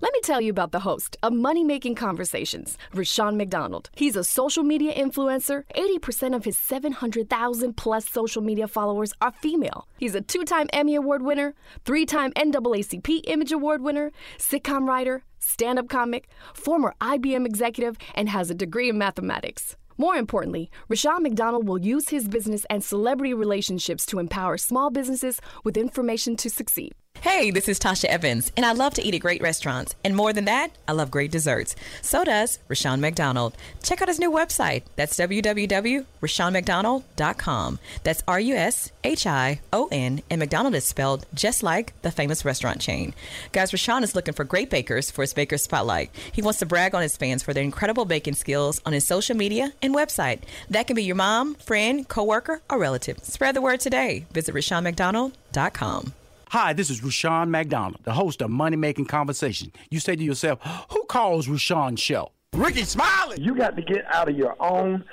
Let 0.02 0.14
me 0.14 0.20
tell 0.22 0.42
you 0.42 0.50
about 0.50 0.72
the 0.72 0.80
host 0.80 1.16
of 1.22 1.34
Money 1.34 1.64
Making 1.64 1.94
Conversations, 1.96 2.78
Rushion 2.94 3.38
McDonald. 3.38 3.90
He's 3.96 4.16
a 4.16 4.24
social 4.24 4.64
media 4.64 4.94
influencer. 4.94 5.64
80% 5.76 6.36
of 6.36 6.44
his 6.46 6.58
700,000 6.58 7.78
plus 7.78 8.10
social 8.10 8.42
media 8.42 8.68
followers 8.68 9.14
are 9.22 9.32
female. 9.32 9.88
He's 9.98 10.16
a 10.16 10.22
two 10.22 10.44
time 10.44 10.68
Emmy 10.74 10.96
Award 10.96 11.22
winner, 11.22 11.54
three 11.86 12.06
time 12.06 12.32
NAACP 12.34 13.22
Image 13.26 13.52
Award 13.52 13.82
winner, 13.82 14.12
sitcom 14.40 14.88
writer, 14.88 15.24
stand 15.40 15.78
up 15.78 15.88
comic, 15.88 16.30
former 16.54 16.96
IBM 17.00 17.46
executive, 17.46 17.98
and 18.16 18.30
has 18.30 18.50
a 18.50 18.56
degree 18.56 18.90
in 18.90 18.98
mathematics. 18.98 19.76
More 20.00 20.16
importantly, 20.16 20.70
Rushion 20.90 21.24
McDonald 21.24 21.68
will 21.68 21.80
use 21.80 22.10
his 22.10 22.28
business 22.28 22.66
and 22.70 22.84
celebrity 22.84 23.34
relationships 23.34 24.06
to 24.08 24.20
empower 24.20 24.58
small 24.58 24.92
businesses 24.92 25.42
with 25.64 25.76
information 25.76 26.36
to 26.36 26.50
succeed. 26.52 26.94
Hey, 27.22 27.50
this 27.50 27.68
is 27.68 27.80
Tasha 27.80 28.06
Evans, 28.06 28.52
and 28.56 28.64
I 28.64 28.74
love 28.74 28.94
to 28.94 29.04
eat 29.04 29.16
at 29.16 29.22
great 29.22 29.42
restaurants. 29.42 29.96
And 30.04 30.16
more 30.16 30.34
than 30.34 30.46
that, 30.46 30.70
I 30.88 30.92
love 30.92 31.10
great 31.10 31.32
desserts. 31.32 31.76
So 32.02 32.24
does 32.24 32.60
Rushion 32.68 33.02
McDonald. 33.02 33.56
Check 33.82 34.04
out 34.04 34.08
his 34.08 34.20
new 34.20 34.32
website. 34.32 34.84
That's 34.96 35.18
www.rushionmcdonald.com. 35.18 37.80
That's 38.04 38.24
R 38.28 38.40
U 38.40 38.56
S 38.56 38.92
H 39.04 39.26
I 39.26 39.62
O 39.74 39.90
N, 39.92 40.22
and 40.30 40.38
McDonald 40.40 40.76
is 40.76 40.86
spelled 40.86 41.26
just 41.34 41.64
like 41.64 42.00
the 42.04 42.12
famous 42.12 42.46
restaurant 42.46 42.82
chain. 42.82 43.16
Guys, 43.52 43.74
Rushion 43.74 44.04
is 44.04 44.14
looking 44.16 44.36
for 44.36 44.44
great 44.44 44.70
bakers 44.70 45.10
for 45.10 45.24
his 45.24 45.34
Baker 45.34 45.58
Spotlight. 45.58 46.12
He 46.32 46.44
wants 46.44 46.60
to 46.60 46.68
brag 46.68 46.94
on 46.94 47.02
his 47.02 47.18
fans 47.18 47.42
for 47.42 47.52
their 47.54 47.64
incredible 47.64 48.06
baking 48.06 48.36
skills 48.36 48.80
on 48.86 48.94
his 48.94 49.08
social 49.08 49.36
media 49.36 49.74
and 49.82 49.96
website. 49.96 50.42
That 50.70 50.86
can 50.86 50.96
be 50.96 51.04
your 51.04 51.16
mom, 51.16 51.56
friend, 51.56 52.08
coworker, 52.08 52.62
or 52.70 52.78
relative. 52.78 53.18
Spread 53.24 53.56
the 53.56 53.62
word 53.62 53.80
today. 53.80 54.28
Visit 54.32 54.54
RushionMcDonald.com. 54.54 56.14
Hi, 56.52 56.72
this 56.74 56.90
is 56.90 57.04
Rushion 57.04 57.52
McDonald, 57.52 57.98
the 58.04 58.14
host 58.14 58.42
of 58.42 58.50
Money 58.50 58.78
Making 58.78 59.06
Conversation. 59.06 59.72
You 59.90 60.00
say 60.00 60.16
to 60.16 60.24
yourself, 60.24 60.60
who 60.92 61.04
calls 61.06 61.48
Rushion's 61.48 62.00
show? 62.00 62.32
Rickey 62.54 62.84
Smiley. 62.84 63.42
You 63.42 63.56
got 63.56 63.76
to 63.76 63.82
get 63.82 64.06
out 64.14 64.30
of 64.30 64.38
your 64.38 64.56
own 64.62 65.04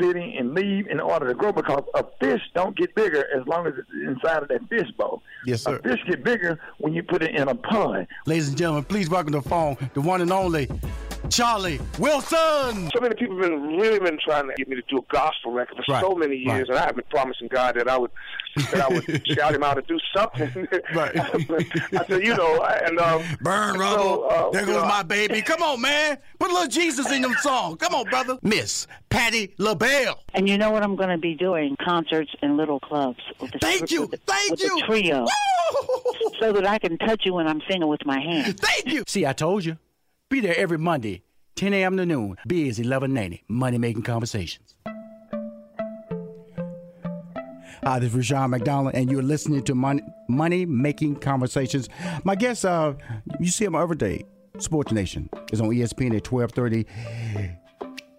city 0.00 0.36
and 0.38 0.54
leave 0.54 0.86
in 0.86 1.00
order 1.00 1.28
to 1.28 1.34
grow 1.34 1.52
because 1.52 1.82
a 1.94 2.04
fish 2.20 2.40
don't 2.54 2.76
get 2.76 2.94
bigger 2.94 3.24
as 3.38 3.46
long 3.46 3.66
as 3.66 3.74
it's 3.78 3.88
inside 4.06 4.42
of 4.42 4.48
that 4.48 4.66
fish 4.68 4.90
bowl. 4.96 5.22
Yes, 5.46 5.62
sir. 5.62 5.76
A 5.76 5.82
fish 5.82 6.00
get 6.08 6.24
bigger 6.24 6.58
when 6.78 6.94
you 6.94 7.02
put 7.02 7.22
it 7.22 7.34
in 7.34 7.48
a 7.48 7.54
pond. 7.54 8.06
Ladies 8.26 8.48
and 8.48 8.56
gentlemen, 8.56 8.84
please 8.84 9.08
welcome 9.10 9.32
to 9.32 9.40
the 9.40 9.48
phone 9.48 9.76
the 9.94 10.00
one 10.00 10.20
and 10.22 10.32
only 10.32 10.68
Charlie 11.30 11.80
Wilson. 11.98 12.90
So 12.94 13.00
many 13.00 13.14
people 13.14 13.36
have 13.42 13.50
been 13.50 13.76
really 13.76 13.98
been 13.98 14.18
trying 14.24 14.48
to 14.48 14.54
get 14.56 14.68
me 14.68 14.76
to 14.76 14.82
do 14.88 14.98
a 14.98 15.12
gospel 15.12 15.52
record 15.52 15.76
for 15.84 15.92
Right, 15.92 16.02
so 16.02 16.14
many 16.14 16.36
years, 16.36 16.68
right. 16.68 16.70
and 16.70 16.78
I 16.78 16.86
have 16.86 16.96
been 16.96 17.04
promising 17.10 17.48
God 17.48 17.74
that 17.76 17.88
I 17.88 17.98
would 17.98 18.10
that 18.56 18.80
I 18.80 18.88
would 18.88 19.26
shout 19.34 19.54
him 19.54 19.62
out 19.62 19.74
to 19.74 19.82
do 19.82 19.98
something. 20.14 20.68
Right. 20.94 21.16
I 21.18 22.04
said, 22.06 22.24
you 22.24 22.34
know, 22.36 22.62
and 22.62 22.98
um, 22.98 23.22
Burn 23.40 23.74
so, 23.74 23.80
rubble. 23.80 24.28
uh, 24.30 24.50
there 24.50 24.66
goes 24.66 24.82
know, 24.82 24.88
my 24.88 25.02
baby. 25.02 25.42
Come 25.42 25.62
on, 25.62 25.80
man. 25.80 26.18
Put 26.38 26.50
a 26.50 26.54
little 26.54 26.68
Jesus 26.68 27.10
in 27.10 27.22
them 27.22 27.34
songs. 27.40 27.78
Come 27.80 27.94
on, 27.94 28.04
brother. 28.08 28.38
Miss 28.42 28.86
Patti 29.10 29.54
LaBelle. 29.58 30.20
And 30.34 30.48
you 30.48 30.58
know 30.58 30.70
what 30.70 30.82
I'm 30.82 30.96
going 30.96 31.10
to 31.10 31.18
be 31.18 31.34
doing? 31.34 31.76
Concerts 31.84 32.30
in 32.42 32.56
little 32.56 32.80
clubs. 32.80 33.20
With 33.40 33.52
the, 33.52 33.58
Thank 33.58 33.90
you. 33.90 34.02
With 34.02 34.10
the, 34.12 34.16
Thank 34.18 34.50
with 34.52 34.62
you. 34.62 34.76
The 34.80 34.86
trio. 34.86 35.26
So 36.40 36.52
that 36.52 36.66
I 36.66 36.78
can 36.78 36.98
touch 36.98 37.22
you 37.24 37.34
when 37.34 37.46
I'm 37.46 37.60
singing 37.68 37.88
with 37.88 38.04
my 38.06 38.18
hands. 38.20 38.54
Thank 38.54 38.86
you. 38.92 39.04
See, 39.06 39.26
I 39.26 39.32
told 39.32 39.64
you. 39.64 39.78
Be 40.30 40.40
there 40.40 40.56
every 40.56 40.78
Monday, 40.78 41.22
10 41.56 41.72
a.m. 41.74 41.96
to 41.96 42.04
noon. 42.06 42.36
Biz 42.46 42.78
1190, 42.78 43.44
Money 43.48 43.78
Making 43.78 44.02
Conversations. 44.02 44.74
Hi, 47.84 47.98
this 48.00 48.10
is 48.10 48.16
Rushion 48.16 48.50
McDonald, 48.50 48.94
and 48.94 49.10
you're 49.10 49.22
listening 49.22 49.62
to 49.64 49.74
Money, 49.74 50.02
Money 50.28 50.66
Making 50.66 51.16
Conversations. 51.16 51.88
My 52.24 52.34
guest, 52.34 52.64
uh, 52.64 52.94
you 53.38 53.48
see 53.48 53.64
him 53.64 53.74
every 53.74 53.96
day. 53.96 54.24
Sports 54.58 54.90
Nation 54.90 55.30
is 55.52 55.60
on 55.60 55.68
ESPN 55.68 56.16
at 56.16 56.30
1230 56.30 56.84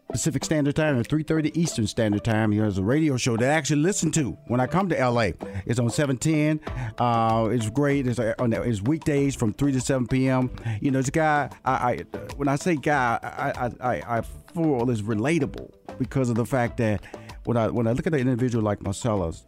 Pacific 0.09 0.43
Standard 0.43 0.75
Time 0.75 0.95
and 0.95 1.07
3:30 1.07 1.55
Eastern 1.55 1.85
Standard 1.85 2.23
Time. 2.23 2.51
Here's 2.51 2.77
a 2.77 2.83
radio 2.83 3.17
show 3.17 3.37
that 3.37 3.49
I 3.49 3.53
actually 3.53 3.81
listen 3.81 4.11
to 4.13 4.31
when 4.47 4.59
I 4.59 4.65
come 4.65 4.89
to 4.89 4.95
LA. 4.95 5.31
It's 5.65 5.79
on 5.79 5.89
710. 5.89 6.61
Uh, 6.97 7.49
it's 7.51 7.69
great. 7.69 8.07
It's 8.07 8.17
uh, 8.17 8.33
on 8.39 8.53
it's 8.53 8.81
weekdays 8.81 9.35
from 9.35 9.53
3 9.53 9.73
to 9.73 9.81
7 9.81 10.07
p.m. 10.07 10.49
You 10.81 10.91
know, 10.91 10.99
it's 10.99 11.09
a 11.09 11.11
guy. 11.11 11.49
I, 11.65 11.71
I 11.73 11.97
when 12.37 12.47
I 12.47 12.55
say 12.55 12.75
guy, 12.75 13.19
I 13.21 13.65
I, 13.65 13.71
I 13.81 14.17
I 14.17 14.21
feel 14.21 14.89
is 14.89 15.03
relatable 15.03 15.71
because 15.99 16.29
of 16.29 16.35
the 16.35 16.45
fact 16.45 16.77
that 16.77 17.03
when 17.45 17.57
I 17.57 17.67
when 17.69 17.87
I 17.87 17.91
look 17.91 18.07
at 18.07 18.13
an 18.13 18.19
individual 18.19 18.63
like 18.63 18.81
Marcellus, 18.81 19.45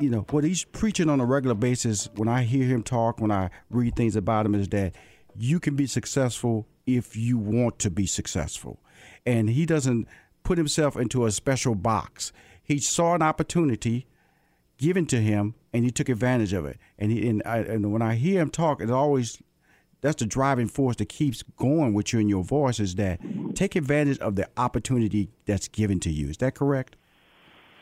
you 0.00 0.10
know, 0.10 0.26
what 0.30 0.44
he's 0.44 0.64
preaching 0.64 1.08
on 1.08 1.20
a 1.20 1.24
regular 1.24 1.54
basis, 1.54 2.08
when 2.16 2.28
I 2.28 2.42
hear 2.42 2.66
him 2.66 2.82
talk, 2.82 3.20
when 3.20 3.30
I 3.30 3.50
read 3.70 3.96
things 3.96 4.16
about 4.16 4.46
him, 4.46 4.54
is 4.54 4.68
that 4.68 4.94
you 5.36 5.60
can 5.60 5.76
be 5.76 5.86
successful 5.86 6.66
if 6.86 7.16
you 7.16 7.38
want 7.38 7.78
to 7.80 7.90
be 7.90 8.06
successful. 8.06 8.80
And 9.24 9.50
he 9.50 9.66
doesn't 9.66 10.06
put 10.44 10.58
himself 10.58 10.96
into 10.96 11.26
a 11.26 11.32
special 11.32 11.74
box. 11.74 12.32
He 12.62 12.78
saw 12.78 13.14
an 13.14 13.22
opportunity 13.22 14.06
given 14.78 15.06
to 15.06 15.20
him 15.20 15.54
and 15.72 15.84
he 15.84 15.90
took 15.90 16.08
advantage 16.08 16.52
of 16.52 16.64
it. 16.64 16.78
And 16.98 17.10
he 17.10 17.28
and, 17.28 17.42
I, 17.44 17.58
and 17.58 17.92
when 17.92 18.02
I 18.02 18.14
hear 18.14 18.40
him 18.40 18.50
talk, 18.50 18.80
it 18.80 18.90
always 18.90 19.42
that's 20.00 20.16
the 20.16 20.26
driving 20.26 20.68
force 20.68 20.96
that 20.96 21.08
keeps 21.08 21.42
going 21.42 21.94
with 21.94 22.12
you 22.12 22.20
in 22.20 22.28
your 22.28 22.44
voice 22.44 22.78
is 22.78 22.94
that 22.96 23.18
take 23.54 23.74
advantage 23.74 24.18
of 24.18 24.36
the 24.36 24.48
opportunity 24.56 25.30
that's 25.46 25.68
given 25.68 26.00
to 26.00 26.10
you. 26.10 26.28
Is 26.28 26.36
that 26.38 26.54
correct? 26.54 26.96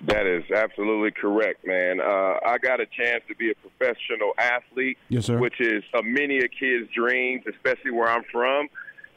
That 0.06 0.26
is 0.26 0.44
absolutely 0.50 1.10
correct, 1.12 1.66
man. 1.66 2.00
Uh, 2.00 2.38
I 2.46 2.58
got 2.60 2.80
a 2.80 2.86
chance 2.86 3.22
to 3.28 3.34
be 3.36 3.50
a 3.50 3.54
professional 3.54 4.32
athlete, 4.38 4.98
Yes, 5.08 5.26
sir. 5.26 5.38
which 5.38 5.60
is 5.60 5.82
a 5.94 6.02
many 6.02 6.38
a 6.38 6.48
kid's 6.48 6.90
dreams, 6.94 7.44
especially 7.48 7.90
where 7.90 8.08
I'm 8.08 8.24
from. 8.30 8.68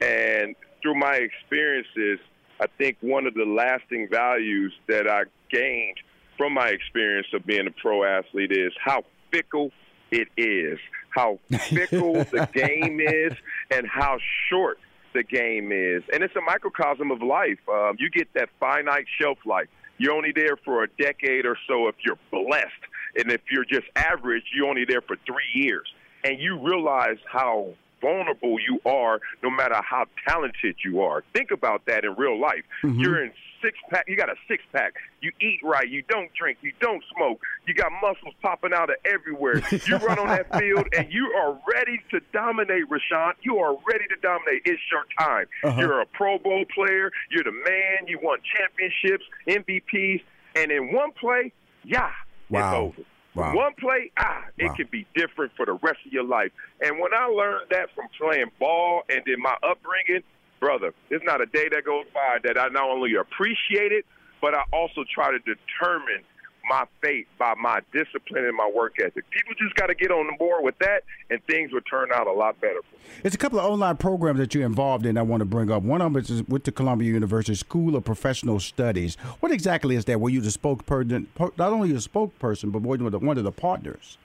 And 0.02 0.56
through 0.82 0.96
my 0.96 1.16
experiences, 1.16 2.20
I 2.62 2.68
think 2.78 2.98
one 3.02 3.26
of 3.28 3.34
the 3.34 3.46
lasting 3.46 4.08
values 4.10 4.74
that 4.88 5.08
I 5.10 5.24
gained 5.52 5.98
from 6.38 6.54
my 6.54 6.68
experience 6.70 7.28
of 7.34 7.46
being 7.46 7.68
a 7.68 7.72
pro 7.72 8.04
athlete 8.04 8.52
is 8.52 8.72
how 8.84 9.04
fickle 9.32 9.72
it 10.12 10.28
is, 10.38 10.80
how 11.10 11.40
fickle 11.50 12.14
the 12.26 12.48
game 12.54 13.00
is, 13.02 13.34
and 13.72 13.88
how 13.88 14.20
short 14.50 14.80
the 15.14 15.24
game 15.24 15.72
is. 15.72 16.04
And 16.14 16.24
it's 16.24 16.36
a 16.36 16.42
microcosm 16.42 17.12
of 17.12 17.22
life. 17.22 17.60
Um, 17.68 17.96
you 18.00 18.10
get 18.10 18.32
that 18.36 18.50
finite 18.60 19.06
shelf 19.20 19.40
life. 19.46 19.68
You're 19.98 20.14
only 20.14 20.32
there 20.32 20.58
for 20.58 20.84
a 20.84 20.88
decade 21.00 21.46
or 21.46 21.58
so 21.68 21.88
if 21.88 21.96
you're 22.06 22.20
blessed. 22.32 22.72
And 23.16 23.32
if 23.32 23.42
you're 23.50 23.66
just 23.66 23.88
average, 23.96 24.44
you're 24.54 24.68
only 24.68 24.86
there 24.86 25.02
for 25.02 25.16
three 25.26 25.50
years. 25.54 25.92
And 26.24 26.40
you 26.40 26.60
realize 26.60 27.18
how 27.32 27.74
vulnerable 28.02 28.60
you 28.60 28.80
are 28.86 29.20
no 29.42 29.50
matter 29.50 29.82
how 29.82 30.06
talented 30.28 30.76
you 30.84 31.02
are. 31.02 31.24
Think 31.34 31.52
about 31.52 31.86
that 31.86 32.06
in 32.06 32.14
real 32.16 32.40
life. 32.40 32.64
Mhm. 32.84 33.02
You're 33.02 33.24
in 33.24 33.32
six 33.62 33.78
pack 33.90 34.06
you 34.08 34.16
got 34.16 34.30
a 34.30 34.36
six 34.48 34.64
pack. 34.72 34.94
You 35.22 35.32
eat 35.42 35.60
right, 35.64 35.88
you 35.90 36.04
don't 36.10 36.30
drink, 36.34 36.60
you 36.62 36.72
don't 36.80 37.04
smoke, 37.16 37.42
you 37.68 37.74
got 37.74 37.92
muscles 38.02 38.34
popping 38.42 38.74
out 38.74 38.90
of 38.90 38.96
everywhere. 39.06 39.62
You 39.88 39.98
run 39.98 40.20
on 40.20 40.28
that 40.28 40.56
field 40.60 40.88
and 40.98 41.12
you 41.12 41.26
are 41.38 41.60
ready 41.74 42.00
to 42.12 42.20
dominate, 42.34 42.84
Rushion. 42.90 43.34
You 43.42 43.58
are 43.58 43.74
ready 43.92 44.06
to 44.10 44.16
dominate. 44.22 44.62
It's 44.66 44.82
your 44.92 45.04
time. 45.20 45.46
Uh-huh. 45.64 45.80
You're 45.82 46.02
a 46.02 46.06
Pro 46.06 46.38
Bowl 46.40 46.66
player, 46.74 47.12
you're 47.32 47.44
the 47.44 47.52
man, 47.52 48.08
you 48.08 48.20
won 48.22 48.40
championships, 48.56 49.26
MVPs, 49.48 50.22
and 50.56 50.72
in 50.72 50.94
one 50.94 51.12
play, 51.14 51.52
yeah, 51.84 52.12
Wow. 52.50 52.60
it's 52.60 52.76
over. 53.00 53.08
Wow. 53.36 53.56
One 53.56 53.74
play, 53.80 54.12
ah, 54.18 54.46
it 54.58 54.66
Wow. 54.66 54.74
can 54.76 54.88
be 54.92 55.06
different 55.16 55.52
for 55.56 55.66
the 55.66 55.74
rest 55.74 56.00
of 56.06 56.12
your 56.12 56.24
life. 56.24 56.52
And 56.82 56.98
when 57.00 57.14
I 57.14 57.26
learned 57.26 57.68
that 57.70 57.90
from 57.94 58.06
playing 58.20 58.50
ball 58.60 59.04
and 59.10 59.22
in 59.28 59.40
my 59.40 59.56
upbringing, 59.62 60.24
brother, 60.60 60.94
it's 61.10 61.24
not 61.26 61.42
a 61.42 61.46
day 61.46 61.70
that 61.72 61.86
goes 61.86 62.06
by 62.14 62.38
that 62.44 62.58
I 62.58 62.68
not 62.70 62.90
only 62.90 63.16
appreciate 63.16 63.92
it, 63.92 64.06
but 64.42 64.54
I 64.54 64.64
also 64.72 65.04
try 65.14 65.32
to 65.32 65.40
determine 65.40 66.24
my 66.70 66.86
fate 67.02 67.28
by 67.40 67.54
my 67.56 67.80
discipline 67.94 68.46
and 68.46 68.56
my 68.56 68.70
work 68.74 68.96
ethic. 69.00 69.30
People 69.32 69.54
just 69.58 69.76
got 69.76 69.88
to 69.88 69.96
get 69.96 70.12
on 70.12 70.28
the 70.28 70.34
board 70.38 70.64
with 70.64 70.78
that, 70.80 71.04
and 71.30 71.42
things 71.46 71.72
will 71.72 71.82
turn 71.82 72.10
out 72.14 72.28
a 72.28 72.32
lot 72.32 72.60
better. 72.60 72.82
It's 73.24 73.36
a 73.36 73.38
couple 73.38 73.60
of 73.60 73.66
online 73.66 73.98
programs 73.98 74.40
that 74.40 74.54
you're 74.54 74.66
involved 74.66 75.06
in 75.06 75.18
I 75.18 75.22
want 75.22 75.42
to 75.42 75.46
bring 75.46 75.72
up. 75.72 75.84
One 75.84 76.02
of 76.02 76.12
them 76.12 76.22
is 76.22 76.44
with 76.48 76.66
the 76.66 76.72
Columbia 76.72 77.12
University 77.14 77.56
School 77.56 77.96
of 77.96 78.04
Professional 78.04 78.60
Studies. 78.60 79.16
What 79.40 79.52
exactly 79.52 79.96
is 79.96 80.06
that? 80.06 80.20
Were 80.20 80.30
you 80.30 80.42
the 80.42 80.50
spokesperson, 80.50 81.28
not 81.40 81.72
only 81.72 81.92
a 81.92 81.96
spokesperson, 81.96 82.72
but 82.72 82.82
one 82.82 83.02
of 83.02 83.12
the, 83.12 83.20
one 83.20 83.38
of 83.38 83.44
the 83.44 83.52
partners? 83.52 84.18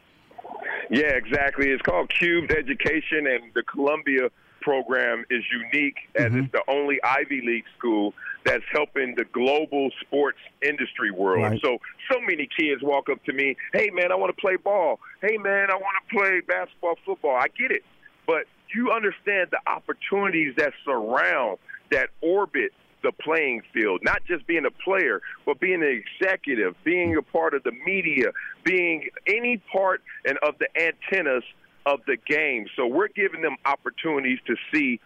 Yeah, 0.91 1.12
exactly. 1.12 1.68
It's 1.68 1.83
called 1.83 2.11
Cubed 2.11 2.53
Education, 2.53 3.26
and 3.26 3.45
the 3.55 3.62
Columbia 3.62 4.28
program 4.63 5.25
is 5.31 5.45
unique 5.53 5.97
as 6.17 6.27
mm-hmm. 6.27 6.39
it's 6.41 6.53
the 6.53 6.63
only 6.69 6.99
Ivy 7.03 7.43
League 7.45 7.65
school 7.79 8.15
that's 8.45 8.65
helping 8.73 9.15
the 9.17 9.25
global 9.33 9.91
sports 10.01 10.39
industry 10.67 11.11
world. 11.11 11.43
Right. 11.43 11.61
So, 11.63 11.79
so 12.11 12.21
many 12.21 12.49
kids 12.59 12.83
walk 12.83 13.09
up 13.09 13.23
to 13.25 13.33
me, 13.33 13.57
"Hey, 13.73 13.91
man, 13.91 14.11
I 14.11 14.17
want 14.17 14.35
to 14.35 14.41
play 14.41 14.57
ball. 14.57 14.99
Hey, 15.21 15.37
man, 15.37 15.71
I 15.71 15.75
want 15.75 15.97
to 16.09 16.17
play 16.17 16.41
basketball, 16.41 16.99
football." 17.05 17.37
I 17.37 17.47
get 17.59 17.71
it, 17.71 17.85
but 18.27 18.47
you 18.75 18.91
understand 18.91 19.49
the 19.51 19.61
opportunities 19.67 20.55
that 20.57 20.73
surround, 20.85 21.59
that 21.91 22.09
orbit 22.21 22.73
the 23.03 23.13
playing 23.13 23.63
field, 23.73 24.01
not 24.03 24.23
just 24.27 24.47
being 24.47 24.65
a 24.65 24.71
player, 24.71 25.21
but 25.45 25.61
being 25.61 25.83
an 25.83 26.03
executive, 26.21 26.75
being 26.85 27.17
a 27.17 27.23
part 27.23 27.55
of 27.55 27.63
the 27.65 27.73
media, 27.85 28.31
being 28.65 29.09
any 29.27 29.61
part 29.73 30.03
and 30.25 30.39
of 30.47 30.55
the 30.59 30.69
antennas 30.81 31.45
of 31.87 32.01
the 32.07 32.16
game. 32.16 32.66
So 32.76 32.87
we're 32.87 33.09
giving 33.09 33.43
them 33.43 33.57
opportunities 33.64 34.39
to 34.47 34.57
see 34.72 35.01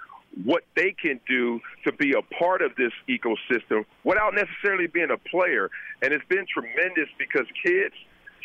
what 0.44 0.64
they 0.74 0.92
can 0.92 1.18
do 1.26 1.60
to 1.84 1.92
be 1.92 2.12
a 2.12 2.22
part 2.34 2.60
of 2.60 2.72
this 2.76 2.92
ecosystem 3.08 3.84
without 4.04 4.34
necessarily 4.34 4.86
being 4.86 5.10
a 5.10 5.16
player. 5.16 5.70
And 6.02 6.12
it's 6.12 6.24
been 6.28 6.46
tremendous 6.52 7.08
because 7.18 7.46
kids 7.64 7.94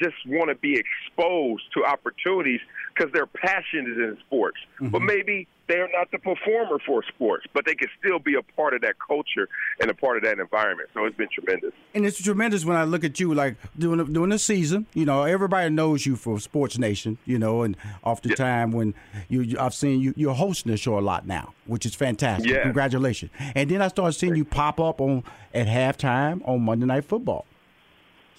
just 0.01 0.15
want 0.25 0.49
to 0.49 0.55
be 0.55 0.79
exposed 0.79 1.63
to 1.73 1.86
opportunities 1.86 2.61
because 2.95 3.11
they're 3.13 3.27
passionate 3.27 3.97
in 3.97 4.17
sports. 4.25 4.57
But 4.79 4.88
mm-hmm. 4.88 5.05
maybe 5.05 5.47
they're 5.72 5.89
not 5.97 6.11
the 6.11 6.19
performer 6.19 6.78
for 6.86 7.01
sports, 7.03 7.45
but 7.53 7.65
they 7.65 7.74
can 7.76 7.88
still 7.99 8.19
be 8.19 8.36
a 8.36 8.41
part 8.55 8.74
of 8.74 8.82
that 8.82 8.95
culture 9.05 9.47
and 9.80 9.89
a 9.89 9.93
part 9.93 10.17
of 10.17 10.24
that 10.24 10.38
environment. 10.39 10.89
So 10.93 11.05
it's 11.05 11.15
been 11.15 11.30
tremendous. 11.34 11.72
And 11.95 12.05
it's 12.05 12.22
tremendous 12.22 12.65
when 12.65 12.76
I 12.78 12.84
look 12.84 13.03
at 13.03 13.19
you, 13.19 13.34
like 13.34 13.55
during 13.80 13.97
the, 13.99 14.03
during 14.05 14.30
the 14.30 14.39
season. 14.39 14.86
You 14.93 15.05
know, 15.05 15.24
everybody 15.24 15.69
knows 15.69 16.05
you 16.05 16.15
for 16.15 16.39
Sports 16.39 16.78
Nation. 16.78 17.17
You 17.26 17.39
know, 17.39 17.63
and 17.63 17.78
oftentimes 18.03 18.38
time 18.41 18.72
when 18.72 18.93
you, 19.30 19.41
you- 19.41 19.59
I've 19.59 19.74
seen 19.74 20.01
you, 20.01 20.13
you're 20.17 20.34
hosting 20.34 20.72
the 20.72 20.78
show 20.78 20.97
a 20.97 21.01
lot 21.01 21.26
now, 21.28 21.53
which 21.67 21.86
is 21.86 21.95
fantastic. 21.95 22.49
Yeah. 22.51 22.63
Congratulations. 22.63 23.32
And 23.55 23.69
then 23.72 23.82
I 23.82 23.88
started 23.88 24.13
seeing 24.13 24.36
you 24.36 24.43
pop 24.45 24.80
up 24.80 24.99
on 24.99 25.24
at 25.53 25.67
halftime 25.67 26.41
on 26.47 26.61
Monday 26.61 26.86
Night 26.86 27.05
Football. 27.05 27.45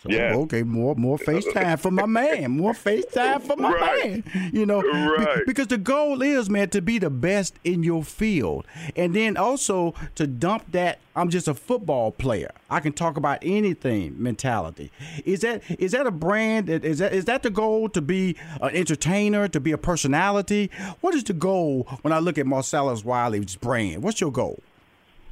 So, 0.02 0.08
Yeah. 0.10 0.34
Okay, 0.34 0.64
more 0.64 0.96
more 0.96 1.16
FaceTime 1.16 1.78
for 1.78 1.92
my 1.92 2.06
man. 2.06 2.50
More 2.50 2.72
FaceTime 2.72 3.40
for 3.42 3.56
my 3.56 3.72
Right. 3.72 4.24
man. 4.34 4.50
You 4.52 4.66
know, 4.66 4.82
be- 4.82 4.88
Right. 4.88 5.46
because 5.46 5.68
the 5.68 5.78
goal 5.78 6.22
is, 6.22 6.50
man, 6.50 6.70
to 6.70 6.82
be 6.82 6.98
the 6.98 7.08
best 7.10 7.54
in 7.62 7.84
your 7.84 8.02
field, 8.02 8.66
and 8.96 9.14
then 9.14 9.36
also 9.36 9.94
to 10.16 10.26
dump 10.26 10.64
that 10.72 10.98
I'm 11.14 11.28
just 11.28 11.46
a 11.46 11.52
football 11.54 12.10
player. 12.10 12.50
I 12.70 12.80
can 12.80 12.94
talk 12.94 13.16
about 13.18 13.38
anything 13.42 14.14
mentality. 14.20 14.90
Is 15.24 15.40
that 15.40 15.62
is 15.78 15.92
that 15.92 16.06
a 16.06 16.10
brand? 16.10 16.66
that- 16.66 16.84
Is 16.84 16.98
that 16.98 17.12
is 17.12 17.26
that 17.26 17.42
the 17.44 17.50
goal 17.50 17.88
to 17.90 18.00
be 18.00 18.34
an 18.60 18.74
entertainer, 18.74 19.46
to 19.48 19.60
be 19.60 19.70
a 19.72 19.78
personality? 19.78 20.68
What 21.00 21.14
is 21.14 21.22
the 21.22 21.32
goal 21.34 21.86
when 22.02 22.12
I 22.12 22.18
look 22.18 22.38
at 22.38 22.46
Marcellus 22.46 23.04
Wiley's 23.04 23.54
brand? 23.56 24.02
What's 24.02 24.20
your 24.20 24.32
goal? 24.32 24.62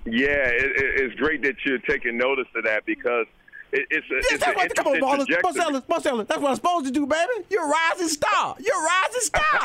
Yeah, 0.06 0.28
it, 0.48 0.64
it, 0.76 1.00
it's 1.00 1.14
great 1.16 1.42
that 1.42 1.56
you're 1.64 1.78
taking 1.78 2.16
notice 2.16 2.46
of 2.54 2.64
that 2.64 2.86
because 2.86 3.26
it, 3.72 3.86
it's 3.90 4.06
a, 4.10 4.16
it's 4.16 4.44
That's 4.44 4.56
what, 4.56 4.74
come 4.74 4.86
on, 4.88 5.00
Marcellus. 5.00 5.82
Marcellus. 5.88 6.26
That's 6.26 6.40
what 6.40 6.50
I'm 6.50 6.56
supposed 6.56 6.86
to 6.86 6.90
do, 6.90 7.06
baby. 7.06 7.46
You're 7.50 7.64
a 7.64 7.68
rising 7.68 8.08
star. 8.08 8.56
You're 8.58 8.76
a 8.76 8.84
rising 8.84 9.20
star. 9.20 9.42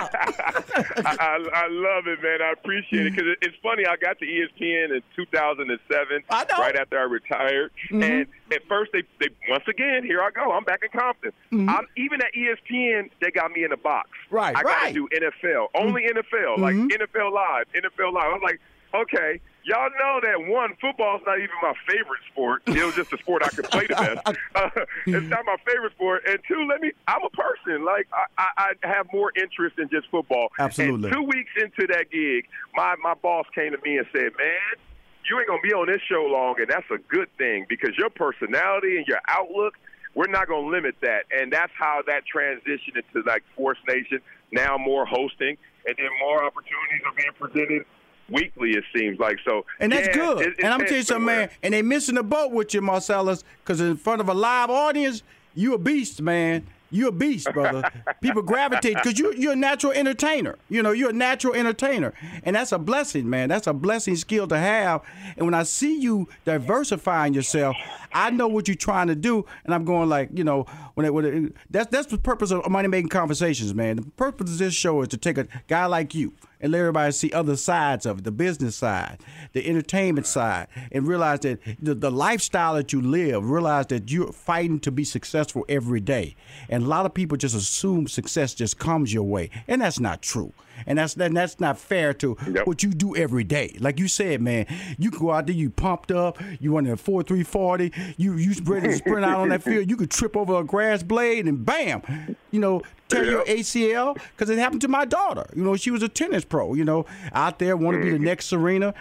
I, 1.05 1.15
I, 1.19 1.49
I 1.53 1.67
love 1.69 2.07
it, 2.07 2.21
man. 2.21 2.41
I 2.41 2.51
appreciate 2.51 3.07
it 3.07 3.15
because 3.15 3.31
it, 3.31 3.37
it's 3.41 3.55
funny. 3.63 3.85
I 3.85 3.95
got 3.95 4.19
to 4.19 4.25
ESPN 4.25 4.95
in 4.95 5.01
2007, 5.15 6.23
right 6.29 6.75
after 6.75 6.99
I 6.99 7.03
retired. 7.03 7.71
Mm-hmm. 7.89 8.03
And 8.03 8.27
at 8.51 8.67
first, 8.67 8.91
they, 8.93 9.03
they 9.19 9.29
once 9.49 9.63
again, 9.67 10.03
here 10.03 10.21
I 10.21 10.29
go. 10.31 10.51
I'm 10.51 10.63
back 10.63 10.81
in 10.83 10.97
Compton. 10.97 11.31
I'm, 11.51 11.87
even 11.97 12.21
at 12.21 12.33
ESPN, 12.33 13.09
they 13.21 13.31
got 13.31 13.51
me 13.51 13.63
in 13.63 13.71
a 13.71 13.77
box. 13.77 14.09
Mm-hmm. 14.27 14.35
Right, 14.35 14.55
I 14.55 14.63
got 14.63 14.81
right. 14.81 14.93
to 14.93 15.07
do 15.07 15.31
NFL, 15.43 15.67
only 15.75 16.03
NFL, 16.03 16.59
like 16.59 16.75
NFL 16.75 17.31
Live, 17.31 17.65
NFL 17.73 18.13
Live. 18.13 18.33
I'm 18.33 18.41
like, 18.41 18.59
okay. 18.93 19.39
Y'all 19.65 19.89
know 19.99 20.19
that 20.21 20.45
one, 20.47 20.75
football's 20.79 21.23
not 21.25 21.37
even 21.39 21.55
my 21.59 21.73
favorite 21.87 22.21
sport. 22.31 22.61
It 22.67 22.85
was 22.85 22.93
just 22.93 23.09
the 23.09 23.17
sport 23.17 23.41
I 23.43 23.49
could 23.49 23.65
play 23.65 23.87
the 23.87 23.95
best. 23.95 24.37
Uh, 24.55 24.69
it's 25.07 25.27
not 25.27 25.43
my 25.45 25.57
favorite 25.67 25.91
sport. 25.93 26.23
And 26.27 26.39
two, 26.47 26.65
let 26.69 26.81
me, 26.81 26.91
I'm 27.07 27.23
a 27.23 27.29
person. 27.31 27.83
Like, 27.83 28.07
I, 28.13 28.25
I, 28.57 28.71
I 28.83 28.87
have 28.87 29.07
more 29.11 29.31
interest 29.35 29.79
in 29.79 29.89
just 29.89 30.07
football. 30.09 30.49
Absolutely. 30.59 31.09
And 31.09 31.17
two 31.17 31.23
weeks 31.23 31.49
into 31.59 31.87
that 31.91 32.11
gig, 32.11 32.45
my, 32.75 32.95
my 33.03 33.15
boss 33.15 33.47
came 33.55 33.71
to 33.71 33.79
me 33.83 33.97
and 33.97 34.05
said, 34.13 34.31
man, 34.37 34.77
you 35.29 35.39
ain't 35.39 35.47
going 35.47 35.61
to 35.61 35.67
be 35.67 35.73
on 35.73 35.87
this 35.87 36.01
show 36.07 36.23
long, 36.29 36.55
and 36.59 36.69
that's 36.69 36.89
a 36.91 36.99
good 37.09 37.27
thing 37.37 37.65
because 37.67 37.97
your 37.97 38.11
personality 38.11 38.97
and 38.97 39.07
your 39.07 39.19
outlook, 39.27 39.73
we're 40.13 40.27
not 40.27 40.47
going 40.47 40.65
to 40.65 40.69
limit 40.69 40.95
that. 41.01 41.25
And 41.31 41.51
that's 41.51 41.73
how 41.77 42.03
that 42.05 42.23
transitioned 42.33 42.95
into, 42.95 43.27
like, 43.27 43.43
Sports 43.53 43.79
Nation, 43.87 44.21
now 44.51 44.77
more 44.77 45.05
hosting, 45.05 45.57
and 45.87 45.95
then 45.97 46.09
more 46.21 46.43
opportunities 46.43 47.01
are 47.05 47.15
being 47.15 47.33
presented 47.39 47.85
weekly, 48.29 48.71
it 48.71 48.83
seems 48.95 49.19
like. 49.19 49.37
So, 49.45 49.65
And 49.79 49.91
that's 49.91 50.07
yeah, 50.07 50.13
good. 50.13 50.41
it- 50.41 50.47
it 50.59 50.63
and 50.63 50.73
I'm 50.73 50.85
tell 50.85 50.97
you 50.97 51.03
something, 51.03 51.25
man. 51.25 51.49
And 51.63 51.73
they 51.73 51.81
missing 51.81 52.15
the 52.15 52.23
boat 52.23 52.51
with 52.51 52.73
you, 52.73 52.81
Marcellus, 52.81 53.43
because 53.63 53.81
in 53.81 53.97
front 53.97 54.21
of 54.21 54.29
a 54.29 54.33
live 54.33 54.69
audience, 54.69 55.23
you 55.53 55.73
a 55.73 55.77
beast, 55.77 56.21
man. 56.21 56.65
You're 56.91 57.09
a 57.09 57.11
beast, 57.11 57.51
brother. 57.51 57.89
People 58.21 58.41
gravitate 58.43 58.93
because 58.93 59.17
you, 59.19 59.33
you're 59.35 59.53
a 59.53 59.55
natural 59.55 59.91
entertainer. 59.91 60.55
You 60.69 60.81
know, 60.83 60.91
you're 60.91 61.09
a 61.09 61.13
natural 61.13 61.53
entertainer. 61.53 62.13
And 62.43 62.55
that's 62.55 62.71
a 62.71 62.77
blessing, 62.79 63.29
man. 63.29 63.49
That's 63.49 63.67
a 63.67 63.73
blessing 63.73 64.15
skill 64.15 64.47
to 64.47 64.57
have. 64.57 65.01
And 65.35 65.45
when 65.45 65.53
I 65.55 65.63
see 65.63 65.99
you 65.99 66.29
diversifying 66.45 67.33
yourself, 67.33 67.75
I 68.13 68.29
know 68.29 68.47
what 68.47 68.67
you're 68.67 68.75
trying 68.75 69.07
to 69.07 69.15
do. 69.15 69.45
And 69.65 69.73
I'm 69.73 69.83
going 69.83 70.07
like, 70.09 70.29
you 70.33 70.43
know, 70.43 70.67
when 70.93 71.05
it, 71.05 71.13
when 71.13 71.25
it, 71.25 71.53
that's, 71.69 71.89
that's 71.89 72.07
the 72.07 72.17
purpose 72.17 72.51
of 72.51 72.69
money 72.69 72.87
making 72.87 73.09
conversations, 73.09 73.73
man. 73.73 73.97
The 73.97 74.03
purpose 74.03 74.51
of 74.51 74.57
this 74.59 74.73
show 74.73 75.01
is 75.01 75.09
to 75.09 75.17
take 75.17 75.37
a 75.37 75.47
guy 75.67 75.85
like 75.87 76.15
you 76.15 76.33
and 76.65 76.71
let 76.71 76.79
everybody 76.79 77.11
see 77.11 77.31
other 77.31 77.55
sides 77.55 78.07
of 78.07 78.17
it 78.17 78.23
the 78.23 78.31
business 78.31 78.75
side, 78.75 79.19
the 79.53 79.67
entertainment 79.67 80.25
side, 80.25 80.65
and 80.91 81.07
realize 81.07 81.41
that 81.41 81.59
the, 81.79 81.93
the 81.93 82.09
lifestyle 82.09 82.73
that 82.73 82.91
you 82.91 82.99
live, 83.01 83.47
realize 83.47 83.85
that 83.85 84.09
you're 84.09 84.31
fighting 84.31 84.79
to 84.79 84.89
be 84.89 85.03
successful 85.03 85.63
every 85.69 85.99
day. 85.99 86.35
And 86.67 86.83
a 86.83 86.87
lot 86.87 87.05
of 87.05 87.13
people 87.13 87.37
just 87.37 87.53
assume 87.53 88.07
success 88.07 88.55
just 88.55 88.79
comes 88.79 89.13
your 89.13 89.25
way, 89.25 89.51
and 89.67 89.83
that's 89.83 89.99
not 89.99 90.23
true. 90.23 90.53
And 90.85 90.97
that's 90.97 91.13
that's 91.13 91.59
not 91.59 91.77
fair 91.77 92.13
to 92.15 92.37
yep. 92.51 92.67
what 92.67 92.83
you 92.83 92.91
do 92.91 93.15
every 93.15 93.43
day. 93.43 93.75
Like 93.79 93.99
you 93.99 94.07
said, 94.07 94.41
man, 94.41 94.65
you 94.97 95.11
go 95.11 95.31
out 95.31 95.47
there, 95.47 95.55
you 95.55 95.69
pumped 95.69 96.11
up, 96.11 96.41
you 96.59 96.73
run 96.75 96.87
a 96.87 96.97
four 96.97 97.23
three 97.23 97.43
forty, 97.43 97.91
you 98.17 98.35
you 98.35 98.53
ready 98.63 98.87
to 98.87 98.93
sprint 98.95 99.25
out 99.25 99.39
on 99.39 99.49
that 99.49 99.63
field, 99.63 99.89
you 99.89 99.97
could 99.97 100.11
trip 100.11 100.35
over 100.37 100.59
a 100.59 100.63
grass 100.63 101.03
blade 101.03 101.47
and 101.47 101.65
bam, 101.65 102.35
you 102.51 102.59
know, 102.59 102.81
tear 103.09 103.25
your 103.25 103.45
ACL 103.45 104.17
because 104.31 104.49
it 104.49 104.57
happened 104.57 104.81
to 104.81 104.87
my 104.87 105.05
daughter. 105.05 105.45
You 105.55 105.63
know, 105.63 105.75
she 105.75 105.91
was 105.91 106.03
a 106.03 106.09
tennis 106.09 106.45
pro. 106.45 106.73
You 106.73 106.85
know, 106.85 107.05
out 107.33 107.59
there 107.59 107.77
want 107.77 107.97
to 107.97 108.03
be 108.03 108.09
the 108.09 108.15
mm-hmm. 108.15 108.25
next 108.25 108.45
Serena. 108.45 108.93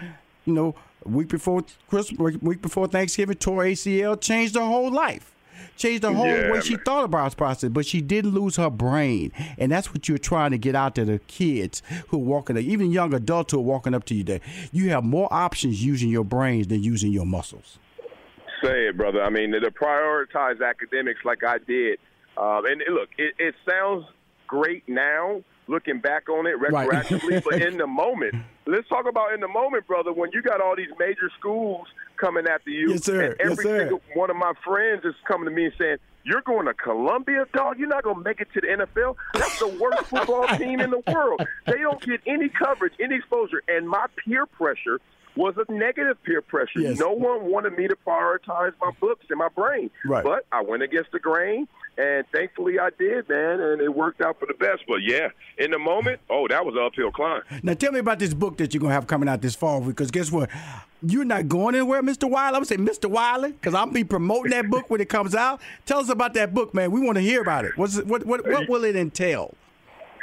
You 0.45 0.53
know, 0.53 0.75
week 1.03 1.27
before 1.27 1.63
Christmas, 1.89 2.37
week 2.41 2.61
before 2.61 2.87
Thanksgiving, 2.87 3.35
tore 3.35 3.63
ACL, 3.63 4.19
changed 4.19 4.55
her 4.55 4.61
whole 4.61 4.91
life 4.91 5.34
changed 5.75 6.03
the 6.03 6.13
whole 6.13 6.25
yeah, 6.25 6.51
way 6.51 6.61
she 6.61 6.77
thought 6.77 7.05
about 7.05 7.31
the 7.31 7.37
process, 7.37 7.69
but 7.69 7.85
she 7.85 8.01
didn't 8.01 8.31
lose 8.31 8.55
her 8.55 8.69
brain. 8.69 9.31
And 9.57 9.71
that's 9.71 9.93
what 9.93 10.07
you're 10.07 10.17
trying 10.17 10.51
to 10.51 10.57
get 10.57 10.75
out 10.75 10.95
to 10.95 11.05
the 11.05 11.19
kids 11.19 11.81
who 12.07 12.17
are 12.17 12.19
walking, 12.19 12.57
up, 12.57 12.63
even 12.63 12.91
young 12.91 13.13
adults 13.13 13.51
who 13.51 13.59
are 13.59 13.63
walking 13.63 13.93
up 13.93 14.05
to 14.05 14.15
you 14.15 14.23
that 14.25 14.41
you 14.71 14.89
have 14.89 15.03
more 15.03 15.31
options 15.31 15.83
using 15.83 16.09
your 16.09 16.23
brains 16.23 16.67
than 16.67 16.83
using 16.83 17.11
your 17.11 17.25
muscles. 17.25 17.79
Say 18.63 18.87
it, 18.87 18.97
brother. 18.97 19.21
I 19.21 19.29
mean, 19.29 19.51
to 19.51 19.71
prioritize 19.71 20.65
academics 20.65 21.19
like 21.25 21.43
I 21.43 21.57
did. 21.59 21.99
Um, 22.37 22.65
and 22.65 22.81
look, 22.89 23.09
it, 23.17 23.35
it 23.37 23.55
sounds 23.67 24.05
great 24.47 24.87
now, 24.87 25.41
looking 25.67 25.99
back 25.99 26.29
on 26.29 26.45
it 26.45 26.59
retroactively, 26.59 27.31
right. 27.31 27.43
but 27.43 27.61
in 27.67 27.77
the 27.77 27.87
moment, 27.87 28.35
let's 28.65 28.87
talk 28.87 29.07
about 29.07 29.33
in 29.33 29.39
the 29.39 29.47
moment, 29.47 29.87
brother, 29.87 30.13
when 30.13 30.31
you 30.31 30.41
got 30.41 30.61
all 30.61 30.75
these 30.75 30.91
major 30.99 31.29
schools 31.37 31.87
coming 32.17 32.45
after 32.47 32.69
you, 32.69 32.91
yes, 32.91 33.03
sir. 33.03 33.21
and 33.21 33.35
every 33.39 33.65
yes, 33.65 33.79
single 33.79 34.01
one 34.13 34.29
of 34.29 34.35
my 34.35 34.53
friends 34.63 35.05
is 35.05 35.15
coming 35.27 35.45
to 35.45 35.51
me 35.51 35.65
and 35.65 35.73
saying, 35.79 35.97
you're 36.25 36.41
going 36.41 36.65
to 36.65 36.73
Columbia, 36.73 37.45
dog. 37.53 37.77
You're 37.77 37.87
not 37.87 38.03
going 38.03 38.17
to 38.17 38.23
make 38.23 38.41
it 38.41 38.47
to 38.55 38.61
the 38.61 38.67
NFL. 38.67 39.15
That's 39.35 39.59
the 39.59 39.67
worst 39.67 40.03
football 40.09 40.47
team 40.57 40.79
in 40.79 40.89
the 40.89 41.03
world. 41.07 41.45
They 41.67 41.77
don't 41.77 42.01
get 42.01 42.19
any 42.25 42.49
coverage, 42.49 42.93
any 42.99 43.15
exposure. 43.15 43.61
And 43.67 43.87
my 43.87 44.07
peer 44.17 44.47
pressure 44.47 44.99
was 45.35 45.55
a 45.57 45.71
negative 45.71 46.21
peer 46.23 46.41
pressure. 46.41 46.79
Yes. 46.79 46.99
No 46.99 47.11
one 47.11 47.51
wanted 47.51 47.77
me 47.77 47.87
to 47.87 47.95
prioritize 48.05 48.73
my 48.81 48.91
books 48.99 49.25
and 49.29 49.39
my 49.39 49.49
brain. 49.49 49.89
Right. 50.05 50.23
But 50.23 50.45
I 50.51 50.61
went 50.61 50.83
against 50.83 51.11
the 51.11 51.19
grain. 51.19 51.67
And 51.97 52.25
thankfully 52.33 52.77
I 52.77 52.89
did, 52.97 53.29
man, 53.29 53.61
and 53.61 53.81
it 53.81 53.93
worked 53.93 54.19
out 54.19 54.37
for 54.39 54.47
the 54.47 54.53
best. 54.53 54.83
But 54.85 54.97
yeah, 55.01 55.29
in 55.57 55.71
the 55.71 55.79
moment, 55.79 56.19
oh, 56.29 56.45
that 56.49 56.65
was 56.65 56.75
an 56.75 56.81
uphill 56.81 57.11
climb. 57.11 57.41
Now 57.63 57.73
tell 57.73 57.93
me 57.93 57.99
about 57.99 58.19
this 58.19 58.33
book 58.33 58.57
that 58.57 58.73
you're 58.73 58.81
gonna 58.81 58.93
have 58.93 59.07
coming 59.07 59.29
out 59.29 59.41
this 59.41 59.55
fall 59.55 59.79
because 59.79 60.11
guess 60.11 60.29
what? 60.29 60.49
You're 61.01 61.23
not 61.23 61.47
going 61.47 61.75
anywhere, 61.75 62.01
Mr. 62.01 62.29
Wiley. 62.29 62.47
I'm 62.47 62.53
gonna 62.53 62.65
say 62.65 62.77
Mr. 62.77 63.09
Wiley 63.09 63.53
because 63.53 63.73
I'll 63.73 63.85
be 63.85 64.03
promoting 64.03 64.51
that 64.51 64.69
book 64.69 64.89
when 64.89 64.99
it 64.99 65.07
comes 65.07 65.35
out. 65.35 65.61
Tell 65.85 65.99
us 65.99 66.09
about 66.09 66.33
that 66.33 66.53
book, 66.53 66.73
man. 66.73 66.91
We 66.91 66.99
want 66.99 67.15
to 67.15 67.21
hear 67.21 67.41
about 67.41 67.63
it. 67.63 67.77
What's 67.77 67.97
what 68.01 68.25
what 68.25 68.45
what 68.45 68.67
will 68.67 68.83
it 68.83 68.97
entail? 68.97 69.53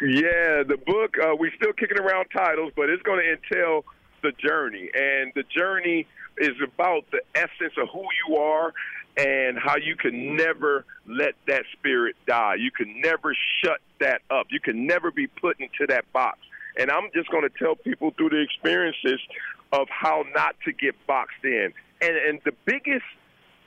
Yeah, 0.02 0.64
the 0.64 0.76
book 0.84 1.16
uh, 1.22 1.34
we're 1.39 1.55
still 1.55 1.72
kicking 1.72 1.98
around 1.98 2.26
titles, 2.34 2.72
but 2.76 2.90
it's 2.90 3.02
going 3.02 3.20
to 3.20 3.32
entail 3.32 3.84
the 4.23 4.32
journey, 4.32 4.90
and 4.94 5.32
the 5.35 5.44
journey 5.44 6.07
is 6.39 6.57
about 6.62 7.05
the 7.11 7.20
essence 7.35 7.74
of 7.77 7.89
who 7.93 8.05
you 8.27 8.36
are 8.36 8.73
and 9.16 9.59
how 9.59 9.77
you 9.77 9.94
can 9.97 10.36
never 10.36 10.85
let 11.07 11.35
that 11.47 11.65
spirit 11.73 12.16
die. 12.27 12.55
You 12.55 12.70
can 12.70 13.01
never 13.01 13.36
shut 13.62 13.81
that 14.01 14.23
up. 14.31 14.47
You 14.51 14.61
can 14.61 14.86
never 14.86 15.11
be 15.11 15.27
put 15.27 15.61
into 15.61 15.86
that 15.89 16.11
box. 16.12 16.39
And 16.78 16.90
I'm 16.90 17.11
just 17.15 17.31
going 17.31 17.43
to 17.43 17.59
tell 17.59 17.74
people 17.74 18.12
through 18.16 18.31
the 18.31 18.40
experiences 18.40 19.20
of 19.73 19.89
how 19.90 20.24
not 20.35 20.57
to 20.65 20.73
get 20.73 20.94
boxed 21.07 21.44
in. 21.44 21.73
And 22.01 22.16
and 22.16 22.40
the 22.44 22.53
biggest 22.65 23.05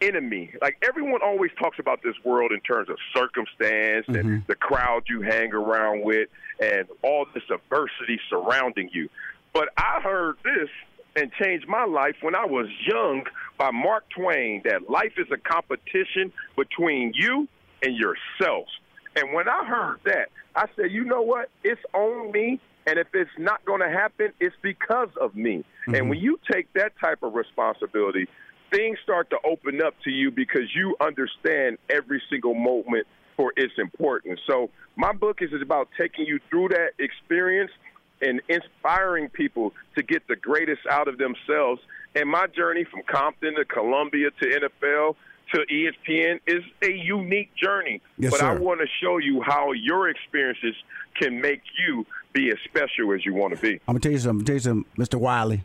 enemy, 0.01 0.53
like 0.61 0.77
everyone 0.87 1.21
always 1.23 1.51
talks 1.59 1.79
about 1.79 2.01
this 2.03 2.15
world 2.23 2.51
in 2.51 2.59
terms 2.61 2.89
of 2.89 2.97
circumstance 3.13 4.05
mm-hmm. 4.07 4.15
and 4.15 4.47
the 4.47 4.55
crowd 4.55 5.03
you 5.07 5.21
hang 5.21 5.53
around 5.53 6.03
with 6.03 6.29
and 6.59 6.87
all 7.01 7.25
this 7.33 7.43
adversity 7.49 8.19
surrounding 8.29 8.89
you. 8.91 9.09
But 9.55 9.69
I 9.77 10.01
heard 10.01 10.35
this 10.43 10.69
and 11.15 11.31
changed 11.41 11.65
my 11.65 11.85
life 11.85 12.15
when 12.21 12.35
I 12.35 12.45
was 12.45 12.67
young 12.85 13.23
by 13.57 13.71
Mark 13.71 14.03
Twain 14.09 14.61
that 14.65 14.89
life 14.89 15.13
is 15.17 15.27
a 15.31 15.37
competition 15.37 16.33
between 16.57 17.13
you 17.15 17.47
and 17.81 17.95
yourself. 17.95 18.67
And 19.15 19.33
when 19.33 19.47
I 19.47 19.63
heard 19.65 20.01
that, 20.03 20.27
I 20.57 20.65
said, 20.75 20.91
you 20.91 21.05
know 21.05 21.21
what? 21.21 21.49
It's 21.63 21.79
on 21.93 22.33
me. 22.33 22.59
And 22.85 22.99
if 22.99 23.07
it's 23.13 23.31
not 23.39 23.63
going 23.63 23.79
to 23.79 23.89
happen, 23.89 24.33
it's 24.41 24.55
because 24.61 25.09
of 25.19 25.35
me. 25.35 25.59
Mm-hmm. 25.59 25.95
And 25.95 26.09
when 26.09 26.19
you 26.19 26.37
take 26.51 26.71
that 26.73 26.91
type 27.01 27.23
of 27.23 27.33
responsibility, 27.33 28.27
things 28.71 28.97
start 29.03 29.29
to 29.29 29.37
open 29.45 29.81
up 29.81 29.93
to 30.03 30.09
you 30.09 30.31
because 30.31 30.75
you 30.75 30.97
understand 30.99 31.77
every 31.89 32.21
single 32.29 32.55
moment 32.55 33.07
for 33.37 33.53
its 33.55 33.73
importance. 33.77 34.41
So 34.47 34.69
my 34.97 35.13
book 35.13 35.37
is 35.41 35.49
about 35.61 35.87
taking 35.97 36.25
you 36.25 36.39
through 36.49 36.69
that 36.69 36.91
experience 36.99 37.71
and 38.21 38.41
inspiring 38.49 39.29
people 39.29 39.73
to 39.95 40.03
get 40.03 40.27
the 40.27 40.35
greatest 40.35 40.81
out 40.89 41.07
of 41.07 41.17
themselves. 41.17 41.81
And 42.15 42.29
my 42.29 42.47
journey 42.47 42.85
from 42.85 43.01
Compton 43.03 43.55
to 43.55 43.65
Columbia 43.65 44.29
to 44.31 44.45
NFL 44.45 45.15
to 45.53 45.59
ESPN 45.71 46.39
is 46.47 46.63
a 46.81 46.91
unique 46.91 47.51
journey. 47.55 48.01
Yes, 48.17 48.31
but 48.31 48.39
sir. 48.39 48.47
I 48.47 48.55
want 48.55 48.81
to 48.81 48.87
show 49.01 49.17
you 49.17 49.41
how 49.41 49.73
your 49.73 50.09
experiences 50.09 50.75
can 51.19 51.39
make 51.39 51.61
you 51.85 52.05
be 52.33 52.49
as 52.49 52.57
special 52.65 53.13
as 53.13 53.25
you 53.25 53.33
want 53.33 53.55
to 53.55 53.61
be. 53.61 53.73
I'm 53.87 53.93
gonna 53.93 53.99
tell 53.99 54.11
you 54.11 54.19
something. 54.19 54.45
Tell 54.45 54.55
you 54.55 54.59
something, 54.59 54.91
Mr. 54.97 55.15
Wiley. 55.15 55.61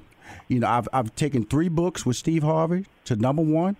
You 0.48 0.60
know, 0.60 0.68
I've 0.68 0.88
I've 0.92 1.14
taken 1.14 1.44
three 1.44 1.68
books 1.68 2.04
with 2.04 2.16
Steve 2.16 2.42
Harvey 2.42 2.86
to 3.06 3.16
number 3.16 3.42
one 3.42 3.76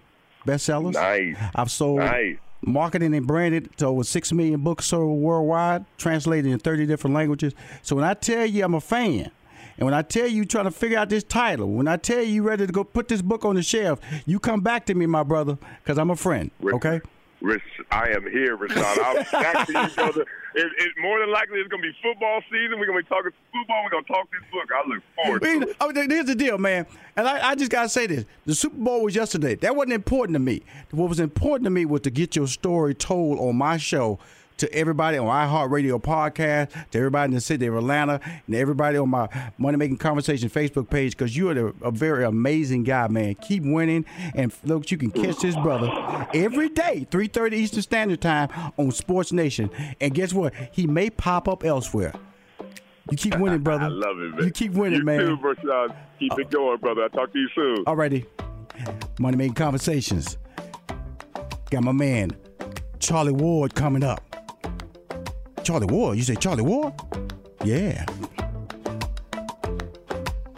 bestsellers. 0.46 0.94
Nice. 0.94 1.36
I've 1.54 1.70
sold 1.70 1.98
nice 1.98 2.38
marketed 2.62 3.12
and 3.12 3.26
branded 3.26 3.76
to 3.78 3.86
over 3.86 4.04
6 4.04 4.32
million 4.32 4.60
books 4.60 4.86
sold 4.86 5.20
worldwide, 5.20 5.84
translated 5.98 6.50
in 6.50 6.58
30 6.58 6.86
different 6.86 7.14
languages. 7.14 7.54
So 7.82 7.96
when 7.96 8.04
I 8.04 8.14
tell 8.14 8.46
you 8.46 8.64
I'm 8.64 8.74
a 8.74 8.80
fan, 8.80 9.30
and 9.78 9.86
when 9.86 9.94
I 9.94 10.02
tell 10.02 10.26
you 10.26 10.44
trying 10.44 10.66
to 10.66 10.70
figure 10.70 10.98
out 10.98 11.08
this 11.08 11.24
title, 11.24 11.70
when 11.70 11.88
I 11.88 11.96
tell 11.96 12.22
you 12.22 12.42
ready 12.42 12.66
to 12.66 12.72
go 12.72 12.84
put 12.84 13.08
this 13.08 13.22
book 13.22 13.44
on 13.44 13.54
the 13.54 13.62
shelf, 13.62 13.98
you 14.26 14.38
come 14.38 14.60
back 14.60 14.84
to 14.86 14.94
me, 14.94 15.06
my 15.06 15.22
brother, 15.22 15.56
because 15.82 15.98
I'm 15.98 16.10
a 16.10 16.16
friend. 16.16 16.50
Okay? 16.62 17.00
Rich, 17.40 17.62
I 17.90 18.10
am 18.10 18.30
here, 18.30 18.58
Rashad. 18.58 18.98
I'll 18.98 19.14
back 19.42 19.66
to 19.66 19.72
you, 19.72 19.88
brother. 19.94 20.26
It, 20.54 20.66
it, 20.78 20.92
more 21.00 21.20
than 21.20 21.30
likely, 21.30 21.60
it's 21.60 21.68
going 21.68 21.82
to 21.82 21.88
be 21.88 21.96
football 22.02 22.40
season. 22.50 22.78
We're 22.78 22.86
going 22.86 22.98
to 22.98 23.04
be 23.04 23.08
talking 23.08 23.30
football. 23.52 23.84
We're 23.84 23.90
going 23.90 24.04
to 24.04 24.12
talk 24.12 24.28
this 24.30 24.50
book. 24.50 24.68
I 24.72 24.88
look 24.88 25.02
forward 25.14 25.42
to 25.42 25.70
it. 25.70 25.76
Oh, 25.80 25.92
here's 25.94 26.26
the 26.26 26.34
deal, 26.34 26.58
man. 26.58 26.86
And 27.16 27.28
I, 27.28 27.50
I 27.50 27.54
just 27.54 27.70
got 27.70 27.84
to 27.84 27.88
say 27.88 28.06
this. 28.06 28.24
The 28.46 28.54
Super 28.54 28.76
Bowl 28.76 29.04
was 29.04 29.14
yesterday. 29.14 29.54
That 29.56 29.76
wasn't 29.76 29.92
important 29.92 30.34
to 30.34 30.40
me. 30.40 30.62
What 30.90 31.08
was 31.08 31.20
important 31.20 31.64
to 31.64 31.70
me 31.70 31.84
was 31.84 32.00
to 32.02 32.10
get 32.10 32.34
your 32.34 32.48
story 32.48 32.94
told 32.94 33.38
on 33.38 33.56
my 33.56 33.76
show 33.76 34.18
to 34.60 34.72
everybody 34.74 35.18
on 35.18 35.26
iHeartRadio 35.26 36.02
podcast, 36.02 36.70
to 36.90 36.98
everybody 36.98 37.30
in 37.30 37.34
the 37.34 37.40
city 37.40 37.66
of 37.66 37.76
Atlanta, 37.76 38.20
and 38.46 38.54
everybody 38.54 38.98
on 38.98 39.08
my 39.08 39.28
Money 39.58 39.76
Making 39.78 39.96
Conversation 39.96 40.48
Facebook 40.48 40.88
page 40.88 41.16
because 41.16 41.36
you 41.36 41.48
are 41.48 41.72
a 41.82 41.90
very 41.90 42.24
amazing 42.24 42.84
guy, 42.84 43.08
man. 43.08 43.34
Keep 43.36 43.64
winning, 43.64 44.04
and 44.34 44.52
look, 44.64 44.90
you 44.90 44.98
can 44.98 45.10
catch 45.10 45.38
this 45.38 45.56
brother 45.56 45.88
every 46.34 46.68
day, 46.68 47.06
3.30 47.10 47.52
Eastern 47.54 47.82
Standard 47.82 48.20
Time 48.20 48.48
on 48.76 48.90
Sports 48.92 49.32
Nation. 49.32 49.70
And 50.00 50.14
guess 50.14 50.32
what? 50.32 50.52
He 50.72 50.86
may 50.86 51.10
pop 51.10 51.48
up 51.48 51.64
elsewhere. 51.64 52.12
You 53.10 53.16
keep 53.16 53.38
winning, 53.38 53.58
brother. 53.62 53.84
I 53.84 53.88
love 53.88 54.18
it, 54.18 54.34
man. 54.34 54.44
You 54.44 54.50
keep 54.50 54.72
winning, 54.72 55.00
you 55.00 55.04
man. 55.04 55.20
Too, 55.20 55.36
Rashad. 55.38 55.96
Keep 56.18 56.38
it 56.38 56.50
going, 56.50 56.78
brother. 56.78 57.02
I'll 57.02 57.08
talk 57.08 57.32
to 57.32 57.38
you 57.38 57.48
soon. 57.54 57.84
Alrighty. 57.86 58.26
Money 59.18 59.36
Making 59.36 59.54
Conversations. 59.54 60.36
Got 61.70 61.84
my 61.84 61.92
man, 61.92 62.36
Charlie 62.98 63.32
Ward, 63.32 63.74
coming 63.74 64.02
up. 64.02 64.29
Charlie 65.64 65.86
Ward. 65.86 66.16
You 66.16 66.22
say 66.22 66.34
Charlie 66.34 66.62
Ward? 66.62 66.92
Yeah. 67.64 68.04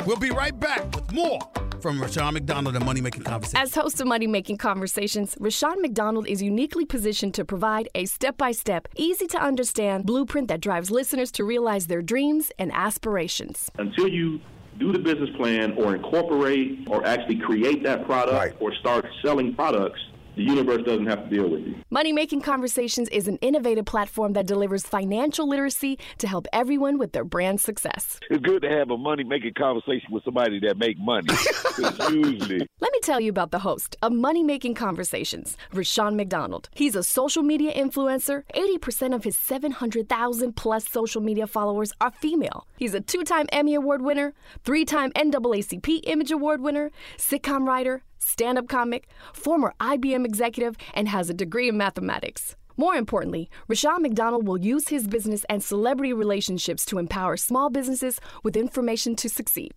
We'll 0.06 0.16
be 0.16 0.30
right 0.30 0.58
back 0.58 0.84
with 0.94 1.12
more 1.12 1.38
from 1.80 2.00
Rushion 2.00 2.34
McDonald 2.34 2.76
and 2.76 2.84
Money 2.84 3.00
Making 3.00 3.24
Conversations. 3.24 3.70
As 3.70 3.74
host 3.74 4.00
of 4.00 4.06
Money 4.06 4.28
Making 4.28 4.56
Conversations, 4.56 5.36
Rushion 5.40 5.80
McDonald 5.82 6.26
is 6.28 6.40
uniquely 6.40 6.84
positioned 6.84 7.34
to 7.34 7.44
provide 7.44 7.88
a 7.94 8.06
step 8.06 8.36
by 8.36 8.52
step, 8.52 8.86
easy 8.96 9.26
to 9.26 9.38
understand 9.38 10.06
blueprint 10.06 10.48
that 10.48 10.60
drives 10.60 10.90
listeners 10.90 11.32
to 11.32 11.44
realize 11.44 11.88
their 11.88 12.02
dreams 12.02 12.52
and 12.58 12.72
aspirations. 12.72 13.70
Until 13.78 14.08
you 14.08 14.40
do 14.78 14.92
the 14.92 14.98
business 14.98 15.30
plan 15.36 15.72
or 15.72 15.94
incorporate 15.94 16.86
or 16.88 17.04
actually 17.04 17.36
create 17.36 17.82
that 17.82 18.06
product 18.06 18.32
right. 18.32 18.52
or 18.60 18.72
start 18.76 19.04
selling 19.22 19.54
products, 19.54 20.00
the 20.36 20.42
universe 20.42 20.82
doesn't 20.84 21.06
have 21.06 21.28
to 21.28 21.36
deal 21.36 21.48
with 21.48 21.60
you. 21.66 21.74
Money 21.90 22.12
Making 22.12 22.40
Conversations 22.40 23.08
is 23.10 23.28
an 23.28 23.36
innovative 23.38 23.84
platform 23.84 24.32
that 24.32 24.46
delivers 24.46 24.86
financial 24.86 25.48
literacy 25.48 25.98
to 26.18 26.26
help 26.26 26.46
everyone 26.52 26.98
with 26.98 27.12
their 27.12 27.24
brand 27.24 27.60
success. 27.60 28.18
It's 28.30 28.42
good 28.42 28.62
to 28.62 28.68
have 28.68 28.90
a 28.90 28.96
money 28.96 29.24
making 29.24 29.54
conversation 29.54 30.08
with 30.10 30.24
somebody 30.24 30.60
that 30.60 30.78
make 30.78 30.98
money. 30.98 31.28
usually, 32.10 32.66
Let 32.80 32.92
me 32.92 33.00
tell 33.02 33.20
you 33.20 33.30
about 33.30 33.50
the 33.50 33.58
host 33.60 33.96
of 34.02 34.12
Money 34.12 34.42
Making 34.42 34.74
Conversations, 34.74 35.56
Rushion 35.72 36.16
McDonald. 36.16 36.68
He's 36.74 36.96
a 36.96 37.02
social 37.02 37.42
media 37.42 37.72
influencer. 37.72 38.44
80% 38.54 39.14
of 39.14 39.24
his 39.24 39.38
700,000 39.38 40.56
plus 40.56 40.88
social 40.88 41.20
media 41.20 41.46
followers 41.46 41.92
are 42.00 42.10
female. 42.10 42.66
He's 42.76 42.94
a 42.94 43.00
two 43.00 43.24
time 43.24 43.46
Emmy 43.52 43.74
Award 43.74 44.02
winner, 44.02 44.34
three 44.64 44.84
time 44.84 45.12
NAACP 45.12 46.00
Image 46.04 46.30
Award 46.30 46.60
winner, 46.60 46.90
sitcom 47.18 47.66
writer, 47.66 48.02
stand 48.22 48.58
up 48.58 48.68
comic, 48.68 49.08
former 49.32 49.74
IBM 49.80 50.24
executive, 50.24 50.76
and 50.94 51.08
has 51.08 51.28
a 51.28 51.34
degree 51.34 51.68
in 51.68 51.76
mathematics. 51.76 52.56
More 52.76 52.94
importantly, 52.94 53.50
Rushion 53.68 54.00
McDonald 54.00 54.46
will 54.46 54.58
use 54.58 54.88
his 54.88 55.06
business 55.06 55.44
and 55.48 55.62
celebrity 55.62 56.12
relationships 56.12 56.84
to 56.86 56.98
empower 56.98 57.36
small 57.36 57.70
businesses 57.70 58.18
with 58.42 58.56
information 58.56 59.14
to 59.16 59.28
succeed. 59.28 59.72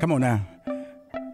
Come 0.00 0.12
on 0.12 0.20
now. 0.20 0.46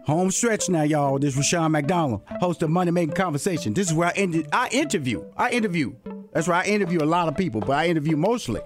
Home 0.05 0.31
stretch 0.31 0.69
now, 0.69 0.83
y'all. 0.83 1.19
This 1.19 1.33
is 1.33 1.37
Rushion 1.37 1.71
McDonald, 1.71 2.21
host 2.39 2.63
of 2.63 2.69
Money 2.69 2.91
Making 2.91 3.15
Conversation. 3.15 3.73
This 3.73 3.87
is 3.87 3.93
where 3.93 4.07
I, 4.07 4.13
ended, 4.15 4.47
I 4.53 4.69
interview. 4.69 5.25
I 5.35 5.51
interview. 5.51 5.93
That's 6.31 6.47
where 6.47 6.57
I 6.57 6.63
interview 6.63 7.03
a 7.03 7.05
lot 7.05 7.27
of 7.27 7.35
people, 7.35 7.59
but 7.61 7.71
I 7.71 7.87
interview 7.87 8.15
mostly 8.15 8.61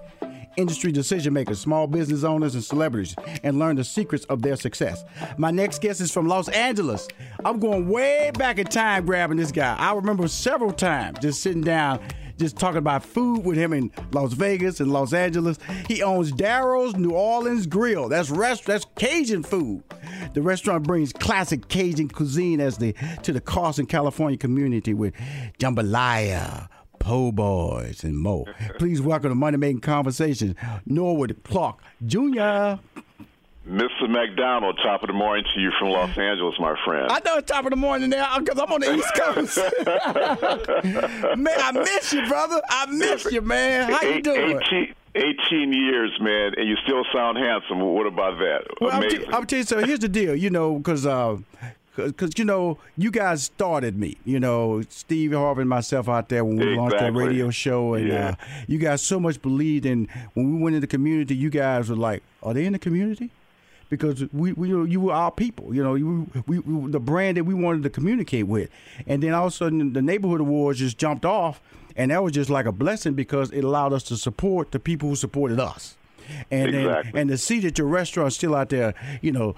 industry 0.56 0.92
decision 0.92 1.32
makers, 1.32 1.60
small 1.60 1.86
business 1.86 2.24
owners, 2.24 2.54
and 2.54 2.64
celebrities, 2.64 3.14
and 3.42 3.58
learn 3.58 3.76
the 3.76 3.84
secrets 3.84 4.24
of 4.26 4.42
their 4.42 4.56
success. 4.56 5.04
My 5.36 5.50
next 5.50 5.80
guest 5.80 6.00
is 6.00 6.10
from 6.10 6.26
Los 6.28 6.48
Angeles. 6.48 7.08
I'm 7.44 7.58
going 7.58 7.88
way 7.88 8.30
back 8.34 8.58
in 8.58 8.66
time 8.66 9.06
grabbing 9.06 9.36
this 9.36 9.52
guy. 9.52 9.76
I 9.76 9.94
remember 9.94 10.28
several 10.28 10.72
times 10.72 11.18
just 11.20 11.42
sitting 11.42 11.62
down 11.62 12.00
just 12.38 12.56
talking 12.56 12.78
about 12.78 13.04
food 13.04 13.44
with 13.44 13.56
him 13.56 13.72
in 13.72 13.90
Las 14.12 14.32
Vegas 14.32 14.80
and 14.80 14.92
Los 14.92 15.12
Angeles. 15.12 15.58
He 15.86 16.02
owns 16.02 16.32
Darrow's 16.32 16.96
New 16.96 17.10
Orleans 17.10 17.66
Grill. 17.66 18.08
That's 18.08 18.30
rest 18.30 18.66
that's 18.66 18.84
Cajun 18.96 19.42
food. 19.42 19.82
The 20.34 20.42
restaurant 20.42 20.84
brings 20.84 21.12
classic 21.12 21.68
Cajun 21.68 22.08
cuisine 22.08 22.60
as 22.60 22.78
the 22.78 22.94
to 23.22 23.32
the 23.32 23.40
Carson, 23.40 23.86
California 23.86 24.38
community 24.38 24.94
with 24.94 25.14
jambalaya, 25.58 26.68
po' 27.02 27.32
boys, 27.32 28.04
and 28.04 28.16
more. 28.16 28.46
Please 28.78 29.02
welcome 29.02 29.30
to 29.30 29.34
Money 29.34 29.56
Making 29.56 29.80
Conversations, 29.80 30.54
Norwood 30.86 31.36
Clark 31.42 31.78
Jr. 32.06 32.78
Mr. 33.68 34.08
McDonald, 34.08 34.78
top 34.82 35.02
of 35.02 35.08
the 35.08 35.12
morning 35.12 35.44
to 35.52 35.60
you 35.60 35.70
from 35.78 35.88
Los 35.90 36.16
Angeles, 36.16 36.54
my 36.60 36.76
friend. 36.84 37.10
I 37.10 37.20
know 37.24 37.38
it's 37.38 37.50
top 37.50 37.64
of 37.64 37.70
the 37.70 37.76
morning 37.76 38.10
now 38.10 38.38
because 38.38 38.58
I'm 38.58 38.72
on 38.72 38.80
the 38.80 38.94
East 38.94 39.14
Coast. 39.14 39.56
man, 41.38 41.54
I 41.58 41.72
miss 41.72 42.12
you, 42.12 42.26
brother. 42.26 42.60
I 42.68 42.86
miss 42.86 43.24
you, 43.32 43.40
man. 43.40 43.92
How 43.92 44.02
you 44.02 44.22
doing? 44.22 44.60
18, 44.62 44.94
18 45.14 45.72
years, 45.72 46.16
man, 46.20 46.52
and 46.56 46.68
you 46.68 46.76
still 46.84 47.04
sound 47.12 47.36
handsome. 47.38 47.80
What 47.80 48.06
about 48.06 48.38
that? 48.38 48.62
Well, 48.80 48.90
I'm, 48.92 49.02
Amazing. 49.02 49.20
t- 49.20 49.26
I'm 49.32 49.46
you, 49.50 49.62
so 49.64 49.78
here's 49.84 50.00
the 50.00 50.08
deal, 50.08 50.34
you 50.34 50.50
know, 50.50 50.78
because 50.78 51.06
uh, 51.06 51.38
cause, 51.96 52.32
you 52.36 52.44
know, 52.44 52.78
you 52.96 53.10
guys 53.10 53.42
started 53.44 53.96
me, 53.98 54.16
you 54.24 54.40
know, 54.40 54.82
Steve 54.88 55.32
Harvey 55.32 55.60
and 55.62 55.70
myself 55.70 56.08
out 56.08 56.28
there 56.28 56.44
when 56.44 56.56
we 56.58 56.76
launched 56.76 56.98
that 56.98 57.12
radio 57.14 57.50
show, 57.50 57.94
and 57.94 58.08
Yeah. 58.08 58.28
uh, 58.40 58.44
you 58.66 58.78
guys 58.78 59.02
so 59.02 59.20
much 59.20 59.40
believed 59.42 59.84
in. 59.86 60.08
When 60.34 60.54
we 60.56 60.62
went 60.62 60.74
in 60.74 60.80
the 60.80 60.86
community, 60.86 61.34
you 61.36 61.50
guys 61.50 61.90
were 61.90 61.96
like, 61.96 62.22
"Are 62.42 62.54
they 62.54 62.64
in 62.64 62.72
the 62.72 62.78
community?" 62.78 63.30
Because 63.90 64.24
we, 64.32 64.54
we 64.54 64.68
you 64.68 65.00
were 65.02 65.12
our 65.12 65.30
people, 65.30 65.74
you 65.74 65.82
know, 65.84 65.94
you, 65.96 66.26
we, 66.46 66.60
we 66.60 66.90
the 66.90 66.98
brand 67.00 67.36
that 67.36 67.44
we 67.44 67.52
wanted 67.52 67.82
to 67.82 67.90
communicate 67.90 68.46
with, 68.46 68.70
and 69.06 69.22
then 69.22 69.34
all 69.34 69.48
of 69.48 69.52
a 69.52 69.56
sudden 69.56 69.92
the 69.92 70.00
neighborhood 70.00 70.40
awards 70.40 70.78
just 70.78 70.96
jumped 70.96 71.26
off, 71.26 71.60
and 71.94 72.10
that 72.10 72.22
was 72.22 72.32
just 72.32 72.48
like 72.48 72.64
a 72.64 72.72
blessing 72.72 73.12
because 73.12 73.50
it 73.50 73.64
allowed 73.64 73.92
us 73.92 74.02
to 74.04 74.16
support 74.16 74.70
the 74.70 74.78
people 74.78 75.10
who 75.10 75.14
supported 75.16 75.60
us. 75.60 75.98
And 76.50 76.74
Exactly. 76.74 77.10
then, 77.12 77.20
and 77.20 77.30
to 77.30 77.38
see 77.38 77.60
that 77.60 77.78
your 77.78 77.86
restaurant's 77.86 78.36
still 78.36 78.54
out 78.54 78.68
there, 78.70 78.94
you 79.20 79.32
know, 79.32 79.54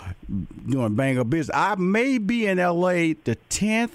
doing 0.69 0.95
bang 0.95 1.19
up 1.19 1.31
business. 1.31 1.55
I 1.55 1.75
may 1.77 2.19
be 2.19 2.47
in 2.47 2.59
LA 2.59 3.15
the 3.25 3.37
10th, 3.51 3.91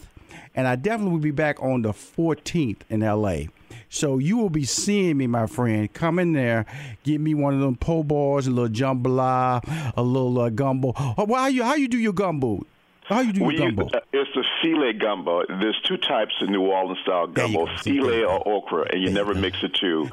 and 0.56 0.68
I 0.68 0.76
definitely 0.76 1.14
will 1.14 1.20
be 1.20 1.32
back 1.32 1.62
on 1.62 1.82
the 1.84 1.92
14th 1.92 2.80
in 2.90 3.02
LA. 3.02 3.44
So 3.92 4.18
you 4.20 4.38
will 4.38 4.50
be 4.52 4.66
seeing 4.66 5.18
me, 5.18 5.26
my 5.28 5.48
friend. 5.48 5.92
Come 5.94 6.20
in 6.20 6.34
there, 6.34 6.66
give 7.04 7.22
me 7.22 7.34
one 7.34 7.54
of 7.56 7.60
them 7.60 7.76
po' 7.76 8.04
boys, 8.04 8.46
a 8.46 8.52
little 8.52 8.70
jambalaya, 8.70 9.94
a 9.96 10.02
little 10.04 10.40
uh, 10.40 10.50
gumbo. 10.50 10.94
Oh, 10.96 11.26
well, 11.28 11.42
how 11.42 11.48
you 11.48 11.64
how 11.64 11.76
you 11.76 11.88
do 11.88 11.98
your 11.98 12.14
gumbo? 12.14 12.66
How 13.10 13.22
you 13.22 13.34
do 13.34 13.40
your 13.40 13.48
We 13.48 13.54
use- 13.58 13.62
gumbo? 13.76 13.86
uh, 13.94 14.00
it's 14.14 14.30
the 14.36 14.44
filet 14.62 14.94
gumbo. 14.94 15.44
There's 15.48 15.80
two 15.86 15.98
types 15.98 16.34
of 16.42 16.50
New 16.50 16.62
Orleans 16.62 17.00
style 17.04 17.28
gumbo, 17.28 17.66
filet 17.82 18.24
or 18.24 18.48
okra, 18.48 18.86
and 18.92 19.02
you 19.02 19.10
never 19.10 19.34
mix 19.34 19.60
the 19.62 19.70
two. 19.70 20.08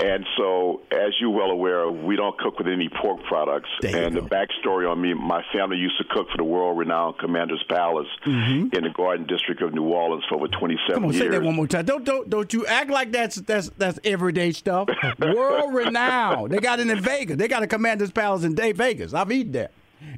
And 0.00 0.26
so, 0.36 0.82
as 0.92 1.14
you're 1.20 1.30
well 1.30 1.50
aware, 1.50 1.90
we 1.90 2.14
don't 2.16 2.36
cook 2.38 2.58
with 2.58 2.68
any 2.68 2.88
pork 2.90 3.22
products. 3.24 3.70
And 3.82 4.14
the 4.14 4.20
backstory 4.20 4.90
on 4.90 5.00
me, 5.00 5.14
my 5.14 5.42
family 5.52 5.78
used 5.78 5.96
to 5.98 6.04
cook 6.10 6.28
for 6.30 6.36
the 6.36 6.44
world-renowned 6.44 7.18
Commander's 7.18 7.64
Palace 7.68 8.06
in 8.26 8.70
the 8.70 8.90
Garden 8.94 9.26
District 9.26 9.62
of 9.62 9.72
New 9.72 9.84
Orleans 9.84 10.24
for 10.28 10.36
over 10.36 10.48
27 10.48 10.82
Mm-hmm. 10.82 10.94
Come 10.94 11.04
on, 11.04 11.12
years. 11.12 11.22
say 11.22 11.28
that 11.28 11.42
one 11.42 11.54
more 11.56 11.66
time. 11.66 11.84
Don't 11.86 12.04
don't 12.04 12.28
don't 12.28 12.52
you 12.52 12.66
act 12.66 12.90
like 12.90 13.12
that's 13.12 13.36
that's 13.36 13.70
that's 13.78 13.98
everyday 14.04 14.52
stuff. 14.52 14.88
World 15.18 15.72
renowned. 15.74 16.52
They 16.52 16.58
got 16.58 16.80
it 16.80 16.88
in 16.90 17.00
Vegas. 17.00 17.36
They 17.36 17.48
got 17.48 17.62
a 17.62 17.66
Commander's 17.66 18.10
Palace 18.12 18.44
in 18.44 18.54
Day 18.54 18.72
Vegas. 18.72 19.14
I've 19.14 19.32
eaten 19.32 19.52
there. 19.52 19.70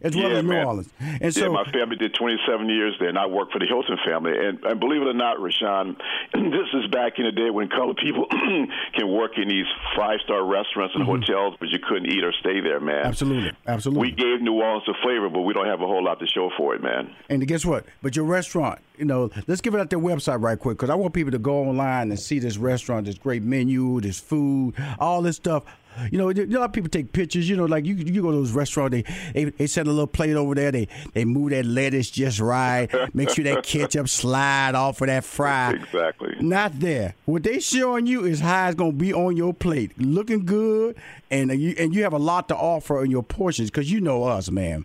As 0.03 0.15
well 0.15 0.31
Yeah, 0.31 0.37
as 0.39 0.43
New 0.45 0.49
man. 0.51 0.67
Orleans. 0.67 0.89
And 1.01 1.21
yeah, 1.23 1.31
so 1.31 1.53
my 1.53 1.65
family 1.71 1.97
did 1.97 2.15
27 2.15 2.69
years 2.69 2.95
there, 3.01 3.09
and 3.09 3.19
I 3.19 3.27
worked 3.27 3.53
for 3.53 3.59
the 3.59 3.67
Hilton 3.67 3.97
family. 4.07 4.33
And, 4.37 4.63
and 4.65 4.81
believe 4.81 5.03
it 5.03 5.09
or 5.09 5.15
not, 5.15 5.41
Rushion, 5.41 5.97
this 6.35 6.69
is 6.75 6.87
back 6.91 7.19
in 7.19 7.25
the 7.25 7.33
day 7.33 7.51
when 7.51 7.69
colored 7.69 7.97
people 7.97 8.27
can 8.95 9.09
work 9.09 9.33
in 9.37 9.49
these 9.49 9.67
five-star 9.97 10.45
restaurants 10.45 10.95
and 10.95 11.05
hotels, 11.05 11.55
but 11.59 11.69
you 11.71 11.79
couldn't 11.79 12.07
eat 12.11 12.23
or 12.25 12.33
stay 12.41 12.61
there, 12.61 12.81
man. 12.81 12.97
Mm-hmm. 13.05 13.09
Absolutely. 13.09 13.53
Absolutely. 13.67 14.11
We 14.11 14.15
gave 14.15 14.41
New 14.43 14.55
Orleans 14.55 14.85
a 14.89 14.95
flavor, 15.03 15.29
but 15.31 15.43
we 15.43 15.53
don't 15.55 15.67
have 15.67 15.81
a 15.81 15.87
whole 15.87 16.05
lot 16.05 16.21
to 16.21 16.27
show 16.27 16.51
for 16.57 16.75
it, 16.75 16.83
man. 16.83 17.15
And 17.29 17.47
guess 17.47 17.65
what? 17.65 17.87
But 18.03 18.17
your 18.17 18.25
restaurant, 18.27 18.81
you 18.99 19.05
know, 19.05 19.31
let's 19.47 19.61
give 19.61 19.75
it 19.75 19.81
out 19.81 19.91
their 19.91 19.99
website 19.99 20.43
right 20.43 20.59
quick 20.59 20.77
because 20.79 20.91
I 20.91 20.95
want 20.95 21.15
people 21.15 21.33
to 21.33 21.39
go 21.39 21.61
online 21.65 22.11
and 22.11 22.19
see 22.19 22.39
this 22.39 22.57
restaurant, 22.59 23.07
this 23.07 23.19
great 23.19 23.43
menu, 23.43 24.01
this 24.01 24.21
food, 24.21 24.75
all 24.99 25.23
this 25.23 25.37
stuff. 25.37 25.65
You 26.11 26.19
know, 26.19 26.31
a 26.31 26.47
lot 26.47 26.65
of 26.65 26.73
people 26.73 26.91
take 26.91 27.13
pictures. 27.13 27.49
You 27.49 27.57
know, 27.57 27.65
like 27.65 27.85
you, 27.85 27.95
you 27.95 28.23
go 28.23 28.31
to 28.31 28.37
those 28.37 28.53
restaurants, 28.53 28.93
they, 28.93 29.03
they 29.33 29.45
they 29.51 29.67
set 29.67 29.87
a 29.87 29.91
little 29.91 30.07
plate 30.07 30.35
over 30.35 30.55
there. 30.55 30.71
They 30.73 30.89
they 31.13 31.25
move 31.25 31.51
that 31.51 31.65
lettuce 31.67 32.11
just 32.11 32.41
right. 32.41 32.89
Make 33.15 33.31
sure 33.31 33.45
that 33.45 33.63
ketchup 33.63 34.09
slide 34.09 34.75
off 34.75 35.01
of 35.01 35.09
that 35.09 35.25
fry. 35.25 35.73
Exactly. 35.75 36.37
Not 36.41 36.81
there. 36.81 37.15
What 37.25 37.43
they 37.43 37.61
showing 37.61 38.07
you 38.07 38.25
is 38.25 38.41
how 38.41 38.67
it's 38.69 38.75
gonna 38.75 38.93
be 38.93 39.13
on 39.13 39.37
your 39.37 39.55
plate, 39.55 39.93
looking 39.99 40.45
good, 40.45 40.97
and 41.31 41.51
you 41.61 41.75
and 41.79 41.95
you 41.95 42.03
have 42.03 42.13
a 42.13 42.19
lot 42.19 42.49
to 42.49 42.57
offer 42.57 43.05
in 43.05 43.11
your 43.11 43.23
portions 43.23 43.71
because 43.71 43.91
you 43.91 44.01
know 44.01 44.25
us, 44.25 44.51
man. 44.51 44.85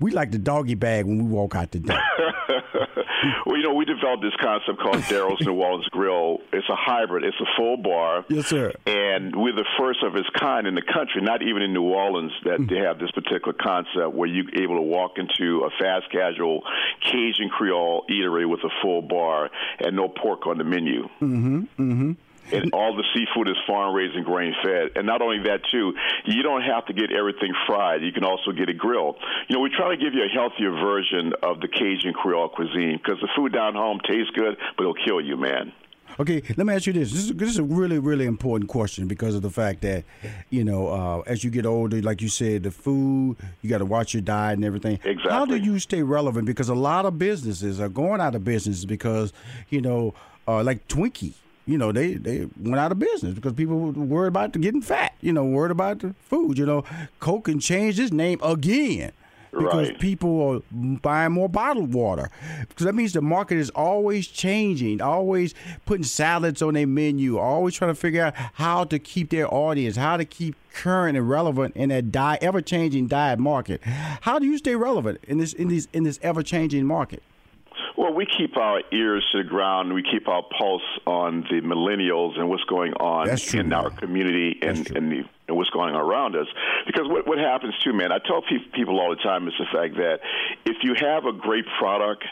We 0.00 0.10
like 0.10 0.30
the 0.30 0.38
doggy 0.38 0.74
bag 0.74 1.06
when 1.06 1.18
we 1.18 1.24
walk 1.24 1.54
out 1.54 1.70
the 1.72 1.80
door. 1.80 1.98
well, 3.46 3.56
you 3.56 3.62
know, 3.62 3.74
we 3.74 3.84
developed 3.84 4.22
this 4.22 4.36
concept 4.40 4.78
called 4.80 5.04
Darrow's 5.08 5.40
New 5.40 5.54
Orleans 5.54 5.88
Grill. 5.88 6.38
It's 6.52 6.68
a 6.68 6.76
hybrid. 6.76 7.24
It's 7.24 7.36
a 7.40 7.46
full 7.56 7.76
bar. 7.76 8.24
Yes, 8.28 8.46
sir. 8.46 8.72
And 8.86 9.34
we're 9.34 9.54
the 9.54 9.66
first 9.78 10.02
of 10.02 10.16
its 10.16 10.28
kind 10.38 10.66
in 10.66 10.74
the 10.74 10.82
country, 10.82 11.22
not 11.22 11.42
even 11.42 11.62
in 11.62 11.72
New 11.72 11.82
Orleans, 11.82 12.32
that 12.44 12.66
they 12.68 12.78
have 12.78 12.98
this 12.98 13.10
particular 13.10 13.52
concept 13.52 14.14
where 14.14 14.28
you're 14.28 14.62
able 14.62 14.76
to 14.76 14.82
walk 14.82 15.12
into 15.16 15.64
a 15.64 15.70
fast 15.78 16.10
casual 16.10 16.62
Cajun 17.02 17.50
Creole 17.50 18.04
eatery 18.10 18.48
with 18.48 18.60
a 18.60 18.70
full 18.82 19.02
bar 19.02 19.50
and 19.78 19.96
no 19.96 20.08
pork 20.08 20.46
on 20.46 20.58
the 20.58 20.64
menu. 20.64 21.04
Mm-hmm. 21.20 21.60
Mm-hmm. 21.78 22.12
And 22.52 22.72
all 22.72 22.96
the 22.96 23.04
seafood 23.14 23.48
is 23.48 23.56
farm 23.66 23.94
raised 23.94 24.16
and 24.16 24.24
grain 24.24 24.54
fed. 24.62 24.96
And 24.96 25.06
not 25.06 25.22
only 25.22 25.38
that, 25.44 25.60
too, 25.70 25.94
you 26.24 26.42
don't 26.42 26.62
have 26.62 26.86
to 26.86 26.92
get 26.92 27.12
everything 27.12 27.52
fried. 27.66 28.02
You 28.02 28.12
can 28.12 28.24
also 28.24 28.52
get 28.52 28.68
it 28.68 28.78
grilled. 28.78 29.16
You 29.48 29.56
know, 29.56 29.62
we 29.62 29.70
try 29.70 29.94
to 29.94 29.96
give 29.96 30.14
you 30.14 30.24
a 30.24 30.28
healthier 30.28 30.70
version 30.70 31.32
of 31.42 31.60
the 31.60 31.68
Cajun 31.68 32.12
Creole 32.12 32.48
cuisine 32.48 32.98
because 33.02 33.20
the 33.20 33.28
food 33.36 33.52
down 33.52 33.74
home 33.74 34.00
tastes 34.06 34.30
good, 34.34 34.56
but 34.76 34.82
it'll 34.82 34.94
kill 34.94 35.20
you, 35.20 35.36
man. 35.36 35.72
Okay, 36.18 36.42
let 36.56 36.66
me 36.66 36.74
ask 36.74 36.86
you 36.86 36.92
this. 36.92 37.12
This 37.12 37.24
is, 37.26 37.32
this 37.34 37.48
is 37.48 37.58
a 37.58 37.62
really, 37.62 37.98
really 37.98 38.26
important 38.26 38.68
question 38.68 39.06
because 39.06 39.34
of 39.34 39.42
the 39.42 39.48
fact 39.48 39.82
that, 39.82 40.04
you 40.50 40.64
know, 40.64 40.88
uh, 40.88 41.20
as 41.20 41.44
you 41.44 41.50
get 41.50 41.64
older, 41.64 42.02
like 42.02 42.20
you 42.20 42.28
said, 42.28 42.64
the 42.64 42.70
food, 42.70 43.36
you 43.62 43.70
got 43.70 43.78
to 43.78 43.86
watch 43.86 44.12
your 44.12 44.20
diet 44.20 44.56
and 44.56 44.64
everything. 44.64 44.98
Exactly. 45.04 45.30
How 45.30 45.46
do 45.46 45.56
you 45.56 45.78
stay 45.78 46.02
relevant? 46.02 46.46
Because 46.46 46.68
a 46.68 46.74
lot 46.74 47.06
of 47.06 47.18
businesses 47.18 47.80
are 47.80 47.88
going 47.88 48.20
out 48.20 48.34
of 48.34 48.44
business 48.44 48.84
because, 48.84 49.32
you 49.68 49.80
know, 49.80 50.12
uh, 50.48 50.62
like 50.64 50.88
Twinkie. 50.88 51.34
You 51.70 51.78
know, 51.78 51.92
they, 51.92 52.14
they 52.14 52.48
went 52.58 52.80
out 52.80 52.90
of 52.90 52.98
business 52.98 53.34
because 53.34 53.52
people 53.52 53.78
were 53.78 53.92
worried 53.92 54.28
about 54.28 54.52
getting 54.60 54.82
fat, 54.82 55.12
you 55.20 55.32
know, 55.32 55.44
worried 55.44 55.70
about 55.70 56.00
the 56.00 56.14
food. 56.28 56.58
You 56.58 56.66
know, 56.66 56.84
Coke 57.20 57.44
can 57.44 57.60
change 57.60 58.00
its 58.00 58.10
name 58.10 58.40
again 58.42 59.12
because 59.52 59.88
Right. 59.90 59.98
people 60.00 60.48
are 60.48 60.60
buying 60.72 61.32
more 61.32 61.48
bottled 61.48 61.92
water. 61.94 62.28
Because 62.68 62.86
that 62.86 62.94
means 62.94 63.12
the 63.12 63.22
market 63.22 63.56
is 63.58 63.70
always 63.70 64.26
changing, 64.26 65.00
always 65.00 65.54
putting 65.86 66.02
salads 66.04 66.60
on 66.60 66.74
their 66.74 66.86
menu, 66.88 67.38
always 67.38 67.74
trying 67.74 67.90
to 67.92 67.94
figure 67.94 68.24
out 68.24 68.34
how 68.54 68.82
to 68.84 68.98
keep 68.98 69.30
their 69.30 69.52
audience, 69.52 69.94
how 69.96 70.16
to 70.16 70.24
keep 70.24 70.56
current 70.72 71.16
and 71.16 71.28
relevant 71.28 71.76
in 71.76 71.90
that 71.90 72.10
di- 72.10 72.38
ever-changing 72.40 73.06
diet 73.06 73.38
market. 73.38 73.80
How 74.22 74.38
do 74.40 74.46
you 74.46 74.58
stay 74.58 74.74
relevant 74.74 75.20
in 75.28 75.38
this 75.38 75.52
in 75.52 75.68
this 75.68 75.86
in 75.92 76.02
this 76.04 76.18
ever-changing 76.22 76.84
market? 76.84 77.22
Well, 77.96 78.12
we 78.12 78.26
keep 78.26 78.56
our 78.56 78.82
ears 78.92 79.26
to 79.32 79.42
the 79.42 79.48
ground. 79.48 79.92
We 79.92 80.02
keep 80.02 80.28
our 80.28 80.42
pulse 80.42 80.82
on 81.06 81.42
the 81.50 81.60
millennials 81.60 82.38
and 82.38 82.48
what's 82.48 82.64
going 82.64 82.94
on 82.94 83.28
in 83.28 83.68
man. 83.68 83.72
our 83.72 83.90
community 83.90 84.58
and, 84.62 84.90
and, 84.96 85.12
the, 85.12 85.24
and 85.48 85.56
what's 85.56 85.70
going 85.70 85.94
on 85.94 86.00
around 86.00 86.36
us. 86.36 86.46
Because 86.86 87.08
what, 87.08 87.26
what 87.26 87.38
happens 87.38 87.74
too, 87.84 87.92
man, 87.92 88.12
I 88.12 88.18
tell 88.18 88.42
pe- 88.42 88.70
people 88.72 89.00
all 89.00 89.10
the 89.10 89.22
time 89.22 89.48
is 89.48 89.54
the 89.58 89.66
fact 89.72 89.96
that 89.96 90.20
if 90.64 90.76
you 90.82 90.94
have 90.94 91.26
a 91.26 91.32
great 91.32 91.64
product, 91.78 92.24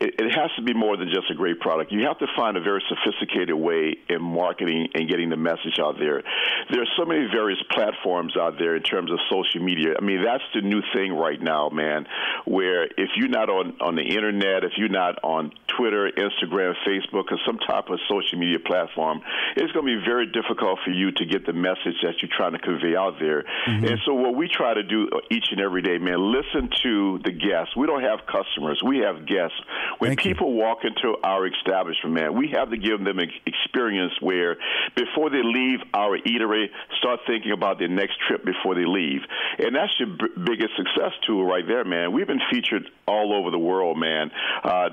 it, 0.00 0.14
it 0.18 0.30
has 0.34 0.50
to 0.56 0.62
be 0.62 0.74
more 0.74 0.96
than 0.96 1.08
just 1.08 1.30
a 1.30 1.34
great 1.34 1.58
product. 1.60 1.90
You 1.90 2.06
have 2.06 2.18
to 2.18 2.26
find 2.36 2.56
a 2.56 2.60
very 2.60 2.82
sophisticated 2.88 3.54
way 3.54 3.96
in 4.08 4.22
marketing 4.22 4.88
and 4.94 5.08
getting 5.08 5.28
the 5.28 5.36
message 5.36 5.78
out 5.80 5.98
there. 5.98 6.22
There 6.70 6.82
are 6.82 6.92
so 6.96 7.04
many 7.04 7.26
various 7.32 7.58
platforms 7.70 8.36
out 8.36 8.58
there 8.58 8.76
in 8.76 8.82
terms 8.82 9.10
of 9.10 9.18
social 9.30 9.60
media. 9.60 9.94
I 9.98 10.04
mean, 10.04 10.22
that's 10.24 10.44
the 10.54 10.60
new 10.60 10.82
thing 10.94 11.12
right 11.12 11.40
now, 11.40 11.68
man. 11.70 12.06
Where 12.44 12.84
if 12.84 13.10
you're 13.16 13.28
not 13.28 13.50
on 13.50 13.76
on 13.80 13.96
the 13.96 14.02
internet, 14.02 14.64
if 14.64 14.72
you're 14.76 14.88
not 14.88 15.18
on 15.24 15.52
Twitter, 15.66 16.10
Instagram, 16.10 16.74
Facebook, 16.86 17.32
or 17.32 17.38
some 17.44 17.58
type 17.58 17.88
of 17.90 17.98
social 18.08 18.38
media 18.38 18.58
platform, 18.58 19.20
it's 19.56 19.72
going 19.72 19.86
to 19.86 19.98
be 19.98 20.04
very 20.04 20.26
difficult 20.26 20.78
for 20.84 20.90
you 20.90 21.10
to 21.12 21.24
get 21.24 21.44
the 21.46 21.52
message 21.52 21.98
that 22.02 22.14
you're 22.22 22.30
trying 22.34 22.52
to 22.52 22.58
convey 22.58 22.94
out 22.96 23.14
there. 23.20 23.44
Mm-hmm. 23.66 23.84
And 23.84 23.98
so, 24.04 24.14
what 24.14 24.36
we 24.36 24.48
try 24.48 24.74
to 24.74 24.82
do 24.82 25.08
uh, 25.10 25.20
each 25.30 25.46
and 25.50 25.60
every 25.60 25.82
day, 25.82 25.98
man, 25.98 26.18
listen 26.32 26.70
to 26.82 27.18
the 27.24 27.32
guests. 27.32 27.76
We 27.76 27.86
don't 27.86 28.02
have 28.02 28.20
customers; 28.26 28.80
we 28.84 28.98
have 28.98 29.26
guests. 29.26 29.58
When 29.98 30.16
people 30.16 30.52
walk 30.54 30.78
into 30.84 31.16
our 31.22 31.46
establishment, 31.46 32.14
man, 32.14 32.36
we 32.36 32.52
have 32.54 32.70
to 32.70 32.76
give 32.76 33.02
them 33.04 33.18
an 33.18 33.30
experience 33.46 34.12
where 34.20 34.56
before 34.94 35.30
they 35.30 35.42
leave 35.42 35.80
our 35.94 36.18
eatery, 36.18 36.66
start 36.98 37.20
thinking 37.26 37.52
about 37.52 37.78
their 37.78 37.88
next 37.88 38.18
trip 38.26 38.44
before 38.44 38.74
they 38.74 38.84
leave. 38.86 39.20
And 39.58 39.74
that's 39.74 39.92
your 39.98 40.08
b- 40.08 40.42
biggest 40.44 40.76
success 40.76 41.12
tool 41.26 41.44
right 41.44 41.66
there, 41.66 41.84
man. 41.84 42.12
We've 42.12 42.26
been 42.26 42.40
featured 42.50 42.88
all 43.06 43.34
over 43.34 43.50
the 43.50 43.58
world, 43.58 43.98
man. 43.98 44.30
Uh, 44.62 44.90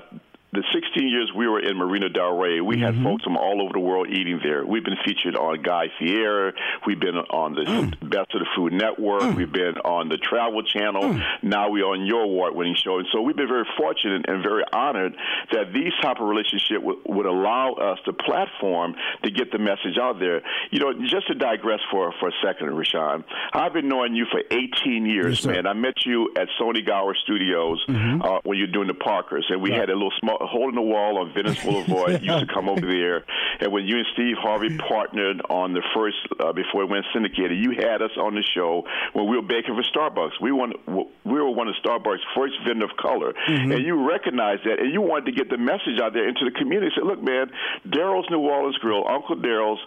the 0.52 0.62
16 0.72 1.08
years 1.08 1.30
we 1.36 1.48
were 1.48 1.60
in 1.60 1.76
Marina 1.76 2.08
Del 2.08 2.36
Rey, 2.38 2.60
we 2.60 2.78
had 2.78 2.94
mm-hmm. 2.94 3.04
folks 3.04 3.24
from 3.24 3.36
all 3.36 3.60
over 3.60 3.72
the 3.72 3.80
world 3.80 4.08
eating 4.08 4.40
there. 4.42 4.64
We've 4.64 4.84
been 4.84 4.96
featured 5.04 5.36
on 5.36 5.60
Guy 5.62 5.86
Fieri. 5.98 6.52
We've 6.86 7.00
been 7.00 7.16
on 7.16 7.54
the 7.54 7.62
mm. 7.62 7.90
Best 8.08 8.32
of 8.34 8.40
the 8.40 8.46
Food 8.54 8.72
Network. 8.72 9.22
Mm. 9.22 9.36
We've 9.36 9.52
been 9.52 9.76
on 9.84 10.08
the 10.08 10.16
Travel 10.16 10.62
Channel. 10.62 11.02
Mm. 11.02 11.22
Now 11.42 11.70
we're 11.70 11.84
on 11.84 12.06
your 12.06 12.22
award-winning 12.22 12.76
show. 12.82 12.98
And 12.98 13.08
so 13.12 13.20
we've 13.22 13.36
been 13.36 13.48
very 13.48 13.66
fortunate 13.76 14.26
and 14.28 14.42
very 14.42 14.62
honored 14.72 15.14
that 15.52 15.72
these 15.74 15.92
type 16.00 16.20
of 16.20 16.28
relationship 16.28 16.82
would, 16.82 16.98
would 17.06 17.26
allow 17.26 17.74
us 17.74 17.98
the 18.06 18.12
platform 18.12 18.94
to 19.24 19.30
get 19.30 19.50
the 19.50 19.58
message 19.58 19.98
out 20.00 20.20
there. 20.20 20.42
You 20.70 20.78
know, 20.78 20.92
just 21.06 21.26
to 21.26 21.34
digress 21.34 21.80
for, 21.90 22.14
for 22.20 22.28
a 22.28 22.32
second, 22.44 22.70
Rushion, 22.70 23.24
I've 23.52 23.72
been 23.72 23.88
knowing 23.88 24.14
you 24.14 24.26
for 24.30 24.40
18 24.50 25.06
years, 25.06 25.44
man. 25.44 25.66
I 25.66 25.72
met 25.72 26.06
you 26.06 26.32
at 26.36 26.48
Sony 26.60 26.86
Gower 26.86 27.16
Studios 27.24 27.84
mm-hmm. 27.88 28.22
uh, 28.22 28.40
when 28.44 28.58
you 28.58 28.66
were 28.66 28.72
doing 28.72 28.86
the 28.86 28.94
Parkers, 28.94 29.46
and 29.50 29.60
we 29.60 29.70
had 29.70 29.90
a 29.90 29.94
little 29.94 30.12
small 30.20 30.35
hole 30.40 30.68
in 30.68 30.74
the 30.74 30.82
wall 30.82 31.18
on 31.18 31.32
Venice 31.32 31.62
Boulevard. 31.62 32.22
you 32.22 32.32
used 32.32 32.48
to 32.48 32.52
come 32.52 32.68
over 32.68 32.80
there, 32.80 33.24
and 33.60 33.72
when 33.72 33.84
you 33.84 33.96
and 33.96 34.06
Steve 34.12 34.36
Harvey 34.38 34.76
partnered 34.88 35.40
on 35.48 35.72
the 35.72 35.82
first 35.94 36.16
uh, 36.40 36.52
before 36.52 36.82
it 36.82 36.90
went 36.90 37.04
syndicated, 37.12 37.58
you 37.58 37.72
had 37.72 38.02
us 38.02 38.12
on 38.16 38.34
the 38.34 38.44
show 38.54 38.84
when 39.12 39.28
we 39.28 39.36
were 39.36 39.46
baking 39.46 39.74
for 39.74 39.82
Starbucks. 39.82 40.40
We 40.40 40.52
won, 40.52 40.72
we 40.86 41.40
were 41.40 41.50
one 41.50 41.68
of 41.68 41.74
Starbucks' 41.84 42.24
first 42.34 42.54
vendor 42.66 42.84
of 42.84 42.96
color, 42.96 43.32
and 43.46 43.84
you 43.84 44.08
recognized 44.08 44.64
that, 44.64 44.80
and 44.80 44.92
you 44.92 45.00
wanted 45.00 45.26
to 45.26 45.32
get 45.32 45.50
the 45.50 45.58
message 45.58 46.00
out 46.02 46.12
there 46.12 46.28
into 46.28 46.44
the 46.44 46.52
community. 46.52 46.92
Say, 46.96 47.02
look, 47.02 47.22
man, 47.22 47.50
Darrow's 47.88 48.26
New 48.30 48.40
Orleans 48.40 48.76
Grill, 48.78 49.06
Uncle 49.08 49.36
Darrow's 49.36 49.80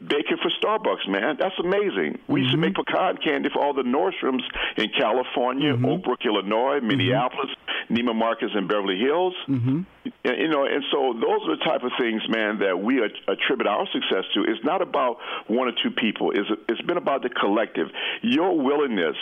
baking 0.00 0.38
for 0.42 0.50
Starbucks, 0.62 1.08
man. 1.08 1.36
That's 1.38 1.54
amazing. 1.58 2.18
We 2.28 2.40
used 2.42 2.52
to 2.52 2.58
mm-hmm. 2.58 2.72
make 2.72 2.74
pecan 2.74 3.16
candy 3.18 3.48
for 3.52 3.62
all 3.62 3.74
the 3.74 3.82
Nordstroms 3.82 4.42
in 4.76 4.90
California, 4.98 5.72
mm-hmm. 5.72 5.86
Oak 5.86 6.04
Brook, 6.04 6.20
Illinois, 6.24 6.78
mm-hmm. 6.78 6.88
Minneapolis, 6.88 7.50
Neiman 7.90 8.16
Marcus, 8.16 8.50
and 8.54 8.68
Beverly 8.68 8.98
Hills. 8.98 9.34
Mm-hmm. 9.48 9.82
And, 10.24 10.38
you 10.38 10.48
know, 10.48 10.64
and 10.64 10.84
so 10.92 11.14
those 11.14 11.40
are 11.48 11.56
the 11.56 11.64
type 11.64 11.82
of 11.82 11.92
things, 11.98 12.22
man, 12.28 12.58
that 12.60 12.78
we 12.78 13.02
attribute 13.02 13.66
our 13.66 13.86
success 13.92 14.24
to. 14.34 14.42
It's 14.42 14.64
not 14.64 14.82
about 14.82 15.18
one 15.46 15.68
or 15.68 15.72
two 15.82 15.90
people. 15.90 16.30
It's, 16.32 16.48
it's 16.68 16.82
been 16.82 16.96
about 16.96 17.22
the 17.22 17.30
collective. 17.30 17.88
Your 18.22 18.56
willingness 18.56 19.16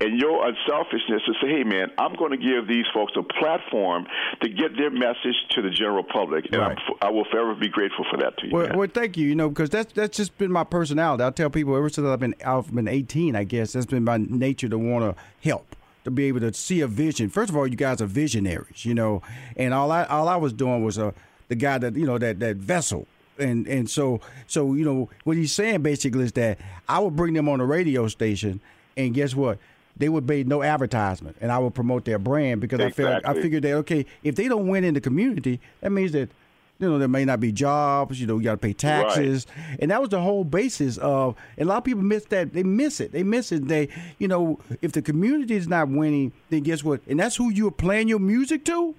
and 0.00 0.18
your 0.18 0.46
unselfishness 0.46 1.22
to 1.26 1.34
say, 1.42 1.48
hey, 1.48 1.62
man, 1.62 1.90
I'm 1.98 2.14
going 2.14 2.30
to 2.30 2.38
give 2.38 2.66
these 2.66 2.86
folks 2.92 3.12
a 3.16 3.22
platform 3.22 4.06
to 4.40 4.48
get 4.48 4.76
their 4.76 4.90
message 4.90 5.36
to 5.50 5.62
the 5.62 5.68
general 5.68 6.02
public. 6.02 6.46
And 6.52 6.62
I'm, 6.62 6.76
I 7.02 7.10
will 7.10 7.26
forever 7.30 7.54
be 7.54 7.68
grateful 7.68 8.06
for 8.10 8.16
that 8.18 8.38
to 8.38 8.46
you. 8.46 8.54
Well, 8.54 8.70
well, 8.74 8.88
thank 8.92 9.18
you. 9.18 9.28
You 9.28 9.34
know, 9.34 9.50
because 9.50 9.68
that's 9.68 9.92
that's 9.92 10.16
just 10.16 10.36
been 10.38 10.50
my 10.50 10.64
personality. 10.64 11.22
I 11.22 11.30
tell 11.30 11.50
people 11.50 11.76
ever 11.76 11.90
since 11.90 12.06
I've 12.06 12.18
been 12.18 12.34
I've 12.44 12.74
been 12.74 12.88
18, 12.88 13.36
I 13.36 13.44
guess 13.44 13.74
that's 13.74 13.86
been 13.86 14.04
my 14.04 14.16
nature 14.16 14.68
to 14.70 14.78
want 14.78 15.04
to 15.16 15.22
help, 15.46 15.76
to 16.04 16.10
be 16.10 16.24
able 16.26 16.40
to 16.40 16.54
see 16.54 16.80
a 16.80 16.86
vision. 16.86 17.28
First 17.28 17.50
of 17.50 17.56
all, 17.56 17.66
you 17.66 17.76
guys 17.76 18.00
are 18.00 18.06
visionaries, 18.06 18.86
you 18.86 18.94
know, 18.94 19.20
and 19.56 19.74
all 19.74 19.92
I 19.92 20.04
all 20.04 20.28
I 20.28 20.36
was 20.36 20.54
doing 20.54 20.82
was 20.82 20.98
uh, 20.98 21.12
the 21.48 21.56
guy 21.56 21.76
that 21.76 21.94
you 21.94 22.06
know 22.06 22.16
that 22.18 22.40
that 22.40 22.56
vessel. 22.56 23.06
And 23.38 23.66
and 23.66 23.88
so 23.88 24.20
so 24.46 24.74
you 24.74 24.84
know 24.84 25.10
what 25.24 25.36
he's 25.36 25.52
saying 25.52 25.82
basically 25.82 26.24
is 26.24 26.32
that 26.32 26.58
I 26.88 26.98
would 27.00 27.16
bring 27.16 27.34
them 27.34 27.48
on 27.48 27.60
a 27.60 27.66
radio 27.66 28.06
station, 28.08 28.60
and 28.96 29.14
guess 29.14 29.34
what? 29.34 29.58
They 30.00 30.08
would 30.08 30.26
pay 30.26 30.42
no 30.44 30.62
advertisement, 30.62 31.36
and 31.42 31.52
I 31.52 31.58
would 31.58 31.74
promote 31.74 32.06
their 32.06 32.18
brand 32.18 32.62
because 32.62 32.80
I 32.80 32.90
felt 32.90 33.22
I 33.26 33.34
figured 33.34 33.62
that 33.64 33.74
okay, 33.74 34.06
if 34.24 34.34
they 34.34 34.48
don't 34.48 34.66
win 34.66 34.82
in 34.82 34.94
the 34.94 35.00
community, 35.00 35.60
that 35.82 35.90
means 35.90 36.12
that 36.12 36.30
you 36.78 36.88
know 36.88 36.98
there 36.98 37.06
may 37.06 37.26
not 37.26 37.38
be 37.38 37.52
jobs. 37.52 38.18
You 38.18 38.26
know, 38.26 38.38
you 38.38 38.44
got 38.44 38.52
to 38.52 38.56
pay 38.56 38.72
taxes, 38.72 39.46
and 39.78 39.90
that 39.90 40.00
was 40.00 40.08
the 40.08 40.20
whole 40.22 40.42
basis 40.42 40.96
of. 40.96 41.36
And 41.58 41.66
a 41.66 41.68
lot 41.68 41.78
of 41.78 41.84
people 41.84 42.02
miss 42.02 42.24
that. 42.26 42.54
They 42.54 42.62
miss 42.62 42.98
it. 42.98 43.12
They 43.12 43.22
miss 43.22 43.52
it. 43.52 43.68
They, 43.68 43.90
you 44.18 44.26
know, 44.26 44.58
if 44.80 44.92
the 44.92 45.02
community 45.02 45.54
is 45.54 45.68
not 45.68 45.90
winning, 45.90 46.32
then 46.48 46.62
guess 46.62 46.82
what? 46.82 47.02
And 47.06 47.20
that's 47.20 47.36
who 47.36 47.50
you're 47.50 47.70
playing 47.70 48.08
your 48.08 48.20
music 48.20 48.64
to. 48.64 48.94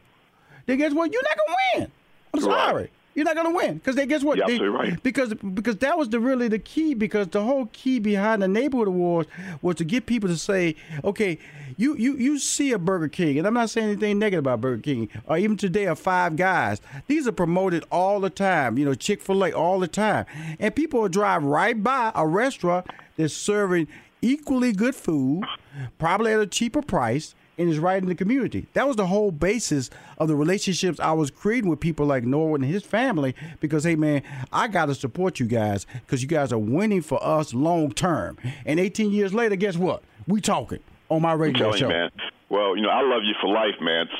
Then 0.67 0.77
guess 0.77 0.93
what? 0.93 1.11
You're 1.11 1.23
not 1.23 1.37
gonna 1.37 1.57
win. 1.75 1.91
I'm 2.35 2.41
sorry. 2.41 2.91
You're 3.13 3.25
not 3.25 3.35
gonna 3.35 3.53
win 3.53 3.75
because 3.75 3.95
they 3.95 4.05
guess 4.05 4.23
what? 4.23 4.37
You're 4.37 4.47
They- 4.47 4.59
right. 4.59 5.01
Because 5.03 5.33
because 5.33 5.77
that 5.77 5.97
was 5.97 6.09
the 6.09 6.19
really 6.19 6.47
the 6.47 6.59
key. 6.59 6.93
Because 6.93 7.27
the 7.27 7.43
whole 7.43 7.65
key 7.73 7.99
behind 7.99 8.41
the 8.41 8.47
neighborhood 8.47 8.87
awards 8.87 9.29
was 9.61 9.75
to 9.77 9.83
get 9.83 10.05
people 10.05 10.29
to 10.29 10.37
say, 10.37 10.75
okay, 11.03 11.37
you 11.77 11.95
you 11.97 12.15
you 12.15 12.39
see 12.39 12.71
a 12.71 12.79
Burger 12.79 13.07
King, 13.09 13.37
and 13.37 13.45
I'm 13.45 13.53
not 13.53 13.69
saying 13.69 13.87
anything 13.89 14.17
negative 14.19 14.43
about 14.43 14.61
Burger 14.61 14.81
King, 14.81 15.09
or 15.27 15.37
even 15.37 15.57
today 15.57 15.85
a 15.85 15.95
Five 15.95 16.35
Guys. 16.37 16.79
These 17.07 17.27
are 17.27 17.31
promoted 17.33 17.83
all 17.91 18.19
the 18.21 18.29
time. 18.29 18.77
You 18.77 18.85
know, 18.85 18.93
Chick 18.93 19.21
Fil 19.21 19.43
A 19.45 19.51
all 19.51 19.79
the 19.79 19.87
time, 19.89 20.25
and 20.59 20.73
people 20.73 21.01
will 21.01 21.09
drive 21.09 21.43
right 21.43 21.81
by 21.81 22.11
a 22.15 22.25
restaurant 22.25 22.87
that's 23.17 23.33
serving 23.33 23.87
equally 24.21 24.71
good 24.71 24.95
food, 24.95 25.43
probably 25.97 26.31
at 26.33 26.39
a 26.39 26.47
cheaper 26.47 26.81
price 26.81 27.33
and 27.61 27.69
is 27.69 27.79
right 27.79 28.01
in 28.01 28.09
the 28.09 28.15
community. 28.15 28.67
That 28.73 28.87
was 28.87 28.95
the 28.95 29.07
whole 29.07 29.31
basis 29.31 29.89
of 30.17 30.27
the 30.27 30.35
relationships 30.35 30.99
I 30.99 31.11
was 31.13 31.29
creating 31.29 31.69
with 31.69 31.79
people 31.79 32.05
like 32.05 32.23
Norwood 32.23 32.61
and 32.61 32.69
his 32.69 32.83
family 32.83 33.35
because, 33.59 33.83
hey, 33.83 33.95
man, 33.95 34.23
I 34.51 34.67
got 34.67 34.87
to 34.87 34.95
support 34.95 35.39
you 35.39 35.45
guys 35.45 35.85
because 36.05 36.21
you 36.21 36.27
guys 36.27 36.51
are 36.51 36.57
winning 36.57 37.01
for 37.01 37.23
us 37.23 37.53
long 37.53 37.91
term. 37.91 38.37
And 38.65 38.79
18 38.79 39.11
years 39.11 39.33
later, 39.33 39.55
guess 39.55 39.77
what? 39.77 40.03
We 40.27 40.41
talking 40.41 40.79
on 41.11 41.21
my 41.21 41.33
I'm 41.33 41.39
radio 41.39 41.71
show. 41.73 41.87
you, 41.87 41.93
man. 41.93 42.09
Well, 42.49 42.75
you 42.75 42.81
know, 42.83 42.89
I 42.89 43.01
love 43.01 43.21
you 43.23 43.33
for 43.41 43.47
life, 43.49 43.75
man. 43.79 44.07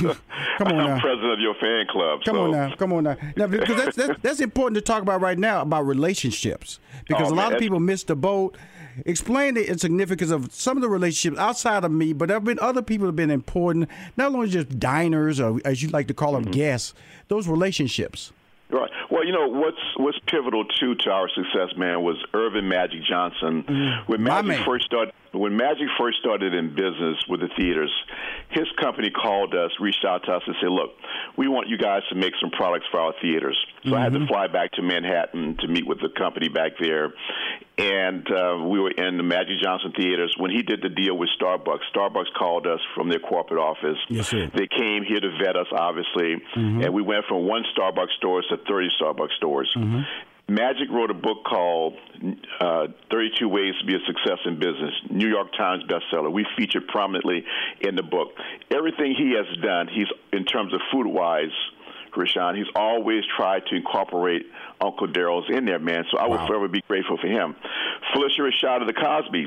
So 0.00 0.14
Come 0.58 0.68
on 0.68 0.80
I'm 0.80 0.86
now. 0.86 1.00
president 1.00 1.32
of 1.32 1.40
your 1.40 1.54
fan 1.54 1.86
club. 1.88 2.20
Come 2.24 2.36
so. 2.36 2.44
on 2.44 2.50
now, 2.52 2.74
come 2.76 2.92
on 2.92 3.04
now. 3.04 3.16
Now, 3.36 3.46
because 3.46 3.76
that's, 3.76 3.96
that's 3.96 4.20
that's 4.22 4.40
important 4.40 4.74
to 4.76 4.80
talk 4.80 5.02
about 5.02 5.20
right 5.20 5.38
now 5.38 5.62
about 5.62 5.82
relationships 5.82 6.78
because 7.08 7.30
Oh, 7.30 7.34
a 7.34 7.36
lot 7.36 7.48
man, 7.50 7.54
of 7.54 7.58
people 7.60 7.80
miss 7.80 8.04
the 8.04 8.16
boat. 8.16 8.56
Explain 9.06 9.54
the 9.54 9.78
significance 9.78 10.30
of 10.30 10.52
some 10.52 10.76
of 10.76 10.82
the 10.82 10.88
relationships 10.88 11.38
outside 11.38 11.84
of 11.84 11.92
me, 11.92 12.12
but 12.12 12.26
there 12.28 12.36
have 12.36 12.44
been 12.44 12.58
other 12.60 12.82
people 12.82 13.04
that 13.06 13.10
have 13.10 13.16
been 13.16 13.30
important. 13.30 13.88
Not 14.16 14.34
only 14.34 14.48
just 14.48 14.78
diners 14.78 15.38
or 15.40 15.60
as 15.64 15.82
you 15.82 15.88
like 15.90 16.08
to 16.08 16.14
call 16.14 16.32
them, 16.32 16.42
Mm-hmm. 16.44 16.52
guests. 16.52 16.94
Those 17.28 17.46
relationships. 17.48 18.32
Right. 18.70 18.90
Well, 19.10 19.24
you 19.24 19.32
know 19.32 19.48
what's 19.48 19.78
what's 19.96 20.18
pivotal 20.26 20.64
too 20.64 20.94
to 20.96 21.10
our 21.10 21.28
success, 21.28 21.76
man, 21.76 22.02
was 22.02 22.16
Earvin 22.34 22.68
Magic 22.68 23.02
Johnson. 23.08 23.64
When 24.06 24.22
My 24.22 24.42
Magic 24.42 24.64
first 24.64 24.84
started, 24.86 25.12
when 25.32 25.56
Magic 25.56 25.86
first 25.98 26.18
started 26.18 26.54
in 26.54 26.74
business 26.74 27.16
with 27.28 27.40
the 27.40 27.48
theaters, 27.56 27.92
his 28.50 28.66
company 28.80 29.10
called 29.10 29.54
us, 29.54 29.70
reached 29.80 30.04
out 30.04 30.24
to 30.24 30.32
us, 30.32 30.42
and 30.46 30.56
said, 30.60 30.70
"Look, 30.70 30.90
we 31.36 31.46
want 31.48 31.68
you 31.68 31.78
guys 31.78 32.02
to 32.10 32.16
make 32.16 32.32
some 32.40 32.50
products 32.50 32.86
for 32.90 33.00
our 33.00 33.14
theaters." 33.22 33.56
So 33.84 33.94
I 33.94 34.02
had 34.02 34.12
to 34.12 34.18
mm-hmm. 34.18 34.28
fly 34.28 34.48
back 34.48 34.72
to 34.72 34.82
Manhattan 34.82 35.56
to 35.60 35.68
meet 35.68 35.86
with 35.86 36.00
the 36.00 36.08
company 36.08 36.48
back 36.48 36.72
there, 36.80 37.12
and 37.78 38.26
uh, 38.30 38.58
we 38.66 38.80
were 38.80 38.90
in 38.90 39.16
the 39.16 39.22
Magic 39.22 39.58
Johnson 39.62 39.92
theaters 39.96 40.34
when 40.38 40.50
he 40.50 40.62
did 40.62 40.82
the 40.82 40.90
deal 40.90 41.16
with 41.16 41.28
Starbucks. 41.40 41.86
Starbucks 41.94 42.32
called 42.36 42.66
us 42.66 42.80
from 42.94 43.08
their 43.08 43.20
corporate 43.20 43.60
office. 43.60 43.96
Yes, 44.08 44.28
sir. 44.28 44.50
They 44.52 44.66
came 44.66 45.04
here 45.04 45.20
to 45.20 45.30
vet 45.38 45.56
us, 45.56 45.68
obviously, 45.72 46.42
mm-hmm. 46.56 46.82
and 46.82 46.92
we 46.92 47.02
went 47.02 47.24
from 47.26 47.46
one 47.46 47.64
Starbucks 47.76 48.12
store 48.18 48.42
to 48.42 48.56
30 48.68 48.88
Starbucks 49.00 49.36
stores. 49.36 49.70
Mm-hmm. 49.76 50.00
Magic 50.50 50.90
wrote 50.90 51.12
a 51.12 51.14
book 51.14 51.44
called 51.48 51.94
uh, 52.60 52.88
32 53.08 53.48
Ways 53.48 53.74
to 53.78 53.86
Be 53.86 53.94
a 53.94 54.00
Success 54.04 54.38
in 54.46 54.58
Business, 54.58 54.92
New 55.08 55.28
York 55.28 55.52
Times 55.56 55.84
bestseller. 55.84 56.30
We 56.32 56.44
featured 56.58 56.88
prominently 56.88 57.44
in 57.80 57.94
the 57.94 58.02
book. 58.02 58.32
Everything 58.68 59.14
he 59.16 59.36
has 59.36 59.46
done, 59.62 59.86
he's 59.86 60.08
in 60.32 60.44
terms 60.44 60.74
of 60.74 60.80
food 60.92 61.06
wise, 61.06 61.54
Rushion, 62.16 62.56
he's 62.56 62.66
always 62.74 63.22
tried 63.36 63.64
to 63.66 63.76
incorporate 63.76 64.42
Uncle 64.80 65.06
Darrow's 65.06 65.44
in 65.48 65.66
there, 65.66 65.78
man. 65.78 66.04
So 66.10 66.18
I 66.18 66.26
will 66.26 66.44
forever 66.48 66.66
be 66.66 66.82
grateful 66.88 67.16
for 67.16 67.28
him. 67.28 67.54
Phylicia 68.12 68.40
Rashad 68.40 68.80
of 68.80 68.88
the 68.88 68.92
Cosbys 68.92 69.46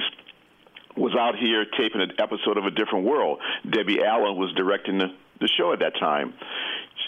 was 0.96 1.14
out 1.20 1.36
here 1.38 1.66
taping 1.78 2.00
an 2.00 2.14
episode 2.18 2.58
of 2.58 2.64
A 2.64 2.72
Different 2.72 3.06
World. 3.06 3.40
Debbie 3.70 4.02
Allen 4.02 4.38
was 4.38 4.54
directing 4.54 5.00
the, 5.00 5.08
the 5.42 5.50
show 5.58 5.74
at 5.74 5.80
that 5.80 6.00
time. 6.00 6.34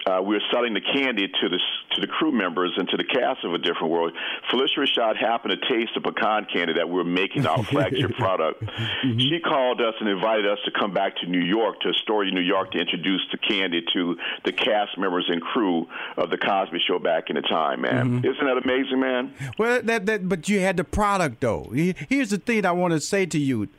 Uh, 0.08 0.22
we 0.22 0.36
were 0.36 0.42
selling 0.54 0.76
the 0.76 0.82
candy 0.82 1.28
to 1.28 1.50
the 1.50 1.60
to 1.96 2.02
the 2.02 2.06
crew 2.06 2.32
members 2.32 2.72
and 2.78 2.88
to 2.90 2.96
the 2.96 3.04
cast 3.04 3.44
of 3.44 3.56
A 3.56 3.58
Different 3.58 3.90
World. 3.90 4.14
Phylicia 4.52 4.78
Rashad 4.86 5.18
happened 5.18 5.60
to 5.60 5.68
taste 5.68 5.94
the 5.96 6.02
pecan 6.02 6.46
candy 6.54 6.74
that 6.74 6.88
we 6.88 6.94
were 6.96 7.04
making 7.04 7.48
our 7.48 7.64
flagship 7.72 8.12
product. 8.16 8.62
Mm-hmm. 8.62 9.18
She 9.18 9.40
called 9.40 9.82
us 9.82 9.96
and 10.00 10.08
invited 10.08 10.46
us 10.46 10.60
to 10.66 10.72
come 10.80 10.94
back 10.94 11.16
to 11.18 11.26
New 11.28 11.40
York 11.42 11.80
to 11.82 11.90
Astoria, 11.90 12.32
New 12.32 12.42
York, 12.42 12.72
to 12.74 12.78
introduce 12.78 13.22
the 13.32 13.40
candy 13.40 13.82
to 13.94 14.16
the 14.44 14.52
cast 14.52 14.96
members 15.00 15.26
and 15.28 15.42
crew 15.42 15.88
of 16.18 16.30
the 16.30 16.38
Cosby 16.38 16.78
Show 16.88 17.00
back 17.00 17.32
in 17.32 17.36
the 17.36 17.42
time. 17.42 17.82
Man, 17.82 18.22
Mhm. 18.22 18.26
isn't 18.32 18.46
that 18.46 18.58
amazing, 18.64 19.00
man? 19.00 19.34
Well, 19.58 19.82
that 19.82 20.06
that 20.06 20.30
but 20.30 20.48
you 20.48 20.60
had 20.60 20.78
the 20.78 20.84
product 20.84 21.42
though. 21.42 21.72
Here's 22.10 22.30
the 22.30 22.38
thing 22.38 22.64
I 22.64 22.74
want 22.74 22.94
to 22.94 23.00
say 23.00 23.26
to 23.26 23.40
you, 23.40 23.70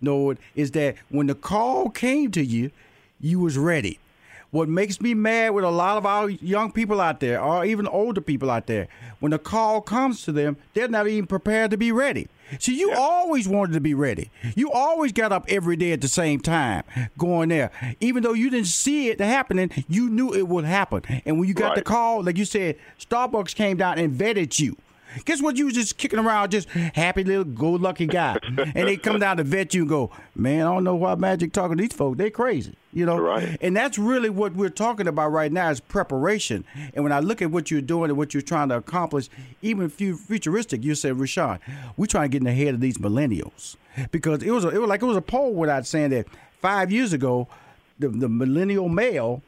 Nord, 0.00 0.38
is 0.54 0.70
that 0.70 0.94
when 1.10 1.26
the 1.26 1.34
call 1.34 1.90
came 1.90 2.30
to 2.30 2.42
you, 2.42 2.70
you 3.20 3.38
was 3.40 3.58
ready. 3.58 3.98
What 4.54 4.68
makes 4.68 5.00
me 5.00 5.14
mad 5.14 5.50
with 5.50 5.64
a 5.64 5.70
lot 5.70 5.96
of 5.96 6.06
our 6.06 6.30
young 6.30 6.70
people 6.70 7.00
out 7.00 7.18
there, 7.18 7.42
or 7.42 7.64
even 7.64 7.88
older 7.88 8.20
people 8.20 8.52
out 8.52 8.68
there, 8.68 8.86
when 9.18 9.32
the 9.32 9.38
call 9.40 9.80
comes 9.80 10.22
to 10.26 10.30
them, 10.30 10.58
they're 10.74 10.86
not 10.86 11.08
even 11.08 11.26
prepared 11.26 11.72
to 11.72 11.76
be 11.76 11.90
ready. 11.90 12.28
See, 12.60 12.78
you 12.78 12.92
always 12.92 13.48
wanted 13.48 13.72
to 13.72 13.80
be 13.80 13.94
ready. 13.94 14.30
You 14.54 14.70
always 14.70 15.10
got 15.10 15.32
up 15.32 15.44
every 15.48 15.74
day 15.74 15.90
at 15.90 16.02
the 16.02 16.06
same 16.06 16.38
time, 16.38 16.84
going 17.18 17.48
there. 17.48 17.72
Even 17.98 18.22
though 18.22 18.32
you 18.32 18.48
didn't 18.48 18.68
see 18.68 19.08
it 19.08 19.18
happening, 19.18 19.72
you 19.88 20.08
knew 20.08 20.32
it 20.32 20.46
would 20.46 20.64
happen. 20.64 21.02
And 21.26 21.40
when 21.40 21.48
you 21.48 21.54
got 21.54 21.74
the 21.74 21.82
call, 21.82 22.22
like 22.22 22.38
you 22.38 22.44
said, 22.44 22.76
Starbucks 23.00 23.56
came 23.56 23.76
down 23.76 23.98
and 23.98 24.14
vetted 24.14 24.60
you. 24.60 24.76
Guess 25.24 25.42
what? 25.42 25.56
You 25.56 25.66
was 25.66 25.74
just 25.74 25.96
kicking 25.98 26.18
around, 26.18 26.50
just 26.50 26.68
happy 26.68 27.24
little 27.24 27.44
go-lucky 27.44 28.06
guy, 28.06 28.38
and 28.58 28.88
they 28.88 28.96
come 28.96 29.18
down 29.18 29.36
to 29.38 29.44
vet 29.44 29.74
you 29.74 29.82
and 29.82 29.88
go, 29.88 30.10
"Man, 30.34 30.66
I 30.66 30.72
don't 30.74 30.84
know 30.84 30.94
why 30.96 31.14
Magic 31.14 31.52
talking 31.52 31.76
to 31.76 31.82
these 31.82 31.92
folks. 31.92 32.18
They 32.18 32.30
crazy." 32.30 32.74
You 32.92 33.04
know, 33.06 33.18
Right. 33.18 33.58
and 33.60 33.76
that's 33.76 33.98
really 33.98 34.30
what 34.30 34.54
we're 34.54 34.68
talking 34.70 35.08
about 35.08 35.32
right 35.32 35.50
now 35.50 35.68
is 35.70 35.80
preparation. 35.80 36.64
And 36.94 37.02
when 37.02 37.12
I 37.12 37.18
look 37.20 37.42
at 37.42 37.50
what 37.50 37.68
you're 37.70 37.80
doing 37.80 38.08
and 38.10 38.16
what 38.16 38.32
you're 38.34 38.40
trying 38.40 38.68
to 38.68 38.76
accomplish, 38.76 39.28
even 39.62 39.88
fu- 39.88 40.16
futuristic, 40.16 40.84
you 40.84 40.94
said, 40.94 41.18
Rushion, 41.18 41.58
we're 41.96 42.06
trying 42.06 42.30
to 42.30 42.32
get 42.32 42.38
in 42.38 42.44
the 42.44 42.52
head 42.52 42.74
of 42.74 42.80
these 42.80 42.98
millennials 42.98 43.74
because 44.12 44.42
it 44.44 44.50
was 44.52 44.64
a, 44.64 44.68
it 44.68 44.78
was 44.78 44.88
like 44.88 45.02
it 45.02 45.06
was 45.06 45.16
a 45.16 45.22
poll 45.22 45.52
without 45.54 45.86
saying 45.86 46.10
that 46.10 46.26
five 46.60 46.92
years 46.92 47.12
ago, 47.12 47.48
the, 47.98 48.08
the 48.08 48.28
millennial 48.28 48.88
male 48.88 49.42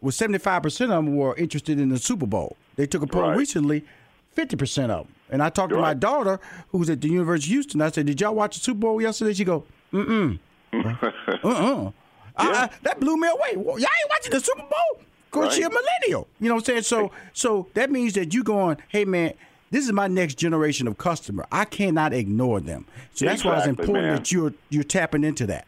was 0.00 0.16
75 0.16 0.62
percent 0.62 0.92
of 0.92 1.04
them 1.04 1.16
were 1.16 1.34
interested 1.36 1.80
in 1.80 1.88
the 1.88 1.98
Super 1.98 2.26
Bowl. 2.26 2.56
They 2.76 2.86
took 2.86 3.02
a 3.02 3.06
poll 3.08 3.22
Right. 3.22 3.36
recently, 3.36 3.84
50 4.34 4.56
percent 4.56 4.92
of 4.92 5.06
them. 5.06 5.14
And 5.30 5.42
I 5.42 5.48
talked 5.48 5.70
to 5.70 5.78
my 5.78 5.94
daughter, 5.94 6.38
who's 6.70 6.90
at 6.90 7.00
the 7.00 7.08
University 7.08 7.50
of 7.52 7.54
Houston. 7.54 7.80
I 7.80 7.90
said, 7.90 8.06
"Did 8.06 8.20
y'all 8.20 8.34
watch 8.34 8.56
the 8.58 8.60
Super 8.62 8.80
Bowl 8.80 9.00
yesterday?" 9.00 9.32
She 9.32 9.44
go, 9.44 9.64
"Mm 9.92 10.38
mm." 10.72 11.92
I- 12.36 12.64
I- 12.64 12.70
that 12.82 13.00
blew 13.00 13.16
me 13.16 13.28
away. 13.28 13.56
Well, 13.56 13.78
Y'all 13.78 13.88
ain't 14.02 14.10
watching 14.10 14.32
the 14.32 14.40
Super 14.40 14.60
Bowl? 14.62 15.04
Cause 15.30 15.54
she 15.54 15.62
a 15.62 15.70
millennial. 15.70 16.28
You 16.40 16.48
know 16.50 16.56
what 16.56 16.60
I'm 16.60 16.64
saying? 16.66 16.82
So 16.82 17.10
so 17.32 17.68
that 17.74 17.90
means 17.90 18.12
that 18.14 18.34
you 18.34 18.42
going, 18.44 18.76
hey 18.88 19.06
man, 19.06 19.32
this 19.70 19.86
is 19.86 19.92
my 19.92 20.06
next 20.06 20.34
generation 20.34 20.86
of 20.86 20.98
customer. 20.98 21.46
I 21.50 21.64
cannot 21.64 22.12
ignore 22.12 22.60
them. 22.60 22.86
So 23.14 23.24
that's 23.24 23.42
why 23.42 23.56
it's 23.58 23.66
important 23.66 24.04
man. 24.04 24.16
that 24.16 24.30
you're 24.30 24.52
you're 24.68 24.84
tapping 24.84 25.24
into 25.24 25.46
that. 25.46 25.66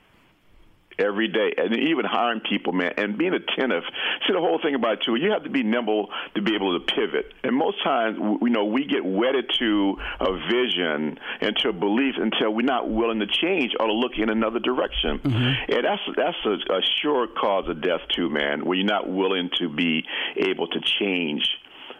Every 0.99 1.29
day, 1.29 1.55
and 1.57 1.75
even 1.77 2.05
hiring 2.05 2.41
people, 2.41 2.73
man, 2.73 2.93
and 2.97 3.19
being 3.19 3.35
attentive. 3.35 3.83
See, 4.27 4.33
the 4.33 4.41
whole 4.41 4.61
thing 4.63 4.75
about 4.75 4.95
it 4.95 5.03
too, 5.03 5.17
you 5.17 5.33
have 5.33 5.45
to 5.45 5.51
be 5.51 5.63
nimble 5.63 6.09
to 6.35 6.43
be 6.43 6.55
able 6.55 6.79
to 6.79 6.85
pivot. 6.85 7.33
And 7.43 7.55
most 7.57 7.83
times, 7.83 8.19
you 8.19 8.51
know, 8.51 8.65
we 8.65 8.85
get 8.85 9.05
wedded 9.05 9.51
to 9.59 9.97
a 10.21 10.33
vision 10.51 11.19
and 11.41 11.57
to 11.59 11.69
a 11.71 11.73
belief 11.73 12.15
until 12.19 12.53
we're 12.53 12.63
not 12.63 12.89
willing 12.89 13.21
to 13.21 13.27
change 13.27 13.73
or 13.79 13.87
to 13.87 13.93
look 13.93 14.13
in 14.17 14.31
another 14.31 14.61
direction. 14.61 15.19
Mm-hmm. 15.19 15.73
And 15.73 15.85
that's 15.85 16.03
that's 16.17 16.37
a, 16.47 16.75
a 16.75 16.81
sure 17.03 17.27
cause 17.27 17.69
of 17.69 17.81
death 17.81 18.01
too, 18.15 18.31
man. 18.31 18.65
When 18.65 18.79
you're 18.79 18.87
not 18.87 19.09
willing 19.09 19.51
to 19.59 19.69
be 19.69 20.05
able 20.37 20.69
to 20.69 20.81
change 21.01 21.45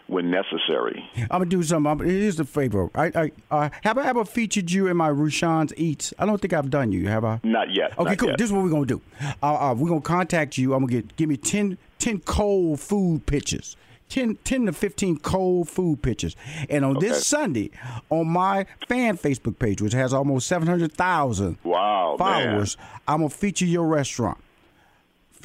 when 0.07 0.29
necessary. 0.31 1.03
I'm 1.17 1.27
gonna 1.27 1.45
do 1.45 1.63
something. 1.63 1.91
I'm, 1.91 1.99
here's 1.99 2.35
the 2.35 2.45
favor. 2.45 2.89
I, 2.95 3.05
I 3.15 3.31
uh, 3.51 3.69
have 3.83 3.97
I 3.97 4.07
ever 4.07 4.25
featured 4.25 4.71
you 4.71 4.87
in 4.87 4.97
my 4.97 5.09
Rushion's 5.09 5.73
Eats? 5.77 6.13
I 6.19 6.25
don't 6.25 6.39
think 6.39 6.53
I've 6.53 6.69
done 6.69 6.91
you. 6.91 7.07
Have 7.07 7.25
I? 7.25 7.39
Not 7.43 7.73
yet. 7.73 7.97
Okay, 7.97 8.09
not 8.09 8.17
cool. 8.17 8.29
yet. 8.29 8.37
This 8.37 8.45
is 8.47 8.53
what 8.53 8.63
we're 8.63 8.69
gonna 8.69 8.85
do. 8.85 9.01
Uh, 9.41 9.71
uh, 9.71 9.75
we're 9.77 9.89
gonna 9.89 10.01
contact 10.01 10.57
you. 10.57 10.73
I'm 10.73 10.81
gonna 10.85 11.01
get 11.01 11.15
give 11.15 11.29
me 11.29 11.37
10, 11.37 11.77
10 11.99 12.19
cold 12.21 12.79
food 12.79 13.25
pictures. 13.25 13.75
10, 14.09 14.35
10 14.43 14.67
to 14.67 14.71
15 14.71 15.17
cold 15.17 15.67
food 15.67 16.01
pictures. 16.03 16.35
And 16.69 16.85
on 16.85 16.97
Okay. 16.97 17.07
this 17.07 17.25
Sunday, 17.25 17.71
on 18.11 18.27
my 18.27 18.67
fan 18.87 19.17
Facebook 19.17 19.57
page, 19.57 19.81
which 19.81 19.93
has 19.93 20.13
almost 20.13 20.47
700,000 20.47 21.57
wow, 21.63 22.15
followers, 22.17 22.77
I'm 23.07 23.19
going 23.21 23.29
to 23.31 23.35
feature 23.35 23.65
your 23.65 23.87
restaurant. 23.87 24.37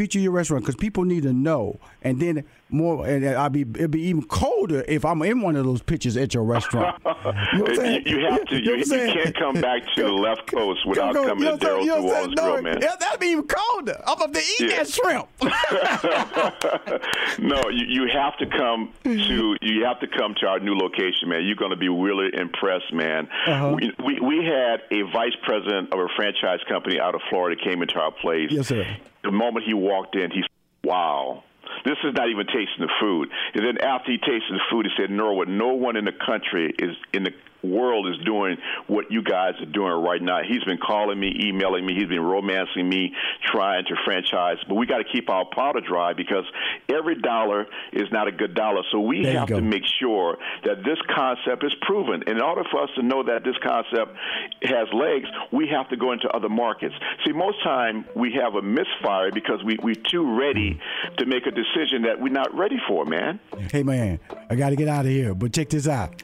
Feature 0.00 0.20
your 0.20 0.32
restaurant 0.32 0.64
because 0.64 0.76
people 0.76 1.04
need 1.04 1.24
to 1.24 1.32
know. 1.34 1.78
And 2.00 2.18
then 2.22 2.44
more, 2.70 3.06
and 3.06 3.22
I'll 3.28 3.50
be, 3.50 3.62
it'll 3.62 3.88
be 3.88 4.00
even 4.04 4.22
colder 4.22 4.82
if 4.88 5.04
I'm 5.04 5.20
in 5.20 5.42
one 5.42 5.56
of 5.56 5.66
those 5.66 5.82
pictures 5.82 6.16
at 6.16 6.32
your 6.32 6.44
restaurant. 6.44 6.96
You 7.52 7.64
know 7.64 7.82
you, 7.82 8.26
have 8.30 8.44
to. 8.46 8.56
You 8.56 8.64
know 8.64 8.72
You, 8.72 8.78
what 8.78 8.88
you 9.16 9.22
can't 9.22 9.36
come 9.36 9.60
back 9.60 9.82
to 9.94 10.02
the 10.02 10.08
left 10.08 10.46
coast 10.46 10.86
without 10.86 11.12
Go- 11.12 11.26
coming 11.26 11.44
know 11.44 11.56
to 11.58 11.64
Darrow's? 11.64 11.86
Know 11.86 12.00
New 12.00 12.08
Orleans 12.08 12.34
saying? 12.38 12.50
Grill, 12.52 12.62
man. 12.62 12.78
Yeah, 12.80 12.94
that'd 12.98 13.20
be 13.20 13.26
even 13.26 13.46
colder. 13.46 14.00
I'm 14.06 14.22
up 14.22 14.32
to 14.32 14.38
eat 14.40 14.60
Yeah. 14.60 14.82
that 14.82 14.88
shrimp. 14.88 15.28
no, 17.38 17.68
you, 17.68 17.84
you 18.04 18.08
have 18.12 18.36
to 18.38 18.46
come 18.46 18.92
to 19.04 19.56
you 19.60 19.84
have 19.84 20.00
to 20.00 20.06
come 20.06 20.34
to 20.40 20.46
our 20.46 20.60
new 20.60 20.74
location, 20.74 21.28
man. 21.28 21.44
You're 21.44 21.56
going 21.56 21.70
to 21.72 21.76
be 21.76 21.88
really 21.88 22.30
impressed, 22.32 22.92
man. 22.92 23.28
Uh-huh. 23.46 23.76
We, 23.76 23.92
we 24.04 24.20
we 24.20 24.44
had 24.44 24.80
a 24.90 25.02
vice 25.12 25.36
president 25.44 25.92
of 25.92 25.98
a 26.00 26.08
franchise 26.16 26.60
company 26.68 26.98
out 26.98 27.14
of 27.14 27.20
Florida 27.28 27.60
came 27.62 27.82
into 27.82 27.98
our 27.98 28.12
place. 28.12 28.50
Yes, 28.50 28.68
sir. 28.68 28.86
The 29.22 29.30
moment 29.30 29.66
he 29.66 29.74
walked 29.74 30.16
in, 30.16 30.30
he 30.30 30.42
said, 30.42 30.88
"Wow." 30.88 31.44
This 31.84 31.98
is 32.04 32.14
not 32.14 32.28
even 32.28 32.46
tasting 32.46 32.80
the 32.80 32.92
food. 33.00 33.30
And 33.54 33.64
then 33.64 33.78
after 33.78 34.10
he 34.10 34.18
tasted 34.18 34.52
the 34.52 34.60
food, 34.70 34.86
he 34.86 34.92
said, 35.00 35.10
Norwood, 35.10 35.48
no 35.48 35.68
one 35.68 35.96
in 35.96 36.04
the 36.04 36.12
country 36.12 36.74
is 36.78 36.96
in 37.12 37.24
the 37.24 37.32
world 37.62 38.08
is 38.08 38.16
doing 38.24 38.56
what 38.86 39.10
you 39.10 39.22
guys 39.22 39.54
are 39.60 39.72
doing 39.72 39.92
right 40.02 40.22
now. 40.22 40.40
He's 40.46 40.64
been 40.64 40.78
calling 40.78 41.18
me, 41.18 41.32
emailing 41.46 41.86
me, 41.86 41.94
he's 41.94 42.08
been 42.08 42.22
romancing 42.22 42.88
me, 42.88 43.12
trying 43.52 43.84
to 43.86 43.94
franchise. 44.04 44.56
But 44.68 44.74
we 44.76 44.86
got 44.86 44.98
to 44.98 45.04
keep 45.04 45.30
our 45.30 45.44
powder 45.44 45.80
dry 45.80 46.12
because 46.12 46.44
every 46.88 47.20
dollar 47.20 47.66
is 47.92 48.08
not 48.12 48.28
a 48.28 48.32
good 48.32 48.54
dollar. 48.54 48.82
So 48.90 49.00
we 49.00 49.22
There 49.22 49.38
have 49.38 49.48
to 49.48 49.60
make 49.60 49.84
sure 50.00 50.38
that 50.64 50.84
this 50.84 50.98
concept 51.14 51.64
is 51.64 51.74
proven. 51.82 52.22
In 52.26 52.40
order 52.40 52.62
for 52.70 52.82
us 52.82 52.90
to 52.96 53.02
know 53.02 53.22
that 53.24 53.44
this 53.44 53.56
concept 53.62 54.16
has 54.62 54.88
legs, 54.92 55.28
we 55.52 55.68
have 55.68 55.88
to 55.90 55.96
go 55.96 56.12
into 56.12 56.28
other 56.28 56.48
markets. 56.48 56.94
See, 57.26 57.32
most 57.32 57.62
time 57.62 58.04
we 58.14 58.32
have 58.42 58.54
a 58.54 58.62
misfire 58.62 59.30
because 59.32 59.62
we, 59.64 59.78
we're 59.82 59.94
too 59.94 60.38
ready 60.38 60.80
to 61.18 61.26
make 61.26 61.46
a 61.46 61.50
decision 61.50 62.02
that 62.02 62.20
we're 62.20 62.32
not 62.32 62.54
ready 62.54 62.78
for, 62.88 63.04
man. 63.04 63.40
Hey 63.72 63.82
man, 63.82 64.18
I 64.48 64.54
got 64.54 64.70
to 64.70 64.76
get 64.76 64.88
out 64.88 65.04
of 65.04 65.10
here. 65.10 65.34
But 65.34 65.52
check 65.52 65.70
this 65.70 65.88
out: 65.88 66.22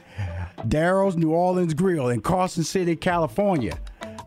Darrow's 0.67 1.15
New 1.15 1.31
Orleans 1.31 1.73
Grill 1.73 2.09
in 2.09 2.21
Carson 2.21 2.63
City, 2.63 2.95
California. 2.95 3.77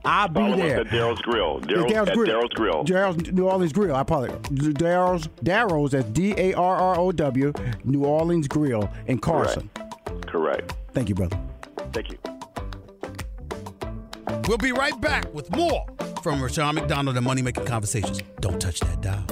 I'll 0.05 0.29
be 0.29 0.35
Follow 0.35 0.57
there. 0.57 0.81
us 0.81 0.87
at 0.87 0.93
Darrow's 0.93 1.21
Grill. 1.21 1.59
It's 1.59 1.67
Darrow's, 1.67 2.09
at 2.09 2.15
Darrow's 2.27 2.49
Grill. 2.55 2.85
Darrow's 2.85 3.17
New 3.33 3.47
Orleans 3.49 3.73
Grill. 3.73 3.95
I 3.95 4.01
apologize. 4.01 4.41
Darrow's 4.75 5.27
Darrow's 5.43 5.91
that's 5.93 6.09
D 6.11 6.35
A 6.39 6.55
R 6.55 6.77
R 6.77 6.99
O 6.99 7.13
W 7.13 7.53
New 7.85 8.05
Orleans 8.05 8.49
Grill 8.49 8.89
in 9.07 9.19
Carson. 9.19 9.69
Correct. 10.27 10.75
Thank 10.93 11.09
you, 11.11 11.15
brother. 11.15 11.39
Thank 11.93 12.13
you. 12.13 12.19
We'll 14.49 14.59
be 14.59 14.73
right 14.73 14.99
back 15.01 15.33
with 15.35 15.55
more 15.55 15.85
from 16.23 16.43
Rushion 16.43 16.75
McDonald 16.75 17.17
and 17.17 17.25
Money 17.25 17.43
Making 17.43 17.67
Conversations. 17.67 18.21
Don't 18.41 18.61
touch 18.61 18.81
that 18.81 19.01
dial. 19.01 19.25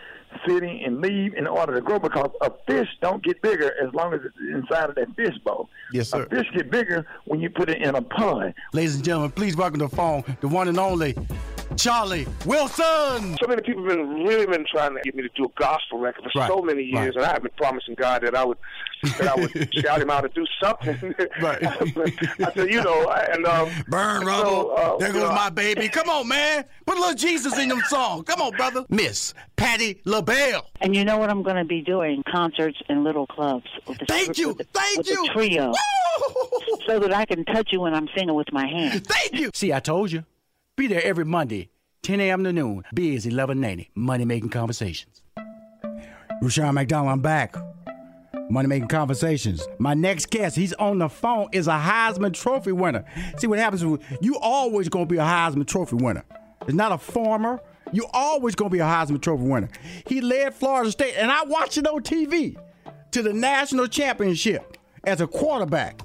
city 0.46 0.82
and 0.84 1.00
leave 1.00 1.34
in 1.34 1.46
order 1.46 1.74
to 1.74 1.80
grow 1.80 1.98
because 1.98 2.30
a 2.40 2.50
fish 2.66 2.88
don't 3.00 3.22
get 3.22 3.40
bigger 3.42 3.72
as 3.86 3.92
long 3.94 4.12
as 4.14 4.20
it's 4.24 4.36
inside 4.52 4.88
of 4.90 4.94
that 4.96 5.14
fish 5.16 5.36
bowl. 5.44 5.68
Yes, 5.92 6.10
sir. 6.10 6.22
A 6.24 6.28
fish 6.28 6.46
get 6.54 6.70
bigger 6.70 7.06
when 7.24 7.40
you 7.40 7.50
put 7.50 7.68
it 7.68 7.80
in 7.82 7.94
a 7.94 8.02
pond. 8.02 8.54
Ladies 8.72 8.96
and 8.96 9.04
gentlemen, 9.04 9.30
please 9.32 9.56
welcome 9.56 9.78
to 9.80 9.86
the 9.88 9.96
phone 9.96 10.24
the 10.40 10.48
one 10.48 10.68
and 10.68 10.78
only 10.78 11.14
Charlie 11.76 12.26
Wilson. 12.44 13.36
So 13.40 13.46
many 13.48 13.62
people 13.62 13.82
have 13.88 13.96
been 13.96 14.24
really 14.24 14.46
been 14.46 14.64
trying 14.70 14.94
to 14.94 15.00
get 15.02 15.14
me 15.14 15.22
to 15.22 15.28
do 15.36 15.44
a 15.44 15.60
gospel 15.60 15.98
record 15.98 16.24
for 16.32 16.38
Right, 16.40 16.48
so 16.48 16.62
many 16.62 16.82
years, 16.82 17.14
right. 17.14 17.16
and 17.16 17.24
I 17.24 17.32
have 17.32 17.42
been 17.42 17.50
promising 17.56 17.94
God 17.94 18.22
that 18.22 18.34
I 18.34 18.44
would 18.44 18.58
that 19.18 19.28
I 19.28 19.34
would 19.40 19.74
shout 19.82 20.00
him 20.00 20.10
out 20.10 20.22
to 20.22 20.28
do 20.28 20.46
something. 20.60 21.14
Right. 21.40 21.62
I 21.66 22.52
said, 22.52 22.70
you 22.70 22.82
know, 22.82 23.08
and 23.10 23.46
um, 23.46 23.70
Burn 23.88 24.18
and 24.18 24.26
rubber. 24.26 24.44
so, 24.44 24.70
uh, 24.70 24.96
there 24.98 25.12
goes 25.12 25.22
know, 25.22 25.34
my 25.34 25.50
baby. 25.50 25.88
Come 25.88 26.08
on, 26.08 26.28
man. 26.28 26.64
Put 26.86 26.96
a 26.96 27.00
little 27.00 27.14
Jesus 27.14 27.58
in 27.58 27.68
them 27.68 27.80
songs. 27.88 28.24
Come 28.26 28.40
on, 28.40 28.52
brother. 28.52 28.84
Miss 28.88 29.34
Patti 29.56 30.00
LaBelle. 30.04 30.66
And 30.80 30.94
you 30.94 31.04
know 31.04 31.18
what 31.18 31.30
I'm 31.30 31.42
going 31.42 31.56
to 31.56 31.64
be 31.64 31.82
doing? 31.82 32.22
Concerts 32.30 32.78
in 32.88 33.04
little 33.04 33.26
clubs. 33.26 33.66
With 33.86 33.98
the, 33.98 34.06
Thank 34.06 34.38
you. 34.38 34.48
With 34.48 34.58
the, 34.58 34.64
Thank 34.64 34.98
with 34.98 35.08
you. 35.08 35.26
The 35.26 35.32
trio. 35.32 35.72
So 36.86 37.00
that 37.00 37.12
I 37.12 37.24
can 37.24 37.44
touch 37.44 37.68
you 37.72 37.80
when 37.80 37.94
I'm 37.94 38.08
singing 38.16 38.34
with 38.34 38.52
my 38.52 38.66
hands. 38.66 39.00
Thank 39.00 39.34
you. 39.34 39.50
See, 39.54 39.72
I 39.72 39.80
told 39.80 40.12
you. 40.12 40.24
Be 40.76 40.86
there 40.86 41.02
every 41.02 41.24
Monday, 41.24 41.70
10 42.02 42.20
a.m. 42.20 42.44
to 42.44 42.52
noon. 42.52 42.84
Biz 42.92 43.24
1190. 43.24 43.90
Money 43.94 44.24
Making 44.26 44.50
Conversations. 44.50 45.22
Rushion 46.42 46.74
McDonald, 46.74 47.12
I'm 47.12 47.20
back. 47.20 47.56
Money 48.48 48.68
Making 48.68 48.88
Conversations. 48.88 49.66
My 49.78 49.94
next 49.94 50.30
guest, 50.30 50.56
he's 50.56 50.72
on 50.74 50.98
the 50.98 51.08
phone, 51.08 51.48
is 51.52 51.66
a 51.66 51.72
Heisman 51.72 52.32
Trophy 52.32 52.72
winner. 52.72 53.04
See 53.38 53.46
what 53.46 53.58
happens? 53.58 53.82
You 54.20 54.38
always 54.38 54.88
gonna 54.88 55.06
be 55.06 55.16
a 55.16 55.22
Heisman 55.22 55.66
Trophy 55.66 55.96
winner. 55.96 56.24
It's 56.62 56.74
not 56.74 56.92
a 56.92 56.98
former. 56.98 57.60
You 57.92 58.06
always 58.12 58.54
gonna 58.54 58.70
be 58.70 58.78
a 58.78 58.84
Heisman 58.84 59.20
Trophy 59.20 59.44
winner. 59.44 59.68
He 60.06 60.20
led 60.20 60.54
Florida 60.54 60.90
State, 60.90 61.14
and 61.16 61.30
I 61.30 61.44
watched 61.44 61.78
it 61.78 61.86
on 61.86 62.02
TV 62.02 62.56
to 63.12 63.22
the 63.22 63.32
national 63.32 63.86
championship 63.88 64.76
as 65.04 65.20
a 65.20 65.26
quarterback. 65.26 66.00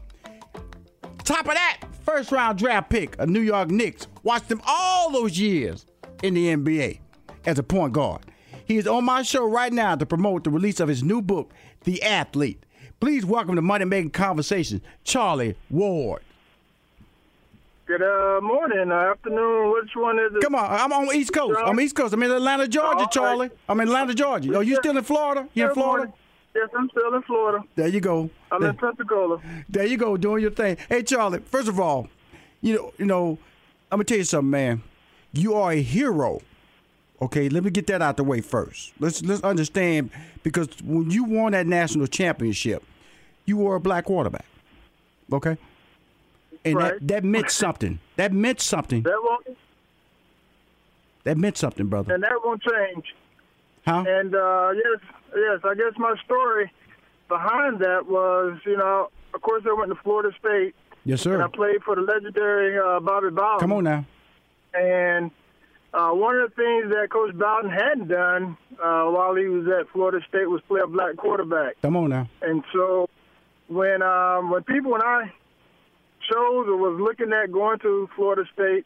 Top 1.23 1.47
of 1.47 1.53
that, 1.53 1.81
first 2.03 2.31
round 2.31 2.57
draft 2.57 2.89
pick 2.89 3.17
of 3.19 3.29
New 3.29 3.41
York 3.41 3.69
Knicks. 3.69 4.07
Watched 4.23 4.51
him 4.51 4.61
all 4.65 5.11
those 5.11 5.39
years 5.39 5.85
in 6.23 6.33
the 6.33 6.47
NBA 6.55 6.99
as 7.45 7.57
a 7.59 7.63
point 7.63 7.93
guard. 7.93 8.21
He 8.65 8.77
is 8.77 8.87
on 8.87 9.03
my 9.03 9.21
show 9.23 9.45
right 9.45 9.73
now 9.73 9.95
to 9.95 10.05
promote 10.05 10.43
the 10.43 10.49
release 10.49 10.79
of 10.79 10.87
his 10.87 11.03
new 11.03 11.21
book, 11.21 11.51
The 11.83 12.03
Athlete. 12.03 12.63
Please 12.99 13.25
welcome 13.25 13.55
to 13.55 13.61
Money 13.61 13.85
Making 13.85 14.11
Conversations, 14.11 14.81
Charlie 15.03 15.55
Ward. 15.71 16.21
Good 17.87 18.03
uh, 18.03 18.39
morning, 18.41 18.91
uh, 18.91 19.11
afternoon. 19.11 19.73
Which 19.73 19.89
one 19.95 20.19
is 20.19 20.35
it? 20.35 20.41
Come 20.43 20.53
on, 20.53 20.71
I'm 20.71 20.93
on 20.93 21.13
East 21.15 21.33
Coast. 21.33 21.59
I'm 21.65 21.79
East 21.79 21.95
Coast. 21.95 22.13
I'm 22.13 22.21
in 22.21 22.29
Atlanta, 22.31 22.67
Georgia, 22.67 23.07
Charlie. 23.11 23.49
I'm 23.67 23.79
in 23.79 23.87
Atlanta, 23.87 24.13
Georgia. 24.13 24.55
Oh, 24.55 24.59
you 24.59 24.75
still 24.75 24.95
in 24.95 25.03
Florida? 25.03 25.47
You 25.55 25.67
in 25.69 25.73
Florida? 25.73 26.13
Yes, 26.53 26.69
I'm 26.77 26.89
still 26.91 27.15
in 27.15 27.23
Florida. 27.23 27.63
There 27.75 27.87
you 27.87 27.99
go. 27.99 28.29
I'm 28.51 28.63
in 28.63 28.75
Pensacola. 28.75 29.41
There 29.67 29.85
you 29.85 29.97
go, 29.97 30.15
doing 30.15 30.43
your 30.43 30.51
thing. 30.51 30.77
Hey, 30.87 31.01
Charlie. 31.01 31.39
First 31.39 31.67
of 31.67 31.79
all, 31.79 32.07
you 32.61 32.75
know, 32.75 32.93
you 32.99 33.05
know, 33.05 33.39
I'm 33.91 33.97
gonna 33.97 34.03
tell 34.03 34.17
you 34.17 34.23
something, 34.23 34.51
man. 34.51 34.83
You 35.33 35.55
are 35.55 35.71
a 35.71 35.81
hero. 35.81 36.41
Okay, 37.21 37.49
let 37.49 37.63
me 37.63 37.69
get 37.69 37.85
that 37.87 38.01
out 38.01 38.17
the 38.17 38.23
way 38.23 38.41
first. 38.41 38.93
Let's 38.99 39.21
let's 39.23 39.43
understand 39.43 40.09
because 40.43 40.67
when 40.83 41.11
you 41.11 41.23
won 41.23 41.51
that 41.51 41.67
national 41.67 42.07
championship, 42.07 42.83
you 43.45 43.57
were 43.57 43.75
a 43.75 43.79
black 43.79 44.05
quarterback. 44.05 44.45
Okay, 45.31 45.57
and 46.65 46.75
Right. 46.75 46.93
that 46.99 47.07
that 47.07 47.23
meant 47.23 47.51
something. 47.51 47.99
That 48.15 48.33
meant 48.33 48.59
something. 48.59 49.03
That 49.03 49.19
won't, 49.23 49.57
That 51.23 51.37
meant 51.37 51.57
something, 51.57 51.85
brother. 51.87 52.13
and 52.13 52.23
that 52.23 52.33
won't 52.43 52.61
change. 52.63 53.05
Huh? 53.85 54.03
And 54.07 54.33
uh, 54.35 54.71
yes, 54.73 54.99
yes, 55.35 55.59
I 55.63 55.75
guess 55.75 55.93
my 55.97 56.15
story 56.25 56.71
behind 57.29 57.79
that 57.79 58.07
was, 58.07 58.59
you 58.65 58.77
know, 58.77 59.09
of 59.33 59.41
course 59.41 59.63
I 59.69 59.73
went 59.73 59.89
to 59.89 59.95
Florida 60.03 60.35
State. 60.39 60.73
Yes, 61.05 61.21
sir. 61.21 61.35
And 61.35 61.43
I 61.43 61.47
played 61.47 61.81
for 61.83 61.95
the 61.95 62.01
legendary 62.01 62.77
uh, 62.77 62.99
Bobby 62.99 63.29
Bowden. 63.29 63.59
Come 63.59 63.73
on 63.73 63.83
now. 63.83 64.05
And 64.73 65.31
uh, 65.93 66.11
one 66.11 66.35
of 66.37 66.49
the 66.49 66.55
things 66.55 66.93
that 66.93 67.09
Coach 67.11 67.33
Bowden 67.37 67.69
hadn't 67.69 68.07
done 68.07 68.57
uh, 68.81 69.05
while 69.05 69.35
he 69.35 69.47
was 69.47 69.67
at 69.67 69.89
Florida 69.91 70.19
State 70.29 70.49
was 70.49 70.61
play 70.67 70.81
a 70.83 70.87
black 70.87 71.17
quarterback. 71.17 71.81
Come 71.81 71.95
on 71.97 72.09
now. 72.09 72.29
And 72.41 72.63
so 72.73 73.09
when 73.67 74.01
um, 74.01 74.51
when 74.51 74.63
people 74.63 74.91
when 74.91 75.01
I 75.03 75.31
chose 76.31 76.67
or 76.67 76.77
was 76.77 76.99
looking 76.99 77.33
at 77.33 77.51
going 77.51 77.79
to 77.79 78.09
Florida 78.15 78.43
State, 78.53 78.85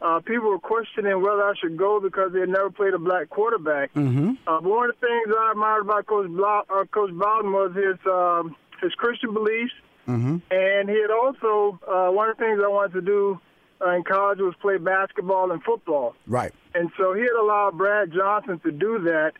uh, 0.00 0.20
people 0.20 0.48
were 0.50 0.58
questioning 0.58 1.20
whether 1.22 1.42
I 1.42 1.54
should 1.60 1.76
go 1.76 2.00
because 2.00 2.32
they 2.32 2.40
had 2.40 2.48
never 2.48 2.70
played 2.70 2.94
a 2.94 2.98
black 2.98 3.28
quarterback. 3.30 3.92
Mm-hmm. 3.94 4.32
Uh, 4.46 4.60
one 4.60 4.88
of 4.90 4.96
the 5.00 5.06
things 5.06 5.34
I 5.38 5.50
admired 5.52 5.82
about 5.82 6.06
Coach 6.06 6.28
Blau- 6.28 6.64
uh, 6.70 6.84
Coach 6.86 7.12
Bowden 7.12 7.52
was 7.52 7.74
his 7.74 7.96
um, 8.06 8.56
his 8.82 8.92
Christian 8.94 9.32
beliefs, 9.34 9.72
Mm-hmm. 10.06 10.36
and 10.52 10.88
he 10.88 11.00
had 11.02 11.10
also 11.10 11.80
uh, 11.84 12.08
one 12.12 12.30
of 12.30 12.36
the 12.36 12.44
things 12.44 12.60
I 12.64 12.68
wanted 12.68 12.92
to 12.92 13.00
do 13.00 13.40
uh, 13.84 13.90
in 13.90 14.02
college 14.04 14.38
was 14.40 14.54
play 14.60 14.78
basketball 14.78 15.52
and 15.52 15.62
football. 15.62 16.14
Right. 16.26 16.52
And 16.74 16.90
so 16.98 17.12
he 17.14 17.22
had 17.22 17.36
allowed 17.40 17.76
Brad 17.76 18.12
Johnson 18.12 18.58
to 18.60 18.70
do 18.72 19.00
that. 19.04 19.32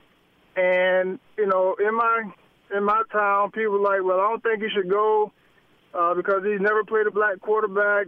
And 0.56 1.18
you 1.36 1.46
know, 1.46 1.76
in 1.78 1.94
my 1.94 2.24
in 2.76 2.84
my 2.84 3.02
town, 3.12 3.50
people 3.50 3.72
were 3.74 3.80
like, 3.80 4.02
"Well, 4.02 4.18
I 4.20 4.28
don't 4.28 4.42
think 4.42 4.62
he 4.62 4.68
should 4.70 4.90
go 4.90 5.32
uh, 5.94 6.14
because 6.14 6.42
he's 6.44 6.60
never 6.60 6.82
played 6.84 7.06
a 7.06 7.10
black 7.10 7.40
quarterback." 7.40 8.06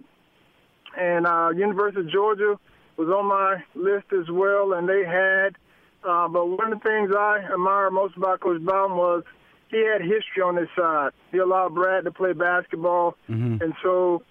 And 0.98 1.26
uh, 1.26 1.50
University 1.54 2.00
of 2.00 2.10
Georgia 2.10 2.58
was 2.96 3.08
on 3.08 3.26
my 3.26 3.62
list 3.74 4.06
as 4.12 4.28
well, 4.30 4.72
and 4.72 4.88
they 4.88 5.04
had. 5.04 5.56
Uh, 6.02 6.28
but 6.28 6.46
one 6.46 6.72
of 6.72 6.80
the 6.80 6.88
things 6.88 7.10
I 7.16 7.40
admire 7.52 7.90
most 7.90 8.16
about 8.16 8.40
Coach 8.40 8.62
Bowden 8.62 8.96
was 8.96 9.24
he 9.70 9.84
had 9.84 10.00
history 10.00 10.42
on 10.44 10.56
his 10.56 10.68
side. 10.78 11.10
He 11.32 11.38
allowed 11.38 11.74
Brad 11.74 12.04
to 12.04 12.10
play 12.12 12.32
basketball, 12.32 13.16
Mhm. 13.28 13.60
and 13.60 13.74
so 13.82 14.22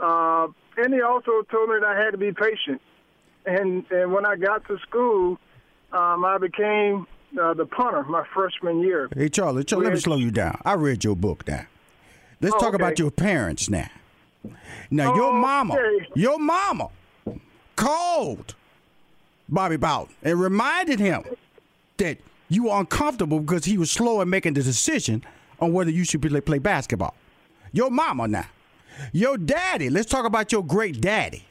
uh, 0.00 0.48
and 0.76 0.92
he 0.92 1.00
also 1.02 1.42
told 1.50 1.68
me 1.70 1.76
that 1.80 1.86
I 1.86 2.00
had 2.02 2.10
to 2.12 2.18
be 2.18 2.32
patient. 2.32 2.80
And 3.46 3.84
and 3.90 4.12
when 4.12 4.24
I 4.26 4.36
got 4.36 4.66
to 4.68 4.78
school, 4.78 5.38
um, 5.92 6.24
I 6.24 6.38
became 6.38 7.06
uh, 7.40 7.54
the 7.54 7.66
punter 7.66 8.02
my 8.04 8.24
freshman 8.32 8.80
year. 8.80 9.08
Hey, 9.14 9.28
Charlie, 9.28 9.64
Charlie, 9.64 9.84
let 9.84 9.94
me 9.94 10.00
slow 10.00 10.16
you 10.16 10.30
down. 10.30 10.60
I 10.64 10.74
read 10.74 11.04
your 11.04 11.14
book 11.16 11.46
now. 11.46 11.66
Let's 12.40 12.54
Oh, 12.56 12.58
talk 12.60 12.74
about 12.74 12.98
your 12.98 13.10
parents 13.10 13.68
now. 13.68 13.88
Now, 14.90 15.14
your 15.14 15.32
mama, 15.32 15.74
Okay. 15.74 16.06
your 16.14 16.38
mama 16.38 16.88
called 17.76 18.54
Bobby 19.48 19.76
Bowden 19.76 20.14
and 20.22 20.40
reminded 20.40 21.00
him 21.00 21.24
that 21.98 22.18
you 22.48 22.64
were 22.64 22.78
uncomfortable 22.78 23.40
because 23.40 23.64
he 23.64 23.78
was 23.78 23.90
slow 23.90 24.20
in 24.20 24.28
making 24.30 24.54
the 24.54 24.62
decision 24.62 25.24
on 25.60 25.72
whether 25.72 25.90
you 25.90 26.04
should 26.04 26.20
play, 26.22 26.40
play 26.40 26.58
basketball. 26.58 27.14
Your 27.72 27.90
mama 27.90 28.28
now. 28.28 28.46
Your 29.12 29.36
daddy, 29.36 29.90
let's 29.90 30.10
talk 30.10 30.24
about 30.24 30.52
your 30.52 30.64
great 30.64 31.00
daddy. 31.00 31.44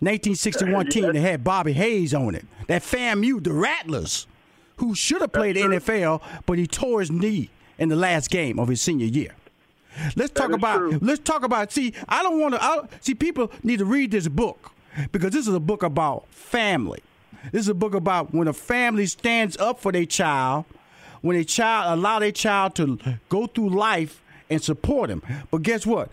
1961 0.00 0.86
team 0.86 1.12
that 1.12 1.16
had 1.16 1.42
Bobby 1.42 1.72
Hayes 1.72 2.14
on 2.14 2.34
it. 2.34 2.44
That 2.68 2.82
FAMU, 2.82 3.42
the 3.42 3.52
Rattlers, 3.52 4.26
who 4.76 4.94
should 4.94 5.20
have 5.20 5.32
played 5.32 5.56
NFL, 5.56 6.22
but 6.46 6.58
he 6.58 6.66
tore 6.66 7.00
his 7.00 7.10
knee 7.10 7.50
in 7.78 7.88
the 7.88 7.96
last 7.96 8.30
game 8.30 8.58
of 8.58 8.68
his 8.68 8.80
senior 8.80 9.06
year. 9.06 9.32
Let's 10.14 10.32
talk 10.32 10.52
about. 10.52 11.02
Let's 11.02 11.20
talk 11.20 11.42
about. 11.42 11.72
See, 11.72 11.92
I 12.08 12.22
don't 12.22 12.38
want 12.38 12.54
to. 12.54 12.88
See, 13.00 13.14
people 13.14 13.50
need 13.64 13.80
to 13.80 13.84
read 13.84 14.12
this 14.12 14.28
book 14.28 14.72
because 15.10 15.32
this 15.32 15.48
is 15.48 15.54
a 15.54 15.60
book 15.60 15.82
about 15.82 16.28
family. 16.28 17.00
This 17.50 17.62
is 17.62 17.68
a 17.68 17.74
book 17.74 17.94
about 17.94 18.32
when 18.32 18.46
a 18.46 18.52
family 18.52 19.06
stands 19.06 19.56
up 19.56 19.80
for 19.80 19.90
their 19.90 20.06
child, 20.06 20.66
when 21.22 21.36
a 21.36 21.44
child 21.44 21.98
allow 21.98 22.20
their 22.20 22.32
child 22.32 22.76
to 22.76 23.18
go 23.28 23.46
through 23.46 23.70
life 23.70 24.22
and 24.50 24.62
support 24.62 25.10
him. 25.10 25.22
But 25.50 25.62
guess 25.62 25.84
what? 25.84 26.10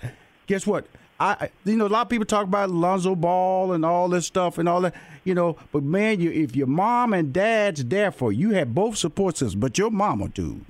Guess 0.47 0.67
what? 0.67 0.87
I, 1.19 1.49
you 1.63 1.77
know, 1.77 1.87
a 1.87 1.87
lot 1.87 2.01
of 2.01 2.09
people 2.09 2.25
talk 2.25 2.43
about 2.43 2.69
Lonzo 2.69 3.15
Ball 3.15 3.71
and 3.71 3.85
all 3.85 4.09
this 4.09 4.25
stuff 4.25 4.57
and 4.57 4.67
all 4.67 4.81
that, 4.81 4.93
you 5.23 5.33
know. 5.33 5.57
But 5.71 5.83
man, 5.83 6.19
you 6.19 6.29
if 6.29 6.55
your 6.55 6.67
mom 6.67 7.13
and 7.13 7.31
dad's 7.31 7.85
there 7.85 8.11
for 8.11 8.33
you, 8.33 8.49
you 8.49 8.55
have 8.55 8.75
both 8.75 8.97
support 8.97 9.37
systems. 9.37 9.55
But 9.55 9.77
your 9.77 9.91
mama, 9.91 10.27
dude, 10.27 10.65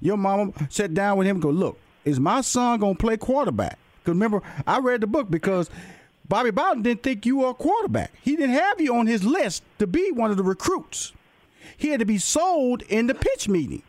your 0.00 0.18
mama 0.18 0.52
sat 0.68 0.92
down 0.92 1.16
with 1.16 1.26
him 1.26 1.36
and 1.36 1.42
go, 1.42 1.50
look, 1.50 1.78
is 2.04 2.20
my 2.20 2.42
son 2.42 2.78
gonna 2.78 2.94
play 2.94 3.16
quarterback? 3.16 3.78
Because 4.00 4.14
remember, 4.14 4.42
I 4.66 4.80
read 4.80 5.00
the 5.00 5.06
book 5.06 5.30
because 5.30 5.70
Bobby 6.28 6.50
Bowden 6.50 6.82
didn't 6.82 7.02
think 7.02 7.24
you 7.24 7.38
were 7.38 7.50
a 7.50 7.54
quarterback. 7.54 8.12
He 8.22 8.36
didn't 8.36 8.54
have 8.54 8.80
you 8.80 8.94
on 8.94 9.06
his 9.06 9.24
list 9.24 9.62
to 9.78 9.86
be 9.86 10.10
one 10.12 10.30
of 10.30 10.36
the 10.36 10.42
recruits. 10.42 11.12
He 11.76 11.88
had 11.88 12.00
to 12.00 12.06
be 12.06 12.18
sold 12.18 12.82
in 12.82 13.06
the 13.06 13.14
pitch 13.14 13.48
meeting. 13.48 13.82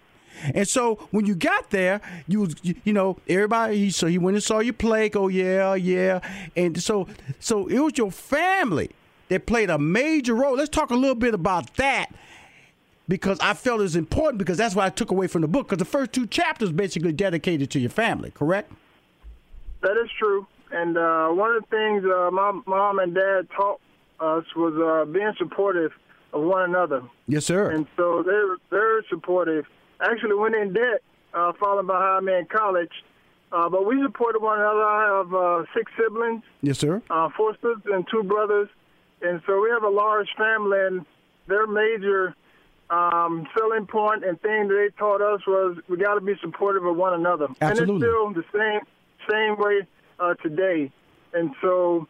And 0.53 0.68
so 0.68 0.95
when 1.11 1.26
you 1.26 1.35
got 1.35 1.69
there, 1.69 2.01
you 2.27 2.41
was 2.41 2.55
you, 2.63 2.93
know 2.93 3.18
everybody. 3.27 3.77
He 3.77 3.91
so 3.91 4.07
he 4.07 4.18
went 4.18 4.35
and 4.35 4.43
saw 4.43 4.59
you 4.59 4.73
play. 4.73 5.09
Go 5.09 5.27
yeah 5.27 5.76
yeah, 5.76 6.19
and 6.55 6.81
so 6.81 7.07
so 7.39 7.68
it 7.68 7.80
was 7.80 7.97
your 7.97 8.11
family 8.11 8.91
that 9.30 9.45
played 9.45 9.69
a 9.69 9.80
major 9.80 10.35
role. 10.35 10.55
Let's 10.55 10.69
talk 10.69 10.91
a 10.91 10.95
little 10.95 11.15
bit 11.15 11.34
about 11.34 11.76
that 11.77 12.07
because 13.07 13.39
I 13.39 13.53
felt 13.53 13.80
it 13.80 13.84
was 13.84 13.95
important 13.95 14.39
because 14.39 14.57
that's 14.57 14.76
what 14.76 14.85
I 14.85 14.89
took 14.89 15.11
away 15.11 15.27
from 15.27 15.41
the 15.41 15.47
book. 15.47 15.68
Because 15.68 15.80
the 15.80 15.85
first 15.85 16.11
two 16.11 16.27
chapters 16.27 16.72
basically 16.72 17.13
dedicated 17.13 17.69
to 17.72 17.80
your 17.80 17.89
family, 17.89 18.31
correct? 18.31 18.72
That 19.81 19.97
is 20.03 20.09
true. 20.18 20.47
And 20.72 20.97
uh, 20.97 21.30
one 21.30 21.55
of 21.55 21.63
the 21.63 21.68
things 21.69 22.05
uh, 22.05 22.31
my 22.31 22.51
mom 22.65 22.99
and 22.99 23.13
dad 23.13 23.47
taught 23.55 23.81
us 24.19 24.45
was 24.55 24.73
uh, 24.76 25.11
being 25.11 25.34
supportive 25.38 25.91
of 26.34 26.43
one 26.43 26.69
another. 26.69 27.03
Yes, 27.27 27.45
sir. 27.45 27.72
And 27.72 27.88
so 27.97 28.23
they're 28.23 28.57
they're 28.69 29.03
supportive. 29.09 29.65
Actually, 30.02 30.36
went 30.36 30.56
in 30.56 30.73
debt, 30.73 31.02
uh, 31.34 31.53
followed 31.60 31.88
behind 31.88 32.26
me 32.26 32.34
in 32.36 32.45
college. 32.45 32.91
Uh, 33.52 33.68
but 33.69 33.86
we 33.86 34.02
supported 34.03 34.41
one 34.41 34.60
another. 34.60 34.82
I 34.84 35.18
have 35.18 35.34
uh, 35.34 35.64
six 35.76 35.91
siblings, 36.02 36.41
Yes, 36.61 36.80
sir. 36.80 37.02
uh, 37.10 37.30
four 37.36 37.53
sisters 37.56 37.82
and 37.91 38.06
two 38.10 38.23
brothers, 38.23 38.69
and 39.22 39.41
so 39.45 39.61
we 39.61 39.69
have 39.72 39.84
a 39.84 39.90
large 39.90 40.30
family. 40.38 40.80
And 40.80 41.06
their 41.48 41.68
major 41.68 42.34
um, 42.90 43.45
selling 43.57 43.88
point 43.88 44.23
and 44.23 44.40
thing 44.41 44.68
that 44.69 44.73
they 44.73 44.90
taught 44.98 45.22
us 45.22 45.41
was 45.45 45.78
we 45.90 45.98
got 45.98 46.15
to 46.15 46.22
be 46.22 46.34
supportive 46.41 46.86
of 46.86 46.95
one 46.95 47.14
another. 47.14 47.48
Absolutely. 47.60 47.95
And 47.95 48.03
it's 48.03 48.10
still 48.10 48.34
the 48.34 48.45
same 48.57 48.82
same 49.30 49.57
way 49.57 49.82
uh, 50.19 50.34
today. 50.36 50.91
And 51.34 51.52
so, 51.61 52.07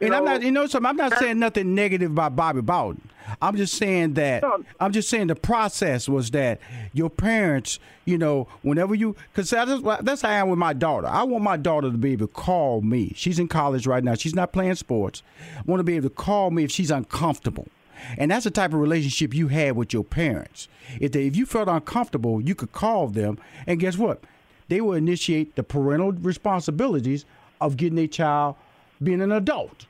And 0.00 0.14
I'm 0.14 0.24
not, 0.24 0.42
you 0.42 0.52
know, 0.52 0.66
something. 0.66 0.88
I'm 0.88 0.96
not 0.96 1.18
saying 1.18 1.38
nothing 1.38 1.74
negative 1.74 2.12
about 2.12 2.36
Bobby 2.36 2.60
Bowden. 2.60 3.08
I'm 3.42 3.56
just 3.56 3.74
saying 3.74 4.14
that. 4.14 4.44
I'm 4.80 4.92
just 4.92 5.10
saying 5.10 5.26
the 5.26 5.34
process 5.34 6.08
was 6.08 6.30
that 6.30 6.60
your 6.92 7.10
parents, 7.10 7.78
you 8.04 8.16
know, 8.16 8.48
whenever 8.62 8.94
you, 8.94 9.16
because 9.32 9.50
that's, 9.50 9.82
that's 10.02 10.22
how 10.22 10.28
I 10.30 10.34
am 10.34 10.48
with 10.48 10.58
my 10.58 10.72
daughter. 10.72 11.08
I 11.08 11.24
want 11.24 11.44
my 11.44 11.56
daughter 11.56 11.90
to 11.90 11.98
be 11.98 12.12
able 12.12 12.26
to 12.26 12.32
call 12.32 12.80
me. 12.80 13.12
She's 13.16 13.38
in 13.38 13.48
college 13.48 13.86
right 13.86 14.02
now. 14.02 14.14
She's 14.14 14.34
not 14.34 14.52
playing 14.52 14.76
sports. 14.76 15.22
I 15.58 15.62
want 15.66 15.80
to 15.80 15.84
be 15.84 15.96
able 15.96 16.08
to 16.08 16.14
call 16.14 16.50
me 16.50 16.64
if 16.64 16.70
she's 16.70 16.90
uncomfortable. 16.90 17.68
And 18.16 18.30
that's 18.30 18.44
the 18.44 18.50
type 18.50 18.72
of 18.72 18.80
relationship 18.80 19.34
you 19.34 19.48
had 19.48 19.76
with 19.76 19.92
your 19.92 20.04
parents. 20.04 20.68
If 21.00 21.12
they, 21.12 21.26
if 21.26 21.36
you 21.36 21.44
felt 21.44 21.68
uncomfortable, 21.68 22.40
you 22.40 22.54
could 22.54 22.72
call 22.72 23.08
them, 23.08 23.38
and 23.66 23.80
guess 23.80 23.98
what? 23.98 24.22
They 24.68 24.80
will 24.80 24.92
initiate 24.94 25.56
the 25.56 25.62
parental 25.64 26.12
responsibilities 26.12 27.24
of 27.60 27.76
getting 27.76 27.98
a 27.98 28.06
child 28.06 28.54
being 29.02 29.20
an 29.20 29.32
adult 29.32 29.86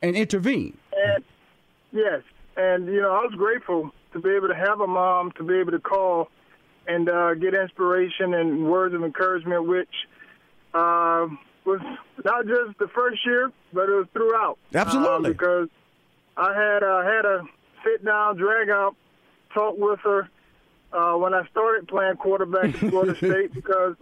and 0.00 0.16
intervene. 0.16 0.76
And 0.92 1.24
yes, 1.92 2.22
and 2.56 2.86
you 2.86 3.00
know, 3.00 3.12
I 3.12 3.24
was 3.24 3.34
grateful 3.36 3.92
to 4.12 4.20
be 4.20 4.30
able 4.30 4.48
to 4.48 4.54
have 4.54 4.80
a 4.80 4.86
mom 4.86 5.32
to 5.32 5.44
be 5.44 5.54
able 5.54 5.72
to 5.72 5.80
call 5.80 6.28
and 6.86 7.08
uh, 7.08 7.34
get 7.34 7.54
inspiration 7.54 8.34
and 8.34 8.68
words 8.68 8.94
of 8.94 9.04
encouragement, 9.04 9.66
which 9.66 9.88
uh, 10.74 11.28
was 11.64 11.80
not 12.24 12.46
just 12.46 12.78
the 12.78 12.88
first 12.88 13.24
year, 13.24 13.50
but 13.72 13.88
it 13.88 13.92
was 13.92 14.06
throughout. 14.12 14.58
Absolutely. 14.74 15.30
Uh, 15.30 15.32
because 15.32 15.68
I 16.36 16.54
had 16.54 16.82
uh, 16.82 17.02
had 17.02 17.24
a 17.24 17.42
sit 17.84 18.04
down, 18.04 18.36
drag 18.36 18.68
out 18.68 18.96
talk 19.54 19.76
with 19.76 20.00
her 20.00 20.28
uh, 20.92 21.14
when 21.14 21.34
I 21.34 21.46
started 21.50 21.88
playing 21.88 22.16
quarterback 22.16 22.74
at 22.74 22.90
Florida 22.90 23.14
State 23.16 23.52
because 23.52 23.96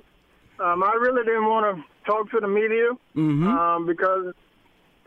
um, 0.59 0.83
I 0.83 0.93
really 1.01 1.25
didn't 1.25 1.47
want 1.47 1.77
to 1.77 1.85
talk 2.05 2.31
to 2.31 2.41
the 2.41 2.49
media 2.49 2.91
Mm-hmm. 3.17 3.47
um, 3.49 3.87
because 3.87 4.35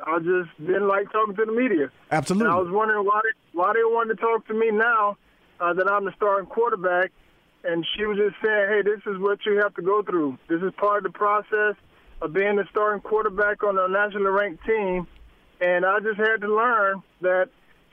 I 0.05 0.19
just 0.19 0.49
didn't 0.59 0.87
like 0.87 1.11
talking 1.11 1.35
to 1.35 1.45
the 1.45 1.51
media. 1.51 1.89
Absolutely. 2.11 2.47
And 2.47 2.55
I 2.55 2.59
was 2.59 2.71
wondering 2.71 3.05
why 3.05 3.21
they, 3.23 3.57
why 3.57 3.73
they 3.73 3.83
wanted 3.83 4.15
to 4.17 4.21
talk 4.21 4.45
to 4.47 4.53
me 4.53 4.71
now 4.71 5.17
uh, 5.59 5.73
that 5.73 5.89
I'm 5.89 6.05
the 6.05 6.13
starting 6.15 6.47
quarterback. 6.47 7.11
And 7.63 7.85
she 7.95 8.05
was 8.05 8.17
just 8.17 8.35
saying, 8.43 8.67
hey, 8.69 8.81
this 8.81 8.99
is 9.05 9.19
what 9.21 9.39
you 9.45 9.57
have 9.61 9.73
to 9.75 9.81
go 9.81 10.03
through. 10.03 10.37
This 10.49 10.61
is 10.61 10.73
part 10.77 11.05
of 11.05 11.11
the 11.13 11.17
process 11.17 11.75
of 12.21 12.33
being 12.33 12.57
the 12.57 12.65
starting 12.69 13.01
quarterback 13.01 13.63
on 13.63 13.77
a 13.79 13.87
nationally 13.87 14.29
ranked 14.31 14.65
team. 14.65 15.07
And 15.61 15.85
I 15.85 15.99
just 15.99 16.17
had 16.17 16.41
to 16.41 16.53
learn 16.53 17.01
that 17.21 17.47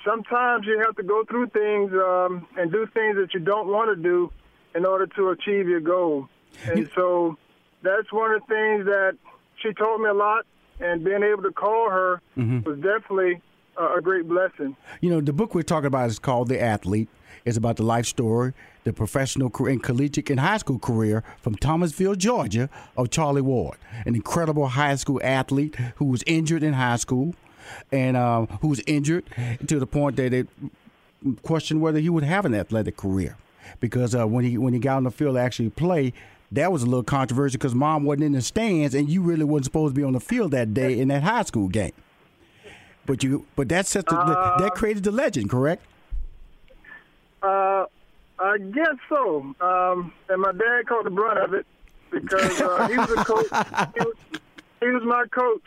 sometimes 0.04 0.66
you 0.66 0.80
have 0.84 0.96
to 0.96 1.04
go 1.04 1.24
through 1.24 1.48
things 1.50 1.92
um, 1.92 2.48
and 2.56 2.72
do 2.72 2.86
things 2.92 3.16
that 3.16 3.32
you 3.32 3.40
don't 3.40 3.68
want 3.68 3.96
to 3.96 4.02
do 4.02 4.32
in 4.74 4.84
order 4.84 5.06
to 5.06 5.28
achieve 5.28 5.68
your 5.68 5.80
goal. 5.80 6.28
And 6.64 6.90
so 6.96 7.38
that's 7.82 8.12
one 8.12 8.32
of 8.32 8.40
the 8.42 8.46
things 8.46 8.84
that 8.86 9.12
she 9.62 9.72
taught 9.72 9.98
me 9.98 10.08
a 10.08 10.14
lot. 10.14 10.46
And 10.80 11.04
being 11.04 11.22
able 11.22 11.42
to 11.42 11.52
call 11.52 11.90
her 11.90 12.22
Mhm. 12.38 12.64
was 12.64 12.76
definitely 12.78 13.40
a, 13.76 13.98
a 13.98 14.00
great 14.00 14.26
blessing. 14.26 14.76
You 15.02 15.10
know, 15.10 15.20
the 15.20 15.32
book 15.34 15.54
we're 15.54 15.62
talking 15.62 15.86
about 15.88 16.08
is 16.08 16.18
called 16.18 16.48
The 16.48 16.60
Athlete. 16.60 17.08
It's 17.44 17.56
about 17.58 17.76
the 17.76 17.82
life 17.82 18.06
story, 18.06 18.52
the 18.84 18.92
professional 18.92 19.50
career, 19.50 19.72
and 19.72 19.82
collegiate 19.82 20.30
and 20.30 20.40
high 20.40 20.56
school 20.58 20.78
career 20.78 21.22
from 21.42 21.54
Thomasville, 21.54 22.14
Georgia, 22.14 22.68
of 22.96 23.10
Charlie 23.10 23.40
Ward, 23.42 23.78
an 24.06 24.14
incredible 24.14 24.68
high 24.68 24.94
school 24.96 25.20
athlete 25.22 25.74
who 25.96 26.04
was 26.06 26.22
injured 26.26 26.62
in 26.62 26.74
high 26.74 26.96
school, 26.96 27.34
and 27.92 28.16
um, 28.16 28.46
who 28.62 28.68
was 28.68 28.80
injured 28.86 29.24
to 29.66 29.78
the 29.78 29.86
point 29.86 30.16
that 30.16 30.32
it 30.34 30.48
questioned 31.42 31.80
whether 31.80 31.98
he 31.98 32.08
would 32.08 32.24
have 32.24 32.44
an 32.44 32.54
athletic 32.54 32.96
career, 32.96 33.36
because 33.80 34.14
uh, 34.14 34.26
when 34.26 34.44
he 34.44 34.56
when 34.58 34.72
he 34.72 34.78
got 34.78 34.96
on 34.96 35.04
the 35.04 35.10
field 35.10 35.34
to 35.36 35.40
actually 35.40 35.70
play. 35.70 36.12
That 36.52 36.72
was 36.72 36.82
a 36.82 36.86
little 36.86 37.04
controversial 37.04 37.58
because 37.58 37.74
mom 37.74 38.04
wasn't 38.04 38.24
in 38.24 38.32
the 38.32 38.42
stands, 38.42 38.94
and 38.94 39.08
you 39.08 39.22
really 39.22 39.44
wasn't 39.44 39.66
supposed 39.66 39.94
to 39.94 40.00
be 40.00 40.04
on 40.04 40.14
the 40.14 40.20
field 40.20 40.50
that 40.50 40.74
day 40.74 40.98
in 40.98 41.08
that 41.08 41.22
high 41.22 41.42
school 41.44 41.68
game. 41.68 41.92
But 43.06 43.22
you, 43.22 43.46
but 43.56 43.68
that 43.68 43.86
set 43.86 44.06
the, 44.06 44.16
that 44.58 44.72
created 44.74 45.04
the 45.04 45.10
legend, 45.12 45.48
correct? 45.48 45.84
Uh, 47.42 47.86
I 48.38 48.58
guess 48.58 48.96
so. 49.08 49.54
Um, 49.60 50.12
and 50.28 50.42
my 50.42 50.52
dad 50.52 50.86
caught 50.88 51.04
the 51.04 51.10
brunt 51.10 51.38
of 51.38 51.54
it 51.54 51.66
because 52.10 52.60
uh, 52.60 52.88
he 52.88 52.96
was 52.96 53.10
a 53.10 53.14
coach. 53.24 53.46
He 53.94 54.04
was, 54.04 54.14
he 54.80 54.86
was 54.88 55.02
my 55.04 55.24
coach 55.30 55.62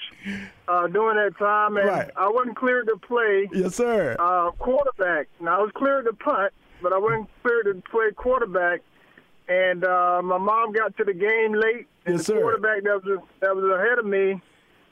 uh, 0.67 0.87
during 0.87 1.17
that 1.17 1.37
time, 1.37 1.77
and 1.77 1.87
Right. 1.87 2.11
I 2.17 2.27
wasn't 2.29 2.55
cleared 2.57 2.87
to 2.87 2.97
play. 2.97 3.47
Yes, 3.53 3.75
sir. 3.75 4.15
Uh, 4.19 4.51
quarterback. 4.51 5.27
Now 5.39 5.59
I 5.59 5.61
was 5.61 5.71
cleared 5.75 6.05
to 6.05 6.13
punt, 6.13 6.51
but 6.81 6.93
I 6.93 6.97
wasn't 6.97 7.29
cleared 7.41 7.65
to 7.65 7.89
play 7.89 8.11
quarterback. 8.15 8.81
And 9.47 9.83
uh, 9.83 10.21
my 10.23 10.37
mom 10.37 10.71
got 10.71 10.95
to 10.97 11.03
the 11.03 11.13
game 11.13 11.53
late, 11.53 11.87
and 12.05 12.15
Yes, 12.17 12.27
the 12.27 12.33
quarterback 12.33 12.83
that 12.83 13.03
was 13.03 13.19
that 13.41 13.55
was 13.55 13.65
ahead 13.77 13.99
of 13.99 14.05
me 14.05 14.41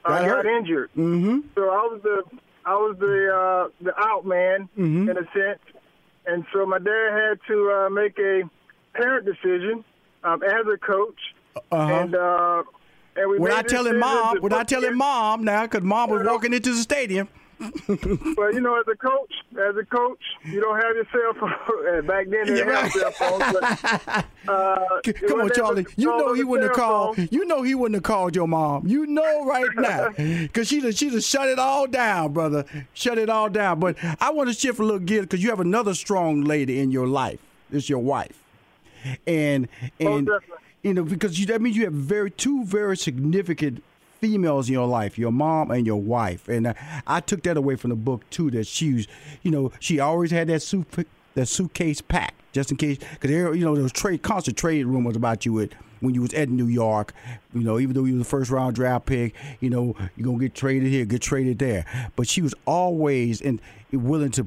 uh, 0.04 0.08
Got 0.08 0.24
hurt. 0.24 0.46
injured. 0.46 0.90
Mm-hmm. 0.96 1.40
So 1.54 1.62
I 1.70 1.82
was 1.90 2.00
the 2.02 2.22
I 2.66 2.74
was 2.74 2.96
the 2.98 3.34
uh, 3.34 3.68
the 3.84 3.98
out 3.98 4.26
man 4.26 4.68
Mhm. 4.78 5.08
in 5.10 5.16
a 5.16 5.24
sense, 5.32 5.60
and 6.26 6.44
so 6.52 6.66
my 6.66 6.78
dad 6.78 7.12
had 7.12 7.38
to 7.48 7.70
uh, 7.70 7.90
make 7.90 8.18
a 8.18 8.42
parent 8.94 9.24
decision 9.24 9.84
um, 10.22 10.42
as 10.42 10.66
a 10.72 10.76
coach, 10.76 11.20
Uh-huh. 11.70 11.92
and 11.94 12.14
uh, 12.14 12.62
and 13.16 13.30
we 13.30 13.38
When 13.38 13.52
I 13.52 13.62
tell 13.62 13.86
him 13.86 13.98
mom, 14.00 14.38
when 14.40 14.52
I 14.52 14.64
tell 14.64 14.84
him 14.84 14.96
mom 14.98 15.44
now, 15.44 15.62
because 15.62 15.82
mom 15.82 16.10
was 16.10 16.26
walking 16.26 16.52
into 16.52 16.70
the 16.72 16.80
stadium. 16.82 17.28
Well, 18.36 18.52
you 18.52 18.60
know, 18.60 18.78
as 18.78 18.86
a 18.88 18.96
coach, 18.96 19.32
as 19.52 19.76
a 19.76 19.84
coach, 19.84 20.18
you 20.44 20.60
don't 20.60 20.76
have 20.80 20.96
your 20.96 21.06
cell 21.12 21.34
phone. 21.40 21.96
And 21.96 22.06
Back 22.06 22.28
then, 22.28 22.46
they 22.46 22.54
didn't 22.54 22.74
have 22.74 22.92
cell 22.92 23.10
phones. 23.12 23.44
But, 23.52 24.24
uh, 24.48 25.00
Come 25.28 25.40
on, 25.42 25.50
Charlie. 25.54 25.86
You 25.96 26.06
know 26.16 26.32
he 26.34 26.44
wouldn't 26.44 26.68
have 26.70 26.76
called. 26.76 27.16
phone, 27.16 27.28
You 27.30 27.44
know 27.44 27.62
he 27.62 27.74
wouldn't 27.74 27.94
have 27.96 28.02
called 28.02 28.34
your 28.34 28.48
mom. 28.48 28.86
You 28.86 29.06
know 29.06 29.44
right 29.46 29.68
now, 29.76 30.10
because 30.16 30.68
she'd 30.68 30.84
have, 30.84 30.94
she'd 30.96 31.12
have 31.12 31.22
shut 31.24 31.48
it 31.48 31.58
all 31.58 31.86
down, 31.86 32.32
brother. 32.32 32.64
Shut 32.94 33.18
it 33.18 33.28
all 33.28 33.48
down. 33.48 33.80
But 33.80 33.96
I 34.20 34.30
want 34.30 34.48
to 34.48 34.54
shift 34.54 34.78
a 34.78 34.82
little 34.82 34.98
gear 34.98 35.22
because 35.22 35.42
you 35.42 35.50
have 35.50 35.60
another 35.60 35.94
strong 35.94 36.42
lady 36.44 36.80
in 36.80 36.90
your 36.90 37.06
life. 37.06 37.38
It's 37.70 37.88
your 37.88 38.00
wife, 38.00 38.42
and 39.26 39.68
and 39.98 40.28
you 40.82 40.94
know 40.94 41.04
because 41.04 41.38
you, 41.38 41.46
that 41.46 41.62
means 41.62 41.76
you 41.76 41.84
have 41.84 41.92
very 41.94 42.30
two 42.30 42.64
very 42.64 42.96
significant 42.96 43.82
females 44.22 44.68
in 44.68 44.72
your 44.72 44.86
life, 44.86 45.18
your 45.18 45.32
mom 45.32 45.72
and 45.72 45.84
your 45.84 46.00
wife. 46.00 46.48
And 46.48 46.68
uh, 46.68 46.74
I 47.06 47.20
took 47.20 47.42
that 47.42 47.56
away 47.56 47.74
from 47.74 47.90
the 47.90 47.96
book 47.96 48.28
too. 48.30 48.50
That 48.52 48.66
she 48.66 48.94
was, 48.94 49.08
you 49.42 49.50
know, 49.50 49.72
she 49.80 49.98
always 49.98 50.30
had 50.30 50.46
that 50.46 50.62
suit 50.62 50.86
that 51.34 51.46
suitcase 51.46 52.00
packed 52.00 52.40
just 52.52 52.70
in 52.70 52.76
case 52.76 52.98
because 52.98 53.30
there, 53.30 53.52
you 53.52 53.64
know, 53.64 53.74
there 53.74 53.82
was 53.82 53.92
trade 53.92 54.22
constant 54.22 54.56
trade 54.56 54.86
rumors 54.86 55.16
about 55.16 55.44
you 55.44 55.60
at 55.60 55.70
when 56.00 56.14
you 56.14 56.22
was 56.22 56.32
at 56.34 56.48
New 56.48 56.66
York. 56.66 57.12
You 57.52 57.62
know, 57.62 57.80
even 57.80 57.94
though 57.94 58.04
you 58.04 58.14
was 58.14 58.22
the 58.22 58.30
first 58.30 58.50
round 58.50 58.76
draft 58.76 59.06
pick, 59.06 59.34
you 59.60 59.68
know, 59.68 59.96
you're 60.16 60.24
gonna 60.24 60.38
get 60.38 60.54
traded 60.54 60.88
here, 60.88 61.04
get 61.04 61.20
traded 61.20 61.58
there. 61.58 61.84
But 62.14 62.28
she 62.28 62.42
was 62.42 62.54
always 62.64 63.42
and 63.42 63.60
willing 63.90 64.30
to 64.32 64.46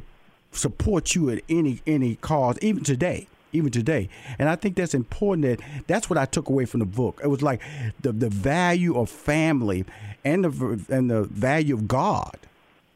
support 0.53 1.15
you 1.15 1.29
at 1.29 1.43
any 1.49 1.81
any 1.85 2.15
cause, 2.15 2.57
even 2.61 2.83
today. 2.83 3.27
Even 3.55 3.71
today, 3.71 4.09
and 4.37 4.49
I 4.49 4.55
think 4.55 4.75
that's 4.75 4.93
important. 4.93 5.43
That 5.47 5.59
that's 5.87 6.09
what 6.09 6.17
I 6.17 6.25
took 6.25 6.49
away 6.49 6.65
from 6.65 6.79
the 6.81 6.85
book. 6.85 7.21
It 7.23 7.27
was 7.27 7.41
like 7.41 7.61
the 8.01 8.11
the 8.11 8.29
value 8.29 8.97
of 8.99 9.09
family 9.09 9.85
and 10.23 10.43
the 10.45 10.85
and 10.89 11.09
the 11.09 11.23
value 11.23 11.73
of 11.75 11.87
God 11.87 12.37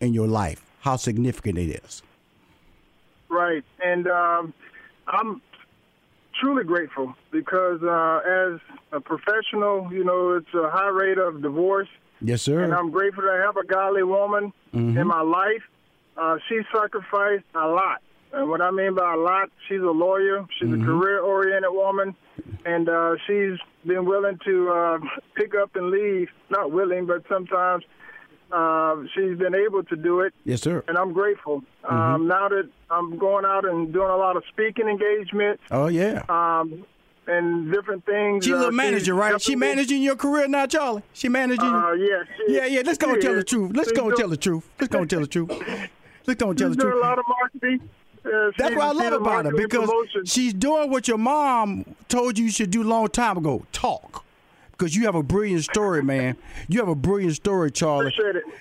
in 0.01 0.13
your 0.13 0.27
life. 0.27 0.61
How 0.81 0.95
significant 0.97 1.57
it 1.57 1.81
is. 1.83 2.01
Right, 3.29 3.63
and 3.83 4.07
um, 4.07 4.53
I'm 5.07 5.41
truly 6.39 6.63
grateful 6.63 7.15
because 7.31 7.81
uh, 7.83 8.21
as 8.25 8.59
a 8.91 8.99
professional, 8.99 9.91
you 9.93 10.03
know, 10.03 10.33
it's 10.33 10.53
a 10.53 10.69
high 10.69 10.87
rate 10.89 11.17
of 11.17 11.41
divorce, 11.41 11.89
Yes, 12.21 12.41
sir. 12.41 12.61
and 12.63 12.73
I'm 12.73 12.89
grateful 12.91 13.23
to 13.23 13.41
have 13.45 13.55
a 13.57 13.65
godly 13.65 14.03
woman 14.03 14.51
Mhm. 14.73 14.99
in 14.99 15.07
my 15.07 15.21
life. 15.21 15.63
Uh, 16.17 16.37
she 16.47 16.59
sacrificed 16.73 17.45
a 17.55 17.67
lot. 17.67 18.01
And 18.31 18.47
what 18.49 18.61
I 18.61 18.69
mean 18.71 18.93
by 18.95 19.13
a 19.13 19.17
lot, 19.17 19.49
she's 19.67 19.81
a 19.81 19.85
lawyer. 19.91 20.45
She's 20.59 20.69
Mhm. 20.69 20.83
a 20.83 20.85
career-oriented 20.85 21.71
woman, 21.71 22.15
and 22.65 22.87
uh, 22.87 23.15
she's 23.25 23.57
been 23.85 24.05
willing 24.05 24.37
to 24.45 24.69
uh, 24.69 24.99
pick 25.35 25.55
up 25.55 25.75
and 25.75 25.89
leave. 25.89 26.29
Not 26.49 26.71
willing, 26.71 27.05
but 27.07 27.23
sometimes 27.27 27.83
uh, 28.51 28.97
she's 29.15 29.37
been 29.37 29.55
able 29.55 29.83
to 29.85 29.95
do 29.95 30.19
it. 30.21 30.33
Yes, 30.45 30.61
sir. 30.61 30.83
And 30.87 30.97
I'm 30.97 31.11
grateful. 31.13 31.63
Um, 31.87 32.27
now 32.27 32.49
that 32.49 32.69
I'm 32.91 33.17
going 33.17 33.45
out 33.45 33.65
and 33.65 33.91
doing 33.91 34.09
a 34.09 34.17
lot 34.17 34.37
of 34.37 34.43
speaking 34.49 34.87
engagements, 34.87 35.63
Oh 35.71 35.87
yeah. 35.87 36.23
um, 36.29 36.85
and 37.27 37.71
different 37.71 38.05
things. 38.05 38.45
She's 38.45 38.53
a 38.53 38.71
manager, 38.71 39.13
right? 39.15 39.39
She 39.41 39.55
managing 39.55 40.01
your 40.03 40.15
career 40.15 40.47
now, 40.47 40.65
Charlie. 40.67 41.03
She 41.13 41.29
managing. 41.29 41.65
Uh, 41.65 41.91
yeah, 41.93 42.23
she- 42.37 42.53
yeah, 42.55 42.65
yeah. 42.65 42.81
Let's 42.85 42.97
go 42.99 43.11
and 43.13 43.21
tell 43.21 43.35
the 43.35 43.43
truth. 43.43 43.71
Let's 43.75 43.89
She's 43.89 43.97
go 43.97 44.07
and 44.09 44.17
tell 44.17 44.29
the 44.29 44.37
truth. 44.37 44.69
Let's 44.79 44.91
go 44.91 44.99
and 45.01 45.09
tell 45.09 45.19
the 45.21 45.27
truth. 45.27 45.49
Look, 46.27 46.37
don't 46.37 46.55
tell 46.57 46.69
She's 46.69 46.77
the 46.77 46.81
doing 46.83 46.93
truth. 46.93 47.03
a 47.03 47.07
lot 47.07 47.17
of 47.19 47.25
marketing. 47.27 47.89
Uh, 48.25 48.51
That's 48.57 48.75
what 48.75 48.85
I 48.85 48.91
love 48.91 49.13
about 49.13 49.45
her 49.45 49.51
because 49.51 49.89
she's 50.25 50.53
doing 50.53 50.89
what 50.89 51.07
your 51.07 51.17
mom 51.17 51.85
told 52.07 52.37
you 52.37 52.45
you 52.45 52.51
should 52.51 52.71
do 52.71 52.83
a 52.83 52.89
long 52.89 53.07
time 53.07 53.37
ago. 53.37 53.65
Talk. 53.71 54.25
Because 54.71 54.95
you 54.95 55.05
have 55.05 55.15
a 55.15 55.23
brilliant 55.23 55.63
story, 55.65 56.01
man. 56.01 56.37
You 56.67 56.79
have 56.79 56.87
a 56.87 56.95
brilliant 56.95 57.35
story, 57.35 57.69
Charlie. 57.71 58.13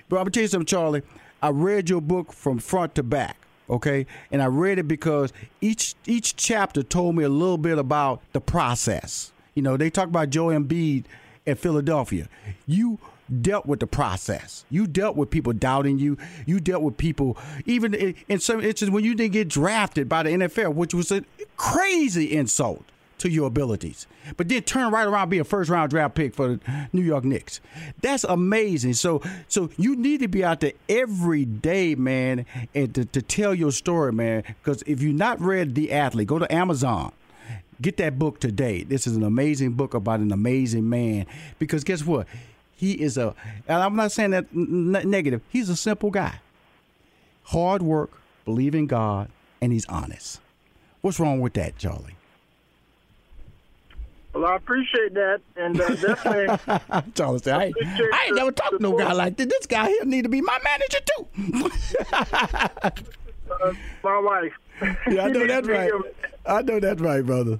But 0.08 0.16
I'm 0.16 0.22
gonna 0.22 0.30
tell 0.30 0.42
you 0.42 0.48
something, 0.48 0.66
Charlie. 0.66 1.02
I 1.40 1.50
read 1.50 1.88
your 1.88 2.00
book 2.00 2.32
from 2.32 2.58
front 2.58 2.94
to 2.96 3.02
back. 3.02 3.36
Okay, 3.70 4.06
and 4.32 4.40
I 4.42 4.46
read 4.46 4.78
it 4.78 4.88
because 4.88 5.32
each 5.60 5.94
each 6.06 6.36
chapter 6.36 6.82
told 6.82 7.14
me 7.14 7.24
a 7.24 7.28
little 7.28 7.58
bit 7.58 7.78
about 7.78 8.22
the 8.32 8.40
process. 8.40 9.32
You 9.54 9.62
know, 9.62 9.76
they 9.76 9.90
talk 9.90 10.06
about 10.08 10.30
Joe 10.30 10.46
Embiid 10.46 11.04
at 11.46 11.58
Philadelphia. 11.58 12.28
You 12.66 12.98
dealt 13.40 13.66
with 13.66 13.80
the 13.80 13.86
process. 13.86 14.64
You 14.70 14.86
dealt 14.86 15.16
with 15.16 15.30
people 15.30 15.52
doubting 15.52 15.98
you. 15.98 16.16
You 16.46 16.60
dealt 16.60 16.82
with 16.82 16.96
people, 16.96 17.36
even 17.66 17.94
in, 17.94 18.40
some 18.40 18.60
instances 18.60 18.90
when 18.90 19.04
you 19.04 19.14
didn't 19.14 19.32
get 19.32 19.48
drafted 19.48 20.08
by 20.08 20.22
the 20.22 20.30
NFL, 20.30 20.74
which 20.74 20.94
was 20.94 21.10
a 21.10 21.24
crazy 21.56 22.36
insult 22.36 22.84
to 23.18 23.28
your 23.28 23.48
abilities. 23.48 24.06
But 24.36 24.48
then 24.48 24.62
turn 24.62 24.92
right 24.92 25.06
around 25.06 25.28
be 25.28 25.38
a 25.38 25.44
first 25.44 25.70
round 25.70 25.90
draft 25.90 26.14
pick 26.14 26.34
for 26.34 26.48
the 26.48 26.88
New 26.92 27.02
York 27.02 27.24
Knicks. 27.24 27.60
That's 28.00 28.24
amazing. 28.24 28.94
So 28.94 29.22
so 29.48 29.70
you 29.76 29.96
need 29.96 30.20
to 30.20 30.28
be 30.28 30.44
out 30.44 30.60
there 30.60 30.72
every 30.88 31.44
day, 31.44 31.94
man, 31.94 32.46
and 32.74 32.94
to, 32.94 33.04
to 33.06 33.22
tell 33.22 33.54
your 33.54 33.72
story, 33.72 34.12
man. 34.12 34.44
Because 34.62 34.82
if 34.86 35.02
you've 35.02 35.16
not 35.16 35.40
read 35.40 35.74
The 35.74 35.92
Athlete, 35.92 36.28
go 36.28 36.38
to 36.38 36.52
Amazon. 36.52 37.12
Get 37.80 37.96
that 37.98 38.18
book 38.18 38.40
today. 38.40 38.82
This 38.82 39.06
is 39.06 39.16
an 39.16 39.22
amazing 39.22 39.72
book 39.72 39.94
about 39.94 40.18
an 40.18 40.32
amazing 40.32 40.88
man. 40.88 41.26
Because 41.60 41.84
guess 41.84 42.04
what? 42.04 42.26
He 42.78 42.92
is 42.92 43.18
a, 43.18 43.34
and 43.66 43.82
I'm 43.82 43.96
not 43.96 44.12
saying 44.12 44.30
that 44.30 44.46
n- 44.54 44.92
negative. 44.92 45.42
He's 45.48 45.68
a 45.68 45.74
simple 45.74 46.12
guy. 46.12 46.38
Hard 47.42 47.82
work, 47.82 48.12
believe 48.44 48.72
in 48.72 48.86
God, 48.86 49.30
and 49.60 49.72
he's 49.72 49.84
honest. 49.86 50.40
What's 51.00 51.18
wrong 51.18 51.40
with 51.40 51.54
that, 51.54 51.76
Charlie? 51.76 52.14
Well, 54.32 54.44
I 54.44 54.54
appreciate 54.54 55.12
that, 55.14 55.40
and 55.56 55.80
uh, 55.80 55.88
definitely. 55.96 57.12
Charlie 57.16 57.40
said, 57.40 57.58
I 57.58 57.64
ain't, 57.64 57.76
I 57.82 58.24
ain't 58.26 58.36
never 58.36 58.52
talked 58.52 58.76
to 58.76 58.78
no 58.80 58.96
guy 58.96 59.12
like 59.12 59.36
this. 59.36 59.48
This 59.48 59.66
guy 59.66 59.88
here 59.88 60.04
need 60.04 60.22
to 60.22 60.28
be 60.28 60.40
my 60.40 60.58
manager 60.62 60.98
too. 61.16 61.26
uh, 63.50 63.72
my 64.04 64.18
wife. 64.20 64.52
yeah, 65.10 65.24
I 65.24 65.28
know 65.32 65.48
that's 65.48 65.66
right. 65.66 65.90
I 66.46 66.62
know 66.62 66.78
that's 66.78 67.00
right, 67.00 67.26
brother. 67.26 67.58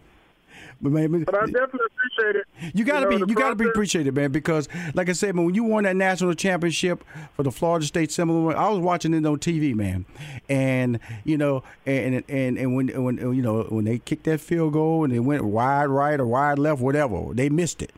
But 0.81 0.93
man, 0.93 1.25
But 1.25 1.35
I 1.35 1.47
definitely 1.47 1.81
appreciate 1.87 2.37
it. 2.37 2.47
You 2.75 2.85
gotta 2.85 3.11
know, 3.11 3.27
be 3.27 3.33
you 3.33 3.37
gotta 3.37 3.57
be 3.57 3.67
appreciated, 3.67 4.15
man, 4.15 4.31
because 4.31 4.69
like 4.95 5.09
I 5.09 5.13
said, 5.13 5.35
man, 5.35 5.45
when 5.45 5.55
you 5.55 5.65
won 5.65 5.85
that 5.85 5.97
national 5.97 6.35
championship 6.35 7.03
for 7.35 7.43
the 7.43 7.51
Florida 7.51 7.85
State 7.85 8.13
Seminole, 8.13 8.55
I 8.55 8.69
was 8.69 8.79
watching 8.79 9.13
it 9.13 9.27
on 9.27 9.39
TV, 9.39 9.75
man, 9.75 10.07
and 10.49 11.01
you 11.25 11.37
know, 11.37 11.65
and 11.85 12.23
and 12.29 12.59
and 12.59 12.77
when 12.77 12.89
when 13.03 13.19
you 13.35 13.43
know 13.43 13.65
when 13.65 13.87
they 13.87 13.99
kicked 13.99 14.25
that 14.25 14.41
field 14.41 14.73
goal 14.75 15.03
and 15.03 15.13
they 15.13 15.19
went 15.19 15.45
wide 15.45 15.87
right 15.87 16.21
or 16.21 16.27
wide 16.27 16.59
left, 16.59 16.81
whatever, 16.81 17.35
they 17.35 17.49
missed 17.49 17.83
it. 17.83 17.93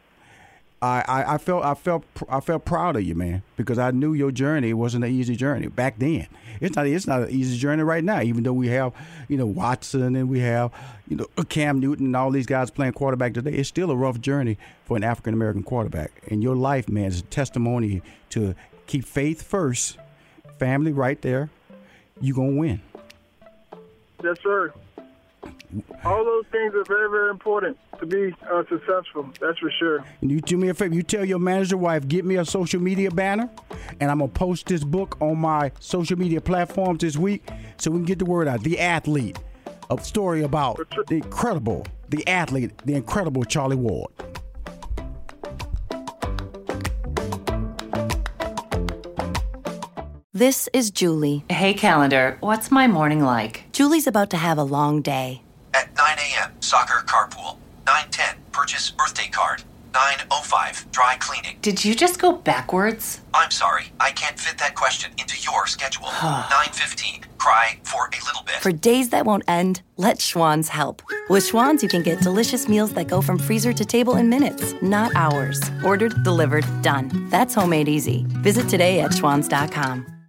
I, 0.82 1.04
I, 1.06 1.34
I 1.34 1.38
felt 1.38 1.62
I 1.62 1.74
felt 1.74 2.04
I 2.28 2.40
felt 2.40 2.64
proud 2.64 2.96
of 2.96 3.02
you, 3.02 3.14
man, 3.14 3.42
because 3.56 3.78
I 3.78 3.90
knew 3.90 4.14
your 4.14 4.30
journey 4.30 4.72
wasn't 4.72 5.04
an 5.04 5.10
easy 5.10 5.36
journey 5.36 5.68
back 5.68 5.98
then. 5.98 6.26
It's 6.60 6.74
not 6.74 6.86
it's 6.86 7.06
not 7.06 7.22
an 7.22 7.30
easy 7.30 7.58
journey 7.58 7.82
right 7.82 8.02
now, 8.02 8.22
even 8.22 8.44
though 8.44 8.54
we 8.54 8.68
have 8.68 8.94
you 9.28 9.36
know 9.36 9.44
Watson 9.44 10.16
and 10.16 10.30
we 10.30 10.40
have 10.40 10.72
you 11.06 11.18
know 11.18 11.26
uh, 11.36 11.42
Cam 11.42 11.80
Newton 11.80 12.06
and 12.06 12.16
all 12.16 12.30
these 12.30 12.46
guys 12.46 12.70
playing 12.70 12.94
quarterback 12.94 13.34
today. 13.34 13.52
It's 13.52 13.68
still 13.68 13.90
a 13.90 13.96
rough 13.96 14.20
journey 14.20 14.56
for 14.84 14.96
an 14.96 15.04
African 15.04 15.34
American 15.34 15.62
quarterback. 15.62 16.12
And 16.28 16.42
your 16.42 16.56
life, 16.56 16.88
man, 16.88 17.06
is 17.06 17.20
a 17.20 17.24
testimony 17.24 18.00
to 18.30 18.54
keep 18.86 19.04
faith 19.04 19.42
first, 19.42 19.98
family 20.58 20.92
right 20.92 21.20
there. 21.20 21.50
You 22.22 22.34
gonna 22.34 22.56
win. 22.56 22.80
Yes, 24.24 24.38
sir. 24.42 24.72
All 26.04 26.24
those 26.24 26.44
things 26.50 26.74
are 26.74 26.84
very, 26.84 27.08
very 27.08 27.30
important 27.30 27.78
to 28.00 28.06
be 28.06 28.34
uh, 28.50 28.62
successful. 28.68 29.30
That's 29.40 29.58
for 29.58 29.70
sure. 29.78 30.04
And 30.20 30.30
you 30.30 30.40
do 30.40 30.56
me 30.56 30.68
a 30.68 30.74
favor. 30.74 30.94
You 30.94 31.02
tell 31.02 31.24
your 31.24 31.38
manager 31.38 31.76
wife, 31.76 32.08
get 32.08 32.24
me 32.24 32.36
a 32.36 32.44
social 32.44 32.80
media 32.80 33.10
banner, 33.10 33.48
and 34.00 34.10
I'm 34.10 34.18
gonna 34.18 34.28
post 34.28 34.66
this 34.66 34.82
book 34.82 35.16
on 35.20 35.38
my 35.38 35.70
social 35.78 36.18
media 36.18 36.40
platforms 36.40 37.00
this 37.00 37.16
week, 37.16 37.48
so 37.76 37.90
we 37.90 37.98
can 37.98 38.06
get 38.06 38.18
the 38.18 38.24
word 38.24 38.48
out. 38.48 38.62
The 38.62 38.80
athlete, 38.80 39.38
a 39.90 40.02
story 40.02 40.42
about 40.42 40.80
the 41.08 41.16
incredible, 41.16 41.86
the 42.08 42.26
athlete, 42.26 42.76
the 42.84 42.94
incredible 42.94 43.44
Charlie 43.44 43.76
Ward. 43.76 44.10
This 50.40 50.70
is 50.72 50.90
Julie. 50.90 51.44
Hey, 51.50 51.74
calendar, 51.74 52.38
what's 52.40 52.70
my 52.70 52.86
morning 52.86 53.22
like? 53.22 53.64
Julie's 53.72 54.06
about 54.06 54.30
to 54.30 54.38
have 54.38 54.56
a 54.56 54.62
long 54.62 55.02
day. 55.02 55.42
At 55.74 55.94
9 55.94 56.16
a.m., 56.16 56.52
soccer 56.60 57.04
carpool. 57.04 57.58
9:10, 57.84 58.36
purchase 58.50 58.90
birthday 58.90 59.28
card. 59.28 59.64
9:05, 59.92 60.90
dry 60.92 61.18
cleaning. 61.20 61.58
Did 61.60 61.84
you 61.84 61.94
just 61.94 62.18
go 62.18 62.32
backwards? 62.32 63.20
I'm 63.34 63.50
sorry, 63.50 63.92
I 64.00 64.12
can't 64.12 64.38
fit 64.40 64.56
that 64.56 64.74
question 64.74 65.10
into 65.18 65.36
your 65.42 65.66
schedule. 65.66 66.06
9:15, 66.06 67.24
cry 67.36 67.78
for 67.82 68.06
a 68.06 68.24
little 68.24 68.42
bit. 68.46 68.62
For 68.62 68.72
days 68.72 69.10
that 69.10 69.26
won't 69.26 69.44
end, 69.46 69.82
let 69.98 70.22
Schwan's 70.22 70.70
help. 70.70 71.02
With 71.28 71.44
Schwan's, 71.44 71.82
you 71.82 71.90
can 71.90 72.02
get 72.02 72.22
delicious 72.22 72.66
meals 72.66 72.94
that 72.94 73.08
go 73.08 73.20
from 73.20 73.36
freezer 73.38 73.74
to 73.74 73.84
table 73.84 74.16
in 74.16 74.30
minutes, 74.30 74.72
not 74.80 75.14
hours. 75.14 75.60
Ordered, 75.84 76.14
delivered, 76.24 76.64
done. 76.80 77.28
That's 77.28 77.52
homemade 77.52 77.88
easy. 77.88 78.24
Visit 78.42 78.70
today 78.70 79.00
at 79.00 79.10
schwans.com. 79.10 80.19